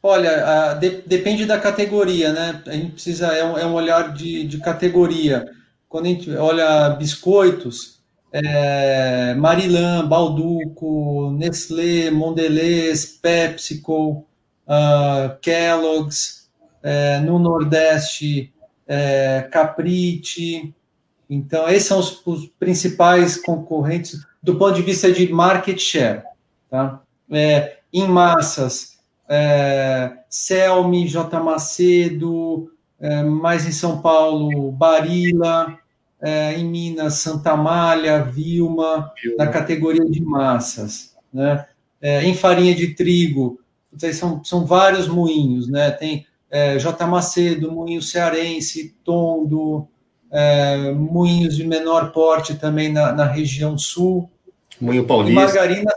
Olha, 0.03 0.45
a, 0.45 0.73
de, 0.73 1.01
depende 1.03 1.45
da 1.45 1.59
categoria, 1.59 2.33
né? 2.33 2.61
A 2.65 2.71
gente 2.71 2.93
precisa, 2.93 3.27
é 3.27 3.45
um, 3.45 3.57
é 3.57 3.65
um 3.65 3.73
olhar 3.73 4.13
de, 4.13 4.43
de 4.45 4.57
categoria 4.59 5.45
quando 5.91 6.05
a 6.05 6.09
gente 6.09 6.31
olha 6.37 6.89
biscoitos, 6.91 7.99
é, 8.31 9.33
Marilã, 9.35 10.07
Balduco, 10.07 11.31
Nestlé, 11.37 12.09
Mondelez, 12.09 13.05
PepsiCo, 13.05 14.25
uh, 14.65 15.37
Kellogg's, 15.41 16.49
é, 16.81 17.19
no 17.19 17.37
Nordeste, 17.37 18.53
é, 18.91 19.47
Caprite. 19.49 20.75
Então, 21.29 21.69
esses 21.69 21.87
são 21.87 21.97
os, 21.97 22.21
os, 22.25 22.47
principais 22.59 23.37
concorrentes 23.37 24.19
do 24.43 24.57
ponto 24.57 24.73
de 24.73 24.81
vista 24.81 25.09
de 25.09 25.31
market 25.31 25.79
share. 25.79 26.23
Tá? 26.69 27.01
É, 27.31 27.77
em 27.93 28.05
massas, 28.05 28.99
é, 29.29 30.11
Selmi, 30.29 31.07
J. 31.07 31.39
Macedo, 31.39 32.69
é, 32.99 33.23
mais 33.23 33.65
em 33.65 33.71
São 33.71 34.01
Paulo, 34.01 34.69
Barila, 34.73 35.77
é, 36.21 36.57
em 36.59 36.65
Minas, 36.65 37.15
Santa 37.15 37.55
Malha, 37.55 38.23
Vilma, 38.23 39.09
na 39.37 39.47
categoria 39.47 40.05
de 40.05 40.21
massas. 40.21 41.15
Né? 41.33 41.65
É, 42.01 42.25
em 42.25 42.35
farinha 42.35 42.75
de 42.75 42.93
trigo, 42.93 43.61
são, 44.13 44.43
são 44.43 44.65
vários 44.65 45.07
moinhos, 45.07 45.69
né? 45.69 45.91
Tem 45.91 46.25
é, 46.51 46.77
J. 46.77 47.07
Macedo, 47.07 47.71
Moinho 47.71 48.01
Cearense, 48.01 48.95
Tondo, 49.03 49.87
é, 50.29 50.91
moinhos 50.91 51.55
de 51.55 51.65
menor 51.65 52.11
porte 52.11 52.55
também 52.55 52.91
na, 52.91 53.13
na 53.13 53.25
região 53.25 53.77
sul. 53.77 54.29
Moinho 54.79 55.05
Paulista. 55.05 55.31
E 55.31 55.35
margarina, 55.45 55.91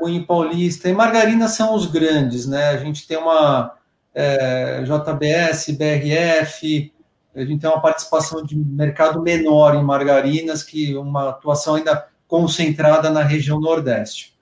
Moinho 0.00 0.26
Paulista. 0.26 0.88
E 0.88 0.92
margarina 0.92 1.48
são 1.48 1.74
os 1.74 1.86
grandes, 1.86 2.46
né? 2.46 2.68
A 2.70 2.76
gente 2.76 3.06
tem 3.06 3.16
uma 3.16 3.74
é, 4.14 4.82
JBS, 4.82 5.70
BRF, 5.70 6.92
a 7.34 7.44
gente 7.44 7.60
tem 7.60 7.70
uma 7.70 7.80
participação 7.80 8.44
de 8.44 8.56
mercado 8.56 9.22
menor 9.22 9.74
em 9.74 9.82
margarinas, 9.82 10.62
que 10.62 10.96
uma 10.96 11.30
atuação 11.30 11.76
ainda 11.76 12.08
concentrada 12.26 13.10
na 13.10 13.22
região 13.22 13.60
Nordeste. 13.60 14.34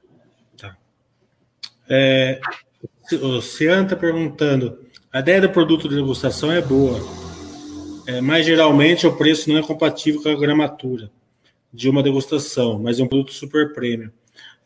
Tá. 0.56 0.76
É, 1.88 2.40
o 3.22 3.40
Cian 3.40 3.84
está 3.84 3.96
perguntando: 3.96 4.78
a 5.12 5.20
ideia 5.20 5.40
do 5.40 5.48
produto 5.48 5.88
de 5.88 5.94
degustação 5.94 6.52
é 6.52 6.60
boa, 6.60 6.98
é, 8.06 8.20
mas 8.20 8.44
geralmente 8.44 9.06
o 9.06 9.16
preço 9.16 9.48
não 9.48 9.58
é 9.58 9.62
compatível 9.62 10.22
com 10.22 10.28
a 10.28 10.36
gramatura 10.36 11.10
de 11.72 11.88
uma 11.88 12.02
degustação, 12.02 12.78
mas 12.78 12.98
é 13.00 13.02
um 13.02 13.08
produto 13.08 13.32
super 13.32 13.72
premium. 13.72 14.10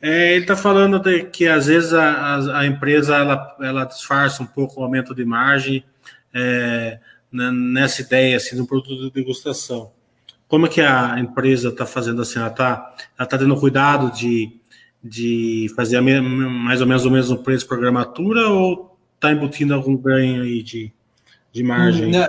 É, 0.00 0.32
ele 0.32 0.42
está 0.42 0.56
falando 0.56 0.98
de 0.98 1.24
que 1.24 1.46
às 1.46 1.66
vezes 1.66 1.92
a, 1.92 2.04
a, 2.04 2.58
a, 2.60 2.66
empresa 2.66 3.16
ela, 3.16 3.56
ela 3.60 3.84
disfarça 3.84 4.42
um 4.42 4.46
pouco 4.46 4.80
o 4.80 4.84
aumento 4.84 5.14
de 5.14 5.24
margem 5.24 5.84
é, 6.34 6.98
nessa 7.32 8.02
ideia 8.02 8.36
assim, 8.36 8.56
do 8.56 8.66
produto 8.66 8.96
de 8.96 9.10
degustação. 9.12 9.92
Como 10.48 10.66
é 10.66 10.68
que 10.68 10.80
a 10.80 11.18
empresa 11.20 11.68
está 11.68 11.86
fazendo 11.86 12.20
assim? 12.20 12.40
Ela 12.40 12.48
está 12.48 12.94
ela 13.16 13.28
tá 13.28 13.38
tendo 13.38 13.56
cuidado 13.56 14.10
de, 14.12 14.50
de 15.02 15.72
fazer 15.76 16.00
mais 16.00 16.80
ou 16.80 16.86
menos 16.86 17.04
o 17.04 17.10
mesmo 17.10 17.38
preço 17.38 17.66
por 17.66 17.78
gramatura 17.78 18.48
ou 18.48 18.91
está 19.22 19.30
embutindo 19.30 19.72
algum 19.72 19.96
ganho 19.96 20.42
aí 20.42 20.62
de, 20.62 20.92
de 21.52 21.62
margem? 21.62 22.16
É, 22.16 22.28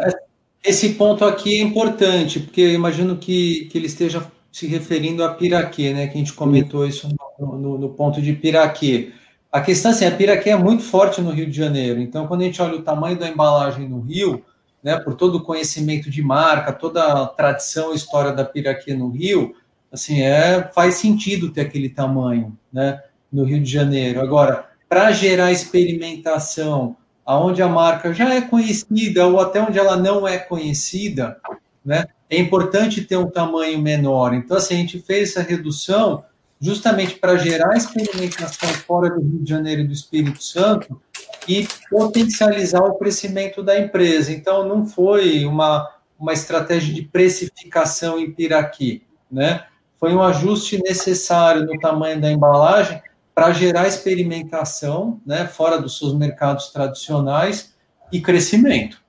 esse 0.63 0.89
ponto 0.93 1.25
aqui 1.25 1.59
é 1.59 1.63
importante, 1.63 2.39
porque 2.39 2.61
eu 2.61 2.71
imagino 2.71 3.17
que, 3.17 3.65
que 3.71 3.77
ele 3.79 3.87
esteja 3.87 4.25
se 4.51 4.67
referindo 4.67 5.23
a 5.23 5.33
Piraquê, 5.33 5.91
né? 5.91 6.07
Que 6.07 6.13
a 6.13 6.17
gente 6.19 6.33
comentou 6.33 6.85
isso 6.85 7.09
no, 7.39 7.57
no, 7.57 7.77
no 7.79 7.89
ponto 7.89 8.21
de 8.21 8.33
Piraquê. 8.33 9.11
A 9.51 9.59
questão 9.59 9.91
é 9.91 9.93
assim, 9.95 10.05
a 10.05 10.11
Piraquê 10.11 10.51
é 10.51 10.55
muito 10.55 10.83
forte 10.83 11.19
no 11.19 11.31
Rio 11.31 11.49
de 11.49 11.57
Janeiro. 11.57 11.99
Então, 11.99 12.27
quando 12.27 12.41
a 12.41 12.45
gente 12.45 12.61
olha 12.61 12.75
o 12.75 12.83
tamanho 12.83 13.17
da 13.17 13.27
embalagem 13.27 13.89
no 13.89 13.99
Rio, 13.99 14.45
né, 14.83 14.99
por 14.99 15.15
todo 15.15 15.35
o 15.35 15.43
conhecimento 15.43 16.09
de 16.09 16.21
marca, 16.21 16.71
toda 16.71 17.23
a 17.23 17.27
tradição 17.27 17.91
e 17.91 17.95
história 17.95 18.31
da 18.31 18.45
Piraquê 18.45 18.93
no 18.93 19.09
Rio, 19.09 19.55
assim, 19.91 20.21
é, 20.21 20.69
faz 20.73 20.95
sentido 20.95 21.51
ter 21.51 21.61
aquele 21.61 21.89
tamanho, 21.89 22.55
né, 22.71 23.01
no 23.31 23.43
Rio 23.43 23.61
de 23.61 23.69
Janeiro. 23.71 24.21
Agora, 24.21 24.72
para 24.87 25.11
gerar 25.11 25.51
experimentação, 25.51 26.95
aonde 27.25 27.61
a 27.61 27.67
marca 27.67 28.13
já 28.13 28.33
é 28.33 28.41
conhecida 28.41 29.25
ou 29.25 29.39
até 29.39 29.61
onde 29.61 29.79
ela 29.79 29.95
não 29.95 30.27
é 30.27 30.37
conhecida, 30.37 31.37
né, 31.83 32.05
é 32.29 32.37
importante 32.37 33.01
ter 33.01 33.17
um 33.17 33.29
tamanho 33.29 33.79
menor. 33.79 34.33
Então, 34.33 34.57
assim, 34.57 34.75
a 34.75 34.77
gente 34.77 34.99
fez 34.99 35.29
essa 35.29 35.41
redução 35.41 36.23
justamente 36.59 37.15
para 37.15 37.35
gerar 37.37 37.75
experimentação 37.75 38.69
fora 38.69 39.09
do 39.09 39.21
Rio 39.21 39.43
de 39.43 39.49
Janeiro 39.49 39.81
e 39.81 39.87
do 39.87 39.93
Espírito 39.93 40.41
Santo 40.41 41.01
e 41.47 41.67
potencializar 41.89 42.81
o 42.83 42.95
crescimento 42.95 43.61
da 43.61 43.77
empresa. 43.77 44.31
Então, 44.31 44.67
não 44.67 44.85
foi 44.85 45.45
uma, 45.45 45.89
uma 46.17 46.33
estratégia 46.33 46.93
de 46.93 47.01
precificação 47.01 48.17
em 48.17 48.31
Piraqui, 48.31 49.03
né? 49.29 49.65
Foi 49.99 50.13
um 50.13 50.23
ajuste 50.23 50.81
necessário 50.81 51.65
no 51.65 51.79
tamanho 51.79 52.19
da 52.19 52.31
embalagem 52.31 53.01
para 53.33 53.51
gerar 53.51 53.87
experimentação, 53.87 55.21
né, 55.25 55.47
fora 55.47 55.81
dos 55.81 55.97
seus 55.97 56.13
mercados 56.13 56.67
tradicionais 56.69 57.73
e 58.11 58.21
crescimento. 58.21 59.01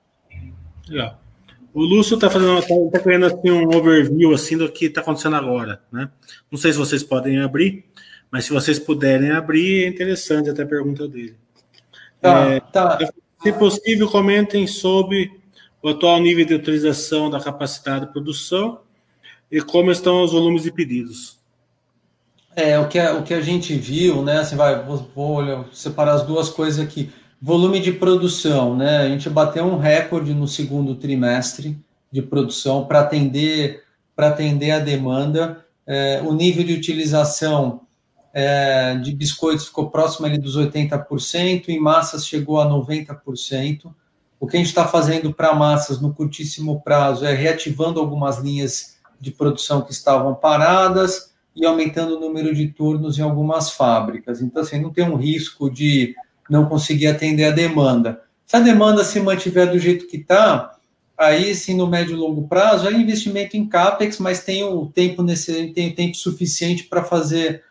Legal. 0.87 1.19
O 1.73 1.83
Lúcio 1.83 2.15
está 2.15 2.29
fazendo, 2.29 2.57
está 2.57 2.99
tá 2.99 3.25
assim, 3.27 3.51
um 3.51 3.67
overview 3.75 4.33
assim 4.33 4.57
do 4.57 4.71
que 4.71 4.85
está 4.85 5.01
acontecendo 5.01 5.35
agora, 5.35 5.81
né? 5.91 6.09
Não 6.49 6.57
sei 6.57 6.71
se 6.71 6.77
vocês 6.77 7.03
podem 7.03 7.41
abrir, 7.41 7.83
mas 8.31 8.45
se 8.45 8.53
vocês 8.53 8.79
puderem 8.79 9.31
abrir, 9.31 9.83
é 9.83 9.87
interessante 9.87 10.49
até 10.49 10.63
a 10.63 10.67
pergunta 10.67 11.05
dele. 11.05 11.35
Tá, 12.21 12.45
é, 12.45 12.59
tá. 12.61 12.97
Se 13.43 13.51
possível, 13.51 14.09
comentem 14.09 14.65
sobre 14.65 15.29
o 15.83 15.89
atual 15.89 16.19
nível 16.19 16.45
de 16.45 16.53
utilização 16.55 17.29
da 17.29 17.39
capacidade 17.39 18.05
de 18.05 18.11
produção 18.13 18.79
e 19.51 19.61
como 19.61 19.91
estão 19.91 20.23
os 20.23 20.31
volumes 20.31 20.63
de 20.63 20.71
pedidos. 20.71 21.37
É, 22.55 22.79
o 22.79 22.87
que 22.87 22.97
a, 22.97 23.15
o 23.15 23.23
que 23.23 23.33
a 23.33 23.41
gente 23.41 23.75
viu, 23.75 24.23
né? 24.23 24.39
Assim, 24.39 24.55
vai, 24.55 24.81
vou, 24.81 25.09
vou 25.13 25.65
separar 25.73 26.13
as 26.13 26.23
duas 26.23 26.49
coisas 26.49 26.79
aqui. 26.79 27.11
Volume 27.41 27.81
de 27.81 27.91
produção, 27.91 28.75
né? 28.75 28.99
A 28.99 29.09
gente 29.09 29.29
bateu 29.29 29.65
um 29.65 29.77
recorde 29.77 30.33
no 30.33 30.47
segundo 30.47 30.95
trimestre 30.95 31.77
de 32.11 32.21
produção 32.21 32.85
para 32.85 33.01
atender 33.01 33.83
para 34.15 34.29
atender 34.29 34.71
a 34.71 34.79
demanda. 34.79 35.65
É, 35.85 36.21
o 36.23 36.31
nível 36.31 36.63
de 36.63 36.73
utilização 36.73 37.81
é, 38.33 38.95
de 38.95 39.13
biscoitos 39.13 39.65
ficou 39.65 39.89
próximo 39.89 40.25
ali 40.25 40.37
dos 40.37 40.57
80%, 40.57 41.67
em 41.67 41.79
massas 41.79 42.25
chegou 42.25 42.61
a 42.61 42.65
90%. 42.65 43.93
O 44.39 44.47
que 44.47 44.55
a 44.55 44.59
gente 44.59 44.69
está 44.69 44.87
fazendo 44.87 45.33
para 45.33 45.53
massas 45.53 45.99
no 45.99 46.13
curtíssimo 46.13 46.79
prazo 46.81 47.25
é 47.25 47.33
reativando 47.33 47.99
algumas 47.99 48.37
linhas 48.37 48.95
de 49.19 49.31
produção 49.31 49.81
que 49.81 49.91
estavam 49.91 50.33
paradas 50.33 51.34
e 51.55 51.65
aumentando 51.65 52.17
o 52.17 52.19
número 52.19 52.53
de 52.53 52.67
turnos 52.67 53.17
em 53.17 53.21
algumas 53.21 53.71
fábricas. 53.71 54.41
Então, 54.41 54.61
assim, 54.61 54.79
não 54.79 54.91
tem 54.91 55.05
um 55.05 55.15
risco 55.15 55.69
de 55.69 56.13
não 56.49 56.65
conseguir 56.65 57.07
atender 57.07 57.45
a 57.45 57.51
demanda. 57.51 58.21
Se 58.45 58.55
a 58.55 58.59
demanda 58.59 59.03
se 59.03 59.19
mantiver 59.19 59.71
do 59.71 59.79
jeito 59.79 60.07
que 60.07 60.17
está, 60.17 60.75
aí 61.17 61.55
sim 61.55 61.75
no 61.75 61.87
médio 61.87 62.13
e 62.13 62.19
longo 62.19 62.47
prazo 62.47 62.87
é 62.87 62.93
investimento 62.93 63.57
em 63.57 63.67
capex, 63.67 64.19
mas 64.19 64.43
tem 64.43 64.63
o 64.63 64.85
tempo 64.87 65.23
nesse, 65.23 65.67
tem 65.73 65.89
o 65.89 65.95
tempo 65.95 66.15
suficiente 66.15 66.83
para 66.83 67.03
fazer 67.03 67.63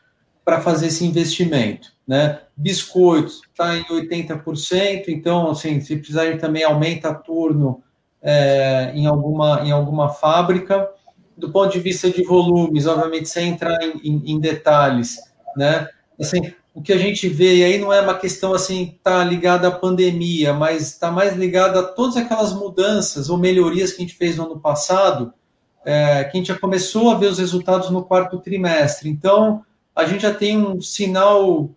para 0.45 0.61
fazer 0.61 0.89
esse 0.89 1.03
investimento, 1.07 1.89
né? 2.07 2.41
Biscoitos 2.55 3.41
está 3.51 3.79
em 3.79 3.85
80%, 3.85 5.05
então 5.09 5.51
assim, 5.51 5.81
se 5.81 5.97
precisar 5.97 6.37
também 6.37 6.63
aumenta 6.63 7.15
turno 7.15 7.83
é, 8.21 8.93
em 8.95 9.07
alguma 9.07 9.63
em 9.67 9.71
alguma 9.71 10.11
fábrica. 10.11 10.87
Do 11.37 11.51
ponto 11.51 11.73
de 11.73 11.81
vista 11.81 12.11
de 12.11 12.23
volumes, 12.23 12.87
obviamente 12.87 13.29
sem 13.29 13.49
entrar 13.49 13.83
em, 13.83 14.01
em, 14.05 14.33
em 14.33 14.41
detalhes, 14.41 15.19
né? 15.57 15.89
Assim, 16.19 16.53
o 16.75 16.83
que 16.83 16.93
a 16.93 16.99
gente 16.99 17.29
vê, 17.29 17.57
e 17.57 17.65
aí 17.65 17.79
não 17.79 17.93
é 17.93 18.01
uma 18.01 18.19
questão 18.19 18.53
assim, 18.53 18.99
tá 19.03 19.23
ligada 19.23 19.69
à 19.69 19.71
pandemia, 19.71 20.53
mas 20.53 20.83
está 20.83 21.11
mais 21.11 21.37
ligada 21.37 21.81
a 21.81 21.85
todas 21.85 22.17
aquelas 22.17 22.53
mudanças 22.53 23.31
ou 23.31 23.39
melhorias 23.39 23.93
que 23.93 24.03
a 24.03 24.07
gente 24.07 24.17
fez 24.17 24.37
no 24.37 24.45
ano 24.45 24.59
passado, 24.59 25.33
é, 25.85 26.25
que 26.25 26.37
a 26.37 26.41
gente 26.41 26.49
já 26.49 26.59
começou 26.59 27.11
a 27.11 27.15
ver 27.15 27.27
os 27.27 27.39
resultados 27.39 27.91
no 27.91 28.05
quarto 28.05 28.41
trimestre. 28.41 29.09
Então, 29.09 29.65
a 29.95 30.05
gente 30.05 30.23
já 30.23 30.35
tem 30.35 30.59
um 30.59 30.81
sinal, 30.81 31.71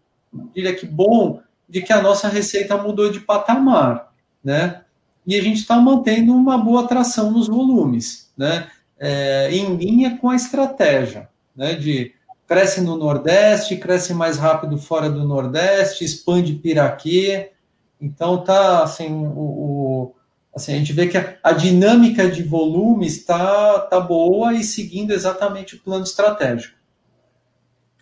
diria 0.53 0.73
que 0.73 0.87
bom, 0.87 1.41
de 1.69 1.81
que 1.81 1.93
a 1.93 2.01
nossa 2.01 2.27
receita 2.27 2.75
mudou 2.77 3.11
de 3.11 3.19
patamar, 3.19 4.11
né? 4.43 4.81
E 5.27 5.35
a 5.35 5.43
gente 5.43 5.57
está 5.57 5.75
mantendo 5.75 6.33
uma 6.33 6.57
boa 6.57 6.85
atração 6.85 7.31
nos 7.31 7.47
volumes, 7.47 8.31
né? 8.35 8.67
É, 8.99 9.49
em 9.51 9.75
linha 9.75 10.17
com 10.17 10.29
a 10.29 10.35
estratégia, 10.35 11.29
né? 11.55 11.73
De 11.75 12.13
cresce 12.47 12.81
no 12.81 12.95
Nordeste, 12.95 13.75
cresce 13.77 14.13
mais 14.13 14.37
rápido 14.37 14.77
fora 14.77 15.09
do 15.09 15.25
Nordeste, 15.25 16.05
expande 16.05 16.53
Piraquê. 16.53 17.51
Então 17.99 18.43
tá 18.43 18.83
assim, 18.83 19.11
o, 19.11 19.39
o 19.39 20.15
assim, 20.55 20.73
a 20.73 20.77
gente 20.77 20.93
vê 20.93 21.07
que 21.07 21.17
a, 21.17 21.37
a 21.43 21.51
dinâmica 21.51 22.29
de 22.29 22.41
volume 22.43 23.05
está 23.05 23.79
tá 23.81 23.99
boa 23.99 24.53
e 24.53 24.63
seguindo 24.63 25.11
exatamente 25.11 25.75
o 25.75 25.79
plano 25.79 26.03
estratégico. 26.03 26.77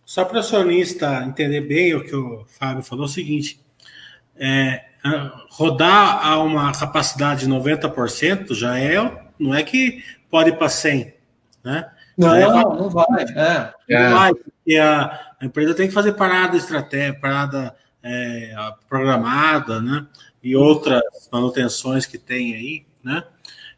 Só 0.06 0.24
para 0.24 0.38
o 0.38 0.40
acionista 0.40 1.24
entender 1.26 1.62
bem 1.62 1.96
o 1.96 2.04
que 2.04 2.16
o 2.16 2.46
Fábio 2.48 2.84
falou, 2.84 3.06
é 3.06 3.08
o 3.08 3.12
seguinte: 3.12 3.60
é, 4.38 4.86
rodar 5.50 6.26
a 6.26 6.38
uma 6.40 6.72
capacidade 6.72 7.42
de 7.42 7.52
90% 7.52 8.54
já 8.54 8.78
é, 8.78 9.26
não 9.40 9.54
é 9.54 9.64
que 9.64 10.04
pode 10.30 10.50
ir 10.50 10.58
para 10.58 10.68
100%, 10.68 11.14
né? 11.64 11.90
Não, 12.18 12.34
é, 12.34 12.46
não 12.48 12.90
vai. 12.90 13.24
É. 13.24 14.10
Não 14.10 14.18
vai, 14.18 14.34
porque 14.34 14.78
a, 14.78 15.34
a, 15.40 15.46
empresa 15.46 15.74
tem 15.74 15.88
que 15.88 15.94
fazer 15.94 16.14
parada 16.14 16.56
estratégica, 16.56 17.20
parada 17.20 17.76
é, 18.02 18.56
programada, 18.88 19.82
né? 19.82 20.06
E 20.42 20.56
outras 20.56 21.02
manutenções 21.32 22.06
que 22.06 22.18
tem 22.18 22.56
aí, 22.56 22.86
né? 23.04 23.24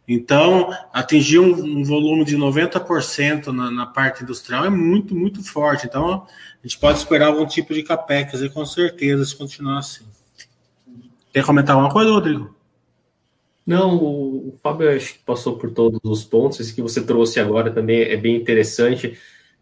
Então, 0.08 0.74
atingir 0.94 1.40
um, 1.40 1.80
um 1.80 1.84
volume 1.84 2.24
de 2.24 2.38
90% 2.38 3.48
na, 3.48 3.70
na 3.70 3.86
parte 3.86 4.24
industrial 4.24 4.64
é 4.64 4.70
muito, 4.70 5.14
muito 5.14 5.44
forte. 5.44 5.86
Então, 5.86 6.26
a 6.64 6.68
gente 6.68 6.80
pode 6.80 7.00
esperar 7.00 7.28
algum 7.28 7.46
tipo 7.46 7.74
de 7.74 7.84
capex 7.84 8.42
aí, 8.42 8.50
com 8.50 8.66
certeza, 8.66 9.26
se 9.26 9.36
continuar 9.36 9.80
assim. 9.80 10.06
Quer 11.34 11.44
comentar 11.44 11.76
alguma 11.76 11.92
coisa, 11.92 12.10
Rodrigo? 12.10 12.56
Não, 13.68 13.98
o 13.98 14.58
Fábio 14.64 14.90
acho 14.90 15.16
que 15.16 15.20
passou 15.20 15.58
por 15.58 15.70
todos 15.72 16.00
os 16.06 16.24
pontos. 16.24 16.62
Esse 16.62 16.74
que 16.74 16.82
você 16.82 17.06
trouxe 17.06 17.38
agora 17.38 17.70
também 17.70 18.00
é 18.00 18.16
bem 18.16 18.38
interessante. 18.38 19.18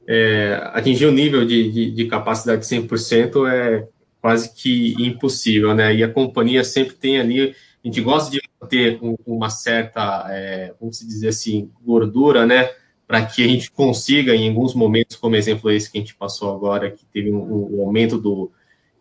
É, 0.08 0.62
atingir 0.74 1.08
o 1.08 1.10
um 1.10 1.12
nível 1.12 1.44
de, 1.44 1.72
de, 1.72 1.92
de, 1.92 2.06
capacidade 2.06 2.62
de 2.62 2.68
100% 2.68 3.52
é 3.52 3.88
quase 4.22 4.54
que 4.54 4.94
impossível, 5.04 5.74
né? 5.74 5.96
E 5.96 6.04
a 6.04 6.08
companhia 6.08 6.64
sempre 6.64 6.94
tem 6.94 7.20
ali, 7.20 7.50
a 7.50 7.88
gente 7.88 8.00
gosta 8.02 8.30
de 8.30 8.40
ter 8.70 9.00
uma 9.26 9.50
certa, 9.50 10.28
é, 10.30 10.72
vamos 10.80 11.00
dizer 11.00 11.30
assim, 11.30 11.72
gordura, 11.84 12.46
né? 12.46 12.70
Para 13.08 13.26
que 13.26 13.44
a 13.44 13.48
gente 13.48 13.72
consiga, 13.72 14.36
em 14.36 14.50
alguns 14.50 14.76
momentos, 14.76 15.16
como 15.16 15.36
exemplo 15.36 15.72
esse 15.72 15.92
que 15.92 15.98
a 15.98 16.02
gente 16.02 16.14
passou 16.14 16.54
agora, 16.54 16.92
que 16.92 17.06
teve 17.08 17.32
um, 17.32 17.78
um 17.78 17.82
aumento 17.82 18.20
do, 18.20 18.52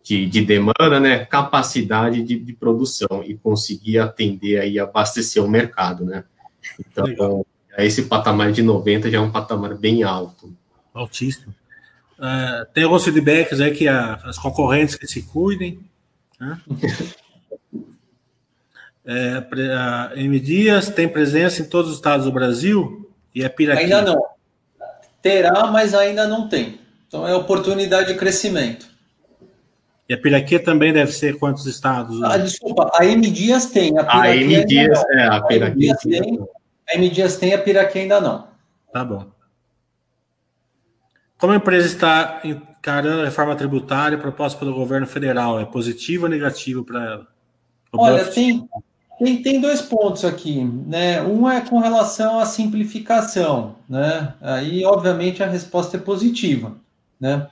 de, 0.05 0.27
de 0.27 0.45
demanda, 0.45 0.99
né, 0.99 1.25
capacidade 1.25 2.21
de, 2.21 2.37
de, 2.37 2.53
produção 2.53 3.23
e 3.25 3.35
conseguir 3.35 3.97
atender 3.97 4.59
aí, 4.59 4.77
abastecer 4.77 5.43
o 5.43 5.49
mercado, 5.49 6.05
né. 6.05 6.23
Então, 6.79 7.05
Legal. 7.05 7.47
esse 7.79 8.03
patamar 8.03 8.51
de 8.51 8.61
90 8.61 9.09
já 9.09 9.17
é 9.17 9.19
um 9.19 9.31
patamar 9.31 9.75
bem 9.75 10.03
alto. 10.03 10.55
Altíssimo. 10.93 11.55
Uh, 12.19 12.65
tem 12.71 12.83
alguns 12.83 13.03
feedbacks 13.03 13.59
aí 13.59 13.73
que 13.73 13.87
a, 13.87 14.13
as 14.25 14.37
concorrentes 14.37 14.93
que 14.93 15.07
se 15.07 15.23
cuidem, 15.23 15.79
né? 16.39 16.61
é, 19.03 19.43
a 19.75 20.11
M 20.15 20.39
Dias 20.39 20.87
tem 20.87 21.09
presença 21.09 21.63
em 21.63 21.65
todos 21.65 21.89
os 21.89 21.97
estados 21.97 22.27
do 22.27 22.31
Brasil 22.31 23.11
e 23.33 23.43
é 23.43 23.49
Piraquê. 23.49 23.85
Ainda 23.85 24.03
não. 24.03 24.23
Terá, 25.19 25.65
mas 25.71 25.95
ainda 25.95 26.27
não 26.27 26.47
tem. 26.47 26.79
Então 27.07 27.27
é 27.27 27.35
oportunidade 27.35 28.13
de 28.13 28.19
crescimento. 28.19 28.93
E 30.07 30.13
a 30.13 30.17
Piraquê 30.17 30.59
também 30.59 30.93
deve 30.93 31.11
ser 31.11 31.37
quantos 31.37 31.65
estados? 31.65 32.21
Ah, 32.21 32.37
desculpa, 32.37 32.91
a 32.93 33.05
M 33.05 33.29
Dias 33.29 33.65
tem. 33.67 33.97
A, 33.97 34.21
a 34.21 34.35
M 34.35 34.63
Dias, 34.65 35.03
é, 35.11 35.23
a 35.23 35.41
Piraquê. 35.41 35.89
A 35.89 35.95
tem, 35.95 36.47
a 36.87 36.95
M 36.95 37.09
Dias 37.09 37.37
tem, 37.37 37.53
a 37.53 37.57
Piraquê 37.57 37.99
ainda 37.99 38.21
não. 38.21 38.47
Tá 38.93 39.03
bom. 39.03 39.25
Como 41.39 41.53
a 41.53 41.55
empresa 41.55 41.87
está 41.87 42.41
encarando 42.43 43.21
a 43.21 43.25
reforma 43.25 43.55
tributária 43.55 44.17
proposta 44.17 44.59
pelo 44.59 44.75
governo 44.75 45.07
federal, 45.07 45.59
é 45.59 45.65
positivo 45.65 46.25
ou 46.25 46.29
negativo 46.29 46.83
para 46.83 47.03
ela? 47.03 47.27
Olha, 47.91 48.25
tem, 48.25 48.69
tem, 49.17 49.41
tem 49.41 49.59
dois 49.59 49.81
pontos 49.81 50.23
aqui, 50.23 50.63
né? 50.63 51.21
Um 51.23 51.49
é 51.49 51.61
com 51.61 51.79
relação 51.79 52.39
à 52.39 52.45
simplificação, 52.45 53.77
né? 53.89 54.33
Aí, 54.39 54.85
obviamente, 54.85 55.41
a 55.41 55.47
resposta 55.47 55.97
é 55.97 55.99
positiva, 55.99 56.75
né? 57.19 57.47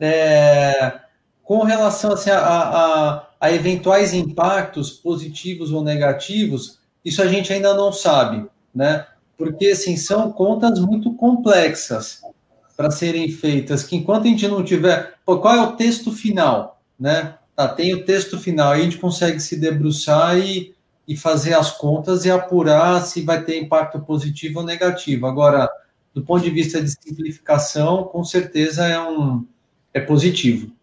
É, 0.00 1.00
com 1.48 1.62
relação 1.62 2.12
assim, 2.12 2.28
a, 2.28 2.40
a, 2.40 3.26
a, 3.40 3.50
eventuais 3.50 4.12
impactos 4.12 4.90
positivos 4.90 5.72
ou 5.72 5.82
negativos, 5.82 6.78
isso 7.02 7.22
a 7.22 7.26
gente 7.26 7.50
ainda 7.50 7.72
não 7.72 7.90
sabe, 7.90 8.46
né? 8.74 9.06
Porque 9.34 9.68
assim, 9.68 9.96
são 9.96 10.30
contas 10.30 10.78
muito 10.78 11.14
complexas 11.14 12.20
para 12.76 12.90
serem 12.90 13.30
feitas, 13.30 13.82
que 13.82 13.96
enquanto 13.96 14.24
a 14.24 14.28
gente 14.28 14.46
não 14.46 14.62
tiver. 14.62 15.14
Pô, 15.24 15.38
qual 15.38 15.54
é 15.54 15.62
o 15.62 15.72
texto 15.72 16.12
final? 16.12 16.82
Né? 17.00 17.34
Tá, 17.56 17.66
tem 17.66 17.94
o 17.94 18.04
texto 18.04 18.38
final, 18.38 18.72
aí 18.72 18.82
a 18.82 18.84
gente 18.84 18.98
consegue 18.98 19.40
se 19.40 19.56
debruçar 19.56 20.38
e, 20.38 20.74
e 21.08 21.16
fazer 21.16 21.54
as 21.54 21.70
contas 21.70 22.26
e 22.26 22.30
apurar 22.30 23.00
se 23.00 23.22
vai 23.22 23.42
ter 23.42 23.58
impacto 23.58 23.98
positivo 24.00 24.58
ou 24.58 24.66
negativo. 24.66 25.26
Agora, 25.26 25.66
do 26.12 26.22
ponto 26.22 26.44
de 26.44 26.50
vista 26.50 26.78
de 26.78 26.90
simplificação, 26.90 28.04
com 28.04 28.22
certeza 28.22 28.86
é 28.86 29.00
um 29.00 29.46
é 29.94 30.00
positivo. 30.00 30.76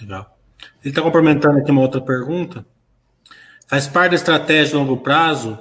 Legal. 0.00 0.38
Ele 0.82 0.90
está 0.90 1.02
complementando 1.02 1.58
aqui 1.58 1.70
uma 1.70 1.82
outra 1.82 2.00
pergunta. 2.00 2.64
Faz 3.66 3.86
parte 3.86 4.10
da 4.10 4.16
estratégia 4.16 4.68
de 4.70 4.74
longo 4.74 4.96
prazo 4.96 5.58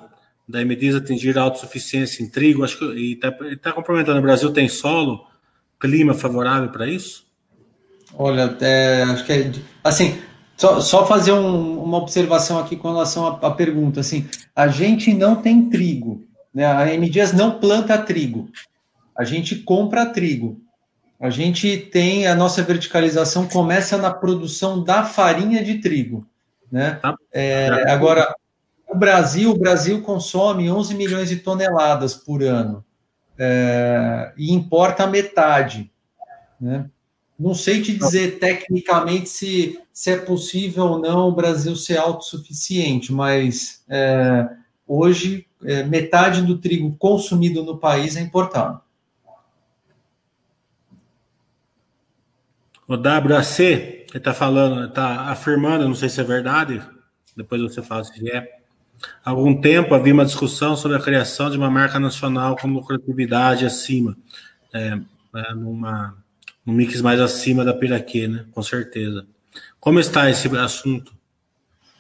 da 0.48 0.64
MDIS 0.64 0.96
atingir 0.96 1.38
a 1.38 1.42
autossuficiência 1.42 2.24
em 2.24 2.30
trigo? 2.30 2.64
Acho 2.64 2.80
que 2.80 3.14
está 3.14 3.32
tá 3.62 3.74
complementando. 3.74 4.20
O 4.20 4.22
Brasil 4.22 4.52
tem 4.52 4.70
solo, 4.70 5.28
clima 5.80 6.14
favorável 6.14 6.70
para 6.70 6.88
isso? 6.88 7.26
Olha, 8.16 8.56
é, 8.62 9.04
acho 9.04 9.26
que 9.26 9.34
é, 9.34 9.52
assim, 9.84 10.18
só, 10.56 10.80
só 10.80 11.06
fazer 11.06 11.34
um, 11.34 11.84
uma 11.84 11.98
observação 11.98 12.58
aqui 12.58 12.76
com 12.76 12.88
relação 12.88 13.28
à, 13.28 13.48
à, 13.48 13.52
pergunta. 13.52 14.00
Assim, 14.00 14.28
a 14.56 14.68
gente 14.68 15.14
não 15.14 15.36
tem 15.36 15.70
trigo, 15.70 16.26
né? 16.54 16.66
A 16.66 16.86
MDIas 16.98 17.34
não 17.34 17.60
planta 17.60 17.98
trigo. 17.98 18.50
A 19.16 19.24
gente 19.24 19.58
compra 19.58 20.06
trigo. 20.06 20.62
A 21.20 21.30
gente 21.30 21.78
tem 21.78 22.28
a 22.28 22.36
nossa 22.36 22.62
verticalização 22.62 23.48
começa 23.48 23.98
na 23.98 24.12
produção 24.12 24.84
da 24.84 25.04
farinha 25.04 25.64
de 25.64 25.80
trigo, 25.80 26.28
né? 26.72 27.00
Tá. 27.02 27.16
É, 27.34 27.90
agora, 27.92 28.36
o 28.88 28.96
Brasil, 28.96 29.52
o 29.52 29.58
Brasil 29.58 30.02
consome 30.02 30.70
11 30.70 30.94
milhões 30.94 31.30
de 31.30 31.38
toneladas 31.38 32.14
por 32.14 32.44
ano 32.44 32.86
é, 33.38 34.32
e 34.38 34.54
importa 34.54 35.08
metade, 35.08 35.92
né? 36.60 36.90
Não 37.40 37.54
sei 37.54 37.84
te 37.84 37.96
dizer 37.96 38.40
tecnicamente 38.40 39.30
se, 39.30 39.80
se 39.94 40.10
é 40.10 40.18
possível 40.18 40.86
ou 40.86 41.00
não 41.00 41.28
o 41.28 41.36
Brasil 41.36 41.76
ser 41.76 41.98
autossuficiente, 41.98 43.14
mas 43.14 43.84
é, 43.88 44.50
hoje 44.88 45.46
é, 45.64 45.84
metade 45.84 46.42
do 46.42 46.58
trigo 46.58 46.96
consumido 46.98 47.64
no 47.64 47.78
país 47.78 48.16
é 48.16 48.22
importado. 48.22 48.82
O 52.88 52.94
WAC, 52.96 53.60
ele 53.60 54.06
está 54.14 54.34
falando, 54.34 54.86
está 54.86 55.30
afirmando, 55.30 55.88
não 55.88 55.96
sei 55.96 56.08
se 56.08 56.22
é 56.22 56.24
verdade, 56.24 56.82
depois 57.36 57.62
você 57.62 57.82
fala 57.82 58.04
se 58.04 58.30
é. 58.32 58.58
Há 59.24 59.30
algum 59.32 59.60
tempo 59.60 59.94
havia 59.94 60.14
uma 60.14 60.26
discussão 60.26 60.76
sobre 60.76 60.98
a 60.98 61.02
criação 61.02 61.50
de 61.50 61.58
uma 61.58 61.70
marca 61.70 62.00
nacional 62.00 62.56
com 62.56 62.68
lucratividade 62.68 63.66
acima, 63.66 64.18
é, 64.74 64.98
é, 65.36 65.54
numa, 65.54 66.16
num 66.66 66.74
mix 66.74 67.02
mais 67.02 67.20
acima 67.20 67.66
da 67.66 67.74
Piraquê, 67.74 68.28
né? 68.28 68.46
Com 68.52 68.64
certeza. 68.64 69.28
Como 69.80 70.00
está 70.00 70.30
esse 70.30 70.48
assunto? 70.58 71.14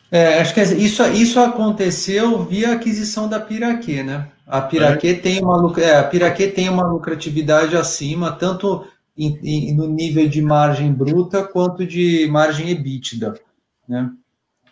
É, 0.10 0.40
acho 0.40 0.54
que 0.54 0.62
isso, 0.62 1.04
isso 1.10 1.40
aconteceu 1.40 2.46
via 2.46 2.74
aquisição 2.74 3.28
da 3.28 3.40
Piraquê, 3.40 4.04
né? 4.04 4.30
A 4.48 4.62
Piraquê, 4.62 5.10
é. 5.10 5.14
tem 5.16 5.44
uma, 5.44 5.74
é, 5.82 5.98
a 5.98 6.04
Piraquê 6.04 6.48
tem 6.48 6.70
uma 6.70 6.88
lucratividade 6.88 7.76
acima, 7.76 8.32
tanto 8.32 8.88
em, 9.18 9.40
em, 9.44 9.76
no 9.76 9.88
nível 9.88 10.28
de 10.28 10.42
margem 10.42 10.94
bruta 10.94 11.44
quanto 11.44 11.86
de 11.86 12.28
margem 12.30 12.70
EBITDA. 12.70 13.40
Né? 13.88 14.12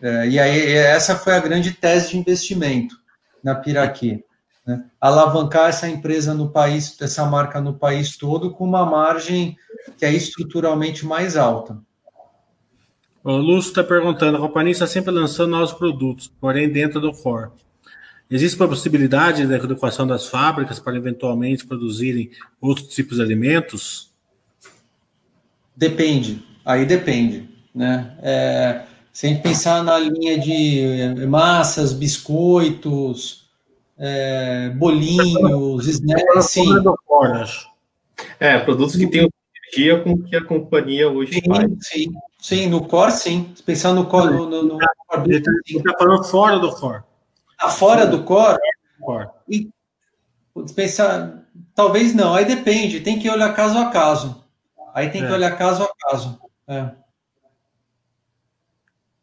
É, 0.01 0.27
e 0.27 0.39
aí, 0.39 0.73
essa 0.73 1.15
foi 1.15 1.33
a 1.33 1.39
grande 1.39 1.71
tese 1.71 2.11
de 2.11 2.17
investimento 2.17 2.95
na 3.43 3.55
Piraquê. 3.55 4.23
Né? 4.65 4.83
Alavancar 4.99 5.69
essa 5.69 5.87
empresa 5.87 6.33
no 6.33 6.49
país, 6.49 6.95
essa 7.01 7.25
marca 7.25 7.61
no 7.61 7.73
país 7.73 8.17
todo, 8.17 8.51
com 8.51 8.65
uma 8.65 8.85
margem 8.85 9.57
que 9.97 10.05
é 10.05 10.13
estruturalmente 10.13 11.05
mais 11.05 11.37
alta. 11.37 11.77
O 13.23 13.37
Lúcio 13.37 13.69
está 13.69 13.83
perguntando: 13.83 14.37
a 14.37 14.41
companhia 14.41 14.71
está 14.71 14.85
sempre 14.85 15.11
lançando 15.11 15.51
novos 15.51 15.73
produtos, 15.73 16.31
porém 16.39 16.69
dentro 16.69 16.99
do 16.99 17.11
core. 17.11 17.51
Existe 18.29 18.61
a 18.61 18.67
possibilidade 18.67 19.45
da 19.45 19.55
adequação 19.55 20.07
das 20.07 20.27
fábricas 20.27 20.79
para 20.79 20.97
eventualmente 20.97 21.65
produzirem 21.65 22.31
outros 22.59 22.87
tipos 22.87 23.17
de 23.17 23.23
alimentos? 23.23 24.14
Depende, 25.75 26.45
aí 26.63 26.85
depende, 26.85 27.49
né? 27.73 28.17
É, 28.21 28.83
se 29.11 29.27
a 29.27 29.29
gente 29.29 29.41
pensar 29.41 29.83
na 29.83 29.97
linha 29.97 30.39
de 30.39 31.25
massas, 31.27 31.93
biscoitos, 31.93 33.45
é, 33.97 34.69
bolinhos, 34.69 35.87
snacks, 35.87 36.45
sim. 36.45 36.67
É, 38.39 38.59
produtos 38.59 38.95
que 38.95 39.07
têm 39.07 39.29
energia 39.73 40.01
com 40.01 40.21
que 40.21 40.35
a 40.35 40.43
companhia 40.43 41.09
hoje 41.09 41.33
sim, 41.33 41.41
faz. 41.47 41.71
Sim, 41.81 42.13
sim, 42.39 42.67
no 42.67 42.87
core, 42.87 43.11
sim. 43.11 43.53
Pensando 43.65 44.01
no 44.01 44.07
core, 44.07 44.33
no, 44.33 44.49
no, 44.49 44.63
no 44.63 44.77
core. 45.07 45.35
está 45.35 45.51
tá 45.83 45.97
falando 45.97 46.23
fora 46.23 46.59
do 46.59 46.73
core. 46.75 47.03
Ah, 47.59 47.69
fora 47.69 48.05
do 48.05 48.23
core? 48.23 48.57
core. 48.99 49.27
E, 49.49 49.69
pensar, 50.73 51.45
talvez 51.73 52.13
não, 52.13 52.33
aí 52.33 52.45
depende, 52.45 53.01
tem 53.01 53.19
que 53.19 53.29
olhar 53.29 53.53
caso 53.53 53.77
a 53.77 53.89
caso. 53.89 54.44
Aí 54.95 55.09
tem 55.09 55.21
que 55.21 55.27
é. 55.27 55.33
olhar 55.33 55.57
caso 55.57 55.83
a 55.83 55.89
caso. 56.09 56.39
É. 56.65 56.89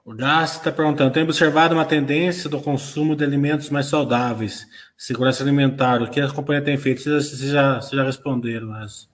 O 0.05 0.15
Gassi 0.15 0.59
está 0.59 0.71
perguntando: 0.71 1.11
tem 1.11 1.23
observado 1.23 1.75
uma 1.75 1.87
tendência 1.87 2.51
do 2.51 2.61
consumo 2.61 3.17
de 3.17 3.25
alimentos 3.25 3.71
mais 3.71 3.87
saudáveis, 3.87 4.67
segurança 4.99 5.43
alimentar? 5.43 6.03
O 6.03 6.11
que 6.11 6.21
a 6.21 6.29
companhia 6.29 6.63
tem 6.63 6.77
feito? 6.77 7.03
Vocês 7.03 7.39
já, 7.39 7.81
vocês 7.81 7.93
já 7.93 8.05
responderam, 8.05 8.69
mas. 8.69 9.11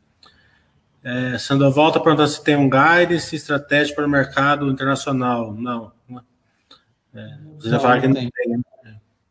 É, 1.05 1.39
Sandoval 1.39 1.89
está 1.89 2.01
perguntando 2.01 2.29
se 2.29 2.43
tem 2.43 2.57
um 2.57 2.69
guidance 2.69 3.35
estratégico 3.37 3.97
para 3.97 4.07
o 4.07 4.11
mercado 4.11 4.69
internacional. 4.69 5.55
Não. 5.55 5.93
É, 7.15 7.39
você 7.57 7.71
já 7.71 7.79
falaram 7.79 8.01
que 8.01 8.09
não 8.09 8.15
tem. 8.15 8.31
tem. 8.31 8.49
Né? 8.57 8.61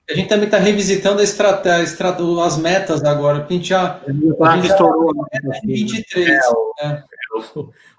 A 0.10 0.14
gente 0.14 0.30
também 0.30 0.46
está 0.46 0.58
revisitando 0.58 1.20
a 1.20 1.24
estratégia, 1.24 1.98
as 2.46 2.58
metas 2.58 3.04
agora, 3.04 3.40
porque 3.40 3.56
a 3.56 3.58
gente 3.58 3.68
já. 3.68 4.00
A 4.42 4.56
gente 4.56 4.68
estourou. 4.68 5.14
Já 5.34 5.60
23. 5.66 6.30
É, 6.30 6.86
é. 6.86 7.04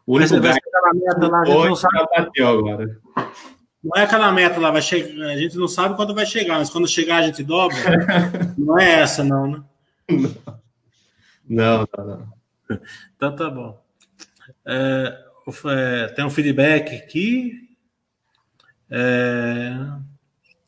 O 0.07 0.17
único 0.17 0.35
lugar 0.35 0.61
que 0.61 0.69
aquela 0.69 0.95
meta 0.95 1.29
lá, 1.29 1.41
a 1.41 1.45
gente 1.45 1.69
não 1.69 1.77
sabe. 1.77 2.07
Bateu 2.17 2.49
agora. 2.49 3.01
Não 3.83 3.93
é 3.97 4.03
aquela 4.03 4.33
meta 4.33 4.59
lá, 4.59 4.71
vai 4.71 4.83
chegar, 4.83 5.27
a 5.27 5.37
gente 5.37 5.57
não 5.57 5.69
sabe 5.69 5.95
quando 5.95 6.15
vai 6.15 6.27
chegar, 6.27 6.59
mas 6.59 6.69
quando 6.69 6.89
chegar 6.89 7.19
a 7.19 7.23
gente 7.23 7.45
dobra. 7.45 7.77
não 8.59 8.79
é 8.79 9.01
essa, 9.01 9.23
não, 9.23 9.47
né? 9.47 9.63
Não, 11.49 11.89
não, 11.97 12.07
não. 12.07 12.33
Então 13.17 13.37
tá 13.37 13.49
bom. 13.49 13.81
É, 14.67 15.19
é, 15.67 16.09
tem 16.09 16.25
um 16.25 16.31
feedback 16.31 16.95
aqui. 16.95 17.69
É, 18.91 19.75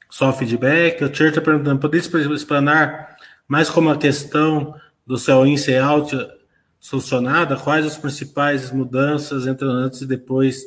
só 0.09 0.33
feedback. 0.33 1.03
O 1.05 1.15
Cher 1.15 1.29
está 1.29 1.41
perguntando: 1.41 1.81
poderia 1.81 2.35
explanar 2.35 3.17
mais 3.47 3.69
como 3.69 3.91
a 3.91 3.99
questão 3.99 4.75
do 5.07 5.19
seu 5.19 5.47
in, 5.47 5.57
out 5.83 6.15
solucionada? 6.81 7.57
Quais 7.57 7.85
as 7.85 7.98
principais 7.98 8.73
mudanças 8.73 9.47
entre 9.47 9.66
antes 9.69 10.01
e 10.01 10.07
depois 10.07 10.62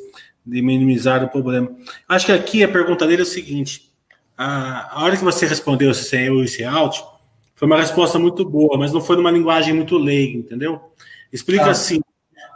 de 0.46 0.62
minimizar 0.62 1.22
o 1.24 1.28
problema? 1.28 1.70
Acho 2.08 2.26
que 2.26 2.32
aqui 2.32 2.62
a 2.62 2.68
pergunta 2.68 3.06
dele 3.06 3.22
é 3.22 3.24
o 3.24 3.28
seguinte: 3.28 3.92
a, 4.38 5.02
hora 5.02 5.16
que 5.16 5.24
você 5.24 5.46
respondeu 5.46 5.92
se 5.92 6.16
é 6.16 6.30
ou 6.30 6.46
se 6.46 6.64
out, 6.64 7.02
foi 7.56 7.66
uma 7.66 7.80
resposta 7.80 8.18
muito 8.18 8.44
boa, 8.44 8.78
mas 8.78 8.92
não 8.92 9.00
foi 9.00 9.16
numa 9.16 9.30
linguagem 9.30 9.74
muito 9.74 9.98
leiga, 9.98 10.38
entendeu? 10.38 10.80
Explica 11.32 11.66
ah, 11.66 11.70
assim, 11.70 12.00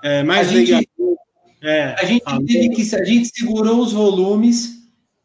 é, 0.02 0.22
mais 0.22 0.48
a 0.48 0.52
gente, 0.52 0.88
é, 1.60 1.94
a 1.98 2.04
gente 2.04 2.24
teve 2.46 2.68
que 2.70 2.94
a 2.94 3.04
gente 3.04 3.28
segurou 3.34 3.80
os 3.80 3.92
volumes 3.92 4.78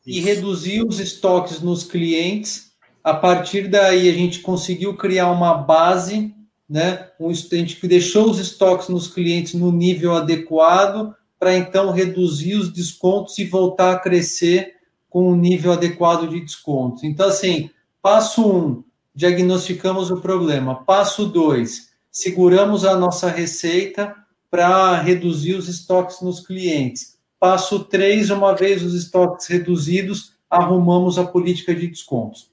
e 0.05 0.19
reduziu 0.19 0.87
os 0.87 0.99
estoques 0.99 1.61
nos 1.61 1.83
clientes. 1.83 2.73
A 3.03 3.13
partir 3.13 3.67
daí 3.67 4.09
a 4.09 4.13
gente 4.13 4.39
conseguiu 4.39 4.95
criar 4.95 5.29
uma 5.31 5.53
base 5.53 6.33
né? 6.73 7.09
Um, 7.19 7.29
a 7.29 7.33
gente 7.33 7.87
deixou 7.87 8.31
os 8.31 8.39
estoques 8.39 8.89
nos 8.89 9.07
clientes 9.07 9.53
no 9.53 9.71
nível 9.71 10.15
adequado 10.15 11.13
para 11.37 11.55
então 11.55 11.91
reduzir 11.91 12.55
os 12.55 12.73
descontos 12.73 13.37
e 13.37 13.45
voltar 13.45 13.93
a 13.93 13.99
crescer 13.99 14.77
com 15.07 15.31
um 15.31 15.35
nível 15.35 15.71
adequado 15.71 16.27
de 16.27 16.39
descontos. 16.39 17.03
Então, 17.03 17.27
assim, 17.27 17.69
passo 18.01 18.51
um, 18.51 18.83
diagnosticamos 19.13 20.09
o 20.09 20.19
problema. 20.19 20.83
Passo 20.83 21.27
dois, 21.27 21.91
seguramos 22.11 22.85
a 22.85 22.97
nossa 22.97 23.29
receita 23.29 24.15
para 24.49 24.99
reduzir 24.99 25.53
os 25.53 25.67
estoques 25.67 26.21
nos 26.21 26.39
clientes. 26.39 27.19
Passo 27.39 27.83
três, 27.83 28.31
uma 28.31 28.55
vez 28.55 28.81
os 28.81 28.95
estoques 28.95 29.45
reduzidos, 29.45 30.33
arrumamos 30.49 31.19
a 31.19 31.23
política 31.23 31.75
de 31.75 31.85
descontos. 31.85 32.49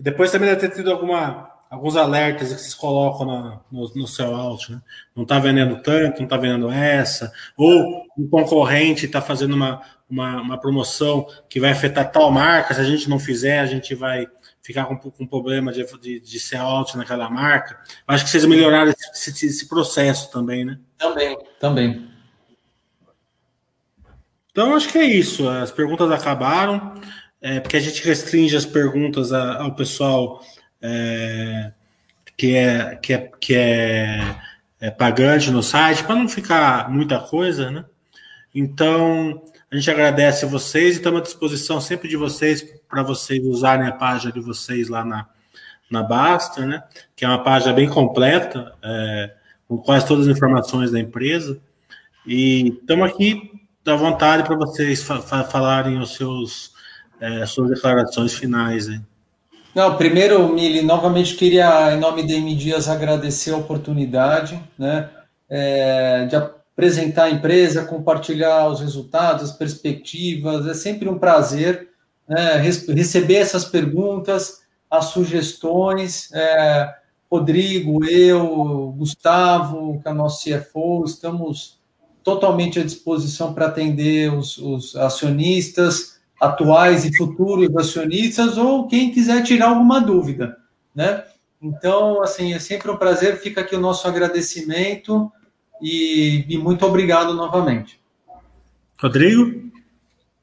Depois 0.00 0.30
também 0.30 0.48
deve 0.48 0.66
ter 0.66 0.74
tido 0.74 0.90
alguma 0.90 1.47
alguns 1.70 1.96
alertas 1.96 2.48
que 2.52 2.60
vocês 2.60 2.74
colocam 2.74 3.26
na, 3.26 3.60
no, 3.70 3.92
no 3.94 4.06
seu 4.06 4.34
out, 4.34 4.72
né? 4.72 4.80
Não 5.14 5.22
está 5.24 5.38
vendendo 5.38 5.82
tanto, 5.82 6.18
não 6.18 6.24
está 6.24 6.36
vendendo 6.36 6.70
essa, 6.70 7.32
ou 7.56 8.06
um 8.16 8.28
concorrente 8.28 9.06
está 9.06 9.20
fazendo 9.20 9.54
uma, 9.54 9.82
uma, 10.08 10.40
uma, 10.40 10.60
promoção 10.60 11.26
que 11.48 11.60
vai 11.60 11.70
afetar 11.70 12.10
tal 12.10 12.30
marca, 12.30 12.74
se 12.74 12.80
a 12.80 12.84
gente 12.84 13.08
não 13.08 13.18
fizer, 13.18 13.60
a 13.60 13.66
gente 13.66 13.94
vai 13.94 14.26
ficar 14.62 14.86
com, 14.86 14.96
com 14.96 15.26
problema 15.26 15.72
de, 15.72 15.84
de, 15.98 16.20
de 16.20 16.40
ser 16.40 16.56
out 16.56 16.96
naquela 16.96 17.28
marca. 17.28 17.78
Acho 18.06 18.24
que 18.24 18.30
vocês 18.30 18.44
melhoraram 18.44 18.90
esse, 18.90 19.30
esse, 19.30 19.46
esse 19.46 19.68
processo 19.68 20.30
também, 20.30 20.64
né? 20.64 20.78
Também, 20.96 21.38
também. 21.60 22.08
Então, 24.50 24.74
acho 24.74 24.88
que 24.88 24.98
é 24.98 25.04
isso. 25.04 25.48
As 25.48 25.70
perguntas 25.70 26.10
acabaram, 26.10 26.94
é, 27.40 27.60
porque 27.60 27.76
a 27.76 27.80
gente 27.80 28.04
restringe 28.04 28.56
as 28.56 28.66
perguntas 28.66 29.32
a, 29.32 29.62
ao 29.62 29.74
pessoal 29.74 30.42
é, 30.80 31.72
que 32.36 32.54
é, 32.54 32.96
que 32.96 33.12
é, 33.12 33.30
que 33.40 33.54
é, 33.54 34.36
é 34.80 34.90
pagante 34.90 35.50
no 35.50 35.62
site, 35.62 36.04
para 36.04 36.14
não 36.14 36.28
ficar 36.28 36.90
muita 36.90 37.18
coisa, 37.18 37.70
né? 37.70 37.84
Então, 38.54 39.42
a 39.70 39.76
gente 39.76 39.90
agradece 39.90 40.44
a 40.44 40.48
vocês 40.48 40.94
e 40.94 40.98
estamos 40.98 41.20
à 41.20 41.22
disposição 41.22 41.80
sempre 41.80 42.08
de 42.08 42.16
vocês 42.16 42.62
para 42.88 43.02
vocês 43.02 43.44
usarem 43.44 43.86
a 43.86 43.92
página 43.92 44.32
de 44.32 44.40
vocês 44.40 44.88
lá 44.88 45.04
na, 45.04 45.26
na 45.90 46.02
Basta, 46.02 46.64
né? 46.64 46.82
Que 47.14 47.24
é 47.24 47.28
uma 47.28 47.42
página 47.42 47.72
bem 47.72 47.88
completa, 47.88 48.74
é, 48.82 49.34
com 49.66 49.76
quase 49.78 50.06
todas 50.06 50.26
as 50.26 50.36
informações 50.36 50.90
da 50.90 50.98
empresa. 50.98 51.60
E 52.26 52.68
estamos 52.80 53.10
aqui 53.10 53.50
à 53.86 53.96
vontade 53.96 54.44
para 54.44 54.56
vocês 54.56 55.02
fa 55.02 55.20
falarem 55.20 55.98
os 55.98 56.14
seus, 56.14 56.72
é, 57.20 57.44
suas 57.46 57.70
declarações 57.70 58.34
finais. 58.34 58.88
Hein? 58.88 59.04
Não, 59.78 59.96
primeiro, 59.96 60.52
Mili, 60.52 60.82
novamente 60.82 61.36
queria, 61.36 61.94
em 61.94 62.00
nome 62.00 62.26
da 62.26 62.32
M 62.32 62.52
Dias, 62.52 62.88
agradecer 62.88 63.52
a 63.52 63.56
oportunidade 63.56 64.60
né, 64.76 65.08
é, 65.48 66.26
de 66.26 66.34
apresentar 66.34 67.26
a 67.26 67.30
empresa, 67.30 67.84
compartilhar 67.84 68.66
os 68.66 68.80
resultados, 68.80 69.44
as 69.44 69.56
perspectivas. 69.56 70.66
É 70.66 70.74
sempre 70.74 71.08
um 71.08 71.16
prazer 71.16 71.90
né, 72.28 72.56
receber 72.56 73.36
essas 73.36 73.66
perguntas, 73.66 74.62
as 74.90 75.04
sugestões. 75.04 76.28
É, 76.32 76.92
Rodrigo, 77.30 78.04
eu, 78.04 78.92
Gustavo, 78.98 80.00
que 80.02 80.08
é 80.08 80.12
nosso 80.12 80.42
CFO, 80.44 81.04
estamos 81.04 81.78
totalmente 82.24 82.80
à 82.80 82.84
disposição 82.84 83.54
para 83.54 83.66
atender 83.66 84.34
os, 84.34 84.58
os 84.58 84.96
acionistas 84.96 86.17
atuais 86.40 87.04
e 87.04 87.16
futuros 87.16 87.74
acionistas 87.76 88.56
ou 88.56 88.86
quem 88.86 89.10
quiser 89.10 89.42
tirar 89.42 89.70
alguma 89.70 90.00
dúvida, 90.00 90.56
né? 90.94 91.24
Então, 91.60 92.22
assim, 92.22 92.54
é 92.54 92.58
sempre 92.58 92.90
um 92.90 92.96
prazer, 92.96 93.38
fica 93.38 93.60
aqui 93.62 93.74
o 93.74 93.80
nosso 93.80 94.06
agradecimento 94.06 95.30
e, 95.82 96.44
e 96.48 96.56
muito 96.56 96.86
obrigado 96.86 97.34
novamente. 97.34 98.00
Rodrigo? 99.00 99.70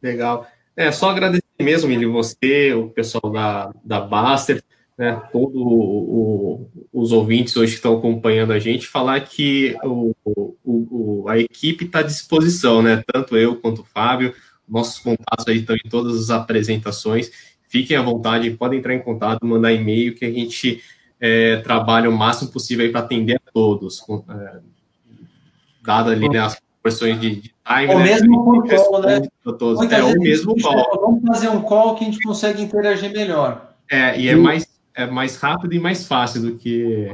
Legal. 0.02 0.48
É, 0.76 0.92
só 0.92 1.10
agradecer 1.10 1.44
mesmo, 1.60 1.90
Mili, 1.90 2.06
você, 2.06 2.74
o 2.74 2.90
pessoal 2.90 3.32
da, 3.32 3.74
da 3.84 4.02
Baster, 4.02 4.62
né, 4.98 5.22
todos 5.32 6.68
os 6.94 7.12
ouvintes 7.12 7.56
hoje 7.56 7.72
que 7.72 7.78
estão 7.78 7.98
acompanhando 7.98 8.52
a 8.52 8.60
gente, 8.60 8.88
falar 8.88 9.20
que 9.22 9.76
o, 9.84 10.14
o, 10.64 11.26
a 11.28 11.38
equipe 11.40 11.86
está 11.86 12.00
à 12.00 12.04
disposição, 12.04 12.82
né, 12.82 13.04
tanto 13.12 13.38
eu 13.38 13.56
quanto 13.58 13.82
o 13.82 13.86
Fábio, 13.86 14.34
nossos 14.68 15.00
contatos 15.00 15.48
aí 15.48 15.58
estão 15.58 15.76
em 15.76 15.90
todas 15.90 16.16
as 16.16 16.30
apresentações. 16.30 17.32
Fiquem 17.68 17.98
à 17.98 18.02
vontade, 18.02 18.50
podem 18.52 18.80
entrar 18.80 18.94
em 18.94 19.02
contato, 19.02 19.46
mandar 19.46 19.74
e-mail, 19.74 20.16
que 20.16 20.26
a 20.26 20.32
gente 20.32 20.82
é, 21.20 21.58
trabalha 21.58 22.10
o 22.10 22.18
máximo 22.18 22.52
possível 22.52 22.90
para 22.92 23.02
atender 23.02 23.36
a 23.36 23.52
todos, 23.52 24.02
é, 24.30 24.60
dada 25.84 26.12
ali 26.12 26.30
né, 26.30 26.40
as 26.40 26.60
proporções 26.60 27.20
de, 27.20 27.36
de 27.36 27.42
time. 27.42 27.94
O 27.94 28.00
né, 28.00 28.04
mesmo 28.04 28.44
call, 28.44 29.02
né? 29.02 29.22
Todos. 29.44 29.92
é 29.92 30.04
o 30.04 30.20
mesmo 30.20 30.56
call. 30.62 31.02
Vamos 31.02 31.24
fazer 31.28 31.50
um 31.50 31.62
call 31.62 31.96
que 31.96 32.04
a 32.04 32.08
gente 32.08 32.20
consegue 32.22 32.62
interagir 32.62 33.12
melhor. 33.12 33.74
É, 33.90 34.20
e 34.20 34.28
é 34.30 34.36
mais, 34.36 34.68
é 34.96 35.06
mais 35.06 35.38
rápido 35.38 35.74
e 35.74 35.80
mais 35.80 36.08
fácil 36.08 36.42
do 36.42 36.56
que 36.56 37.14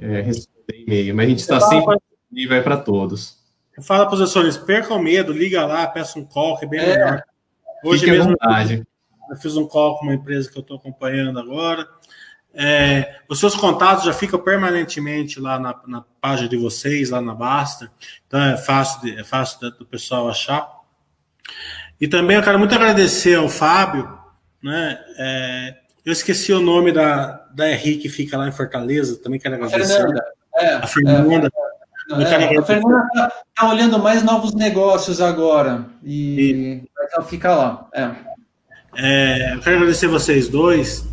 é, 0.00 0.20
responder 0.20 0.84
e-mail, 0.86 1.14
mas 1.14 1.26
a 1.26 1.28
gente 1.28 1.40
está 1.40 1.60
sempre 1.60 1.96
disponível 1.96 2.62
para 2.62 2.76
todos. 2.76 3.38
Fala 3.82 4.06
para 4.06 4.14
os 4.14 4.20
assessores, 4.20 4.56
perca 4.56 4.94
o 4.94 5.02
medo, 5.02 5.32
liga 5.32 5.64
lá, 5.66 5.86
peça 5.86 6.18
um 6.18 6.24
call, 6.24 6.58
que 6.58 6.64
é 6.64 6.68
bem 6.68 6.80
é. 6.80 6.86
melhor. 6.86 7.22
Hoje 7.84 8.10
mesmo 8.10 8.36
eu 9.30 9.36
fiz 9.36 9.56
um 9.56 9.66
call 9.66 9.98
com 9.98 10.06
uma 10.06 10.14
empresa 10.14 10.50
que 10.50 10.56
eu 10.56 10.62
estou 10.62 10.78
acompanhando 10.78 11.38
agora. 11.38 11.86
É, 12.54 13.20
os 13.28 13.38
seus 13.38 13.54
contatos 13.54 14.04
já 14.04 14.12
ficam 14.12 14.38
permanentemente 14.40 15.38
lá 15.38 15.58
na, 15.58 15.80
na, 15.86 16.04
página 16.20 16.48
de 16.48 16.56
vocês, 16.56 17.10
lá 17.10 17.20
na 17.20 17.34
Basta. 17.34 17.90
Então 18.26 18.40
é 18.40 18.56
fácil, 18.56 19.02
de, 19.02 19.18
é 19.18 19.24
fácil 19.24 19.70
do 19.72 19.84
pessoal 19.84 20.28
achar. 20.28 20.68
E 22.00 22.08
também 22.08 22.36
eu 22.36 22.42
quero 22.42 22.58
muito 22.58 22.74
agradecer 22.74 23.36
ao 23.36 23.48
Fábio. 23.48 24.18
Né, 24.62 24.98
é, 25.18 25.76
eu 26.04 26.12
esqueci 26.12 26.52
o 26.52 26.60
nome 26.60 26.90
da, 26.90 27.46
da 27.54 27.66
RI 27.66 27.98
que 27.98 28.08
fica 28.08 28.36
lá 28.36 28.48
em 28.48 28.52
Fortaleza, 28.52 29.20
também 29.22 29.38
quero 29.38 29.54
agradecer. 29.54 29.92
A 29.92 29.96
Fernanda. 29.96 30.24
É, 30.54 30.74
a 30.74 30.86
Fernanda. 30.86 31.46
É, 31.46 31.67
é, 32.10 32.58
a 32.58 32.62
Fernanda 32.62 33.06
está 33.14 33.32
tá 33.54 33.68
olhando 33.68 33.98
mais 33.98 34.22
novos 34.22 34.54
negócios 34.54 35.20
agora 35.20 35.86
e, 36.02 36.80
e... 37.20 37.24
fica 37.24 37.54
lá. 37.54 37.88
É. 37.92 38.10
É, 38.96 39.54
eu 39.54 39.60
quero 39.60 39.76
agradecer 39.76 40.08
vocês 40.08 40.48
dois, 40.48 41.06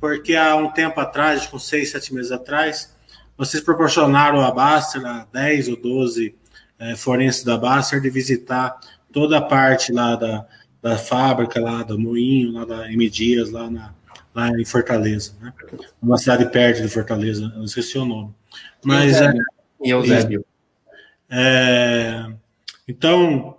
porque 0.00 0.34
há 0.34 0.56
um 0.56 0.70
tempo 0.70 0.98
atrás, 1.00 1.46
com 1.46 1.58
seis, 1.58 1.90
sete 1.90 2.14
meses 2.14 2.32
atrás, 2.32 2.94
vocês 3.36 3.62
proporcionaram 3.62 4.40
a 4.40 4.50
Baster, 4.50 5.04
a 5.04 5.26
10 5.32 5.68
ou 5.68 5.76
12 5.76 6.34
é, 6.78 6.96
forenses 6.96 7.44
da 7.44 7.58
Baster, 7.58 8.00
de 8.00 8.08
visitar 8.08 8.78
toda 9.12 9.38
a 9.38 9.42
parte 9.42 9.92
lá 9.92 10.16
da, 10.16 10.46
da 10.80 10.96
fábrica, 10.96 11.60
lá 11.60 11.82
do 11.82 11.98
moinho, 11.98 12.52
lá 12.52 12.64
da 12.64 12.90
M 12.90 13.10
Dias, 13.10 13.50
lá, 13.50 13.70
na, 13.70 13.92
lá 14.34 14.48
em 14.50 14.64
Fortaleza, 14.64 15.34
né? 15.40 15.52
Uma 16.00 16.16
cidade 16.16 16.46
perto 16.46 16.82
de 16.82 16.88
Fortaleza, 16.88 17.52
eu 17.56 17.64
esqueci 17.64 17.98
o 17.98 18.04
nome. 18.04 18.34
Mas 18.84 19.20
é, 19.20 19.32
e 19.84 19.90
Eusébio. 19.90 20.44
É, 21.30 22.26
então, 22.86 23.56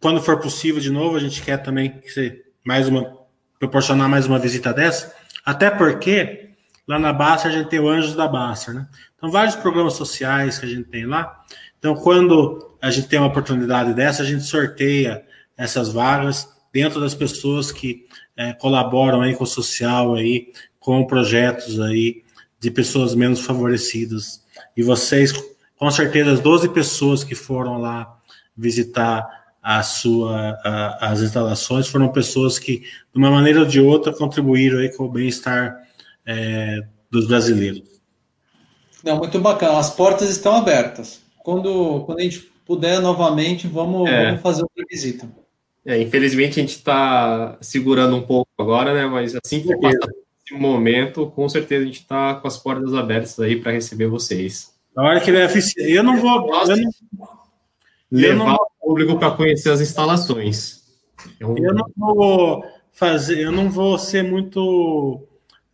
quando 0.00 0.22
for 0.22 0.38
possível 0.38 0.80
de 0.80 0.90
novo, 0.90 1.16
a 1.16 1.20
gente 1.20 1.42
quer 1.42 1.58
também 1.58 1.90
que 1.90 2.10
você 2.10 2.44
mais 2.64 2.88
uma 2.88 3.18
proporcionar 3.58 4.08
mais 4.08 4.26
uma 4.26 4.38
visita 4.38 4.72
dessa, 4.72 5.12
até 5.44 5.68
porque 5.68 6.50
lá 6.86 6.98
na 6.98 7.12
Basta 7.12 7.48
a 7.48 7.50
gente 7.50 7.68
tem 7.68 7.80
o 7.80 7.88
Anjos 7.88 8.14
da 8.14 8.28
Basta, 8.28 8.72
né? 8.72 8.86
Então, 9.16 9.30
vários 9.30 9.56
programas 9.56 9.94
sociais 9.94 10.58
que 10.58 10.66
a 10.66 10.68
gente 10.68 10.84
tem 10.84 11.04
lá. 11.04 11.44
Então, 11.78 11.96
quando 11.96 12.76
a 12.80 12.90
gente 12.90 13.08
tem 13.08 13.18
uma 13.18 13.28
oportunidade 13.28 13.94
dessa, 13.94 14.22
a 14.22 14.26
gente 14.26 14.44
sorteia 14.44 15.24
essas 15.56 15.92
vagas 15.92 16.48
dentro 16.72 17.00
das 17.00 17.14
pessoas 17.14 17.72
que 17.72 18.06
é, 18.36 18.52
colaboram 18.52 19.20
aí 19.20 19.34
com 19.34 19.42
o 19.42 19.46
social 19.46 20.14
aí, 20.14 20.52
com 20.78 21.04
projetos 21.04 21.80
aí 21.80 22.22
de 22.60 22.70
pessoas 22.70 23.14
menos 23.14 23.40
favorecidas. 23.40 24.44
E 24.76 24.82
vocês 24.82 25.32
com 25.78 25.90
certeza 25.90 26.32
as 26.32 26.40
12 26.40 26.68
pessoas 26.70 27.22
que 27.24 27.34
foram 27.34 27.78
lá 27.78 28.18
visitar 28.56 29.26
a 29.62 29.82
sua, 29.82 30.58
a, 30.64 31.10
as 31.10 31.20
instalações 31.20 31.88
foram 31.88 32.08
pessoas 32.08 32.58
que, 32.58 32.80
de 32.80 33.16
uma 33.18 33.30
maneira 33.30 33.60
ou 33.60 33.66
de 33.66 33.80
outra, 33.80 34.12
contribuíram 34.12 34.78
aí 34.78 34.88
com 34.94 35.04
o 35.04 35.08
bem-estar 35.08 35.76
é, 36.26 36.80
dos 37.10 37.26
brasileiros. 37.26 37.82
Não, 39.04 39.18
muito 39.18 39.38
bacana. 39.38 39.78
As 39.78 39.90
portas 39.90 40.28
estão 40.30 40.56
abertas. 40.56 41.20
Quando, 41.38 42.02
quando 42.04 42.18
a 42.18 42.22
gente 42.22 42.50
puder 42.66 43.00
novamente, 43.00 43.66
vamos, 43.66 44.08
é. 44.08 44.26
vamos 44.26 44.40
fazer 44.42 44.62
outra 44.62 44.84
visita. 44.90 45.28
É, 45.86 46.00
infelizmente 46.00 46.58
a 46.58 46.62
gente 46.62 46.76
está 46.76 47.56
segurando 47.60 48.16
um 48.16 48.22
pouco 48.22 48.50
agora, 48.58 48.92
né? 48.92 49.06
Mas 49.06 49.34
assim 49.34 49.62
que 49.62 49.76
passar 49.78 50.08
esse 50.44 50.54
momento, 50.54 51.30
com 51.34 51.48
certeza 51.48 51.82
a 51.82 51.86
gente 51.86 52.00
está 52.00 52.34
com 52.34 52.48
as 52.48 52.58
portas 52.58 52.92
abertas 52.94 53.38
aí 53.38 53.60
para 53.60 53.72
receber 53.72 54.06
vocês. 54.06 54.77
Na 54.98 55.04
hora 55.04 55.20
que 55.20 55.30
ele 55.30 55.38
é 55.38 55.44
eficiente. 55.44 55.92
Eu 55.92 56.02
não 56.02 56.16
vou. 56.16 56.52
Eu 56.66 56.76
não, 56.76 56.90
levar 58.10 58.44
não, 58.46 58.54
o 58.54 58.70
público 58.80 59.16
para 59.16 59.30
conhecer 59.30 59.70
as 59.70 59.80
instalações. 59.80 60.82
Eu, 61.38 61.56
eu 61.56 61.72
não 61.72 61.86
vou 61.96 62.64
fazer, 62.90 63.38
eu 63.38 63.52
não 63.52 63.70
vou 63.70 63.96
ser 63.96 64.24
muito 64.24 65.24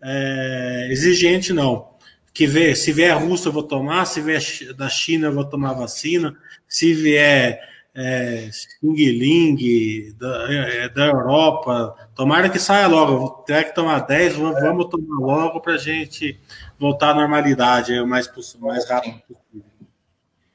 é, 0.03 0.89
exigente, 0.91 1.55
não. 1.55 1.89
que 2.35 2.47
vê, 2.47 2.77
se 2.77 2.93
vier 2.93 3.17
russo 3.17 3.49
eu 3.49 3.53
vou 3.53 3.63
tomar, 3.63 4.05
se 4.05 4.21
vier 4.21 4.43
da 4.77 4.91
China 4.91 5.29
eu 5.29 5.33
vou 5.33 5.47
tomar 5.47 5.73
vacina, 5.73 6.37
se 6.69 6.93
vier 6.93 7.59
é, 7.95 8.51
Xing 8.53 8.95
Ling 8.95 10.15
da, 10.19 10.53
é, 10.53 10.89
da 10.91 11.07
Europa, 11.07 11.95
tomara 12.15 12.51
que 12.51 12.59
saia 12.59 12.89
logo, 12.89 13.43
tiver 13.47 13.65
que 13.65 13.75
tomar 13.75 14.01
10, 14.01 14.37
vamos, 14.37 14.61
vamos 14.61 14.87
tomar 14.91 15.19
logo 15.19 15.61
para 15.63 15.75
a 15.75 15.79
gente 15.79 16.39
voltar 16.79 17.11
à 17.11 17.15
normalidade 17.15 17.99
o 18.01 18.07
mais, 18.07 18.31
mais 18.59 18.89
rápido 18.89 19.21
possível. 19.21 19.65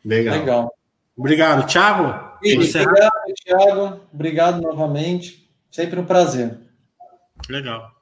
Legal. 0.04 0.40
Legal. 0.40 0.74
Obrigado, 1.18 1.68
Thiago. 1.68 2.04
obrigado, 2.42 3.14
Thiago. 3.44 4.00
Obrigado 4.14 4.62
novamente. 4.62 5.50
Sempre 5.70 6.00
um 6.00 6.06
prazer. 6.06 6.58
Legal. 7.50 7.99